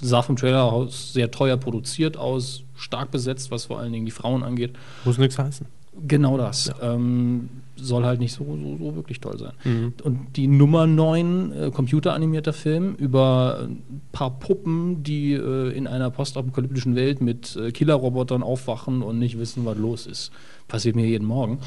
sah 0.00 0.22
vom 0.22 0.36
Trailer 0.36 0.64
aus 0.64 1.12
sehr 1.12 1.30
teuer 1.30 1.56
produziert 1.56 2.16
aus, 2.16 2.64
stark 2.74 3.10
besetzt, 3.10 3.50
was 3.50 3.66
vor 3.66 3.78
allen 3.78 3.92
Dingen 3.92 4.06
die 4.06 4.10
Frauen 4.10 4.42
angeht. 4.42 4.72
Muss 5.04 5.18
nichts 5.18 5.38
heißen. 5.38 5.66
Genau 6.06 6.38
das. 6.38 6.72
Ähm, 6.80 7.48
soll 7.76 8.04
halt 8.04 8.20
nicht 8.20 8.32
so, 8.32 8.44
so, 8.44 8.76
so 8.78 8.94
wirklich 8.94 9.20
toll 9.20 9.38
sein. 9.38 9.52
Mhm. 9.64 9.92
Und 10.02 10.36
die 10.36 10.46
Nummer 10.46 10.86
9, 10.86 11.52
äh, 11.52 11.70
computeranimierter 11.70 12.52
Film 12.52 12.94
über 12.94 13.60
ein 13.68 14.00
paar 14.12 14.38
Puppen, 14.38 15.02
die 15.02 15.32
äh, 15.34 15.70
in 15.76 15.86
einer 15.86 16.10
postapokalyptischen 16.10 16.94
Welt 16.94 17.20
mit 17.20 17.56
äh, 17.56 17.72
Killerrobotern 17.72 18.42
aufwachen 18.42 19.02
und 19.02 19.18
nicht 19.18 19.38
wissen, 19.38 19.64
was 19.64 19.76
los 19.76 20.06
ist. 20.06 20.32
Passiert 20.68 20.96
mir 20.96 21.06
jeden 21.06 21.26
Morgen. 21.26 21.58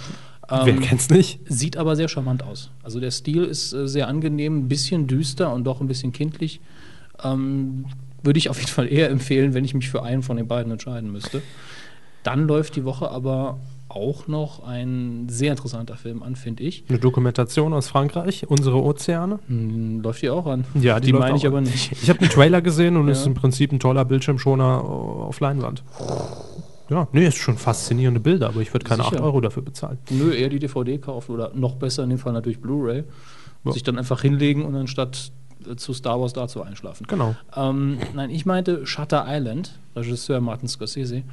Wer 0.47 0.67
Ähm, 0.67 0.79
kennt's 0.79 1.09
nicht? 1.09 1.39
Sieht 1.47 1.75
aber 1.77 1.95
sehr 1.95 2.07
charmant 2.07 2.43
aus. 2.43 2.69
Also 2.83 2.99
der 2.99 3.11
Stil 3.11 3.43
ist 3.43 3.73
äh, 3.73 3.87
sehr 3.87 4.07
angenehm, 4.07 4.59
ein 4.59 4.67
bisschen 4.67 5.07
düster 5.07 5.51
und 5.53 5.65
doch 5.65 5.81
ein 5.81 5.87
bisschen 5.87 6.11
kindlich. 6.11 6.61
Ähm, 7.23 7.85
würde 8.23 8.37
ich 8.39 8.49
auf 8.49 8.57
jeden 8.57 8.69
Fall 8.71 8.91
eher 8.91 9.09
empfehlen, 9.09 9.53
wenn 9.53 9.65
ich 9.65 9.73
mich 9.73 9.89
für 9.89 10.01
einen 10.03 10.23
von 10.23 10.37
den 10.37 10.47
beiden 10.47 10.71
entscheiden 10.71 11.11
müsste. 11.11 11.41
Dann 12.23 12.47
läuft 12.47 12.75
die 12.75 12.85
Woche 12.85 13.09
aber 13.11 13.59
auch 13.95 14.27
noch 14.27 14.63
ein 14.63 15.27
sehr 15.29 15.51
interessanter 15.51 15.95
Film 15.95 16.21
an, 16.21 16.35
finde 16.35 16.63
ich. 16.63 16.83
Eine 16.89 16.99
Dokumentation 16.99 17.73
aus 17.73 17.87
Frankreich, 17.87 18.45
unsere 18.47 18.83
Ozeane. 18.83 19.39
Hm, 19.47 20.01
läuft 20.01 20.21
die 20.21 20.29
auch 20.29 20.45
an? 20.45 20.65
Ja, 20.75 20.99
die, 20.99 21.07
die 21.07 21.13
meine 21.13 21.37
ich 21.37 21.47
aber 21.47 21.61
nicht. 21.61 21.91
Ich 21.93 22.09
habe 22.09 22.19
einen 22.19 22.29
Trailer 22.29 22.61
gesehen 22.61 22.97
und 22.97 23.07
Ja. 23.07 23.13
es 23.13 23.21
ist 23.21 23.27
im 23.27 23.33
Prinzip 23.33 23.71
ein 23.71 23.79
toller 23.79 24.05
Bildschirmschoner 24.05 24.83
auf 24.83 25.39
Leinwand. 25.39 25.83
Ja, 26.89 27.07
nee, 27.13 27.25
ist 27.25 27.37
schon 27.37 27.57
faszinierende 27.57 28.19
Bilder, 28.19 28.49
aber 28.49 28.61
ich 28.61 28.71
würde 28.73 28.85
keine 28.85 29.03
Sicher. 29.03 29.15
8 29.17 29.23
Euro 29.23 29.41
dafür 29.41 29.63
bezahlen. 29.63 29.97
Nö, 30.11 30.33
eher 30.33 30.49
die 30.49 30.59
DVD 30.59 30.97
kaufen 30.99 31.31
oder 31.31 31.51
noch 31.55 31.75
besser 31.75 32.03
in 32.03 32.11
dem 32.11 32.19
Fall 32.19 32.33
natürlich 32.33 32.61
Blu-ray. 32.61 33.03
Ja. 33.63 33.71
Sich 33.71 33.81
dann 33.81 33.97
einfach 33.97 34.21
hinlegen 34.21 34.63
und 34.65 34.75
anstatt 34.75 35.31
äh, 35.67 35.75
zu 35.77 35.93
Star 35.93 36.21
Wars 36.21 36.33
dazu 36.33 36.61
einschlafen. 36.61 37.07
Genau. 37.07 37.35
Ähm, 37.55 37.97
nein, 38.13 38.29
ich 38.29 38.45
meinte 38.45 38.85
Shutter 38.85 39.25
Island, 39.27 39.79
Regisseur 39.95 40.41
Martin 40.41 40.67
Scorsese, 40.67 41.23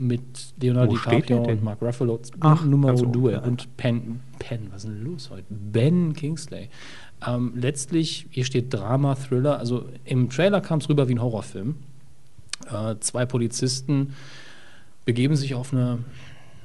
mit 0.00 0.54
Leonardo 0.60 0.92
Wo 0.92 0.96
DiCaprio 0.96 1.42
und 1.42 1.62
Mark 1.62 1.82
Ruffalo 1.82 2.20
Ach, 2.40 2.62
ganz 2.64 3.02
oben, 3.02 3.12
2 3.12 3.32
ja. 3.32 3.38
und 3.40 3.76
Penn, 3.76 4.20
Penn, 4.38 4.68
was 4.70 4.84
ist 4.84 4.90
denn 4.90 5.04
los 5.04 5.30
heute? 5.30 5.44
Ben 5.50 6.12
Kingsley. 6.14 6.68
Ähm, 7.26 7.52
letztlich, 7.54 8.26
hier 8.30 8.44
steht 8.44 8.72
Drama, 8.72 9.14
Thriller, 9.14 9.58
also 9.58 9.84
im 10.04 10.30
Trailer 10.30 10.60
kam 10.60 10.78
es 10.78 10.88
rüber 10.88 11.08
wie 11.08 11.14
ein 11.14 11.22
Horrorfilm. 11.22 11.76
Äh, 12.72 12.96
zwei 13.00 13.26
Polizisten 13.26 14.14
begeben 15.04 15.36
sich 15.36 15.54
auf 15.54 15.72
eine, 15.72 15.98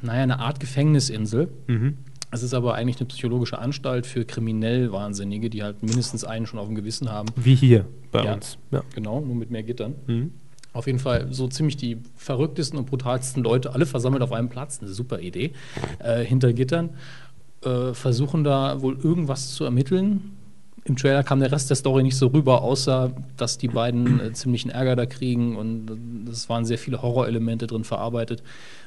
naja, 0.02 0.24
eine 0.24 0.40
Art 0.40 0.60
Gefängnisinsel. 0.60 1.50
Mhm. 1.68 1.98
Es 2.32 2.44
ist 2.44 2.54
aber 2.54 2.74
eigentlich 2.76 2.98
eine 2.98 3.08
psychologische 3.08 3.60
Anstalt 3.60 4.06
für 4.06 4.26
kriminell 4.26 4.92
Wahnsinnige, 4.92 5.50
die 5.50 5.64
halt 5.64 5.84
mindestens 5.84 6.24
einen 6.26 6.46
schon 6.46 6.60
auf 6.60 6.68
dem 6.68 6.76
Gewissen 6.76 7.10
haben. 7.10 7.30
Wie 7.36 7.56
hier 7.56 7.86
bei 8.12 8.24
Ja. 8.26 8.34
uns. 8.34 8.58
Ja. 8.72 8.82
Genau, 8.94 9.22
nur 9.22 9.36
mit 9.36 9.52
mehr 9.52 9.64
Gittern. 9.64 9.96
Mhm. 10.08 10.32
Auf 10.76 10.88
jeden 10.88 11.00
Fall 11.00 11.28
so 11.32 11.48
ziemlich 11.48 11.78
die 11.78 11.98
verrücktesten 12.18 12.78
und 12.78 12.86
brutalsten 12.86 13.42
Leute, 13.42 13.74
alle 13.74 13.86
versammelt 13.86 14.22
auf 14.22 14.34
einem 14.34 14.50
Platz, 14.50 14.80
eine 14.82 14.92
super 14.92 15.20
Idee, 15.20 15.54
äh, 16.00 16.22
hinter 16.22 16.52
Gittern, 16.52 16.90
äh, 17.64 17.94
versuchen 17.94 18.44
da 18.44 18.82
wohl 18.82 19.00
irgendwas 19.02 19.54
zu 19.54 19.64
ermitteln. 19.64 20.36
Im 20.84 20.98
Trailer 20.98 21.24
kam 21.24 21.40
der 21.40 21.50
Rest 21.50 21.70
der 21.70 21.78
Story 21.78 22.04
nicht 22.04 22.18
so 22.18 22.28
rüber, 22.28 22.62
außer 22.62 23.14
dass 23.38 23.58
die 23.58 23.70
beiden 23.70 24.20
äh, 24.20 24.34
ziemlichen 24.34 24.70
Ärger 24.70 24.98
da 24.98 25.06
kriegen 25.06 25.56
und 25.56 25.90
äh, 26.28 26.30
es 26.30 26.50
waren 26.50 26.66
sehr 26.66 26.78
viele 26.78 27.02
Horrorelemente 27.02 27.68
drin 27.68 27.86
verarbeitet. 27.86 28.44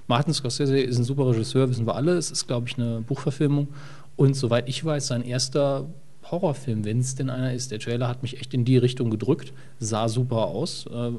Martin 0.09 0.35
Scorsese 0.35 0.79
ist 0.79 0.99
ein 0.99 1.05
super 1.05 1.27
Regisseur, 1.27 1.71
wissen 1.71 1.87
wir 1.87 1.95
alle. 1.95 2.19
Es 2.19 2.31
ist, 2.31 2.47
glaube 2.47 2.69
ich, 2.69 2.77
eine 2.77 3.01
Buchverfilmung 3.01 3.69
und 4.17 4.35
soweit 4.35 4.69
ich 4.69 4.85
weiß, 4.85 5.07
sein 5.07 5.23
erster 5.23 5.87
Horrorfilm, 6.31 6.85
wenn 6.85 6.99
es 6.99 7.15
denn 7.15 7.31
einer 7.31 7.55
ist. 7.55 7.71
Der 7.71 7.79
Trailer 7.79 8.09
hat 8.09 8.23
mich 8.23 8.39
echt 8.39 8.53
in 8.53 8.67
die 8.67 8.77
Richtung 8.77 9.09
gedrückt, 9.09 9.55
sah 9.81 10.09
super 10.11 10.49
aus. 10.49 10.87
Äh, 10.87 11.13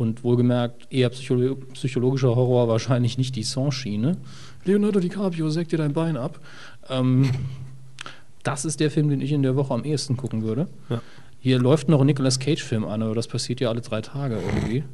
und 0.00 0.24
wohlgemerkt, 0.24 0.90
eher 0.90 1.10
psycholo 1.10 1.56
psychologischer 1.74 2.34
Horror, 2.34 2.68
wahrscheinlich 2.68 3.18
nicht 3.18 3.36
die 3.36 3.42
Song-Schiene. 3.42 4.16
Leonardo 4.64 4.98
DiCaprio, 4.98 5.50
sägt 5.50 5.72
dir 5.72 5.76
dein 5.76 5.92
Bein 5.92 6.16
ab. 6.16 6.40
Ähm, 6.88 7.30
das 8.42 8.64
ist 8.64 8.80
der 8.80 8.90
Film, 8.90 9.10
den 9.10 9.20
ich 9.20 9.30
in 9.30 9.42
der 9.42 9.56
Woche 9.56 9.74
am 9.74 9.84
ehesten 9.84 10.16
gucken 10.16 10.42
würde. 10.42 10.68
Ja. 10.88 11.02
Hier 11.38 11.58
läuft 11.58 11.88
noch 11.88 12.00
ein 12.00 12.06
Nicolas 12.06 12.38
Cage-Film 12.38 12.84
an, 12.84 13.02
aber 13.02 13.14
das 13.14 13.28
passiert 13.28 13.60
ja 13.60 13.68
alle 13.68 13.82
drei 13.82 14.00
Tage 14.00 14.36
irgendwie. 14.36 14.84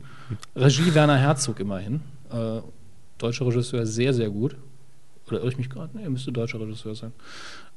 Regie 0.56 0.92
Werner 0.94 1.16
Herzog 1.16 1.60
immerhin. 1.60 2.00
Äh, 2.30 2.60
deutscher 3.18 3.46
Regisseur, 3.46 3.86
sehr, 3.86 4.12
sehr 4.12 4.30
gut. 4.30 4.56
Oder 5.28 5.38
irre 5.38 5.48
ich 5.48 5.58
mich 5.58 5.70
gerade? 5.70 5.96
Nee, 5.96 6.08
müsste 6.08 6.32
deutscher 6.32 6.60
Regisseur 6.60 6.96
sein. 6.96 7.12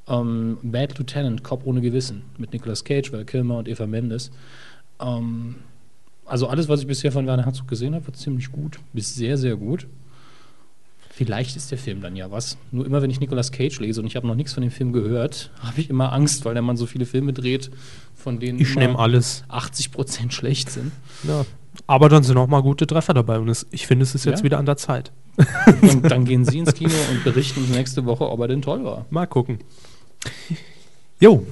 Ähm, 0.07 0.57
Bad 0.63 0.97
Lieutenant, 0.97 1.43
Cop 1.43 1.65
ohne 1.65 1.82
Gewissen, 1.82 2.23
mit 2.39 2.53
Nicolas 2.53 2.84
Cage, 2.84 3.11
Val 3.11 3.25
Kilmer 3.25 3.59
und 3.59 3.67
Eva 3.67 3.86
Mendes. 3.86 4.32
Ähm, 4.99 5.55
also 6.30 6.47
alles, 6.47 6.69
was 6.69 6.82
ich 6.82 6.88
bisher 6.88 7.11
von 7.11 7.25
Werner 7.27 7.45
Herzog 7.45 7.67
gesehen 7.67 7.93
habe, 7.95 8.07
war 8.07 8.13
ziemlich 8.13 8.51
gut. 8.51 8.80
Bis 8.93 9.15
sehr, 9.15 9.38
sehr 9.38 9.55
gut. 9.55 9.88
Vielleicht 11.11 11.57
ist 11.57 11.69
der 11.69 11.77
Film 11.77 11.99
dann 12.01 12.15
ja 12.15 12.32
was. 12.32 12.57
Nur 12.71 12.86
immer, 12.86 13.01
wenn 13.01 13.09
ich 13.09 13.19
Nicolas 13.19 13.51
Cage 13.51 13.80
lese 13.82 13.99
und 13.99 14.07
ich 14.07 14.15
habe 14.15 14.25
noch 14.25 14.36
nichts 14.36 14.53
von 14.53 14.61
dem 14.61 14.71
Film 14.71 14.93
gehört, 14.93 15.51
habe 15.61 15.82
ich 15.82 15.89
immer 15.89 16.13
Angst, 16.13 16.45
weil 16.45 16.53
der 16.53 16.63
Mann 16.63 16.77
so 16.77 16.86
viele 16.86 17.05
Filme 17.05 17.34
dreht, 17.34 17.71
von 18.15 18.39
denen 18.39 18.59
Ich 18.59 18.75
nehme 18.75 18.97
alles. 18.97 19.43
80 19.49 19.91
Prozent 19.91 20.34
schlecht 20.34 20.69
sind. 20.69 20.91
Ja. 21.27 21.45
Aber 21.88 22.07
dann 22.09 22.23
sind 22.23 22.38
auch 22.38 22.47
mal 22.47 22.61
gute 22.61 22.88
Treffer 22.88 23.13
dabei 23.13 23.39
und 23.39 23.65
ich 23.71 23.86
finde, 23.88 24.03
es 24.03 24.15
ist 24.15 24.25
jetzt 24.25 24.39
Ja. 24.39 24.43
wieder 24.45 24.57
an 24.59 24.65
der 24.65 24.77
Zeit. 24.77 25.11
Und 25.82 26.03
dann 26.11 26.25
gehen 26.25 26.43
Sie 26.43 26.57
ins 26.57 26.73
Kino 26.73 26.93
und 27.11 27.23
berichten 27.23 27.61
uns 27.61 27.69
nächste 27.69 28.05
Woche, 28.05 28.30
ob 28.30 28.41
er 28.41 28.49
denn 28.49 28.61
toll 28.61 28.84
war. 28.84 29.05
Mal 29.09 29.25
gucken. 29.25 29.59
Jo. 31.21 31.45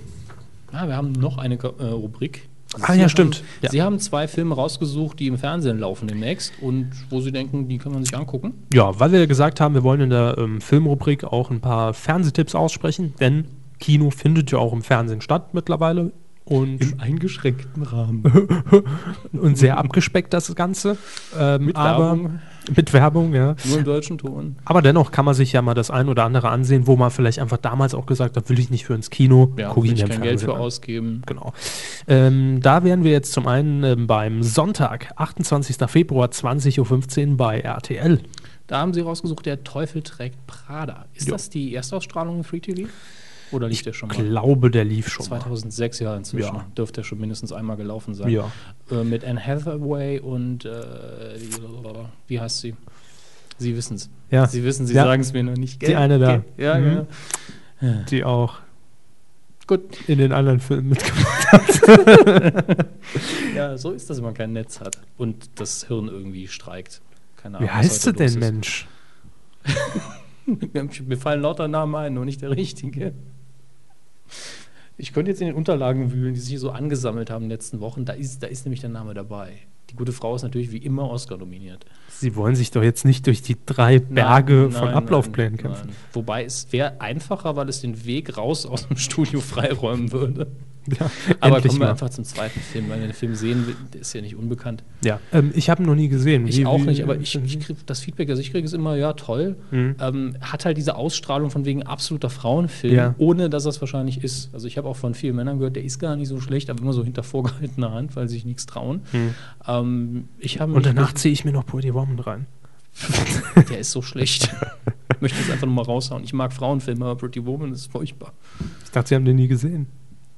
Ah, 0.73 0.88
wir 0.88 0.95
haben 0.97 1.13
noch 1.13 1.38
eine 1.38 1.55
äh, 1.55 1.86
Rubrik. 1.86 2.49
Ah, 2.82 2.91
Sie 2.91 2.97
ja, 2.97 3.03
haben, 3.03 3.09
stimmt. 3.09 3.43
Ja. 3.61 3.70
Sie 3.70 3.82
haben 3.82 3.99
zwei 3.99 4.28
Filme 4.28 4.55
rausgesucht, 4.55 5.20
die 5.20 5.28
im 5.28 5.38
Fernsehen 5.38 5.80
laufen 5.80 6.07
demnächst 6.07 6.53
und 6.61 6.91
wo 7.09 7.22
Sie 7.22 7.32
denken, 7.32 7.68
die 7.68 7.78
kann 7.78 7.93
man 7.93 8.03
sich 8.03 8.15
angucken. 8.15 8.65
Ja, 8.74 8.99
weil 8.99 9.11
wir 9.11 9.26
gesagt 9.28 9.61
haben, 9.61 9.74
wir 9.74 9.84
wollen 9.84 10.01
in 10.01 10.09
der 10.09 10.36
ähm, 10.38 10.61
Filmrubrik 10.61 11.24
auch 11.24 11.49
ein 11.49 11.61
paar 11.61 11.93
Fernsehtipps 11.93 12.55
aussprechen, 12.55 13.13
denn 13.20 13.45
Kino 13.80 14.09
findet 14.09 14.51
ja 14.51 14.57
auch 14.57 14.74
im 14.74 14.82
Fernsehen 14.82 15.22
statt 15.22 15.53
mittlerweile 15.53 16.11
und, 16.50 16.80
eingeschränkten 17.00 17.84
Rahmen. 17.84 18.24
und 19.34 19.58
sehr 19.58 19.78
abgespeckt 19.78 20.34
das 20.34 20.56
Ganze. 20.56 20.98
Ähm, 21.38 21.66
Mit 21.66 21.76
aber, 21.76 22.06
Werbung. 22.06 22.39
Mit 22.76 22.93
Werbung, 22.93 23.34
ja. 23.34 23.56
Nur 23.66 23.78
im 23.80 23.84
deutschen 23.84 24.18
Ton. 24.18 24.56
Aber 24.66 24.82
dennoch 24.82 25.12
kann 25.12 25.26
man 25.26 25.34
sich 25.34 25.52
ja 25.54 25.62
mal 25.62 25.74
das 25.74 25.91
ein 25.91 26.08
oder 26.10 26.24
andere 26.24 26.50
ansehen, 26.50 26.88
wo 26.88 26.95
man 26.95 27.12
vielleicht 27.12 27.39
einfach 27.39 27.58
damals 27.58 27.93
auch 27.93 28.06
gesagt 28.06 28.38
hat, 28.38 28.50
will 28.50 28.60
ich 28.60 28.70
nicht 28.70 28.86
für 28.86 28.93
ins 28.93 29.10
Kino, 29.10 29.54
Ja, 29.58 29.72
guck 29.74 29.84
will 29.84 29.93
ich 29.93 30.02
im 30.02 30.10
kein 30.10 30.22
Geld 30.22 30.41
für 30.41 30.54
an. 30.54 30.62
ausgeben. 30.62 31.22
Genau. 31.26 31.54
Ähm, 32.08 32.60
da 32.62 32.84
wären 32.84 33.04
wir 33.04 33.12
jetzt 33.12 33.34
zum 33.34 33.48
einen 33.48 33.84
ähm, 33.84 34.08
beim 34.08 34.41
Sonntag, 34.43 35.12
28. 35.18 35.78
Februar, 35.89 36.30
20.15 36.30 37.32
Uhr 37.32 37.38
bei 37.38 37.60
RTL. 37.60 38.20
Da 38.68 38.80
haben 38.80 38.93
Sie 38.93 39.02
rausgesucht, 39.02 39.45
der 39.45 39.64
Teufel 39.64 40.02
trägt 40.02 40.45
Prada. 40.48 41.06
Ist 41.14 41.28
Jo. 41.28 41.34
das 41.34 41.50
die 41.50 41.74
Erstausstrahlung 41.74 42.38
im 42.38 42.43
Free 42.43 42.60
TV? 42.60 42.89
Oder 43.52 43.68
lief 43.70 43.82
der 43.82 43.93
schon 43.93 44.10
mal? 44.10 44.16
Glaube, 44.18 44.70
der 44.72 44.84
lief 44.86 45.08
schon 45.10 45.26
mal. 45.30 45.39
2006 45.39 46.00
ja 46.00 46.16
inzwischen. 46.16 46.56
Ja. 46.56 46.66
Dürfte 46.78 47.02
er 47.02 47.04
schon 47.04 47.20
mindestens 47.20 47.52
einmal 47.54 47.78
gelaufen 47.78 48.14
sein. 48.14 48.30
Ja. 48.30 48.52
Äh, 48.91 49.04
mit 49.04 49.24
Anne 49.24 49.43
Hathaway 49.45 50.20
und 50.20 50.66
äh, 50.66 50.70
wie 52.28 52.39
heißt 52.39 52.60
sie? 52.60 52.76
Sie 53.58 53.76
wissen 53.76 53.95
es. 53.95 54.10
Ja. 54.30 54.45
Sie 54.48 54.64
wissen, 54.64 54.86
Sie 54.86 54.93
Ja. 54.93 55.04
sagen 55.06 55.22
es 55.22 55.34
mir 55.34 55.43
noch 55.43 55.56
nicht. 55.56 55.82
Die 55.82 55.95
eine 55.95 56.20
da. 56.20 56.43
Ja, 56.58 56.78
Mhm. 56.78 57.08
ja. 57.82 57.93
Die 58.10 58.24
auch 58.24 58.56
Gut. 59.66 59.82
in 60.08 60.20
den 60.20 60.32
anderen 60.32 60.60
Filmen 60.60 60.89
mitgemacht 60.89 61.82
Ja, 63.56 63.78
so 63.78 63.91
ist 63.91 64.10
das, 64.10 64.18
wenn 64.18 64.26
man 64.26 64.34
kein 64.34 64.54
Netz 64.54 64.80
hat 64.80 65.00
und 65.18 65.60
das 65.60 65.86
Hirn 65.88 66.08
irgendwie 66.08 66.48
streikt. 66.48 67.02
Keine 67.38 67.60
Wie 67.60 67.64
was 67.64 67.72
heißt 67.72 68.06
los 68.08 68.16
denn, 68.16 68.26
ist. 68.28 68.39
Mensch? 68.39 68.88
Mir 71.06 71.18
fallen 71.18 71.41
lauter 71.41 71.68
Namen 71.68 71.95
ein, 71.95 72.14
nur 72.14 72.24
nicht 72.26 72.41
der 72.41 72.52
richtige. 72.52 73.14
Ich 74.97 75.13
könnte 75.13 75.32
jetzt 75.32 75.41
in 75.41 75.47
den 75.47 75.55
Unterlagen 75.55 76.11
wühlen, 76.11 76.34
die 76.34 76.39
sich 76.39 76.49
hier 76.49 76.59
so 76.59 76.71
angesammelt 76.71 77.30
haben 77.30 77.43
in 77.43 77.49
den 77.49 77.55
letzten 77.55 77.80
Wochen. 77.80 78.05
Da 78.05 78.13
ist, 78.13 78.41
da 78.41 78.47
ist 78.47 78.65
nämlich 78.65 78.82
der 78.82 78.89
Name 78.89 79.13
dabei. 79.13 79.59
Die 79.89 79.95
gute 79.95 80.11
Frau 80.11 80.36
ist 80.36 80.43
natürlich 80.43 80.71
wie 80.71 80.80
immer 80.80 81.09
Oscar 81.09 81.38
nominiert. 81.38 81.86
Sie 82.09 82.36
wollen 82.36 82.55
sich 82.55 82.71
doch 82.71 82.84
jetzt 82.84 83.05
nicht 83.05 83.25
durch 83.25 83.41
die 83.41 83.55
drei 83.65 83.99
Berge 83.99 84.53
Nein, 84.53 84.71
von 84.71 84.86
nein, 84.88 84.95
Ablaufplänen 84.95 85.53
nein, 85.53 85.61
kämpfen. 85.61 85.91
Wobei 86.13 86.43
es 86.43 86.73
wäre 86.73 86.99
einfacher, 86.99 87.55
weil 87.55 87.69
es 87.69 87.82
den 87.82 88.05
Weg 88.05 88.38
raus 88.38 88.65
aus 88.65 88.88
dem 88.88 88.97
Studio 88.97 89.39
freiräumen 89.39 90.11
würde. 90.11 90.47
Ja, 90.99 91.11
Aber 91.41 91.59
kommen 91.61 91.73
wir 91.73 91.79
mal. 91.79 91.89
einfach 91.91 92.09
zum 92.09 92.23
zweiten 92.23 92.59
Film, 92.59 92.89
weil 92.89 92.99
wir 93.01 93.07
den 93.07 93.13
Film 93.13 93.35
sehen 93.35 93.67
will, 93.67 93.75
der 93.93 94.01
ist 94.01 94.13
ja 94.13 94.21
nicht 94.21 94.35
unbekannt. 94.35 94.83
Ja, 95.03 95.19
ähm, 95.33 95.51
ich 95.53 95.69
habe 95.69 95.83
ihn 95.83 95.85
noch 95.88 95.95
nie 95.95 96.07
gesehen. 96.07 96.47
Ich 96.47 96.57
Wie- 96.57 96.65
auch 96.65 96.79
wie- 96.79 96.85
nicht, 96.85 97.03
aber 97.03 97.17
ich, 97.17 97.35
ich 97.43 97.59
krieg, 97.59 97.77
das 97.85 97.99
Feedback, 97.99 98.27
das 98.27 98.39
ich 98.39 98.51
kriege, 98.51 98.65
ist 98.65 98.73
immer, 98.73 98.95
ja, 98.95 99.13
toll. 99.13 99.55
Mhm. 99.71 99.95
Ähm, 99.99 100.38
hat 100.41 100.65
halt 100.65 100.77
diese 100.77 100.95
Ausstrahlung 100.95 101.49
von 101.51 101.65
wegen 101.65 101.83
absoluter 101.83 102.29
Frauenfilm, 102.29 102.95
Ja. 102.95 103.15
ohne 103.17 103.49
dass 103.49 103.63
das 103.63 103.81
wahrscheinlich 103.81 104.23
ist. 104.23 104.53
Also 104.53 104.67
ich 104.67 104.77
habe 104.77 104.88
auch 104.88 104.95
von 104.95 105.13
vielen 105.13 105.35
Männern 105.35 105.57
gehört, 105.57 105.75
der 105.75 105.83
ist 105.83 105.99
gar 105.99 106.15
nicht 106.15 106.27
so 106.29 106.39
schlecht, 106.39 106.69
aber 106.69 106.81
immer 106.81 106.93
so 106.93 107.03
hinter 107.03 107.23
vorgehaltener 107.23 107.91
Hand, 107.91 108.15
weil 108.15 108.27
sie 108.27 108.35
sich 108.35 108.45
nichts 108.45 108.65
trauen. 108.65 109.01
Ähm, 109.67 110.29
ich 110.39 110.59
Mhm. 110.59 110.73
Und 110.73 110.85
danach 110.85 111.13
ziehe 111.13 111.31
ich 111.33 111.45
mir 111.45 111.51
noch 111.51 111.65
Pretty 111.65 111.93
Woman 111.93 112.19
rein. 112.19 112.45
der 113.69 113.77
ist 113.79 113.91
so 113.91 114.01
schlecht. 114.01 114.49
ich 115.13 115.21
möchte 115.21 115.39
es 115.39 115.51
einfach 115.51 115.67
nur 115.67 115.75
mal 115.75 115.83
raushauen. 115.83 116.23
Ich 116.23 116.33
mag 116.33 116.51
Frauenfilme, 116.51 117.05
aber 117.05 117.15
Pretty 117.15 117.45
Woman 117.45 117.71
ist 117.71 117.91
furchtbar. 117.91 118.33
Ich 118.85 118.91
dachte, 118.91 119.09
Sie 119.09 119.15
haben 119.15 119.25
den 119.25 119.35
nie 119.35 119.47
gesehen. 119.47 119.85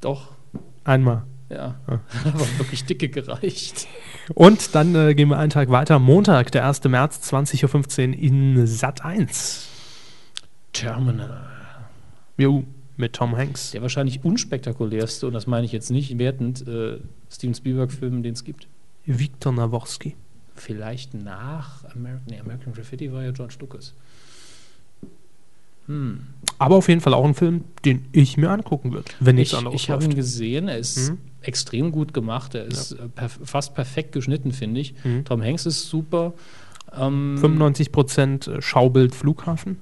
Doch, 0.02 0.32
Einmal. 0.90 1.22
ja. 1.50 1.80
Ah. 1.86 2.00
aber 2.26 2.40
wirklich 2.58 2.84
dicke 2.84 3.10
gereicht. 3.10 3.88
Und 4.34 4.74
dann 4.74 4.96
äh, 4.96 5.14
gehen 5.14 5.30
wir 5.30 5.38
einen 5.38 5.52
Tag 5.52 5.70
weiter. 5.70 6.00
Montag, 6.00 6.52
der 6.52 6.66
1. 6.66 6.84
März, 6.86 7.32
20.15 7.32 8.10
Uhr 8.10 8.20
in 8.20 8.66
Sat 8.66 9.06
1. 9.06 9.68
Terminal. 10.74 11.46
Jo, 12.38 12.64
mit 12.98 13.14
Tom 13.14 13.38
Hanks. 13.38 13.70
Der 13.70 13.84
wahrscheinlich 13.84 14.26
unspektakulärste, 14.26 15.28
und 15.28 15.34
das 15.34 15.46
meine 15.46 15.64
ich 15.64 15.72
jetzt 15.72 15.92
nicht 15.92 16.18
wertend, 16.18 16.68
äh, 16.68 16.98
Steven 17.30 17.54
Spielberg-Film, 17.54 18.24
den 18.24 18.34
es 18.34 18.44
gibt. 18.44 18.68
Viktor 19.06 19.54
Naworski. 19.54 20.16
Vielleicht 20.56 21.14
nach 21.14 21.86
American, 21.94 22.26
nee, 22.28 22.40
American 22.40 22.74
Graffiti 22.74 23.14
war 23.14 23.24
ja 23.24 23.30
George 23.32 23.58
Lucas. 23.60 23.94
Hm. 25.90 26.20
Aber 26.60 26.76
auf 26.76 26.88
jeden 26.88 27.02
Fall 27.02 27.14
auch 27.14 27.26
ein 27.26 27.34
Film, 27.34 27.64
den 27.84 28.06
ich 28.12 28.38
mir 28.38 28.50
angucken 28.52 28.94
würde, 28.94 29.12
wenn 29.20 29.36
nichts 29.36 29.54
Ich, 29.54 29.58
anderes 29.58 29.82
ich 29.82 29.90
habe 29.90 30.02
läuft. 30.04 30.14
ihn 30.14 30.16
gesehen, 30.16 30.68
er 30.68 30.78
ist 30.78 31.10
Mhm. 31.10 31.18
extrem 31.42 31.92
gut 31.92 32.14
gemacht, 32.14 32.54
er 32.56 32.66
ist 32.66 32.92
äh, 32.94 33.08
perf 33.10 33.40
fast 33.44 33.74
perfekt 33.74 34.12
geschnitten, 34.12 34.52
finde 34.52 34.80
ich. 34.82 34.94
Mhm. 35.04 35.26
Tom 35.26 35.42
Hanks 35.44 35.66
ist 35.66 35.90
super. 35.90 36.34
Ähm, 36.96 37.38
95% 37.42 38.62
Schaubild 38.62 39.16
Flughafen. 39.16 39.78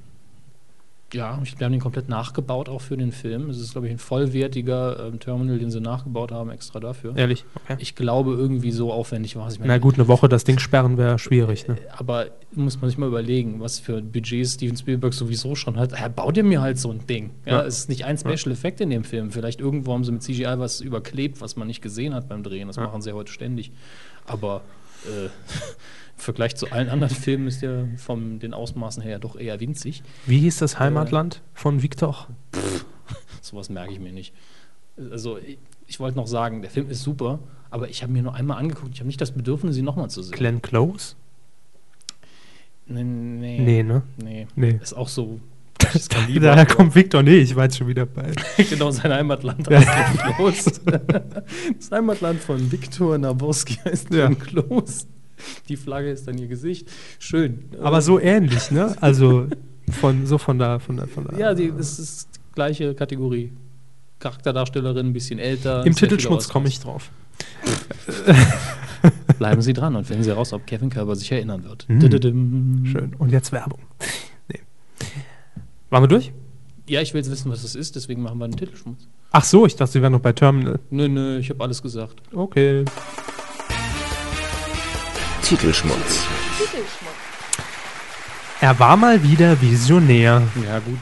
Ja, 1.14 1.39
ich, 1.41 1.58
wir 1.58 1.64
haben 1.66 1.72
den 1.72 1.80
komplett 1.80 2.10
nachgebaut 2.10 2.68
auch 2.68 2.82
für 2.82 2.97
den 2.97 3.14
Film. 3.14 3.49
Es 3.49 3.60
ist, 3.62 3.72
glaube 3.72 3.88
ich, 3.88 3.93
ein 3.93 3.97
vollwertiger 3.97 5.08
ähm, 5.08 5.20
Terminal, 5.22 5.58
den 5.58 5.72
sie 5.72 5.80
nachgebaut 5.80 6.34
haben, 6.34 6.49
extra 6.49 6.82
dafür. 6.82 7.16
Ehrlich? 7.16 7.45
Okay. 7.64 7.78
Ich 7.80 7.95
glaube, 7.95 8.34
irgendwie 8.34 8.72
so 8.72 8.91
aufwendig 8.91 9.38
war 9.38 9.47
es. 9.47 9.58
Na 9.58 9.78
gut, 9.78 9.95
eine 9.95 10.10
Woche 10.10 10.28
das 10.28 10.43
Ding 10.43 10.60
sperren 10.60 10.97
wäre 10.97 11.18
schwierig. 11.18 11.66
Ne? 11.68 11.78
Aber 11.95 12.28
muss 12.51 12.82
man 12.82 12.89
sich 12.89 12.97
mal 12.97 13.08
überlegen, 13.08 13.62
was 13.62 13.80
für 13.80 13.97
ein 13.97 14.12
Budget 14.12 14.45
Steven 14.47 14.76
Spielberg 14.76 15.14
sowieso 15.14 15.55
schon 15.55 15.78
hat. 15.78 15.93
Er 15.93 16.10
baut 16.10 16.36
dir 16.36 16.43
mir 16.43 16.62
halt 16.62 16.78
so 16.78 16.91
ein 16.91 17.08
Ding. 17.08 17.32
Ja, 17.45 17.60
Ja. 17.60 17.64
Es 17.64 17.80
ist 17.80 17.89
nicht 17.89 18.03
ein 18.03 18.18
Special 18.18 18.51
Effekt 18.51 18.82
in 18.82 18.89
dem 18.89 19.05
Film. 19.05 19.32
Vielleicht 19.32 19.62
irgendwo 19.62 19.93
haben 19.93 20.03
sie 20.03 20.12
mit 20.12 20.24
CGI 20.24 20.55
was 20.60 20.82
überklebt, 20.82 21.39
was 21.39 21.55
man 21.55 21.68
nicht 21.68 21.82
gesehen 21.82 22.14
hat 22.16 22.28
beim 22.28 22.43
Drehen. 22.43 22.68
Das 22.68 22.76
Ja. 22.76 22.84
machen 22.84 23.01
sie 23.01 23.12
ja 23.12 23.16
heute 23.16 23.32
ständig. 23.32 23.72
Aber 24.26 24.62
äh, 25.05 25.30
im 26.18 26.22
Vergleich 26.24 26.55
zu 26.55 26.72
allen 26.72 26.89
anderen 26.89 27.13
Filmen 27.15 27.47
ist 27.47 27.61
der 27.61 27.88
von 27.97 28.39
den 28.39 28.53
Ausmaßen 28.53 29.01
her 29.03 29.13
ja 29.13 29.20
doch 29.20 29.36
eher 29.36 29.59
winzig. 29.59 30.03
Wie 30.26 30.39
hieß 30.39 30.57
das 30.57 30.80
Heimatland 30.80 31.41
von 31.53 31.84
Viktor? 31.84 32.28
Sowas 33.41 33.70
merke 33.70 33.93
ich 33.93 33.99
mir 33.99 34.11
nicht. 34.11 34.34
Also, 35.11 35.38
ich, 35.38 35.59
ich 35.86 35.99
wollte 35.99 36.18
noch 36.18 36.28
sagen, 36.28 36.61
der 36.61 36.72
Film 36.72 36.89
ist 36.89 37.03
super, 37.03 37.39
aber 37.69 37.89
ich 37.89 38.02
habe 38.02 38.11
mir 38.11 38.23
nur 38.23 38.34
einmal 38.34 38.57
angeguckt. 38.57 38.94
Ich 38.94 38.99
habe 38.99 39.07
nicht 39.07 39.22
das 39.22 39.31
Bedürfnis, 39.31 39.77
ihn 39.77 39.85
nochmal 39.85 40.10
zu 40.10 40.23
sehen. 40.23 40.34
Glenn 40.35 40.61
Close? 40.61 41.15
Nee, 42.88 43.03
nee. 43.03 43.60
Nee, 43.60 43.84
ne? 43.84 44.02
nee. 44.18 44.48
Nee. 44.56 44.80
Ist 44.81 44.94
auch 44.94 45.10
so. 45.10 45.39
Daher 46.41 46.65
kommt 46.65 46.95
Viktor. 46.95 47.22
Nee, 47.22 47.38
ich 47.38 47.56
weiß 47.56 47.77
schon 47.77 47.88
wieder 47.88 48.06
bei. 48.06 48.31
genau, 48.69 48.89
sein 48.91 49.14
Heimatland 49.14 49.69
heißt 49.69 49.88
Glenn 49.88 50.35
Close. 50.35 50.72
Das 51.77 51.91
Heimatland 51.91 52.41
von 52.41 52.72
Viktor 52.72 53.18
Naboski 53.18 53.76
heißt 53.85 54.11
Ja. 54.11 54.27
Glenn 54.27 54.39
Close. 54.39 55.06
Die 55.69 55.76
Flagge 55.76 56.11
ist 56.11 56.27
dann 56.27 56.38
ihr 56.38 56.47
Gesicht. 56.47 56.89
Schön. 57.19 57.65
Aber 57.81 58.01
so 58.01 58.19
ähnlich, 58.19 58.72
ne? 58.72 58.95
Also 59.01 59.47
von 59.89 60.26
so 60.26 60.38
von 60.38 60.59
da, 60.59 60.80
von 60.80 60.97
da, 60.97 61.07
von 61.07 61.26
da. 61.26 61.38
Ja, 61.38 61.53
die, 61.53 61.72
das 61.72 61.99
ist 61.99 62.30
die 62.35 62.55
gleiche 62.55 62.93
Kategorie. 62.93 63.53
Charakterdarstellerin, 64.19 65.07
ein 65.07 65.14
bisschen 65.14 65.39
älter. 65.39 65.85
Im 65.85 65.95
Titelschmutz 65.95 66.49
komme 66.49 66.68
ich 66.68 66.80
drauf. 66.80 67.11
Bleiben 69.38 69.61
Sie 69.61 69.73
dran 69.73 69.95
und 69.95 70.05
finden 70.05 70.23
Sie 70.23 70.31
heraus, 70.31 70.53
ob 70.53 70.65
Kevin 70.65 70.89
Körber 70.89 71.15
sich 71.15 71.31
erinnern 71.31 71.64
wird. 71.64 71.88
Hm. 71.88 71.99
Dididim. 71.99 72.85
Schön. 72.91 73.14
Und 73.15 73.31
jetzt 73.31 73.51
Werbung. 73.51 73.80
Nee. 74.47 74.61
Waren 75.91 76.03
wir 76.03 76.07
durch? 76.07 76.31
Ja, 76.89 77.01
ich 77.01 77.14
will 77.14 77.22
jetzt 77.22 77.30
wissen, 77.30 77.51
was 77.51 77.61
das 77.61 77.76
ist, 77.76 77.95
deswegen 77.95 78.22
machen 78.22 78.39
wir 78.39 78.45
einen 78.45 78.55
Titelschmutz. 78.55 79.07
Ach 79.31 79.43
so, 79.43 79.65
ich 79.65 79.76
dachte, 79.76 79.91
sie 79.91 80.01
wären 80.01 80.14
noch 80.14 80.22
bei 80.22 80.31
Terminal. 80.31 80.80
Nö, 80.89 81.07
nö, 81.07 81.38
ich 81.38 81.49
habe 81.49 81.64
alles 81.64 81.81
gesagt. 81.81 82.15
Okay. 82.34 82.85
Titelschmutz. 85.48 86.28
Er 88.60 88.78
war 88.80 88.98
mal 88.98 89.24
wieder 89.24 89.61
visionär. 89.61 90.41
Ja, 90.65 90.80
gut. 90.80 90.99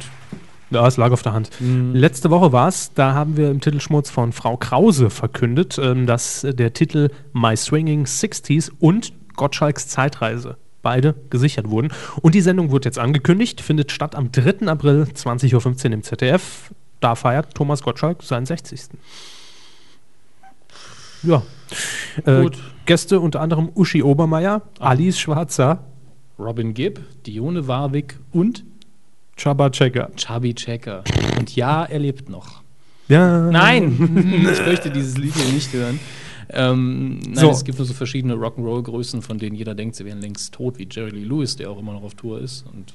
Ja, 0.69 0.85
es 0.85 0.97
lag 0.97 1.11
auf 1.11 1.23
der 1.23 1.33
Hand. 1.33 1.49
Letzte 1.59 2.29
Woche 2.29 2.51
war 2.51 2.67
es, 2.67 2.93
da 2.93 3.15
haben 3.15 3.37
wir 3.37 3.49
im 3.49 3.59
Titelschmutz 3.59 4.11
von 4.11 4.33
Frau 4.33 4.55
Krause 4.55 5.09
verkündet, 5.09 5.79
ähm, 5.81 6.05
dass 6.05 6.43
äh, 6.43 6.53
der 6.53 6.73
Titel 6.73 7.09
My 7.33 7.57
Swinging 7.57 8.05
Sixties 8.05 8.71
und 8.79 9.13
Gottschalks 9.35 9.87
Zeitreise 9.87 10.57
beide 10.83 11.15
gesichert 11.31 11.71
wurden. 11.71 11.91
Und 12.21 12.35
die 12.35 12.41
Sendung 12.41 12.71
wird 12.71 12.85
jetzt 12.85 12.99
angekündigt, 12.99 13.61
findet 13.61 13.91
statt 13.91 14.13
am 14.13 14.31
3. 14.31 14.67
April 14.67 15.07
20.15 15.11 15.87
Uhr 15.87 15.93
im 15.93 16.03
ZDF. 16.03 16.71
Da 16.99 17.15
feiert 17.15 17.55
Thomas 17.55 17.81
Gottschalk 17.81 18.21
seinen 18.21 18.45
60. 18.45 18.89
Ja. 21.23 21.41
Äh, 22.25 22.43
Gut. 22.43 22.59
Gäste 22.85 23.19
unter 23.19 23.41
anderem 23.41 23.69
Uschi 23.75 24.03
Obermeier, 24.03 24.61
Alice 24.79 25.19
Schwarzer, 25.19 25.83
Robin 26.37 26.73
Gibb, 26.73 26.99
Dione 27.25 27.67
Warwick 27.67 28.17
und 28.31 28.63
Chaba 29.37 29.69
Checker. 29.69 30.11
Chubby 30.15 30.53
Checker. 30.53 31.03
Und 31.37 31.55
ja, 31.55 31.83
er 31.85 31.99
lebt 31.99 32.29
noch. 32.29 32.61
Ja. 33.07 33.49
Nein, 33.51 34.45
ich 34.51 34.65
möchte 34.65 34.89
dieses 34.91 35.17
Lied 35.17 35.33
hier 35.35 35.53
nicht 35.53 35.71
hören. 35.73 35.99
Ähm, 36.49 37.19
nein, 37.19 37.35
So. 37.35 37.49
es 37.51 37.63
gibt 37.63 37.77
nur 37.77 37.85
so 37.87 37.93
verschiedene 37.93 38.35
Rock'n'Roll-Größen, 38.35 39.21
von 39.21 39.37
denen 39.39 39.55
jeder 39.55 39.73
denkt, 39.75 39.95
sie 39.95 40.05
wären 40.05 40.21
längst 40.21 40.53
tot, 40.53 40.77
wie 40.77 40.87
Jerry 40.89 41.09
Lee 41.09 41.23
Lewis, 41.23 41.55
der 41.55 41.69
auch 41.71 41.79
immer 41.79 41.93
noch 41.93 42.03
auf 42.03 42.13
Tour 42.15 42.39
ist. 42.39 42.65
Und 42.71 42.93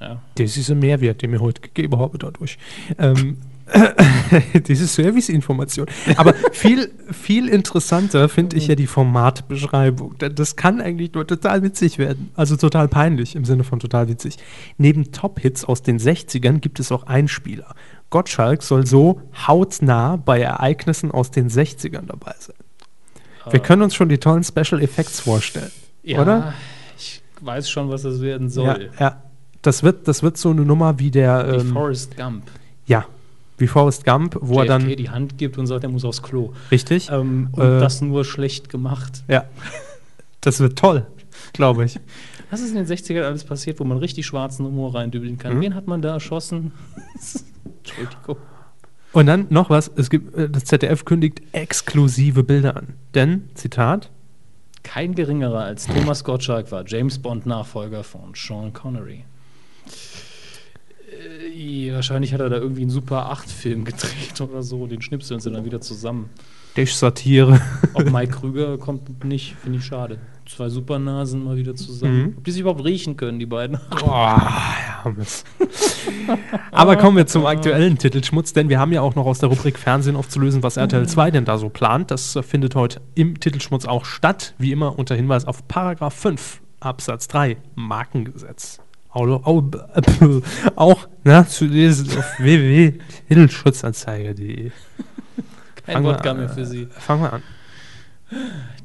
äh, 0.00 0.04
ja, 0.04 0.22
Das 0.34 0.56
ist 0.56 0.68
ein 0.70 0.80
Mehrwert, 0.80 1.22
den 1.22 1.30
mir 1.30 1.40
heute 1.40 1.60
gegeben 1.60 1.98
habe 1.98 2.18
dadurch. 2.18 2.58
Ähm, 2.98 3.38
ist 4.68 4.94
Serviceinformation. 4.94 5.86
Aber 6.16 6.34
viel, 6.52 6.90
viel 7.10 7.48
interessanter 7.48 8.28
finde 8.28 8.56
ich 8.56 8.66
ja 8.66 8.74
die 8.74 8.86
Formatbeschreibung. 8.86 10.16
Das 10.18 10.56
kann 10.56 10.80
eigentlich 10.80 11.12
nur 11.14 11.26
total 11.26 11.62
witzig 11.62 11.98
werden. 11.98 12.30
Also 12.34 12.56
total 12.56 12.88
peinlich 12.88 13.34
im 13.36 13.44
Sinne 13.44 13.64
von 13.64 13.78
total 13.80 14.08
witzig. 14.08 14.36
Neben 14.78 15.12
Top-Hits 15.12 15.64
aus 15.64 15.82
den 15.82 15.98
60ern 15.98 16.58
gibt 16.58 16.80
es 16.80 16.90
auch 16.92 17.04
Einspieler. 17.04 17.74
Gottschalk 18.10 18.62
soll 18.62 18.86
so 18.86 19.22
hautnah 19.46 20.16
bei 20.16 20.40
Ereignissen 20.40 21.10
aus 21.10 21.30
den 21.30 21.48
60ern 21.48 22.06
dabei 22.06 22.34
sein. 22.38 22.56
Wir 23.50 23.60
können 23.60 23.82
uns 23.82 23.94
schon 23.94 24.08
die 24.08 24.18
tollen 24.18 24.44
Special 24.44 24.80
Effects 24.82 25.20
vorstellen. 25.20 25.70
ja 26.02 26.20
Oder? 26.22 26.54
ich 26.96 27.22
weiß 27.40 27.68
schon, 27.68 27.88
was 27.90 28.02
das 28.02 28.20
werden 28.20 28.48
Ja, 28.48 28.52
soll. 28.52 28.90
ja. 28.98 29.22
Das 29.62 29.84
wird, 29.84 30.08
das 30.08 30.24
wird 30.24 30.36
so 30.36 30.50
eine 30.50 30.62
Nummer 30.62 30.98
wie 30.98 31.10
der. 31.12 31.46
Wie 31.52 31.56
ähm, 31.60 31.72
Forrest 31.72 32.16
Gump. 32.16 32.42
Ja, 32.84 33.06
wie 33.62 33.66
Forrest 33.66 34.04
Gump, 34.04 34.36
wo 34.40 34.58
er 34.60 34.64
JFK 34.66 34.68
dann. 34.88 34.96
die 34.96 35.10
Hand 35.10 35.38
gibt 35.38 35.56
und 35.56 35.66
sagt, 35.66 35.84
er 35.84 35.90
muss 35.90 36.04
aufs 36.04 36.22
Klo. 36.22 36.52
Richtig? 36.70 37.08
Ähm, 37.10 37.48
und 37.52 37.62
Äh, 37.62 37.80
das 37.80 38.02
nur 38.02 38.24
schlecht 38.24 38.68
gemacht. 38.68 39.22
Ja. 39.28 39.44
Das 40.42 40.60
wird 40.60 40.78
toll, 40.78 41.06
glaube 41.52 41.84
ich. 41.84 41.98
Was 42.50 42.60
ist 42.60 42.70
in 42.70 42.76
den 42.76 42.86
60ern 42.86 43.22
alles 43.22 43.44
passiert, 43.44 43.80
wo 43.80 43.84
man 43.84 43.96
richtig 43.98 44.26
schwarzen 44.26 44.66
Humor 44.66 44.94
reindübeln 44.94 45.38
kann? 45.38 45.56
Mhm. 45.56 45.60
Wen 45.62 45.74
hat 45.74 45.86
man 45.86 46.02
da 46.02 46.12
erschossen? 46.14 46.72
Entschuldigung. 47.78 48.36
Und 49.12 49.26
dann 49.26 49.46
noch 49.50 49.70
was: 49.70 49.90
Es 49.94 50.10
gibt, 50.10 50.34
äh, 50.36 50.48
das 50.50 50.64
ZDF 50.64 51.04
kündigt 51.04 51.42
exklusive 51.52 52.42
Bilder 52.44 52.76
an. 52.76 52.94
Denn, 53.14 53.48
Zitat, 53.54 54.10
Kein 54.82 55.14
geringerer 55.14 55.60
als 55.60 55.86
Thomas 55.86 56.24
Gottschalk 56.24 56.72
war 56.72 56.84
James 56.86 57.18
Bond-Nachfolger 57.20 58.02
von 58.04 58.32
Sean 58.34 58.72
Connery. 58.72 59.24
Äh, 61.22 61.92
wahrscheinlich 61.92 62.32
hat 62.32 62.40
er 62.40 62.48
da 62.48 62.56
irgendwie 62.56 62.82
einen 62.82 62.90
Super 62.90 63.32
8-Film 63.32 63.84
gedreht 63.84 64.40
oder 64.40 64.62
so. 64.62 64.86
Den 64.86 65.02
schnipseln 65.02 65.40
sie 65.40 65.50
dann 65.50 65.64
wieder 65.64 65.80
zusammen. 65.80 66.30
ich 66.76 66.94
Satire. 66.94 67.60
Ob 67.94 68.10
Mike 68.12 68.32
Krüger 68.32 68.78
kommt 68.78 69.24
nicht, 69.24 69.54
finde 69.62 69.78
ich 69.78 69.84
schade. 69.84 70.18
Zwei 70.48 70.68
Supernasen 70.68 71.44
mal 71.44 71.56
wieder 71.56 71.76
zusammen. 71.76 72.22
Mhm. 72.22 72.34
Ob 72.38 72.44
die 72.44 72.50
sich 72.50 72.60
überhaupt 72.62 72.84
riechen 72.84 73.16
können, 73.16 73.38
die 73.38 73.46
beiden. 73.46 73.78
Boah, 74.00 74.40
ja. 75.06 75.14
Aber 76.72 76.96
kommen 76.96 77.16
wir 77.16 77.26
zum 77.26 77.46
aktuellen 77.46 77.96
Titelschmutz, 77.96 78.52
denn 78.52 78.68
wir 78.68 78.80
haben 78.80 78.92
ja 78.92 79.02
auch 79.02 79.14
noch 79.14 79.26
aus 79.26 79.38
der 79.38 79.48
Rubrik 79.48 79.78
Fernsehen 79.78 80.16
aufzulösen, 80.16 80.62
was 80.62 80.76
RTL 80.76 81.06
2 81.06 81.30
denn 81.30 81.44
da 81.44 81.58
so 81.58 81.68
plant. 81.68 82.10
Das 82.10 82.38
findet 82.42 82.74
heute 82.74 83.00
im 83.14 83.38
Titelschmutz 83.38 83.84
auch 83.84 84.04
statt, 84.04 84.54
wie 84.58 84.72
immer 84.72 84.98
unter 84.98 85.14
Hinweis 85.14 85.44
auf 85.44 85.66
Paragraph 85.68 86.14
5 86.14 86.60
Absatz 86.80 87.28
3 87.28 87.56
Markengesetz. 87.76 88.80
Auch, 89.12 89.44
auch, 89.44 89.62
auch 90.74 91.08
na, 91.22 91.46
zu 91.46 91.66
lesen 91.66 92.08
auf 92.18 92.38
www.titelschutzanzeige.de. 92.38 94.72
Kein 95.84 95.94
Fangen 95.94 96.06
Wodka 96.06 96.34
mehr 96.34 96.48
für 96.48 96.64
sie. 96.64 96.86
Fangen 96.86 97.22
wir 97.22 97.32
an. 97.34 97.42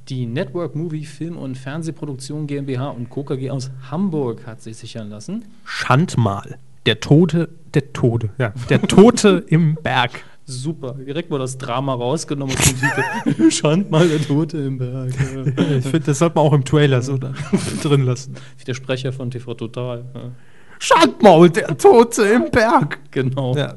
Die 0.10 0.26
Network 0.26 0.76
Movie 0.76 1.06
Film- 1.06 1.38
und 1.38 1.58
Fernsehproduktion 1.58 2.48
GmbH 2.48 2.90
und 2.90 3.10
Co. 3.10 3.24
KG 3.24 3.52
aus 3.52 3.72
Hamburg 3.90 4.45
hat 4.45 4.62
sich 4.62 4.76
sichern 4.78 5.10
lassen. 5.10 5.45
Schandmal. 5.64 6.58
Der 6.86 6.99
Tote, 6.99 7.49
der 7.74 7.91
Tode, 7.91 8.30
ja, 8.38 8.54
der 8.70 8.82
Tote 8.82 9.44
im 9.48 9.76
Berg. 9.76 10.24
Super, 10.49 10.94
direkt 10.94 11.30
mal 11.30 11.40
das 11.40 11.57
Drama 11.57 11.94
rausgenommen 11.94 12.56
Titel. 12.56 13.52
Schand 13.52 13.91
mal 13.91 14.07
der 14.07 14.22
Tote 14.22 14.57
im 14.60 14.78
Berg. 14.78 15.14
Ja. 15.14 15.76
Ich 15.78 15.84
finde, 15.84 15.99
das 15.99 16.19
sollte 16.19 16.36
man 16.36 16.45
auch 16.45 16.53
im 16.53 16.64
Trailer 16.64 17.02
so 17.02 17.19
drin 17.84 18.06
lassen. 18.06 18.36
Wie 18.57 18.64
der 18.64 18.74
Sprecher 18.74 19.11
von 19.11 19.30
TV 19.30 19.53
Total. 19.56 20.06
Ja. 20.15 20.32
Schandmaul, 20.80 21.49
der 21.49 21.78
Tote 21.78 22.24
im 22.24 22.49
Berg. 22.49 22.99
Genau. 23.11 23.57
Ja. 23.57 23.76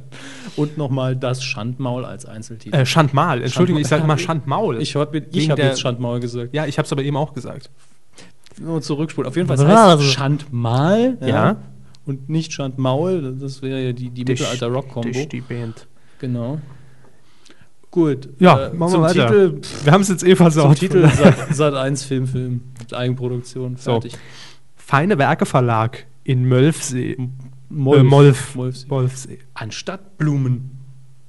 Und 0.55 0.79
nochmal 0.79 1.17
das 1.17 1.43
Schandmaul 1.43 2.05
als 2.05 2.25
Einzeltitel. 2.25 2.77
Äh, 2.77 2.87
Schandmal, 2.87 3.43
Entschuldigung, 3.43 3.81
ich 3.81 3.89
sage 3.89 4.05
immer 4.05 4.19
Schandmaul. 4.19 4.77
Schandmaul. 4.77 4.83
ich 4.83 4.95
habe 4.95 5.51
hab 5.51 5.59
jetzt 5.59 5.81
Schandmaul 5.81 6.21
gesagt. 6.21 6.55
ja, 6.55 6.67
ich 6.67 6.79
habe 6.79 6.87
es 6.87 6.93
aber 6.93 7.03
eben 7.03 7.17
auch 7.17 7.33
gesagt. 7.33 7.69
Nur 8.61 8.81
zurückspulen. 8.81 9.29
Auf 9.29 9.35
jeden 9.35 9.49
Fall 9.49 9.59
heißt 9.59 10.05
Schandmal. 10.05 11.19
Ja. 11.21 11.57
Und 12.07 12.29
nicht 12.29 12.53
Schandmaul. 12.53 13.37
Das 13.41 13.61
wäre 13.61 13.81
ja 13.81 13.93
die, 13.93 14.11
die 14.11 14.25
Mittelalter-Rock-Kombo. 14.25 15.27
die 15.27 15.41
Band. 15.41 15.89
Genau. 16.21 16.61
Gut. 17.91 18.29
Ja, 18.39 18.67
äh, 18.69 18.75
machen 18.75 18.79
wir 18.79 18.89
zum 18.91 19.03
weiter. 19.03 19.27
Titel, 19.27 19.61
pff, 19.61 19.85
Wir 19.85 19.93
haben 19.93 20.03
es 20.03 20.09
jetzt 20.09 20.23
eh 20.23 20.29
zum 20.29 20.37
versaut. 20.37 20.79
Titel 20.79 21.09
Sat, 21.17 21.55
Sat 21.55 21.75
1 21.75 22.05
Filmfilm. 22.05 22.61
Eigenproduktion. 22.93 23.77
So. 23.77 23.93
Fertig. 24.01 24.17
Feine 24.77 25.19
Werke 25.19 25.47
Verlag 25.47 26.07
in 26.23 26.45
Mölfsee. 26.45 27.17
Molf. 27.69 28.01
Äh, 28.01 28.05
Molf. 28.05 28.55
Molfsee. 28.55 28.87
Molfsee. 28.89 29.39
Anstatt 29.55 30.19
Blumen. 30.19 30.79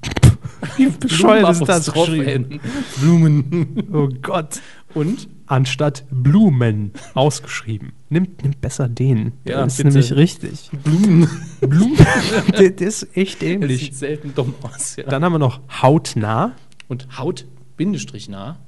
Wie 0.77 0.87
bescheuert 0.89 1.49
ist 1.51 1.65
das 1.65 1.91
geschrieben? 1.91 2.59
Blumen. 2.99 3.87
Oh 3.93 4.09
Gott. 4.21 4.61
Und? 4.93 5.27
Anstatt 5.51 6.05
Blumen 6.09 6.91
ausgeschrieben. 7.13 7.91
Nimmt, 8.09 8.41
nimmt 8.41 8.61
besser 8.61 8.87
den. 8.87 9.33
Der 9.45 9.57
Ja, 9.57 9.63
ist 9.65 9.75
bitte. 9.77 9.89
nämlich 9.89 10.13
richtig. 10.13 10.69
Blumen. 10.83 11.27
Blumen. 11.59 11.97
der, 12.57 12.69
der 12.69 12.87
ist 12.87 13.15
echt 13.17 13.41
Das 13.41 13.47
dämlich. 13.49 13.79
sieht 13.81 13.95
selten 13.95 14.33
dumm 14.33 14.53
aus. 14.61 14.95
Ja. 14.95 15.03
Dann 15.03 15.23
haben 15.25 15.33
wir 15.33 15.39
noch 15.39 15.59
Hautnah 15.81 16.53
Und 16.87 17.17
Haut, 17.17 17.45
Bindestrich 17.75 18.29
nah. 18.29 18.59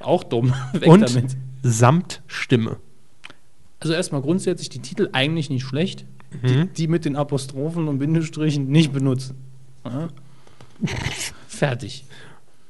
Auch 0.00 0.24
dumm. 0.24 0.52
Weg 0.74 0.86
und 0.86 1.00
damit. 1.08 1.36
samt 1.62 2.22
Stimme. 2.26 2.76
Also 3.80 3.94
erstmal 3.94 4.20
grundsätzlich 4.20 4.68
die 4.68 4.80
Titel 4.80 5.08
eigentlich 5.12 5.48
nicht 5.48 5.64
schlecht. 5.64 6.04
Mhm. 6.42 6.48
Die, 6.48 6.68
die 6.82 6.88
mit 6.88 7.06
den 7.06 7.16
Apostrophen 7.16 7.88
und 7.88 7.98
Bindestrichen 7.98 8.68
nicht 8.68 8.92
benutzen. 8.92 9.36
Ja. 9.86 10.08
Fertig. 11.48 12.04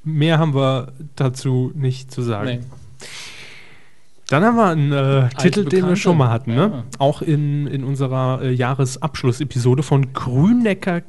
Mehr 0.05 0.38
haben 0.38 0.55
wir 0.55 0.93
dazu 1.16 1.72
nicht 1.74 2.12
zu 2.12 2.22
sagen. 2.22 2.48
Nee. 2.48 2.60
Dann 4.28 4.44
haben 4.44 4.57
wir 4.57 4.66
einen 4.66 4.93
äh, 4.93 5.28
Titel, 5.39 5.65
den 5.65 5.86
wir 5.86 5.97
schon 5.97 6.19
mal 6.19 6.31
hatten, 6.31 6.55
ne? 6.55 6.70
Ja. 6.73 6.85
Auch 6.98 7.23
in, 7.23 7.66
in 7.69 7.85
unserer 7.85 8.43
äh, 8.43 8.53
Jahresabschlussepisode 8.53 9.82
von 9.85 10.12
Grünecker. 10.12 11.03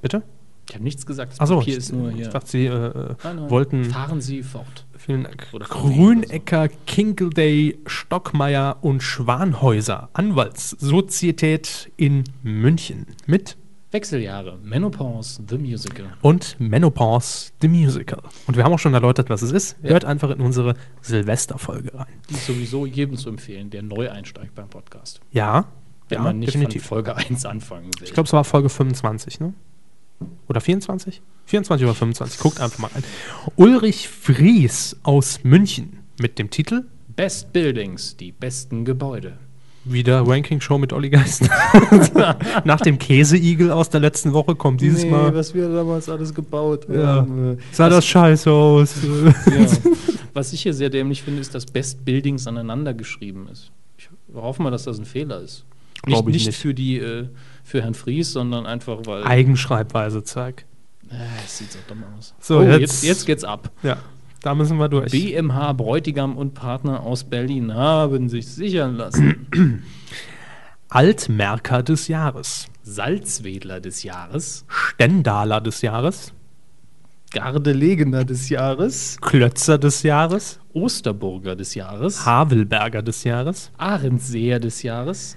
Bitte? 0.00 0.22
Ich 0.68 0.74
habe 0.74 0.84
nichts 0.84 1.06
gesagt. 1.06 1.32
Das 1.32 1.40
Achso, 1.40 1.58
Papier 1.58 1.74
ich, 1.74 1.78
ist 1.78 1.92
nur 1.92 2.10
ich 2.10 2.16
hier. 2.16 2.28
dachte, 2.28 2.48
Sie 2.48 2.66
äh, 2.66 2.70
äh, 2.70 3.14
Nein, 3.22 3.36
nein. 3.36 3.50
wollten. 3.50 3.84
Fahren 3.84 4.20
Sie 4.20 4.42
fort. 4.42 4.86
Vielen 4.96 5.24
Dank. 5.24 5.46
Oder 5.52 5.66
Grünecker, 5.66 6.68
Kinkelday, 6.86 7.78
Stockmeier 7.86 8.78
und 8.80 9.02
Schwanhäuser, 9.02 10.08
Anwaltssozietät 10.14 11.92
in 11.96 12.24
München 12.42 13.06
mit 13.26 13.56
Wechseljahre. 13.96 14.58
Menopause, 14.62 15.42
The 15.48 15.56
Musical. 15.56 16.12
und 16.20 16.56
Menopause, 16.60 17.50
the 17.62 17.68
Musical. 17.68 18.20
Und 18.46 18.54
wir 18.54 18.62
haben 18.62 18.74
auch 18.74 18.78
schon 18.78 18.92
erläutert, 18.92 19.30
was 19.30 19.40
es 19.40 19.52
ist. 19.52 19.76
Ja. 19.82 19.88
Hört 19.90 20.04
einfach 20.04 20.28
in 20.28 20.40
unsere 20.42 20.74
Silvesterfolge 21.00 21.94
rein. 21.94 22.12
Die 22.28 22.34
ist 22.34 22.46
sowieso 22.46 22.84
jedem 22.84 23.16
zu 23.16 23.30
empfehlen, 23.30 23.70
der 23.70 23.82
neu 23.82 24.10
einsteigt 24.10 24.54
beim 24.54 24.68
Podcast. 24.68 25.20
Ja, 25.32 25.68
Wenn 26.10 26.18
ja, 26.18 26.24
man 26.24 26.38
nicht 26.40 26.48
definitiv. 26.52 26.82
von 26.82 26.96
Folge 26.96 27.16
1 27.16 27.46
anfangen 27.46 27.86
will. 27.98 28.04
Ich 28.04 28.12
glaube, 28.12 28.26
es 28.26 28.34
war 28.34 28.44
Folge 28.44 28.68
25, 28.68 29.40
ne? 29.40 29.54
Oder 30.46 30.60
24? 30.60 31.22
24 31.46 31.86
oder 31.86 31.94
25. 31.94 32.38
Guckt 32.38 32.60
einfach 32.60 32.78
mal 32.78 32.90
rein. 32.94 33.02
Ulrich 33.56 34.08
Fries 34.10 34.96
aus 35.04 35.42
München 35.42 36.00
mit 36.20 36.38
dem 36.38 36.50
Titel 36.50 36.84
Best 37.08 37.54
Buildings, 37.54 38.14
die 38.18 38.30
besten 38.30 38.84
Gebäude. 38.84 39.38
Wieder 39.88 40.26
Ranking-Show 40.26 40.78
mit 40.78 40.92
Olli 40.92 41.10
Geist. 41.10 41.48
Nach 42.64 42.80
dem 42.80 42.98
Käseigel 42.98 43.70
aus 43.70 43.88
der 43.88 44.00
letzten 44.00 44.32
Woche 44.32 44.56
kommt 44.56 44.80
dieses 44.80 45.04
Mal. 45.06 45.34
was 45.34 45.54
wir 45.54 45.68
damals 45.68 46.08
alles 46.08 46.34
gebaut 46.34 46.86
Ja. 46.92 47.06
haben. 47.06 47.54
äh, 47.54 47.56
Sah 47.72 47.88
das 47.88 48.04
scheiße 48.06 48.50
aus. 48.50 48.96
Ja. 49.04 49.66
Was 50.34 50.52
ich 50.52 50.62
hier 50.62 50.74
sehr 50.74 50.90
dämlich 50.90 51.22
finde, 51.22 51.40
ist, 51.40 51.54
dass 51.54 51.66
Best 51.66 52.04
Buildings 52.04 52.46
aneinander 52.46 52.94
geschrieben 52.94 53.48
ist. 53.50 53.70
Ich 53.96 54.08
hoffe 54.34 54.62
mal, 54.62 54.70
dass 54.70 54.84
das 54.84 54.98
ein 54.98 55.04
Fehler 55.04 55.40
ist. 55.40 55.64
Nicht, 56.06 56.26
nicht, 56.26 56.46
nicht. 56.46 56.58
für 56.58 56.74
die 56.74 56.98
äh, 56.98 57.28
für 57.64 57.82
Herrn 57.82 57.94
Fries, 57.94 58.32
sondern 58.32 58.66
einfach, 58.66 58.98
weil. 59.06 59.24
Eigenschreibweise 59.24 60.22
zeig. 60.24 60.66
Äh, 61.10 61.14
es 61.44 61.58
sieht 61.58 61.72
so 61.72 61.78
dumm 61.88 62.02
aus. 62.18 62.34
So, 62.40 62.58
oh, 62.58 62.62
jetzt- 62.62 62.80
jetzt, 62.80 63.04
jetzt 63.04 63.26
geht's 63.26 63.44
ab. 63.44 63.70
Ja, 63.82 63.96
da 64.46 64.54
müssen 64.54 64.78
wir 64.78 64.88
durch. 64.88 65.10
BMH 65.10 65.72
Bräutigam 65.72 66.36
und 66.36 66.54
Partner 66.54 67.02
aus 67.02 67.24
Berlin 67.24 67.74
haben 67.74 68.28
sich 68.28 68.46
sichern 68.46 68.94
lassen. 68.94 69.82
Altmerker 70.88 71.82
des 71.82 72.06
Jahres. 72.06 72.68
Salzwedler 72.84 73.80
des 73.80 74.04
Jahres, 74.04 74.64
Stendaler 74.68 75.60
des 75.60 75.82
Jahres. 75.82 76.32
Gardelegener 77.32 78.24
des 78.24 78.48
Jahres, 78.48 79.18
Klötzer 79.20 79.78
des 79.78 80.04
Jahres. 80.04 80.60
Osterburger 80.72 81.56
des 81.56 81.74
Jahres, 81.74 82.24
Havelberger 82.24 83.02
des 83.02 83.24
Jahres. 83.24 83.72
Ahrensseer 83.76 84.60
des 84.60 84.84
Jahres, 84.84 85.36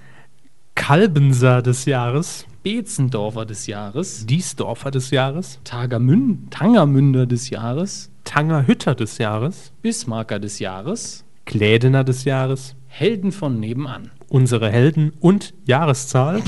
Kalbenser 0.76 1.62
des 1.62 1.84
Jahres. 1.84 2.46
Bezendorfer 2.62 3.44
des 3.44 3.66
Jahres, 3.66 4.24
Diesdorfer 4.26 4.92
des 4.92 5.10
Jahres. 5.10 5.58
Tagermün 5.64 6.46
Tangermünder 6.50 7.26
des 7.26 7.50
Jahres, 7.50 8.09
Tangerhütter 8.30 8.94
des 8.94 9.18
Jahres. 9.18 9.72
Bismarcker 9.82 10.38
des 10.38 10.60
Jahres, 10.60 11.24
Klädener 11.46 12.04
des 12.04 12.22
Jahres. 12.22 12.76
Helden 12.86 13.32
von 13.32 13.58
nebenan. 13.58 14.12
Unsere 14.28 14.70
Helden 14.70 15.12
und 15.18 15.52
Jahreszahl. 15.66 16.40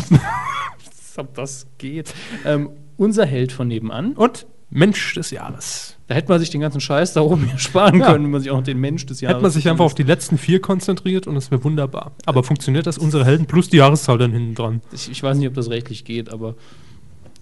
Ob 1.17 1.35
das 1.35 1.67
geht. 1.79 2.15
Ähm, 2.45 2.71
unser 2.97 3.27
Held 3.27 3.51
von 3.51 3.67
nebenan. 3.67 4.13
Und 4.13 4.47
Mensch 4.71 5.15
des 5.15 5.33
Jahres. 5.33 5.97
Da 6.07 6.15
hätte 6.15 6.29
man 6.29 6.39
sich 6.39 6.51
den 6.51 6.61
ganzen 6.61 6.81
Scheiß 6.81 7.15
da 7.15 7.21
oben 7.23 7.51
sparen 7.57 7.99
Ja. 7.99 8.13
können, 8.13 8.27
wenn 8.27 8.31
man 8.31 8.41
sich 8.41 8.53
auch 8.53 8.59
noch 8.59 8.65
den 8.65 8.79
Mensch 8.79 9.05
des 9.07 9.21
Jahres. 9.21 9.35
Hätte 9.35 9.43
man 9.43 9.51
sich 9.51 9.69
einfach 9.69 9.85
auf 9.85 9.95
die 9.97 10.05
letzten 10.05 10.39
vier 10.39 10.61
konzentriert 10.63 11.27
und 11.27 11.37
es 11.37 11.51
wäre 11.51 11.65
wunderbar. 11.65 12.13
Aber 12.27 12.45
funktioniert 12.45 12.87
das 12.87 12.97
unsere 12.97 13.25
Helden 13.25 13.47
plus 13.47 13.71
die 13.71 13.79
Jahreszahl 13.79 14.19
dann 14.19 14.31
hinten 14.31 14.55
dran? 14.55 14.83
Ich, 14.93 15.11
ich 15.11 15.21
weiß 15.21 15.37
nicht, 15.37 15.49
ob 15.49 15.55
das 15.55 15.69
rechtlich 15.69 16.05
geht, 16.05 16.33
aber. 16.33 16.55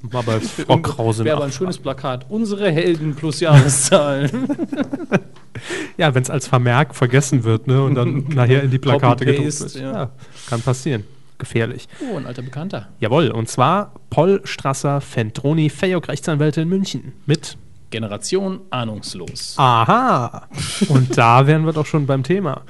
War 0.02 0.22
bei 0.22 0.40
Frau 0.40 0.78
Krause 0.78 1.24
Wäre 1.24 1.36
aber 1.36 1.44
ein 1.44 1.52
schönes 1.52 1.78
Plakat. 1.78 2.26
Unsere 2.28 2.70
Helden 2.70 3.14
plus 3.14 3.40
Jahreszahl. 3.40 4.30
Ja, 5.96 6.14
wenn 6.14 6.22
es 6.22 6.30
als 6.30 6.46
Vermerk 6.46 6.94
vergessen 6.94 7.44
wird 7.44 7.66
ne, 7.66 7.82
und 7.82 7.94
dann 7.94 8.24
nachher 8.28 8.62
in 8.62 8.70
die 8.70 8.78
Plakate 8.78 9.26
gedruckt 9.26 9.60
wird. 9.60 9.74
ja. 9.74 10.10
kann 10.48 10.62
passieren. 10.62 11.04
Gefährlich. 11.38 11.88
oh, 12.00 12.16
ein 12.16 12.26
alter 12.26 12.42
Bekannter. 12.42 12.88
Jawohl, 13.00 13.30
und 13.30 13.48
zwar 13.48 13.94
Paul 14.10 14.40
Strasser 14.44 15.00
Fentroni, 15.00 15.70
Fayok 15.70 16.08
Rechtsanwälte 16.08 16.60
in 16.62 16.68
München 16.68 17.12
mit 17.24 17.56
Generation 17.90 18.60
ahnungslos. 18.70 19.54
Aha! 19.56 20.48
Und 20.88 21.18
da 21.18 21.46
wären 21.46 21.66
wir 21.66 21.72
doch 21.72 21.86
schon 21.86 22.06
beim 22.06 22.22
Thema. 22.22 22.62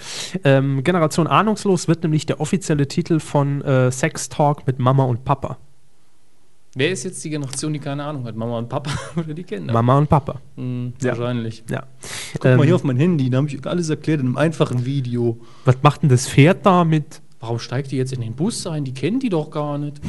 Ähm, 0.44 0.82
Generation 0.82 1.26
Ahnungslos 1.26 1.88
wird 1.88 2.04
nämlich 2.04 2.24
der 2.26 2.40
offizielle 2.40 2.88
Titel 2.88 3.20
von 3.20 3.60
äh, 3.62 3.92
Sex 3.92 4.30
Talk 4.30 4.66
mit 4.66 4.78
Mama 4.78 5.04
und 5.04 5.24
Papa. 5.24 5.58
Wer 6.74 6.90
ist 6.92 7.02
jetzt 7.04 7.24
die 7.24 7.30
Generation, 7.30 7.72
die 7.72 7.80
keine 7.80 8.04
Ahnung 8.04 8.24
hat? 8.26 8.36
Mama 8.36 8.58
und 8.58 8.68
Papa 8.68 8.90
oder 9.16 9.34
die 9.34 9.42
Kinder? 9.42 9.72
Mama 9.72 9.98
und 9.98 10.08
Papa. 10.08 10.40
Hm, 10.56 10.92
Ja. 11.02 11.10
Wahrscheinlich. 11.18 11.64
Ja. 11.68 11.84
Guck 12.34 12.44
mal 12.44 12.52
Ähm, 12.58 12.62
hier 12.62 12.74
auf 12.76 12.84
mein 12.84 12.96
Handy, 12.96 13.28
da 13.28 13.38
habe 13.38 13.48
ich 13.48 13.66
alles 13.66 13.88
erklärt 13.90 14.20
in 14.20 14.26
einem 14.26 14.36
einfachen 14.36 14.84
Video. 14.84 15.38
Was 15.64 15.76
macht 15.82 16.02
denn 16.02 16.08
das 16.10 16.28
Pferd 16.28 16.64
da 16.64 16.84
mit? 16.84 17.20
Warum 17.40 17.58
steigt 17.58 17.90
die 17.90 17.96
jetzt 17.96 18.12
in 18.12 18.20
den 18.20 18.34
Bus 18.34 18.66
ein? 18.66 18.84
Die 18.84 18.94
kennen 18.94 19.18
die 19.18 19.30
doch 19.30 19.50
gar 19.50 19.78
nicht. 19.78 20.00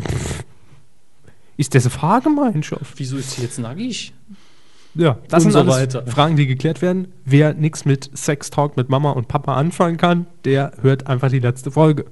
Ist 1.57 1.73
das 1.75 1.85
eine 1.85 1.91
Fahrgemeinschaft? 1.91 2.93
Wieso 2.97 3.17
ist 3.17 3.31
sie 3.31 3.41
jetzt 3.43 3.57
nackig? 3.59 4.13
Ja, 4.93 5.17
das 5.29 5.45
Und 5.45 5.51
sind 5.51 5.65
so 5.67 5.71
alles 5.71 5.95
weiter. 5.95 6.05
Fragen, 6.11 6.35
die 6.35 6.47
geklärt 6.47 6.81
werden. 6.81 7.07
Wer 7.23 7.53
nichts 7.53 7.85
mit 7.85 8.09
Sex 8.13 8.49
Talk 8.49 8.75
mit 8.77 8.89
Mama 8.89 9.11
und 9.11 9.27
Papa 9.27 9.55
anfangen 9.55 9.97
kann, 9.97 10.27
der 10.43 10.73
hört 10.81 11.07
einfach 11.07 11.29
die 11.29 11.39
letzte 11.39 11.71
Folge. 11.71 12.05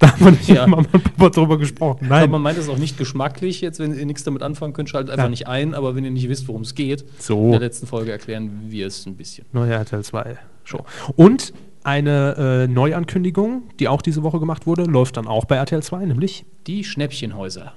Da 0.00 0.10
haben 0.12 0.24
wir 0.24 0.30
nicht 0.32 0.48
Ja. 0.48 0.66
mit 0.66 0.76
Mama 0.76 0.88
und 0.92 1.04
Papa 1.04 1.28
drüber 1.30 1.58
gesprochen. 1.58 2.06
Aber 2.06 2.20
Nein. 2.20 2.30
man 2.30 2.42
meint 2.42 2.58
es 2.58 2.68
auch 2.68 2.78
nicht 2.78 2.98
geschmacklich 2.98 3.60
jetzt, 3.60 3.78
wenn 3.78 3.94
ihr 3.96 4.04
nichts 4.06 4.24
damit 4.24 4.42
anfangen 4.42 4.72
könnt, 4.72 4.88
schaltet 4.90 5.10
einfach 5.10 5.24
Ja. 5.24 5.30
nicht 5.30 5.46
ein, 5.46 5.74
aber 5.74 5.94
wenn 5.94 6.04
ihr 6.04 6.10
nicht 6.10 6.28
wisst, 6.28 6.48
worum 6.48 6.62
es 6.62 6.74
geht, 6.74 7.02
in 7.02 7.08
So. 7.18 7.50
der 7.52 7.60
letzten 7.60 7.86
Folge 7.86 8.10
erklären 8.10 8.50
wir 8.68 8.86
es 8.88 9.06
ein 9.06 9.14
bisschen. 9.16 9.46
Neue 9.52 9.72
RTL 9.74 10.02
2 10.02 10.38
Show. 10.64 10.84
Und 11.16 11.52
eine 11.84 12.66
äh, 12.66 12.66
Neuankündigung, 12.68 13.62
die 13.78 13.88
auch 13.88 14.02
diese 14.02 14.22
Woche 14.22 14.38
gemacht 14.40 14.66
wurde, 14.66 14.84
läuft 14.84 15.16
dann 15.16 15.26
auch 15.26 15.44
bei 15.44 15.56
RTL 15.56 15.82
2, 15.82 16.04
nämlich 16.06 16.44
Die 16.66 16.82
Schnäppchenhäuser. 16.84 17.72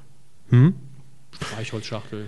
hm? 0.50 0.76
Streichholzschachtel. 1.42 2.26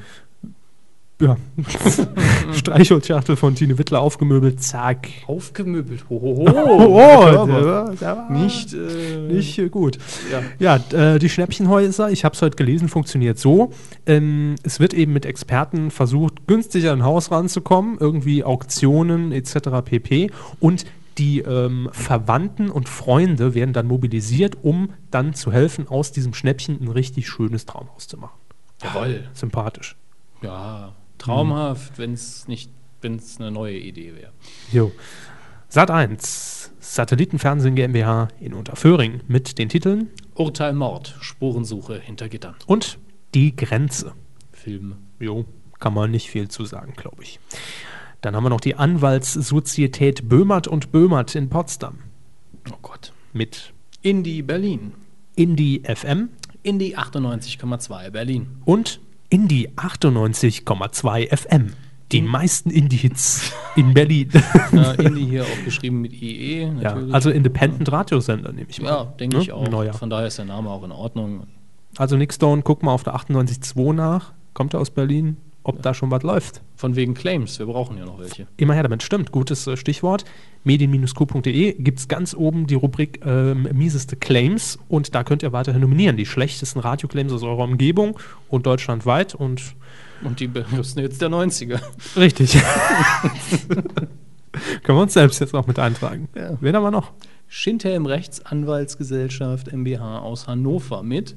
Ja. 1.22 1.38
Streichholzschachtel 2.54 3.36
von 3.36 3.56
Tine 3.56 3.78
Wittler 3.78 4.02
aufgemöbelt, 4.02 4.62
zack. 4.62 5.08
Aufgemöbelt. 5.28 6.06
Hohoho. 6.10 6.44
Oh, 6.44 7.22
der 7.26 7.32
der 7.32 7.48
war 7.48 7.66
war- 7.88 7.96
der 7.96 8.18
war 8.18 8.32
nicht, 8.32 8.74
äh, 8.74 9.18
nicht 9.28 9.58
äh, 9.58 9.70
gut. 9.70 9.98
Ja. 10.60 10.78
Ja, 10.94 11.14
äh, 11.14 11.20
die 11.20 11.30
Schnäppchenhäuser, 11.30 12.10
ich 12.12 12.26
habe 12.26 12.36
es 12.36 12.42
heute 12.42 12.56
gelesen, 12.56 12.88
funktioniert 12.90 13.40
so. 13.40 13.72
Ähm, 14.06 14.56
es 14.64 14.80
wird 14.80 14.94
eben 14.94 15.14
mit 15.14 15.26
Experten 15.26 15.92
versucht, 15.92 16.48
günstig 16.48 16.88
an 16.90 17.00
ein 17.00 17.04
Haus 17.06 17.32
ranzukommen, 17.32 17.98
irgendwie 18.00 18.44
Auktionen 18.44 19.32
etc. 19.32 19.70
pp. 19.84 20.32
Und 20.60 20.86
die 21.18 21.40
ähm, 21.40 21.88
Verwandten 21.94 22.70
und 22.70 22.90
Freunde 22.90 23.54
werden 23.56 23.74
dann 23.74 23.88
mobilisiert, 23.88 24.58
um 24.64 24.90
dann 25.12 25.34
zu 25.34 25.52
helfen, 25.54 25.88
aus 25.88 26.12
diesem 26.12 26.34
Schnäppchen 26.34 26.78
ein 26.82 26.90
richtig 26.90 27.30
schönes 27.30 27.66
Traumhaus 27.66 28.08
zu 28.08 28.18
machen. 28.18 28.38
Jawohl. 28.84 29.24
Sympathisch. 29.34 29.96
Ja, 30.42 30.92
traumhaft, 31.18 31.98
wenn 31.98 32.14
es 32.14 32.48
nicht, 32.48 32.70
wenn 33.02 33.16
es 33.16 33.40
eine 33.40 33.52
neue 33.52 33.78
Idee 33.78 34.14
wäre. 34.16 34.32
Jo. 34.72 34.92
Sat 35.68 35.92
1, 35.92 36.72
Satellitenfernsehen 36.80 37.76
GmbH 37.76 38.28
in 38.40 38.54
Unterföhring 38.54 39.22
mit 39.28 39.58
den 39.58 39.68
Titeln 39.70 40.10
Urteil 40.36 40.74
Mord, 40.74 41.16
Spurensuche 41.22 42.00
hinter 42.00 42.30
Gittern. 42.30 42.56
und 42.68 42.98
Die 43.34 43.56
Grenze. 43.56 44.14
Film. 44.52 44.96
Jo, 45.20 45.46
kann 45.80 45.94
man 45.94 46.12
nicht 46.12 46.30
viel 46.30 46.48
zu 46.50 46.66
sagen, 46.66 46.94
glaube 46.96 47.24
ich. 47.24 47.40
Dann 48.22 48.36
haben 48.36 48.44
wir 48.44 48.50
noch 48.50 48.62
die 48.62 48.76
Anwaltssozietät 48.76 50.28
Böhmert 50.30 50.68
und 50.68 50.92
Böhmert 50.92 51.36
in 51.36 51.50
Potsdam 51.50 52.00
Oh 52.72 52.78
Gott. 52.82 53.12
mit 53.34 53.74
Indie 54.02 54.42
Berlin. 54.42 54.94
Indie 55.36 55.82
FM 55.84 56.30
Indie 56.64 56.98
98,2 56.98 58.10
Berlin. 58.12 58.48
und 58.66 59.00
Indie 59.30 59.70
98,2 59.76 61.36
FM. 61.36 61.74
Die 62.12 62.22
meisten 62.22 62.70
Indie-Hits 62.70 63.52
in 63.76 63.94
Berlin. 63.94 64.30
Äh, 64.72 65.04
Indie 65.04 65.26
hier 65.26 65.44
auch 65.44 65.64
geschrieben 65.66 66.02
mit 66.02 66.14
IE, 66.14 66.62
ja, 66.64 66.72
natürlich. 66.74 67.14
also 67.14 67.30
Independent 67.32 67.92
Radiosender, 67.92 68.52
nehme 68.52 68.68
ich 68.70 68.82
mal. 68.82 68.90
ja, 68.90 69.04
denke 69.20 69.38
Ne? 69.38 69.44
ich 69.44 69.52
auch. 69.52 69.68
Neuer. 69.68 69.94
Von 69.94 70.10
daher 70.10 70.28
ist 70.28 70.38
der 70.38 70.46
Name 70.46 70.70
auch 70.70 70.84
in 70.84 70.92
Ordnung. 70.92 71.48
Also 71.98 72.18
Nick 72.18 72.34
Stone, 72.34 72.62
guck 72.62 72.84
mal 72.84 72.92
auf 72.92 73.04
der 73.04 73.16
98.2 73.16 73.94
nach. 73.94 74.34
Kommt 74.54 74.74
er 74.74 74.82
aus 74.82 74.90
Berlin? 74.92 75.38
Ob 75.68 75.82
da 75.82 75.96
schon 75.96 76.12
was 76.12 76.22
läuft. 76.22 76.62
Von 76.76 76.96
wegen 76.96 77.16
Claims, 77.16 77.58
wir 77.58 77.66
brauchen 77.66 77.98
ja 77.98 78.06
noch 78.06 78.20
welche. 78.20 78.46
Immer 78.56 78.76
her 78.76 78.84
damit, 78.84 79.02
stimmt. 79.02 79.32
Gutes 79.32 79.66
äh, 79.66 79.76
Stichwort. 79.76 80.24
Medien-q.de 80.64 81.74
gibt 81.74 82.00
es 82.00 82.08
ganz 82.08 82.36
oben 82.36 82.68
die 82.68 82.76
Rubrik 82.76 83.26
ähm, 83.26 83.68
mieseste 83.74 84.16
Claims 84.16 84.78
und 84.90 85.16
da 85.16 85.24
könnt 85.24 85.42
ihr 85.42 85.54
weiterhin 85.54 85.82
nominieren. 85.82 86.18
Die 86.18 86.28
schlechtesten 86.28 86.80
Radioclaims 86.80 87.34
aus 87.34 87.42
eurer 87.42 87.64
Umgebung 87.64 88.20
und 88.48 88.68
deutschlandweit 88.68 89.34
und 89.34 89.76
Und 90.24 90.40
die 90.40 90.46
benutzen 90.46 91.00
jetzt 91.00 91.20
der 91.24 91.30
90er. 91.30 91.80
richtig. 92.16 92.62
Können 94.84 94.98
wir 95.00 95.02
uns 95.02 95.14
selbst 95.14 95.40
jetzt 95.40 95.56
auch 95.56 95.66
mit 95.66 95.80
eintragen. 95.80 96.30
Ja. 96.36 96.58
Wen 96.62 96.76
haben 96.76 96.84
wir 96.84 96.92
noch? 96.92 97.12
Schindhelm 97.48 98.06
Rechtsanwaltsgesellschaft 98.06 99.74
MBH 99.74 100.20
aus 100.20 100.48
Hannover 100.48 101.02
mit. 101.02 101.36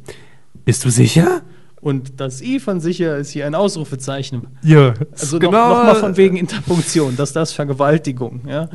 Bist 0.67 0.85
du 0.85 0.91
sicher? 0.91 1.41
Und 1.81 2.19
das 2.21 2.43
I 2.43 2.59
von 2.59 2.81
sicher 2.81 3.17
ist 3.19 3.31
hier 3.31 3.47
ein 3.47 3.55
Ausrufezeichen. 3.55 4.49
Ja. 4.63 4.95
Also 5.13 5.39
noch, 5.39 5.53
noch 5.53 5.85
mal 5.85 5.95
von 5.95 6.17
wegen 6.17 6.37
Interpunktion, 6.37 7.17
dass 7.17 7.33
das 7.33 7.53
Vergewaltigung. 7.53 8.41
Ja? 8.49 8.69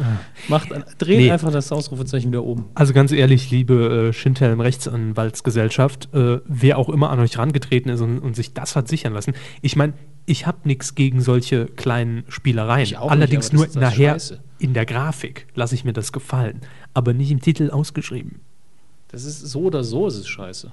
Macht 0.47 0.71
ein, 0.71 0.85
dreht 0.97 1.17
Nee. 1.17 1.31
einfach 1.31 1.51
das 1.51 1.71
Ausrufezeichen 1.71 2.31
wieder 2.31 2.43
oben. 2.43 2.65
Also 2.75 2.93
ganz 2.93 3.11
ehrlich, 3.11 3.51
liebe 3.51 4.09
äh, 4.09 4.13
Schindhelm 4.13 4.61
Rechtsanwaltsgesellschaft, 4.61 6.13
äh, 6.13 6.39
wer 6.45 6.77
auch 6.77 6.89
immer 6.89 7.09
an 7.09 7.19
euch 7.19 7.37
rangetreten 7.37 7.89
ist 7.89 8.01
und, 8.01 8.19
und 8.19 8.35
sich 8.35 8.53
das 8.53 8.75
hat 8.75 8.87
sichern 8.87 9.13
lassen. 9.13 9.33
Ich 9.61 9.75
meine, 9.75 9.93
ich 10.25 10.47
habe 10.47 10.59
nichts 10.63 10.95
gegen 10.95 11.21
solche 11.21 11.65
kleinen 11.65 12.23
Spielereien. 12.29 12.83
Ich 12.83 12.97
auch 12.97 13.03
nicht, 13.03 13.11
Allerdings 13.11 13.49
aber 13.49 13.57
nur 13.57 13.67
nachher 13.75 14.13
Scheiße. 14.13 14.39
in 14.59 14.73
der 14.73 14.85
Grafik 14.85 15.47
lasse 15.55 15.75
ich 15.75 15.83
mir 15.83 15.93
das 15.93 16.11
gefallen, 16.13 16.61
aber 16.93 17.13
nicht 17.13 17.31
im 17.31 17.41
Titel 17.41 17.69
ausgeschrieben. 17.69 18.39
Das 19.09 19.25
ist 19.25 19.41
so 19.41 19.61
oder 19.63 19.83
so 19.83 20.07
ist 20.07 20.15
es 20.15 20.27
scheiße. 20.27 20.71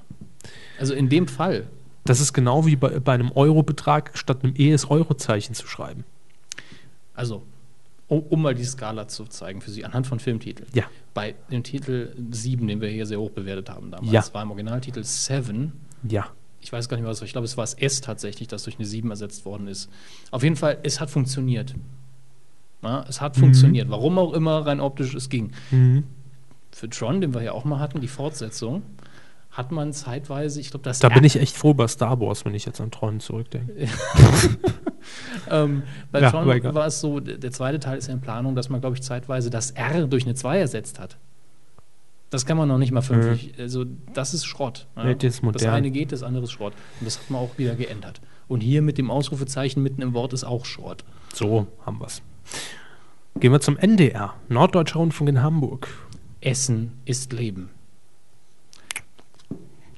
Also 0.79 0.95
in 0.95 1.09
dem 1.09 1.27
Fall. 1.29 1.65
Das 2.05 2.21
ist 2.21 2.33
genau 2.33 2.67
wie 2.67 2.77
bei, 2.77 2.99
bei 3.01 3.13
einem 3.13 3.31
Eurobetrag 3.33 4.13
statt 4.15 4.43
einem 4.43 4.55
ES-Euro-Zeichen 4.57 5.55
zu 5.55 5.67
schreiben. 5.67 6.05
Also 7.15 7.43
um, 8.09 8.21
um 8.23 8.43
mal 8.43 8.55
die 8.55 8.65
Skala 8.65 9.07
zu 9.07 9.25
zeigen 9.27 9.61
für 9.61 9.71
Sie, 9.71 9.85
anhand 9.85 10.07
von 10.07 10.19
Filmtiteln. 10.19 10.69
Ja. 10.75 10.85
Bei 11.15 11.35
dem 11.53 11.63
Titel 11.63 12.13
7, 12.33 12.67
den 12.67 12.81
wir 12.81 12.89
hier 12.89 13.07
sehr 13.07 13.21
hoch 13.21 13.31
bewertet 13.31 13.71
haben 13.71 13.91
damals, 13.93 14.11
Ja. 14.11 14.25
war 14.33 14.43
im 14.43 14.51
Originaltitel 14.51 15.05
7. 15.05 15.73
Ja. 16.09 16.27
Ich 16.61 16.73
weiß 16.73 16.89
gar 16.89 16.97
nicht 16.97 17.03
mehr, 17.03 17.11
was, 17.11 17.23
ich 17.23 17.33
glaube, 17.33 17.45
es 17.45 17.57
war 17.57 17.63
das 17.63 17.75
S 17.75 18.01
tatsächlich, 18.01 18.49
das 18.49 18.65
durch 18.65 18.77
eine 18.79 18.87
7 18.87 19.09
ersetzt 19.11 19.45
worden 19.45 19.69
ist. 19.69 19.89
Auf 20.33 20.43
jeden 20.43 20.57
Fall, 20.57 20.79
es 20.83 21.01
hat 21.01 21.09
funktioniert. 21.11 21.75
Na, 22.83 23.05
es 23.09 23.21
hat 23.21 23.37
funktioniert. 23.37 23.91
Warum 23.91 24.19
auch 24.19 24.33
immer, 24.33 24.67
rein 24.67 24.81
optisch, 24.81 25.15
es 25.15 25.29
ging. 25.29 25.53
Mhm. 25.71 26.05
Für 26.73 26.89
Tron, 26.89 27.21
den 27.21 27.33
wir 27.35 27.43
ja 27.43 27.53
auch 27.53 27.65
mal 27.65 27.79
hatten, 27.79 28.01
die 28.01 28.09
Fortsetzung, 28.09 28.83
hat 29.51 29.73
man 29.73 29.93
zeitweise, 29.93 30.61
ich 30.61 30.71
glaube, 30.71 30.85
das 30.85 31.01
Da 31.01 31.09
bin 31.09 31.25
ich 31.25 31.37
echt 31.37 31.57
froh 31.57 31.75
bei 31.75 31.89
Star 31.89 32.21
Wars, 32.21 32.45
wenn 32.45 32.55
ich 32.55 32.65
jetzt 32.65 32.81
an 32.81 32.91
Tron 32.91 33.21
zurückdenke. 33.21 33.73
Ähm, 35.51 35.83
bei 36.13 36.21
Ja, 36.21 36.31
Tron 36.31 36.47
war 36.47 36.87
es 36.87 37.01
so, 37.01 37.21
der 37.21 37.51
zweite 37.51 37.81
Teil 37.81 37.99
ist 37.99 38.09
ja 38.09 38.15
in 38.15 38.21
Planung, 38.21 38.55
dass 38.55 38.69
man, 38.69 38.81
glaube 38.81 38.97
ich, 38.97 39.03
zeitweise 39.03 39.51
das 39.51 39.71
R 39.73 40.07
durch 40.07 40.25
eine 40.25 40.35
2 40.35 40.59
ersetzt 40.59 40.99
hat. 40.99 41.17
Das 42.29 42.47
kann 42.47 42.57
man 42.57 42.69
noch 42.69 42.79
nicht 42.79 42.93
mal 42.93 43.03
vernünftig. 43.03 43.55
Also, 43.59 43.85
das 44.15 44.35
ist 44.35 44.45
Schrott. 44.45 44.87
Ja. 44.97 45.13
Das. 45.15 45.41
Das 45.41 45.65
eine 45.65 45.91
geht, 45.91 46.13
das 46.13 46.23
andere 46.23 46.45
ist 46.45 46.53
Schrott. 46.53 46.75
Und 47.01 47.07
das 47.07 47.19
hat 47.19 47.31
man 47.31 47.41
auch 47.41 47.59
wieder 47.59 47.75
geändert. 47.75 48.21
Und 48.47 48.61
hier 48.61 48.83
mit 48.83 48.99
dem 48.99 49.11
Ausrufezeichen 49.11 49.83
mitten 49.83 50.03
im 50.03 50.15
Wort 50.15 50.33
ist 50.33 50.45
auch 50.45 50.65
Schrott. 50.65 51.05
So 51.35 51.67
haben 51.85 52.01
wir's. 52.01 52.23
Gehen 53.39 53.53
wir 53.53 53.61
zum 53.61 53.79
NDR, 53.79 54.35
Norddeutscher 54.49 54.99
Rundfunk 54.99 55.31
in 55.31 55.43
Hamburg. 55.43 55.89
Essen 56.41 56.93
ist 57.05 57.33
Leben. 57.33 57.71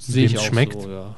Wem's 0.09 0.43
schmeckt. 0.43 0.81
so, 0.83 0.91
ja. 0.91 1.17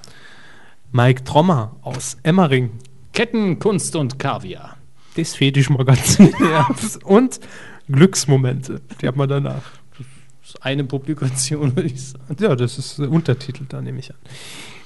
Mike 0.93 1.25
Trommer 1.25 1.77
aus 1.83 2.17
Emmering, 2.23 2.71
Ketten, 3.13 3.59
Kunst 3.59 3.97
und 3.97 4.19
Kaviar. 4.19 4.77
das 5.17 5.35
Fetischmagazin. 5.35 6.33
Und 7.05 7.41
Glücksmomente, 7.89 8.81
die 9.01 9.09
hat 9.09 9.17
man 9.17 9.29
danach. 9.29 9.63
Das 9.99 10.51
ist 10.51 10.63
eine 10.65 10.85
Publikation, 10.85 11.75
würde 11.77 11.89
ich 11.89 12.03
sagen. 12.03 12.37
Ja, 12.41 12.55
das 12.57 12.79
ist 12.79 12.99
der 12.99 13.11
Untertitel, 13.11 13.65
da 13.69 13.81
nehme 13.81 13.99
ich 14.01 14.11
an. 14.11 14.19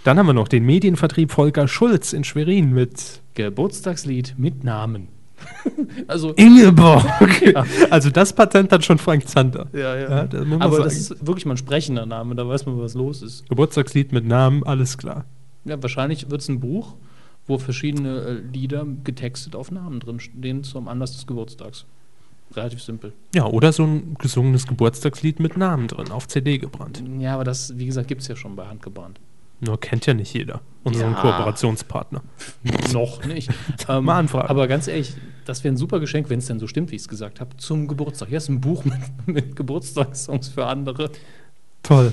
Dann 0.05 0.19
haben 0.19 0.27
wir 0.27 0.33
noch 0.33 0.49
den 0.49 0.65
Medienvertrieb 0.65 1.33
Volker 1.33 1.69
Schulz 1.69 2.13
in 2.13 2.25
Schwerin 2.25 2.73
mit 2.73 3.21
Geburtstagslied 3.35 4.35
mit 4.39 4.65
Namen. 4.65 5.09
also, 6.07 6.33
Ingeborg. 6.33 7.05
Also 7.91 8.11
das 8.11 8.33
Patent 8.33 8.73
hat 8.73 8.85
schon 8.85 8.99
Frank 8.99 9.29
Zander. 9.29 9.67
ja, 9.73 9.97
ja. 9.97 10.11
Ja, 10.11 10.27
das 10.27 10.41
Aber 10.41 10.71
sagen. 10.71 10.85
das 10.85 10.97
ist 10.97 11.27
wirklich 11.27 11.47
mal 11.47 11.55
ein 11.55 11.59
sprechender 11.59 12.07
Name, 12.07 12.35
da 12.35 12.47
weiß 12.47 12.67
man, 12.67 12.79
was 12.79 12.95
los 12.95 13.23
ist. 13.23 13.49
Geburtstagslied 13.49 14.13
mit 14.13 14.27
Namen, 14.27 14.63
alles 14.65 14.99
klar. 14.99 15.25
Ja, 15.65 15.81
wahrscheinlich 15.83 16.31
wird 16.31 16.41
es 16.41 16.49
ein 16.49 16.61
Buch, 16.61 16.95
wo 17.47 17.59
verschiedene 17.59 18.21
äh, 18.21 18.33
Lieder 18.53 18.87
getextet 19.05 19.57
auf 19.57 19.71
Namen 19.71 20.01
drin 20.01 20.21
stehen 20.21 20.65
zum 20.65 20.89
Anlass 20.89 21.13
des 21.13 21.27
Geburtstags. 21.27 21.87
Relativ 22.55 22.83
simpel. 22.83 23.13
Ja, 23.35 23.47
oder 23.47 23.73
so 23.73 23.85
ein 23.85 24.17
gesungenes 24.19 24.67
Geburtstagslied 24.67 25.39
mit 25.39 25.57
Namen 25.57 25.87
drin, 25.87 26.11
auf 26.11 26.29
CD 26.29 26.59
gebrannt. 26.59 27.03
Ja, 27.19 27.35
aber 27.35 27.45
das, 27.45 27.77
wie 27.77 27.87
gesagt, 27.87 28.09
gibt 28.09 28.23
es 28.23 28.29
ja 28.29 28.37
schon 28.37 28.57
bei 28.57 28.67
Handgebrannt. 28.67 29.21
Nur 29.61 29.81
kennt 29.81 30.07
ja 30.07 30.15
nicht 30.15 30.33
jeder, 30.35 30.61
unseren 30.85 31.13
Ja. 31.13 31.21
Kooperationspartner. 31.21 32.23
Noch 32.93 33.25
nicht. 33.25 33.51
ähm, 33.89 34.05
Mal 34.05 34.19
anfragen. 34.21 34.49
Aber 34.49 34.69
ganz 34.69 34.87
ehrlich, 34.89 35.15
das 35.45 35.65
wäre 35.65 35.75
ein 35.75 35.77
super 35.77 35.99
Geschenk, 36.01 36.31
wenn 36.31 36.39
es 36.39 36.47
denn 36.47 36.59
so 36.61 36.67
stimmt, 36.67 36.91
wie 36.93 36.97
ich 36.97 37.03
es 37.03 37.09
gesagt 37.09 37.41
habe, 37.41 37.57
zum 37.57 37.89
Geburtstag. 37.89 38.29
Hier 38.29 38.39
ist 38.39 38.49
ein 38.49 38.61
Buch 38.61 38.85
mit, 38.85 38.95
mit 39.27 39.57
Geburtstagssongs 39.57 40.49
für 40.49 40.67
andere. 40.67 41.11
Toll, 41.83 42.13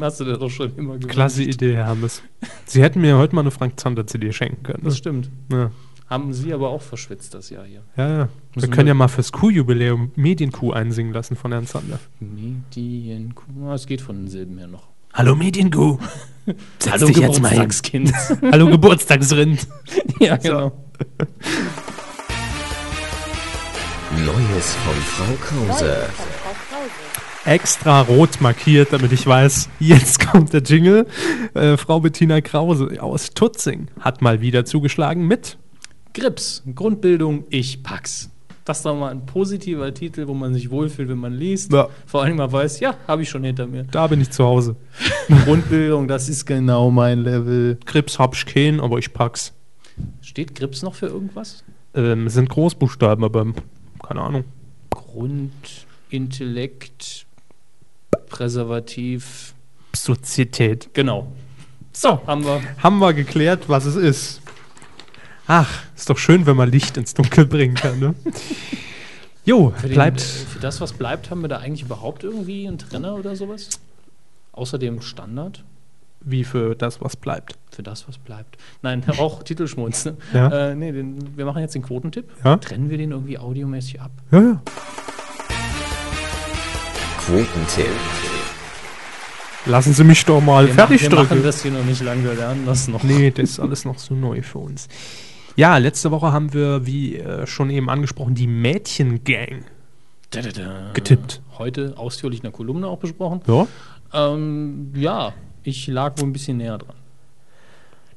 Hast 0.00 0.20
du 0.20 0.24
dir 0.24 0.36
doch 0.38 0.50
schon 0.50 0.74
immer 0.76 0.94
gewünscht. 0.94 1.08
klasse 1.08 1.42
Idee, 1.42 1.74
Herr 1.76 1.86
Hammes. 1.88 2.22
Sie 2.66 2.82
hätten 2.82 3.00
mir 3.00 3.16
heute 3.16 3.34
mal 3.34 3.40
eine 3.40 3.50
Frank 3.50 3.80
Zander 3.80 4.06
CD 4.06 4.32
schenken 4.32 4.62
können. 4.62 4.82
Das 4.84 4.98
stimmt. 4.98 5.30
Ja, 5.50 5.70
Haben 6.08 6.32
Sie 6.34 6.52
aber 6.52 6.68
auch 6.68 6.82
verschwitzt 6.82 7.32
das 7.34 7.48
Jahr 7.50 7.64
hier. 7.64 7.82
ja. 7.96 8.08
ja. 8.08 8.18
Wir 8.18 8.28
Müssen 8.54 8.70
können 8.70 8.86
wir- 8.86 8.90
ja 8.90 8.94
mal 8.94 9.08
fürs 9.08 9.32
Q-Jubiläum 9.32 10.12
Medienkuh 10.14 10.72
einsingen 10.72 11.12
lassen 11.12 11.36
von 11.36 11.52
Herrn 11.52 11.66
Zander. 11.66 11.98
Medienkuh. 12.20 13.66
Ah, 13.66 13.74
Es 13.74 13.86
geht 13.86 14.00
von 14.02 14.16
den 14.16 14.28
Silben 14.28 14.58
her 14.58 14.68
noch. 14.68 14.88
Hallo 15.16 15.34
Medienkuh. 15.34 15.98
Setz 16.78 16.92
Hallo 16.92 17.06
dich 17.06 17.16
jetzt 17.16 17.40
mal 17.40 17.48
hin. 17.48 17.60
Geburtstagskind. 17.60 18.12
Hallo 18.52 18.66
Geburtstagsrind. 18.66 19.66
ja, 20.20 20.36
genau. 20.36 20.72
Neues 24.26 24.74
von 24.74 24.94
Frau 24.94 25.32
Krause. 25.40 26.10
Extra 27.46 28.02
rot 28.02 28.42
markiert, 28.42 28.92
damit 28.92 29.10
ich 29.12 29.26
weiß, 29.26 29.70
jetzt 29.80 30.20
kommt 30.30 30.52
der 30.52 30.62
Jingle. 30.62 31.06
Äh, 31.54 31.78
Frau 31.78 32.00
Bettina 32.00 32.42
Krause 32.42 32.98
aus 33.00 33.30
Tutzing 33.30 33.88
hat 34.00 34.20
mal 34.20 34.42
wieder 34.42 34.66
zugeschlagen 34.66 35.26
mit 35.26 35.56
Grips, 36.12 36.62
Grundbildung, 36.74 37.44
ich 37.48 37.82
pack's. 37.82 38.28
Das 38.66 38.78
ist 38.78 38.84
doch 38.84 38.96
mal 38.96 39.12
ein 39.12 39.24
positiver 39.24 39.94
Titel, 39.94 40.26
wo 40.26 40.34
man 40.34 40.52
sich 40.52 40.70
wohlfühlt, 40.70 41.08
wenn 41.08 41.18
man 41.18 41.32
liest. 41.32 41.72
Ja. 41.72 41.88
Vor 42.04 42.24
allem 42.24 42.36
mal 42.36 42.50
weiß, 42.50 42.80
ja, 42.80 42.96
habe 43.06 43.22
ich 43.22 43.30
schon 43.30 43.44
hinter 43.44 43.68
mir. 43.68 43.84
Da 43.84 44.08
bin 44.08 44.20
ich 44.20 44.30
zu 44.32 44.44
Hause. 44.44 44.74
Grundbildung, 45.44 46.08
das 46.08 46.28
ist 46.28 46.46
genau 46.46 46.90
mein 46.90 47.20
Level. 47.20 47.78
Krebs 47.86 48.18
hab 48.18 48.34
ich 48.34 48.44
keinen, 48.44 48.80
aber 48.80 48.98
ich 48.98 49.12
pack's. 49.12 49.52
Steht 50.20 50.56
Grips 50.56 50.82
noch 50.82 50.96
für 50.96 51.06
irgendwas? 51.06 51.62
Ähm, 51.94 52.28
sind 52.28 52.48
Großbuchstaben, 52.48 53.24
aber 53.24 53.46
keine 54.04 54.20
Ahnung. 54.20 54.44
Grund, 54.90 55.52
Intellekt, 56.10 57.24
Präservativ. 58.28 59.54
Sozietät. 59.94 60.90
Genau. 60.92 61.28
So, 61.92 62.20
haben 62.26 62.44
wir. 62.44 62.60
Haben 62.82 62.98
wir 62.98 63.14
geklärt, 63.14 63.68
was 63.68 63.84
es 63.84 63.94
ist. 63.94 64.42
Ach, 65.48 65.68
ist 65.96 66.10
doch 66.10 66.18
schön, 66.18 66.44
wenn 66.46 66.56
man 66.56 66.70
Licht 66.70 66.96
ins 66.96 67.14
Dunkel 67.14 67.46
bringen 67.46 67.74
kann, 67.74 67.98
ne? 68.00 68.14
Jo, 69.44 69.72
Für, 69.76 69.86
den, 69.86 69.94
bleibt. 69.94 70.20
äh, 70.20 70.24
für 70.24 70.58
das, 70.58 70.80
was 70.80 70.92
bleibt, 70.92 71.30
haben 71.30 71.40
wir 71.40 71.48
da 71.48 71.58
eigentlich 71.58 71.82
überhaupt 71.82 72.24
irgendwie 72.24 72.66
einen 72.66 72.78
Trenner 72.78 73.14
oder 73.14 73.36
sowas? 73.36 73.68
Außer 74.50 74.76
dem 74.76 75.00
Standard? 75.02 75.62
Wie 76.20 76.42
für 76.42 76.74
das, 76.74 77.00
was 77.00 77.14
bleibt. 77.14 77.54
Für 77.70 77.84
das, 77.84 78.08
was 78.08 78.18
bleibt. 78.18 78.56
Nein, 78.82 79.04
auch 79.18 79.44
Titelschmutz. 79.44 80.06
Ne? 80.06 80.16
Ja. 80.34 80.70
Äh, 80.70 80.74
nee, 80.74 80.90
den, 80.90 81.36
wir 81.36 81.44
machen 81.44 81.60
jetzt 81.62 81.76
den 81.76 81.82
Quotentipp. 81.82 82.28
Ja. 82.44 82.56
Trennen 82.56 82.90
wir 82.90 82.98
den 82.98 83.12
irgendwie 83.12 83.38
audiomäßig 83.38 84.00
ab? 84.00 84.10
Ja, 84.32 84.40
ja. 84.40 84.62
Quotentipp. 87.18 87.86
Lassen 89.66 89.92
Sie 89.92 90.02
mich 90.04 90.24
doch 90.24 90.40
mal 90.40 90.66
Wir, 90.66 90.74
fertig 90.74 91.02
machen, 91.02 91.10
wir 91.12 91.16
machen 91.18 91.28
drücken. 91.28 91.42
das 91.44 91.62
hier 91.62 91.70
noch 91.72 91.84
nicht 91.84 92.02
lange, 92.02 92.24
wir 92.24 92.34
lernen 92.34 92.66
das 92.66 92.88
noch. 92.88 93.02
Nee, 93.04 93.30
das 93.34 93.50
ist 93.50 93.60
alles 93.60 93.84
noch 93.84 93.98
so 93.98 94.14
neu 94.14 94.42
für 94.42 94.58
uns. 94.58 94.88
Ja, 95.56 95.78
letzte 95.78 96.10
Woche 96.10 96.32
haben 96.32 96.52
wir, 96.52 96.86
wie 96.86 97.16
äh, 97.16 97.46
schon 97.46 97.70
eben 97.70 97.88
angesprochen, 97.88 98.34
die 98.34 98.46
Mädchengang 98.46 99.64
Da, 100.30 100.42
da, 100.42 100.50
da. 100.50 100.90
getippt. 100.92 101.40
Heute 101.58 101.94
ausführlich 101.96 102.40
in 102.40 102.42
der 102.44 102.52
Kolumne 102.52 102.86
auch 102.88 102.98
besprochen. 102.98 103.40
Ja, 103.46 103.66
Ähm, 104.12 104.92
ja, 104.94 105.32
ich 105.62 105.86
lag 105.88 106.18
wohl 106.18 106.28
ein 106.28 106.32
bisschen 106.32 106.58
näher 106.58 106.78
dran. 106.78 106.94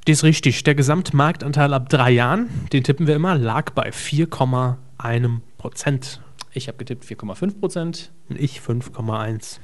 das 0.06 0.18
ist 0.18 0.24
richtig. 0.24 0.62
Der 0.64 0.74
Gesamtmarktanteil 0.74 1.72
ab 1.72 1.88
drei 1.88 2.10
Jahren, 2.10 2.48
den 2.72 2.84
tippen 2.84 3.06
wir 3.06 3.16
immer, 3.16 3.34
lag 3.36 3.70
bei 3.70 3.90
4,1 3.90 5.40
Prozent. 5.58 6.20
Ich 6.52 6.68
habe 6.68 6.78
getippt 6.78 7.04
4,5 7.04 7.58
Prozent. 7.60 8.10
Und 8.28 8.38
ich 8.38 8.58
5,1. 8.60 9.58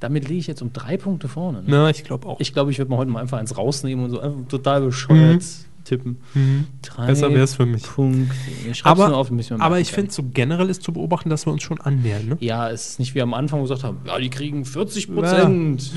Damit 0.00 0.28
liege 0.28 0.40
ich 0.40 0.46
jetzt 0.48 0.60
um 0.60 0.72
drei 0.72 0.96
Punkte 0.96 1.28
vorne. 1.28 1.58
Ne? 1.58 1.64
Na, 1.68 1.90
ich 1.90 2.04
glaube 2.04 2.28
auch. 2.28 2.40
Ich 2.40 2.52
glaube, 2.52 2.70
ich 2.70 2.78
würde 2.78 2.90
mal 2.90 2.98
heute 2.98 3.10
mal 3.10 3.20
einfach 3.20 3.38
eins 3.38 3.56
rausnehmen 3.56 4.04
und 4.04 4.10
so 4.10 4.20
einfach 4.20 4.46
total 4.48 4.82
bescheuert 4.82 5.42
tippen. 5.84 6.20
Mhm. 6.34 6.66
Drei 6.82 7.06
Besser 7.06 7.30
wäre 7.30 7.44
es 7.44 7.54
für 7.54 7.66
mich. 7.66 7.82
Punkte. 7.82 8.34
Ich 8.70 8.84
Aber, 8.84 9.14
auf, 9.14 9.30
aber 9.58 9.80
ich 9.80 9.92
finde, 9.92 10.12
so 10.12 10.22
generell 10.32 10.68
ist 10.68 10.82
zu 10.82 10.92
beobachten, 10.92 11.30
dass 11.30 11.46
wir 11.46 11.52
uns 11.52 11.62
schon 11.62 11.80
annähern. 11.80 12.28
Ne? 12.28 12.36
Ja, 12.40 12.70
es 12.70 12.90
ist 12.90 12.98
nicht 12.98 13.14
wie 13.14 13.22
am 13.22 13.34
Anfang 13.34 13.62
gesagt 13.62 13.84
haben, 13.84 14.00
ja, 14.06 14.18
die 14.18 14.30
kriegen 14.30 14.64
40 14.64 15.12
Prozent. 15.12 15.92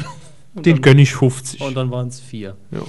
Und 0.55 0.65
Den 0.65 0.81
gönne 0.81 1.01
ich 1.01 1.13
50. 1.13 1.61
Und 1.61 1.75
dann 1.75 1.91
waren 1.91 2.07
es 2.07 2.19
vier. 2.19 2.55
Ja, 2.71 2.79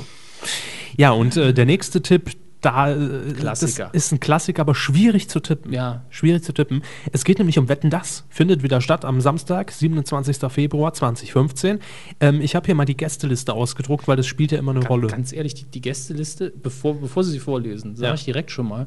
ja 0.97 1.10
und 1.10 1.36
äh, 1.36 1.52
der 1.52 1.66
nächste 1.66 2.01
Tipp, 2.01 2.31
da 2.61 2.91
äh, 2.91 3.33
Klassiker. 3.33 3.91
Das 3.93 4.05
ist 4.05 4.12
ein 4.12 4.20
Klassiker, 4.20 4.62
aber 4.62 4.74
schwierig 4.74 5.28
zu 5.28 5.41
tippen. 5.41 5.73
Ja. 5.73 6.03
Schwierig 6.11 6.43
zu 6.43 6.53
tippen. 6.53 6.83
Es 7.12 7.24
geht 7.24 7.39
nämlich 7.39 7.59
um 7.59 7.69
Wetten 7.69 7.91
das. 7.91 8.24
Findet 8.28 8.62
wieder 8.62 8.81
statt 8.81 9.05
am 9.05 9.20
Samstag, 9.20 9.70
27. 9.70 10.39
Februar 10.51 10.93
2015. 10.93 11.81
Ähm, 12.20 12.41
ich 12.41 12.57
habe 12.57 12.66
hier 12.66 12.74
mal 12.74 12.85
die 12.85 12.97
Gästeliste 12.97 13.53
ausgedruckt, 13.53 14.09
weil 14.09 14.16
das 14.16 14.27
spielt 14.27 14.53
ja 14.53 14.59
immer 14.59 14.73
eine 14.73 14.87
Rolle. 14.87 15.07
Ganz 15.09 15.33
ehrlich, 15.33 15.55
die, 15.55 15.65
die 15.65 15.81
Gästeliste, 15.81 16.51
bevor, 16.51 16.95
bevor 17.01 17.24
Sie 17.24 17.33
sie 17.33 17.41
vorlesen, 17.41 17.97
sage 17.97 18.09
Ja. 18.09 18.15
ich 18.15 18.24
direkt 18.24 18.51
schon 18.51 18.69
mal, 18.69 18.87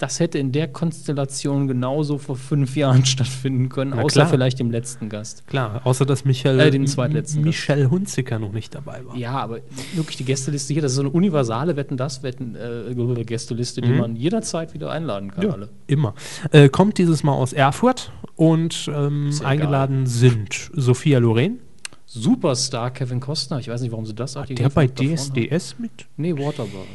das 0.00 0.18
hätte 0.18 0.38
in 0.38 0.50
der 0.50 0.66
Konstellation 0.66 1.68
genauso 1.68 2.16
vor 2.16 2.34
fünf 2.34 2.74
Jahren 2.74 3.04
stattfinden 3.04 3.68
können, 3.68 3.92
Na 3.94 4.02
außer 4.02 4.20
klar. 4.20 4.28
vielleicht 4.28 4.58
dem 4.58 4.70
letzten 4.70 5.10
Gast. 5.10 5.46
Klar, 5.46 5.82
außer 5.84 6.06
dass 6.06 6.24
Michael, 6.24 6.58
Äh, 6.58 6.70
den 6.70 6.86
zweitletzten. 6.86 7.42
Michelle 7.42 7.90
Hunziker 7.90 8.38
noch 8.38 8.52
nicht 8.52 8.74
dabei 8.74 9.04
war. 9.04 9.14
Ja, 9.14 9.32
aber 9.32 9.58
wirklich 9.94 10.16
die 10.16 10.24
Gästeliste 10.24 10.72
hier, 10.72 10.80
das 10.82 10.92
ist 10.92 10.96
so 10.96 11.02
eine 11.02 11.10
universale 11.10 11.76
Wetten 11.76 11.98
das 11.98 12.22
Wetten 12.22 12.54
äh, 12.56 13.24
Gästeliste, 13.24 13.82
die 13.82 13.90
man 13.90 14.16
jederzeit 14.16 14.72
wieder 14.72 14.90
einladen 14.90 15.30
kann. 15.30 15.44
Mhm. 15.44 15.48
Ja, 15.50 15.54
Alle. 15.54 15.68
immer. 15.86 16.14
Äh, 16.50 16.70
kommt 16.70 16.96
dieses 16.96 17.22
Mal 17.22 17.34
aus 17.34 17.52
Erfurt 17.52 18.10
und 18.36 18.90
ähm, 18.92 19.30
eingeladen 19.44 20.06
sind 20.06 20.70
Sophia 20.72 21.18
Loren, 21.18 21.58
Superstar 22.06 22.90
Kevin 22.90 23.20
Costner, 23.20 23.60
ich 23.60 23.68
weiß 23.68 23.82
nicht, 23.82 23.92
warum 23.92 24.06
sie 24.06 24.14
das 24.14 24.36
auch 24.36 24.46
die 24.46 24.56
der 24.56 24.70
bei. 24.70 24.88
DSDS 24.88 25.76
mit. 25.78 26.06
Nee, 26.16 26.32
Waterboy. 26.32 26.86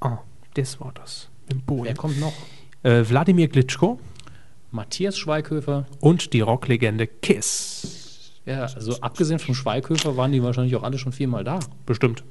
Ah, 0.00 0.18
das 0.54 0.78
war 0.80 0.92
das. 0.94 1.29
Im 1.50 1.60
Boot. 1.62 1.86
Wer 1.86 1.94
kommt 1.94 2.18
noch? 2.20 2.32
Äh, 2.82 3.04
Wladimir 3.08 3.48
Glitschko, 3.48 3.98
Matthias 4.70 5.18
Schweighöfer. 5.18 5.86
Und 6.00 6.32
die 6.32 6.40
Rocklegende 6.40 7.06
Kiss. 7.06 8.32
Ja, 8.46 8.62
also 8.62 9.00
abgesehen 9.00 9.38
vom 9.38 9.54
Schweighöfer 9.54 10.16
waren 10.16 10.32
die 10.32 10.42
wahrscheinlich 10.42 10.74
auch 10.76 10.82
alle 10.82 10.98
schon 10.98 11.12
viermal 11.12 11.44
da. 11.44 11.60
Bestimmt. 11.86 12.24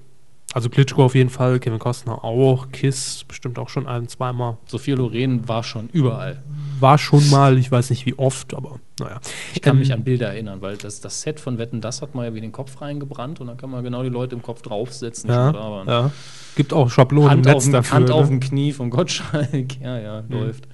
Also 0.54 0.70
Klitschko 0.70 1.06
auf 1.06 1.14
jeden 1.14 1.30
Fall, 1.30 1.60
Kevin 1.60 1.78
Costner 1.78 2.24
auch, 2.24 2.72
Kiss 2.72 3.24
bestimmt 3.28 3.60
auch 3.60 3.70
schon 3.70 3.86
ein, 3.86 4.08
zweimal. 4.08 4.58
Sophia 4.66 4.96
Loren 4.96 5.48
war 5.48 5.64
schon 5.64 5.90
überall. 5.90 6.42
War 6.80 6.98
schon 6.98 7.30
mal, 7.30 7.60
ich 7.60 7.72
weiß 7.72 7.92
nicht 7.92 8.08
wie 8.08 8.18
oft, 8.18 8.56
aber 8.56 8.80
naja. 9.00 9.20
Ich 9.54 9.62
kann 9.62 9.74
Ähm, 9.76 9.80
mich 9.80 9.94
an 9.94 10.04
Bilder 10.04 10.28
erinnern, 10.30 10.62
weil 10.62 10.78
das, 10.78 11.00
das 11.02 11.22
Set 11.22 11.40
von 11.40 11.58
Wetten, 11.58 11.82
das 11.82 12.02
hat 12.02 12.16
man 12.16 12.26
ja 12.26 12.34
wie 12.34 12.42
den 12.42 12.52
Kopf 12.52 12.82
reingebrannt 12.82 13.40
und 13.42 13.48
dann 13.48 13.58
kann 13.58 13.70
man 13.70 13.84
genau 13.84 14.04
die 14.04 14.10
Leute 14.10 14.36
im 14.36 14.42
Kopf 14.42 14.62
draufsetzen, 14.62 15.30
ja, 15.30 15.52
da 15.52 15.84
ja. 15.88 16.12
Gibt 16.56 16.74
auch 16.74 16.90
Schablonen 16.90 17.30
Hand, 17.30 17.46
im 17.46 17.52
auf 17.52 17.56
Netz 17.56 17.64
dem, 17.66 17.74
dafür. 17.74 17.94
Hand 17.98 18.08
ne? 18.10 18.14
auf 18.16 18.28
dem 18.28 18.40
Knie 18.40 18.72
vom 18.74 18.90
Gottschalk. 18.90 19.80
Ja, 19.82 19.98
ja, 20.00 20.24
läuft. 20.30 20.68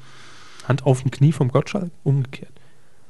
Hand 0.67 0.85
auf 0.85 1.01
dem 1.01 1.11
Knie 1.11 1.31
vom 1.31 1.49
Gottschalk? 1.49 1.91
Umgekehrt. 2.03 2.51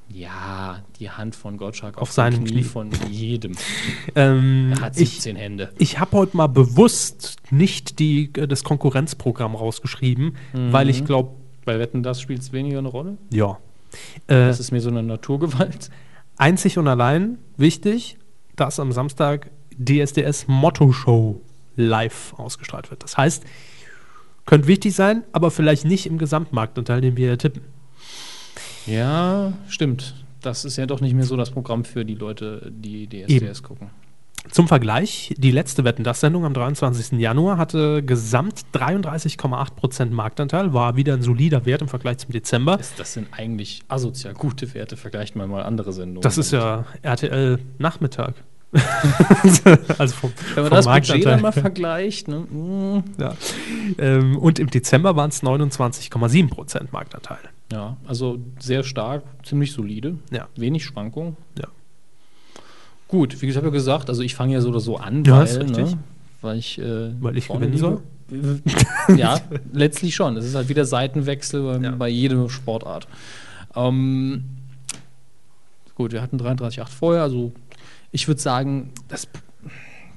Ja, 0.07 0.83
die 0.99 1.09
Hand 1.09 1.35
von 1.35 1.57
Gottschalk 1.57 1.97
Auf 1.97 2.09
dem 2.09 2.13
seinem 2.13 2.43
Knie. 2.45 2.63
von 2.63 2.89
jedem. 3.09 3.53
Ähm, 4.15 4.71
Er 4.77 4.81
hat 4.81 4.97
ich 4.99 5.09
17 5.11 5.35
Hände. 5.35 5.71
ich 5.79 5.99
habe 5.99 6.11
heute 6.17 6.37
mal 6.37 6.47
bewusst 6.47 7.37
nicht 7.49 7.97
die, 7.99 8.31
äh, 8.37 8.47
das 8.47 8.63
Konkurrenzprogramm 8.63 9.55
rausgeschrieben, 9.55 10.35
weil 10.53 10.85
Mhm. 10.85 10.91
ich 10.91 11.05
glaube, 11.05 11.31
Bei 11.65 11.79
Wetten, 11.79 12.03
das 12.03 12.21
spielt 12.21 12.41
es 12.41 12.51
weniger 12.53 12.77
eine 12.77 12.87
Rolle. 12.89 13.17
ja. 13.31 13.57
Äh, 14.27 14.47
Das 14.47 14.59
ist 14.59 14.72
mir 14.72 14.81
so 14.81 14.89
eine 14.89 15.03
Naturgewalt. 15.03 15.89
einzig 16.38 16.77
und 16.77 16.88
allein 16.88 17.38
wichtig, 17.57 18.17
dass 18.55 18.80
am 18.80 18.91
Samstag 18.91 19.49
DSDS 19.77 20.47
Motto 20.47 20.91
Show 20.91 21.41
live 21.76 22.34
ausgestrahlt 22.38 22.89
wird. 22.89 23.03
Das 23.03 23.17
heißt, 23.17 23.43
könnte 24.45 24.67
wichtig 24.67 24.95
sein, 24.95 25.23
aber 25.31 25.51
vielleicht 25.51 25.85
nicht 25.85 26.05
im 26.05 26.17
Gesamtmarktanteil, 26.17 27.01
den 27.01 27.17
wir 27.17 27.27
hier 27.30 27.38
tippen. 27.38 27.63
Ja, 28.85 29.53
stimmt. 29.67 30.15
Das 30.41 30.63
ist 30.63 30.77
ja 30.77 30.85
doch 30.85 31.01
nicht 31.01 31.15
mehr 31.15 31.26
so 31.26 31.35
das 31.35 31.49
Programm 31.49 31.84
für 31.84 32.05
die 32.05 32.13
Leute, 32.13 32.72
die 32.72 33.07
DSDS 33.07 33.63
gucken. 33.63 33.89
Zum 34.51 34.67
Vergleich, 34.67 35.34
die 35.38 35.51
letzte 35.51 35.84
Wetten 35.84 36.03
das 36.03 36.19
Sendung 36.22 36.45
am 36.45 36.53
23. 36.53 37.19
Januar 37.19 37.57
hatte 37.57 38.03
gesamt 38.03 38.61
33,8% 38.73 40.11
Marktanteil, 40.11 40.73
war 40.73 40.95
wieder 40.95 41.13
ein 41.13 41.22
solider 41.22 41.65
Wert 41.65 41.81
im 41.81 41.88
Vergleich 41.88 42.19
zum 42.19 42.31
Dezember. 42.31 42.77
Das, 42.97 43.13
sind 43.13 43.27
eigentlich 43.31 43.81
asozial 43.88 44.34
gute 44.34 44.73
Werte. 44.73 44.97
Vergleicht 44.97 45.35
mal 45.35 45.47
mal 45.47 45.63
andere 45.63 45.91
Sendungen. 45.93 46.22
Das 46.22 46.38
ist 46.38 46.51
ja 46.51 46.85
RTL 47.01 47.59
Nachmittag. 47.80 48.35
also 49.97 50.15
vom, 50.15 50.34
Wenn 50.53 50.63
man 50.63 50.69
vom 50.69 50.76
das 50.76 50.85
Budget 50.85 50.85
Marktanteil. 50.85 51.22
dann 51.23 51.41
mal 51.41 51.51
vergleicht, 51.53 52.27
ne? 52.27 52.39
mm, 52.39 53.03
Ja. 53.17 53.34
Ähm, 53.97 54.38
und 54.38 54.59
im 54.59 54.69
Dezember 54.69 55.15
waren 55.15 55.30
es 55.30 55.41
29,7% 55.43 56.88
Marktanteil. 56.91 57.38
ja, 57.72 57.95
also 58.05 58.38
sehr 58.59 58.84
stark, 58.84 59.23
ziemlich 59.43 59.72
solide. 59.72 60.17
Ja. 60.31 60.47
Wenig 60.57 60.84
Schwankung. 60.84 61.38
Ja. 61.57 61.67
Gut, 63.07 63.41
wie 63.41 63.48
gesagt, 63.48 63.52
ich 63.52 63.56
habe 63.57 63.68
ja 63.68 63.73
gesagt, 63.73 64.10
also 64.10 64.22
ich 64.22 64.36
fange 64.36 64.53
ja 64.53 64.61
so 64.61 64.69
oder 64.69 64.80
so 64.80 64.98
an, 64.98 65.23
Ja, 65.26 65.40
weil. 65.40 65.65
Ne, 65.65 65.98
weil 66.41 66.57
ich, 66.57 66.80
äh, 66.80 67.11
Weil 67.22 67.38
ich 67.38 67.48
gewinnen 67.48 67.73
liege. 67.73 68.02
ja, 69.18 69.40
letztlich 69.72 70.15
schon. 70.15 70.36
Es 70.38 70.45
ist 70.45 70.56
halt 70.56 70.68
wieder 70.69 70.86
Seitenwechsel 70.86 71.61
bei, 71.64 71.77
Ja. 71.84 71.91
bei 71.91 72.10
jeder 72.10 72.49
Sportart. 72.49 73.07
Ähm, 73.76 74.44
gut, 75.95 76.11
wir 76.11 76.22
hatten 76.22 76.38
33,8 76.40 76.88
vorher, 76.90 77.23
also 77.23 77.52
ich 78.11 78.27
würde 78.27 78.41
sagen, 78.41 78.91
das, 79.07 79.27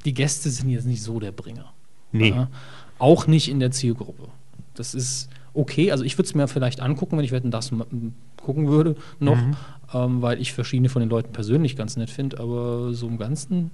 die 0.05 0.15
Gäste 0.15 0.51
sind 0.51 0.71
jetzt 0.71 0.87
nicht 0.87 1.03
so 1.03 1.21
der 1.21 1.33
Bringer. 1.33 1.73
Nee. 2.13 2.31
Ja, 2.31 2.49
auch 2.99 3.27
nicht 3.27 3.49
in 3.49 3.61
der 3.61 3.71
Zielgruppe. 3.71 4.29
Das 4.75 4.95
ist 4.95 5.29
okay. 5.59 5.91
Also 5.93 6.05
ich 6.05 6.17
würde 6.17 6.27
es 6.27 6.35
mir 6.35 6.49
vielleicht 6.49 6.81
angucken, 6.81 7.17
wenn 7.19 7.25
ich 7.25 7.33
Wetten 7.33 7.51
das 7.51 7.71
gucken 8.43 8.69
würde 8.69 8.97
noch, 9.19 9.37
Mhm. 9.37 9.57
ähm, 9.93 10.23
weil 10.23 10.41
ich 10.41 10.53
verschiedene 10.53 10.89
von 10.89 11.01
den 11.01 11.09
Leuten 11.11 11.33
persönlich 11.33 11.77
ganz 11.77 11.97
nett 11.97 12.11
finde, 12.11 12.39
aber 12.41 12.95
so 12.95 13.07
im 13.09 13.19
Ganzen 13.19 13.71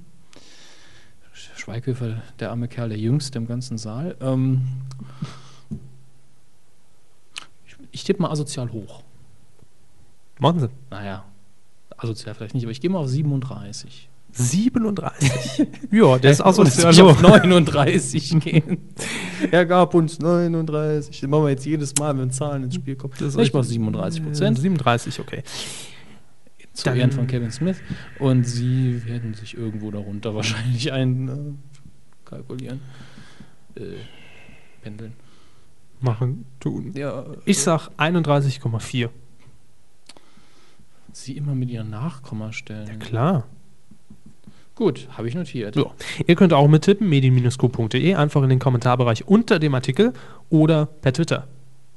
Sch- 1.34 1.56
Schweighöfer, 1.58 2.22
der 2.40 2.50
arme 2.50 2.68
Kerl, 2.68 2.88
der 2.88 2.98
Jüngste 2.98 3.38
im 3.38 3.46
ganzen 3.46 3.76
Saal. 3.78 4.16
Ähm, 4.20 4.62
ich, 7.66 7.76
ich 7.92 8.04
tippe 8.04 8.22
mal 8.22 8.30
asozial 8.30 8.70
hoch. 8.72 9.02
Machen 10.38 10.60
Sie. 10.60 10.68
Naja, 10.90 11.24
asozial 11.96 12.34
vielleicht 12.34 12.54
nicht, 12.54 12.64
aber 12.64 12.72
ich 12.72 12.80
gehe 12.80 12.90
mal 12.90 12.98
auf 12.98 13.08
37. 13.08 14.08
37. 14.36 15.66
ja, 15.90 16.18
der 16.18 16.30
ist 16.32 16.38
Lass 16.40 16.58
asozial. 16.58 16.92
mich 16.92 17.02
auf 17.02 17.18
hoch. 17.18 17.22
39 17.22 18.40
gehen. 18.40 18.78
Er 19.50 19.66
gab 19.66 19.94
uns 19.94 20.18
39. 20.20 21.20
Das 21.20 21.28
machen 21.30 21.44
wir 21.44 21.50
jetzt 21.50 21.66
jedes 21.66 21.94
Mal, 21.96 22.16
wenn 22.18 22.30
Zahlen 22.30 22.64
ins 22.64 22.74
Spiel 22.76 22.96
kommen. 22.96 23.12
Das 23.18 23.34
ich 23.36 23.52
mache 23.52 23.60
richtig. 23.62 23.74
37 23.74 24.22
Prozent 24.24 24.58
37, 24.58 25.20
okay. 25.20 25.42
zu 26.72 26.84
Dann- 26.84 26.96
Ehren 26.98 27.12
von 27.12 27.26
Kevin 27.26 27.50
Smith. 27.50 27.76
Und 28.18 28.44
sie 28.44 29.04
werden 29.06 29.34
sich 29.34 29.56
irgendwo 29.56 29.90
darunter 29.90 30.34
wahrscheinlich 30.34 30.90
ein 30.92 31.28
äh, 31.28 32.28
kalkulieren. 32.28 32.80
Äh, 33.76 33.82
pendeln. 34.82 35.12
Machen, 36.00 36.46
tun. 36.60 36.92
Ja, 36.96 37.24
Ich 37.44 37.58
sag 37.60 37.88
31,4. 37.98 39.08
sie 41.12 41.36
immer 41.36 41.54
mit 41.54 41.70
ihren 41.70 41.90
Nachkommastellen. 41.90 42.98
Klar. 42.98 43.46
Gut, 44.76 45.06
habe 45.16 45.28
ich 45.28 45.34
notiert. 45.34 45.76
Ja. 45.76 45.86
Ihr 46.26 46.34
könnt 46.34 46.52
auch 46.52 46.66
mittippen, 46.66 47.08
medien-q.de, 47.08 48.14
einfach 48.14 48.42
in 48.42 48.48
den 48.48 48.58
Kommentarbereich 48.58 49.26
unter 49.28 49.58
dem 49.60 49.74
Artikel 49.74 50.12
oder 50.50 50.86
per 50.86 51.12
Twitter. 51.12 51.46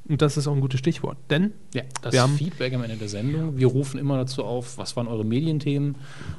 Und 0.08 0.22
das 0.22 0.38
ist 0.38 0.48
auch 0.48 0.54
ein 0.54 0.62
gutes 0.62 0.80
Stichwort, 0.80 1.18
denn 1.30 1.52
Ja, 1.74 1.82
das 2.02 2.14
Wir 2.14 2.22
haben- 2.22 2.38
Feedback 2.38 2.74
am 2.74 2.84
Ende 2.84 2.96
der 2.96 3.10
Sendung. 3.10 3.58
Wir 3.58 3.68
rufen 3.68 4.00
immer 4.00 4.16
dazu 4.18 4.44
auf, 4.46 4.78
was 4.78 4.96
waren 4.96 5.08
eure 5.08 5.26
Medienthemen? 5.26 5.96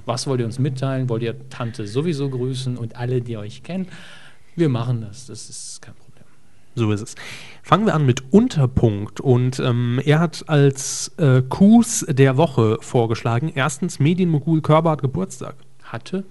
Was 0.07 0.27
wollt 0.27 0.41
ihr 0.41 0.47
uns 0.47 0.59
mitteilen? 0.59 1.09
Wollt 1.11 1.23
ihr 1.23 1.49
Tante 1.51 1.87
sowieso 1.87 2.31
grüßen 2.31 2.79
und 2.79 2.97
alle, 2.97 3.21
die 3.21 3.37
euch 3.37 3.63
kennen? 3.65 3.89
Wir 4.57 4.69
machen 4.71 5.03
das, 5.03 5.27
das 5.27 5.51
ist 5.51 5.83
kein 5.83 5.95
Problem. 5.95 6.25
so 6.77 6.91
ist 6.93 7.01
es. 7.03 7.15
Fangen 7.63 7.85
wir 7.85 7.95
an 7.95 8.07
mit 8.07 8.33
Unterpunkt 8.33 9.21
und 9.21 9.59
ähm, 9.61 10.01
er 10.05 10.21
hat 10.21 10.45
als 10.49 11.13
äh, 11.19 11.43
Coups 11.43 12.07
der 12.09 12.37
Woche 12.39 12.79
vorgeschlagen. 12.81 13.53
Erstens, 13.55 13.99
Medienmogul 13.99 14.63
Körber 14.63 14.93
hat 14.93 15.03
Geburtstag. 15.03 15.57
Hatte, 15.93 16.25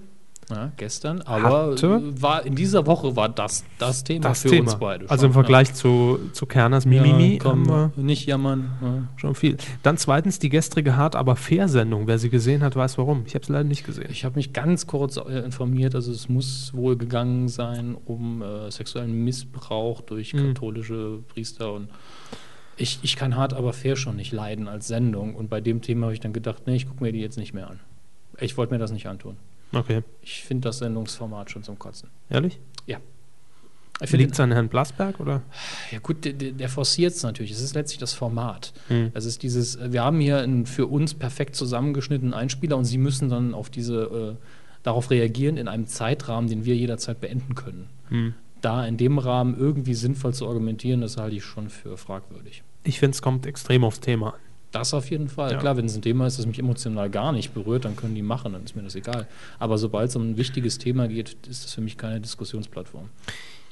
ja, 0.49 0.71
gestern, 0.77 1.21
aber 1.23 1.71
Hatte? 1.71 2.21
war 2.21 2.45
in 2.45 2.55
dieser 2.55 2.85
Woche 2.85 3.17
war 3.17 3.27
das 3.27 3.65
das 3.79 4.05
Thema 4.05 4.29
Das 4.29 4.43
für 4.43 4.49
Thema. 4.49 4.71
uns 4.71 4.79
beide. 4.79 5.09
also 5.09 5.25
im 5.25 5.33
schon, 5.33 5.41
Vergleich 5.43 5.73
zu, 5.73 6.19
zu 6.31 6.45
Kerners 6.45 6.85
ja. 6.85 6.89
Mimimi 6.91 7.33
ja, 7.33 7.39
komm, 7.39 7.65
wir 7.67 7.91
nicht 7.97 8.25
jammern. 8.27 8.69
Ja. 8.81 9.03
schon 9.17 9.35
viel. 9.35 9.57
Dann 9.83 9.97
zweitens 9.97 10.39
die 10.39 10.47
gestrige 10.47 10.95
Hart 10.95 11.17
aber 11.17 11.35
fair 11.35 11.67
Sendung. 11.67 12.07
Wer 12.07 12.17
sie 12.17 12.29
gesehen 12.29 12.63
hat, 12.63 12.77
weiß 12.77 12.97
warum. 12.97 13.23
Ich 13.25 13.35
habe 13.35 13.43
es 13.43 13.49
leider 13.49 13.65
nicht 13.65 13.85
gesehen. 13.85 14.07
Ich 14.09 14.23
habe 14.23 14.35
mich 14.35 14.53
ganz 14.53 14.87
kurz 14.87 15.17
äh, 15.17 15.39
informiert, 15.39 15.95
also 15.95 16.13
es 16.13 16.29
muss 16.29 16.71
wohl 16.73 16.95
gegangen 16.95 17.49
sein 17.49 17.97
um 18.05 18.41
äh, 18.41 18.71
sexuellen 18.71 19.23
Missbrauch 19.25 19.99
durch 20.01 20.33
Mhm. 20.33 20.53
katholische 20.53 21.19
Priester 21.27 21.73
und 21.73 21.89
ich, 22.77 22.99
ich 23.01 23.15
kann 23.15 23.35
hart 23.35 23.53
aber 23.53 23.73
fair 23.73 23.95
schon 23.97 24.15
nicht 24.15 24.31
leiden 24.31 24.67
als 24.69 24.87
Sendung 24.87 25.35
und 25.35 25.49
bei 25.49 25.59
dem 25.61 25.81
Thema 25.81 26.05
habe 26.05 26.13
ich 26.13 26.19
dann 26.21 26.31
gedacht, 26.31 26.67
nee, 26.67 26.75
ich 26.75 26.87
gucke 26.87 27.03
mir 27.03 27.11
die 27.11 27.19
jetzt 27.21 27.37
nicht 27.37 27.53
mehr 27.53 27.69
an. 27.69 27.79
Ich 28.39 28.55
wollte 28.55 28.71
mir 28.71 28.79
das 28.79 28.91
nicht 28.91 29.07
antun. 29.07 29.35
Okay. 29.71 30.03
Ich 30.21 30.43
finde 30.43 30.69
das 30.69 30.79
Sendungsformat 30.79 31.51
schon 31.51 31.63
zum 31.63 31.77
Kotzen. 31.77 32.09
Ehrlich? 32.29 32.59
Ja. 32.85 32.99
Liegt 34.11 34.33
es 34.33 34.39
an 34.39 34.51
Herrn 34.51 34.69
Blasberg 34.69 35.19
oder? 35.19 35.41
ja 35.91 35.97
gut, 35.99 36.23
der, 36.23 36.33
der 36.33 36.69
forciert 36.69 37.13
es 37.13 37.23
natürlich. 37.23 37.51
Es 37.51 37.61
ist 37.61 37.73
letztlich 37.73 37.97
das 37.97 38.13
Format. 38.13 38.73
Hm. 38.89 39.11
Es 39.15 39.25
ist 39.25 39.41
dieses, 39.41 39.75
äh, 39.75 39.91
wir 39.91 40.03
haben 40.03 40.19
hier 40.19 40.37
einen 40.39 40.67
für 40.67 40.85
uns 40.85 41.15
perfekt 41.15 41.55
zusammengeschnittenen 41.55 42.33
Einspieler 42.33 42.77
und 42.77 42.85
Sie 42.85 42.99
müssen 42.99 43.29
dann 43.29 43.55
auf 43.55 43.69
diese, 43.69 44.37
äh, 44.39 44.45
darauf 44.83 45.09
reagieren 45.09 45.57
in 45.57 45.67
einem 45.67 45.87
Zeitrahmen, 45.87 46.49
den 46.49 46.63
wir 46.63 46.75
jederzeit 46.75 47.19
beenden 47.19 47.55
können. 47.55 47.89
Hm. 48.09 48.33
Da 48.61 48.85
in 48.85 48.97
dem 48.97 49.17
Rahmen 49.17 49.57
irgendwie 49.57 49.95
sinnvoll 49.95 50.33
zu 50.33 50.47
argumentieren, 50.47 51.01
das 51.01 51.17
halte 51.17 51.35
ich 51.35 51.43
schon 51.43 51.69
für 51.69 51.97
fragwürdig. 51.97 52.63
Ich 52.83 52.99
finde, 52.99 53.15
es 53.15 53.21
kommt 53.21 53.45
extrem 53.45 53.83
aufs 53.83 53.99
Thema 53.99 54.35
an. 54.35 54.39
Das 54.71 54.93
auf 54.93 55.09
jeden 55.09 55.29
Fall. 55.29 55.53
Ja. 55.53 55.57
Klar, 55.57 55.77
wenn 55.77 55.85
es 55.85 55.95
ein 55.95 56.01
Thema 56.01 56.27
ist, 56.27 56.39
das 56.39 56.45
mich 56.45 56.59
emotional 56.59 57.09
gar 57.09 57.31
nicht 57.31 57.53
berührt, 57.53 57.85
dann 57.85 57.95
können 57.95 58.15
die 58.15 58.21
machen, 58.21 58.53
dann 58.53 58.63
ist 58.63 58.75
mir 58.75 58.83
das 58.83 58.95
egal. 58.95 59.27
Aber 59.59 59.77
sobald 59.77 60.09
es 60.09 60.15
um 60.15 60.31
ein 60.31 60.37
wichtiges 60.37 60.77
Thema 60.77 61.07
geht, 61.07 61.37
ist 61.47 61.65
das 61.65 61.73
für 61.73 61.81
mich 61.81 61.97
keine 61.97 62.19
Diskussionsplattform. 62.19 63.09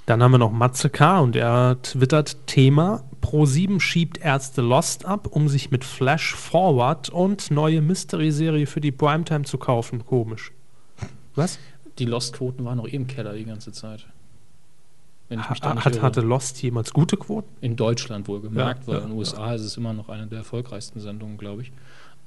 Dann 0.06 0.22
haben 0.22 0.32
wir 0.32 0.38
noch 0.38 0.52
Matze 0.52 0.90
K. 0.90 1.20
und 1.20 1.36
er 1.36 1.82
twittert 1.82 2.38
Thema 2.46 3.04
Pro7 3.24 3.80
schiebt 3.80 4.20
Ärzte 4.20 4.62
Lost 4.62 5.04
ab, 5.04 5.28
um 5.32 5.50
sich 5.50 5.72
mit 5.72 5.84
Flash 5.84 6.36
Forward 6.36 7.10
und 7.10 7.50
neue 7.50 7.82
Mystery-Serie 7.82 8.68
für 8.68 8.82
die 8.82 8.92
Primetime 8.92 9.46
zu 9.46 9.58
kaufen. 9.58 10.06
Komisch. 10.06 10.52
Was? 11.34 11.58
Die 11.98 12.06
Lost-Quoten 12.06 12.64
waren 12.66 12.78
noch 12.78 12.88
eh 12.88 12.96
im 12.96 13.08
Keller 13.08 13.34
die 13.34 13.46
ganze 13.46 13.72
Zeit. 13.72 14.06
Wenn 15.28 15.40
ich 15.40 15.50
mich 15.50 15.60
da 15.60 15.74
nicht 15.74 15.86
Hat, 15.86 16.02
hatte 16.02 16.22
Lost 16.22 16.62
jemals 16.62 16.94
gute 16.94 17.18
Quoten? 17.18 17.48
In 17.62 17.76
Deutschland 17.76 18.28
wohl 18.28 18.42
gemerkt, 18.42 18.82
Ja, 18.84 18.88
weil 18.88 18.96
ja, 18.98 19.02
in 19.04 19.10
den 19.10 19.18
USA 19.18 19.54
ist 19.56 19.62
es 19.64 19.76
immer 19.78 19.92
noch 19.94 20.10
eine 20.10 20.28
der 20.28 20.40
erfolgreichsten 20.40 21.00
Sendungen, 21.00 21.38
glaube 21.38 21.64
ich. 21.64 21.72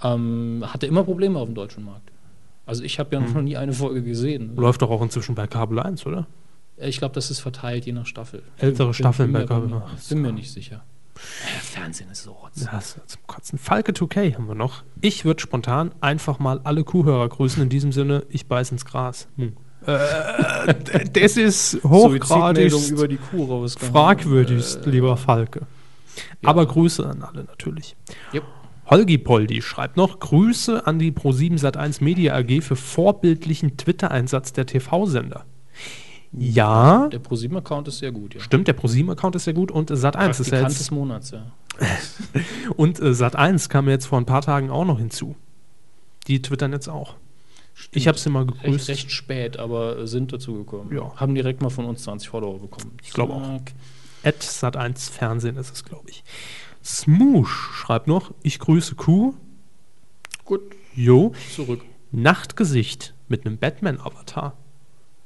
Ähm, 0.02 0.64
hatte 0.66 0.86
immer 0.86 1.04
Probleme 1.04 1.38
auf 1.38 1.46
dem 1.46 1.54
deutschen 1.54 1.84
Markt. 1.84 2.10
Also 2.66 2.82
ich 2.82 2.98
habe 2.98 3.14
ja 3.14 3.22
Hm. 3.24 3.32
noch 3.32 3.40
nie 3.42 3.56
eine 3.56 3.72
Folge 3.72 4.02
gesehen. 4.02 4.56
Läuft 4.56 4.82
doch 4.82 4.90
auch 4.90 5.00
inzwischen 5.02 5.34
bei 5.34 5.46
Kabel 5.46 5.78
1, 5.78 6.06
oder? 6.06 6.26
Ich 6.76 6.98
glaube, 6.98 7.14
das 7.14 7.30
ist 7.30 7.40
verteilt 7.40 7.86
je 7.86 7.92
nach 7.92 8.06
Staffel. 8.06 8.42
Ältere 8.58 8.88
Bin- 8.88 8.94
Staffeln 8.94 9.32
bin 9.32 9.42
bei 9.42 9.46
Kabel. 9.46 9.68
bin, 9.68 9.82
Ach, 9.84 10.08
bin 10.08 10.20
mir 10.22 10.32
nicht 10.32 10.50
sicher. 10.52 10.82
Fernsehen 11.62 12.10
ist 12.10 12.22
so 12.24 12.32
rotz. 12.32 12.64
Ja, 12.64 12.78
ist 12.78 13.00
zum 13.06 13.20
Kotzen. 13.26 13.58
Falke 13.58 13.92
2K 13.92 14.34
haben 14.34 14.46
wir 14.46 14.54
noch. 14.54 14.82
Ich 15.00 15.24
würde 15.24 15.40
spontan 15.40 15.92
einfach 16.00 16.38
mal 16.38 16.60
alle 16.62 16.84
Kuhhörer 16.84 17.28
grüßen. 17.28 17.60
In 17.62 17.68
diesem 17.68 17.90
Sinne, 17.92 18.24
ich 18.28 18.46
beiß 18.46 18.70
ins 18.72 18.84
Gras. 18.84 19.26
Hm. 19.36 19.56
Äh, 19.86 20.74
das 21.12 21.36
ist 21.36 21.82
hochgradig 21.84 22.72
fragwürdigst, 23.78 24.86
lieber 24.86 25.16
Falke. 25.16 25.62
Aber 26.42 26.66
Grüße 26.66 27.06
an 27.06 27.22
alle 27.22 27.44
natürlich. 27.44 27.96
Jupp. 28.32 28.44
Holgi 28.86 29.18
Poldi 29.18 29.60
schreibt 29.60 29.96
noch 29.98 30.18
Grüße 30.18 30.86
an 30.86 30.98
die 30.98 31.12
Pro7 31.12 31.60
Sat1 31.60 32.02
Media 32.02 32.34
AG 32.34 32.62
für 32.62 32.76
vorbildlichen 32.76 33.76
Twitter-Einsatz 33.76 34.54
der 34.54 34.64
TV-Sender. 34.64 35.44
Ja, 36.32 37.08
Der 37.08 37.18
ProSieben-Account 37.18 37.88
ist 37.88 37.98
sehr 37.98 38.12
gut, 38.12 38.34
ja. 38.34 38.40
stimmt, 38.40 38.68
der 38.68 38.74
ProSieben-Account 38.74 39.36
ist 39.36 39.44
sehr 39.44 39.54
gut 39.54 39.70
und 39.70 39.90
Sat1 39.90 40.40
ist 40.40 40.50
ja 40.50 40.60
jetzt 40.60 40.78
des 40.78 40.90
Monats, 40.90 41.30
ja. 41.30 41.46
Und 42.76 42.98
äh, 42.98 43.10
Sat1 43.10 43.68
kam 43.68 43.88
jetzt 43.88 44.06
vor 44.06 44.18
ein 44.18 44.26
paar 44.26 44.42
Tagen 44.42 44.70
auch 44.70 44.84
noch 44.84 44.98
hinzu. 44.98 45.36
Die 46.26 46.42
twittern 46.42 46.72
jetzt 46.72 46.88
auch. 46.88 47.14
Ich 47.92 48.08
habe 48.08 48.18
sie 48.18 48.28
mal 48.30 48.44
Recht, 48.44 48.62
gegrüßt. 48.62 48.88
recht 48.88 49.10
spät, 49.12 49.56
aber 49.58 50.06
sind 50.06 50.32
dazu 50.32 50.54
gekommen. 50.54 50.94
Ja. 50.94 51.14
Haben 51.16 51.34
direkt 51.34 51.62
mal 51.62 51.70
von 51.70 51.84
uns 51.84 52.02
20 52.02 52.28
Follower 52.28 52.58
bekommen. 52.58 52.92
Ich 53.02 53.12
glaube 53.12 53.34
auch. 53.34 53.60
At 54.24 54.40
Sat1 54.42 55.10
Fernsehen 55.12 55.56
ist 55.56 55.72
es, 55.74 55.84
glaube 55.84 56.10
ich. 56.10 56.24
Smoosh 56.84 57.70
schreibt 57.74 58.06
noch, 58.06 58.32
ich 58.42 58.58
grüße 58.58 58.94
Q. 58.94 59.34
Gut, 60.44 60.62
Jo. 60.94 61.32
zurück. 61.54 61.82
Nachtgesicht 62.10 63.14
mit 63.28 63.44
einem 63.46 63.58
Batman-Avatar. 63.58 64.56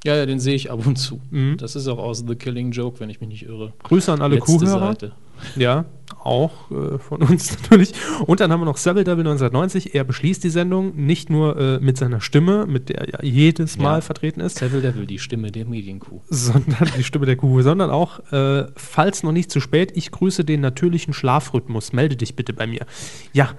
Ja, 0.05 0.17
ja, 0.17 0.27
den 0.27 0.41
sehe 0.41 0.55
ich 0.57 0.71
ab 0.71 0.85
und 0.85 0.97
zu. 0.97 1.21
Mhm. 1.31 1.57
Das 1.59 1.77
ist 1.77 1.87
auch 1.87 1.99
aus 1.99 2.25
The 2.27 2.35
Killing 2.35 2.73
Joke, 2.73 2.99
wenn 3.01 3.09
ich 3.09 3.21
mich 3.21 3.29
nicht 3.29 3.45
irre. 3.45 3.73
Grüße 3.85 4.13
an 4.13 4.21
alle 4.21 4.35
Letzte 4.37 4.59
Kuhhörer. 4.59 4.89
Seite. 4.89 5.13
Ja, 5.57 5.85
auch 6.23 6.71
äh, 6.71 6.99
von 6.99 7.23
uns 7.23 7.57
natürlich. 7.63 7.93
Und 8.27 8.41
dann 8.41 8.53
haben 8.53 8.61
wir 8.61 8.65
noch 8.67 8.79
Devil 8.79 9.01
1990. 9.09 9.95
Er 9.95 10.05
beschließt 10.05 10.45
die 10.45 10.51
Sendung 10.51 10.95
nicht 10.95 11.31
nur 11.31 11.57
äh, 11.59 11.79
mit 11.81 11.97
seiner 11.97 12.21
Stimme, 12.21 12.67
mit 12.67 12.89
der 12.91 13.09
er 13.15 13.25
jedes 13.25 13.79
Mal 13.79 13.97
Ja. 13.97 14.01
vertreten 14.03 14.41
ist, 14.41 14.59
Seville 14.59 14.83
Devil, 14.83 15.07
die 15.07 15.19
Stimme 15.19 15.51
der 15.51 15.65
Medienkuh. 15.65 16.21
sondern 16.31 16.89
die 16.97 17.03
Stimme 17.05 17.27
der 17.27 17.37
Kuh, 17.37 17.63
sondern 17.63 17.91
auch, 17.91 18.21
äh, 18.33 18.67
falls 18.77 19.23
noch 19.23 19.33
nicht 19.33 19.51
zu 19.51 19.61
spät, 19.61 19.93
ich 19.97 20.11
grüße 20.11 20.45
den 20.45 20.61
natürlichen 20.61 21.13
Schlafrhythmus. 21.15 21.93
Melde 21.93 22.17
dich 22.17 22.37
bitte 22.37 22.53
bei 22.53 22.67
mir. 22.67 22.87
Ja, 23.33 23.51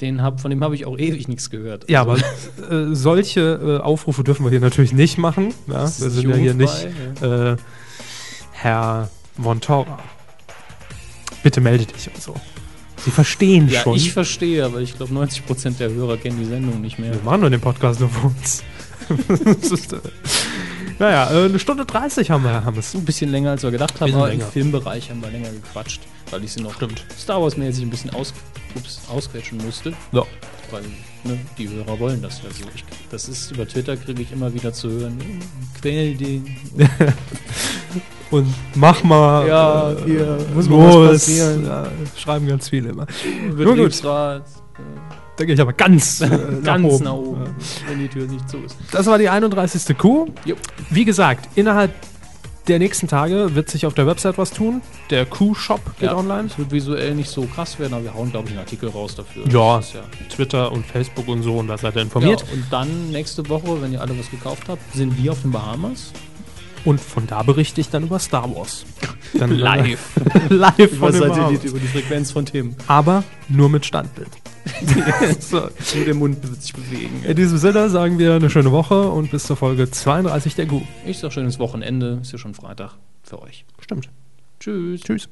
Den 0.00 0.22
hab, 0.22 0.40
von 0.40 0.50
dem 0.50 0.62
habe 0.62 0.74
ich 0.76 0.84
auch 0.86 0.98
ewig 0.98 1.26
nichts 1.26 1.48
gehört. 1.50 1.88
ja, 1.90 2.04
Also, 2.06 2.24
aber 2.68 2.72
äh, 2.90 2.94
solche 2.94 3.78
äh, 3.80 3.82
Aufrufe 3.82 4.22
dürfen 4.24 4.44
wir 4.44 4.50
hier 4.50 4.60
natürlich 4.60 4.92
nicht 4.92 5.18
machen. 5.18 5.54
Ja, 5.66 5.82
wir 5.82 5.88
sind 5.88 6.28
ja 6.28 6.36
hier 6.36 6.54
nicht 6.54 6.86
äh, 7.22 7.56
Herr 8.52 9.08
Von 9.40 9.60
Tora. 9.60 9.98
Bitte 11.48 11.62
melde 11.62 11.86
dich 11.86 12.06
und 12.14 12.20
so. 12.22 12.34
Sie 13.02 13.10
verstehen 13.10 13.70
Ja, 13.70 13.80
schon. 13.80 13.96
ich 13.96 14.12
verstehe, 14.12 14.62
aber 14.66 14.80
ich 14.82 14.94
glaube, 14.94 15.14
90% 15.14 15.78
der 15.78 15.88
Hörer 15.90 16.18
kennen 16.18 16.38
die 16.38 16.44
Sendung 16.44 16.82
nicht 16.82 16.98
mehr. 16.98 17.14
wir 17.14 17.22
machen 17.22 17.40
nur 17.40 17.48
den 17.48 17.60
Podcast 17.62 18.00
nur 18.00 18.10
für 18.10 18.26
uns. 18.26 18.62
ist, 19.62 19.94
äh, 19.94 19.96
naja, 20.98 21.30
äh, 21.30 21.44
eine 21.46 21.58
Stunde 21.58 21.86
30 21.86 22.30
haben 22.30 22.44
wir, 22.44 22.62
haben 22.66 22.78
es. 22.78 22.94
Ein 22.94 23.06
bisschen 23.06 23.30
länger, 23.30 23.52
als 23.52 23.62
wir 23.62 23.70
gedacht 23.70 23.98
haben, 23.98 24.12
aber 24.12 24.30
im 24.30 24.40
länger. 24.40 24.50
Filmbereich 24.50 25.08
haben 25.08 25.22
wir 25.22 25.30
länger 25.30 25.48
gequatscht, 25.50 26.02
weil 26.30 26.44
ich 26.44 26.52
sie 26.52 26.60
noch 26.60 26.74
Stimmt. 26.74 27.02
Star 27.18 27.40
Wars-mäßig 27.40 27.82
ein 27.84 27.88
bisschen 27.88 28.10
aus, 28.10 28.34
ups, 28.74 29.00
ausquetschen 29.08 29.56
musste. 29.64 29.94
Ja. 30.12 30.24
Weil 30.70 30.82
ne, 31.24 31.38
die 31.56 31.66
Hörer 31.66 31.98
wollen 31.98 32.20
das 32.20 32.42
ja 32.42 32.50
so. 32.50 32.66
Ich, 32.74 32.84
das 33.10 33.26
ist 33.26 33.52
über 33.52 33.66
Twitter 33.66 33.96
kriege 33.96 34.20
ich 34.20 34.32
immer 34.32 34.52
wieder 34.52 34.74
zu 34.74 34.90
hören, 34.90 35.18
"Hm, 35.18 35.40
quäl 35.80 36.14
den. 36.14 36.54
Und 38.30 38.46
mach 38.74 39.02
mal. 39.04 39.46
Ja, 39.48 39.92
äh, 39.92 39.96
hier 40.04 40.38
muss 40.54 40.68
mal 40.68 40.78
was 41.08 41.12
passieren. 41.12 41.64
Ja, 41.66 41.86
schreiben 42.16 42.46
ganz 42.46 42.68
viele 42.68 42.90
immer. 42.90 43.06
gut. 43.48 43.56
Betriebsrat. 43.56 44.42
Da 45.36 45.44
gehe 45.44 45.54
ich 45.54 45.60
aber 45.60 45.72
ganz, 45.72 46.20
äh, 46.20 46.28
Ganz 46.64 46.64
nach 46.64 46.82
oben. 46.82 47.04
nach 47.04 47.12
oben, 47.12 47.42
Ja. 47.44 47.50
wenn 47.88 47.98
die 48.00 48.08
Tür 48.08 48.26
nicht 48.26 48.48
zu 48.50 48.58
ist. 48.58 48.76
Das 48.90 49.06
war 49.06 49.18
die 49.18 49.28
31. 49.28 49.96
Kuh. 49.96 50.26
Jupp. 50.44 50.58
Wie 50.90 51.04
gesagt, 51.04 51.48
innerhalb 51.56 51.92
der 52.66 52.78
nächsten 52.80 53.08
Tage 53.08 53.54
wird 53.54 53.70
sich 53.70 53.86
auf 53.86 53.94
der 53.94 54.06
Website 54.06 54.36
was 54.36 54.50
tun. 54.50 54.82
Der 55.10 55.24
Q-Shop 55.24 55.80
geht 56.00 56.10
online. 56.12 56.48
Es 56.48 56.58
wird 56.58 56.70
visuell 56.70 57.14
nicht 57.14 57.30
so 57.30 57.42
krass 57.46 57.78
werden, 57.78 57.94
aber 57.94 58.04
wir 58.04 58.14
hauen, 58.14 58.30
glaube 58.30 58.46
ich, 58.48 58.50
einen 58.50 58.60
Artikel 58.60 58.90
raus 58.90 59.14
dafür. 59.14 59.44
Ja, 59.48 59.76
Das 59.78 59.94
ja. 59.94 60.00
Twitter 60.28 60.70
und 60.70 60.84
Facebook 60.84 61.28
und 61.28 61.42
so 61.42 61.56
und 61.56 61.68
da 61.68 61.78
seid 61.78 61.96
ihr 61.96 62.02
informiert. 62.02 62.42
Ja, 62.46 62.52
und 62.52 62.64
dann 62.70 63.10
nächste 63.10 63.48
Woche, 63.48 63.80
wenn 63.80 63.92
ihr 63.92 64.00
alle 64.02 64.18
was 64.18 64.30
gekauft 64.30 64.64
habt, 64.68 64.82
sind 64.94 65.16
wir 65.22 65.32
auf 65.32 65.40
den 65.40 65.52
Bahamas. 65.52 66.12
Und 66.84 67.00
von 67.00 67.26
da 67.26 67.42
berichte 67.42 67.80
ich 67.80 67.90
dann 67.90 68.04
über 68.04 68.18
Star 68.18 68.54
Wars. 68.54 68.84
Dann 69.34 69.50
Live. 69.58 70.18
live 70.48 70.78
über, 70.78 71.10
von 71.10 71.12
dem 71.12 71.28
Haus. 71.28 71.36
Satellit, 71.36 71.64
über 71.64 71.78
die 71.78 71.86
Frequenz 71.86 72.30
von 72.30 72.46
Themen. 72.46 72.76
Aber 72.86 73.24
nur 73.48 73.68
mit 73.68 73.86
Standbild. 73.86 74.30
so. 75.40 75.60
Nur 75.60 76.04
der 76.04 76.14
Mund 76.14 76.42
wird 76.42 76.62
sich 76.62 76.74
bewegen. 76.74 77.22
In 77.24 77.36
diesem 77.36 77.58
Sinne 77.58 77.88
sagen 77.90 78.18
wir 78.18 78.34
eine 78.34 78.50
schöne 78.50 78.70
Woche 78.70 79.08
und 79.08 79.30
bis 79.30 79.44
zur 79.44 79.56
Folge 79.56 79.90
32 79.90 80.54
der 80.54 80.66
Gu. 80.66 80.82
Ich 81.06 81.18
sag 81.18 81.32
schönes 81.32 81.58
Wochenende. 81.58 82.18
Ist 82.22 82.32
ja 82.32 82.38
schon 82.38 82.54
Freitag 82.54 82.96
für 83.22 83.40
euch. 83.42 83.64
Stimmt. 83.80 84.08
Tschüss. 84.60 85.00
Tschüss. 85.00 85.28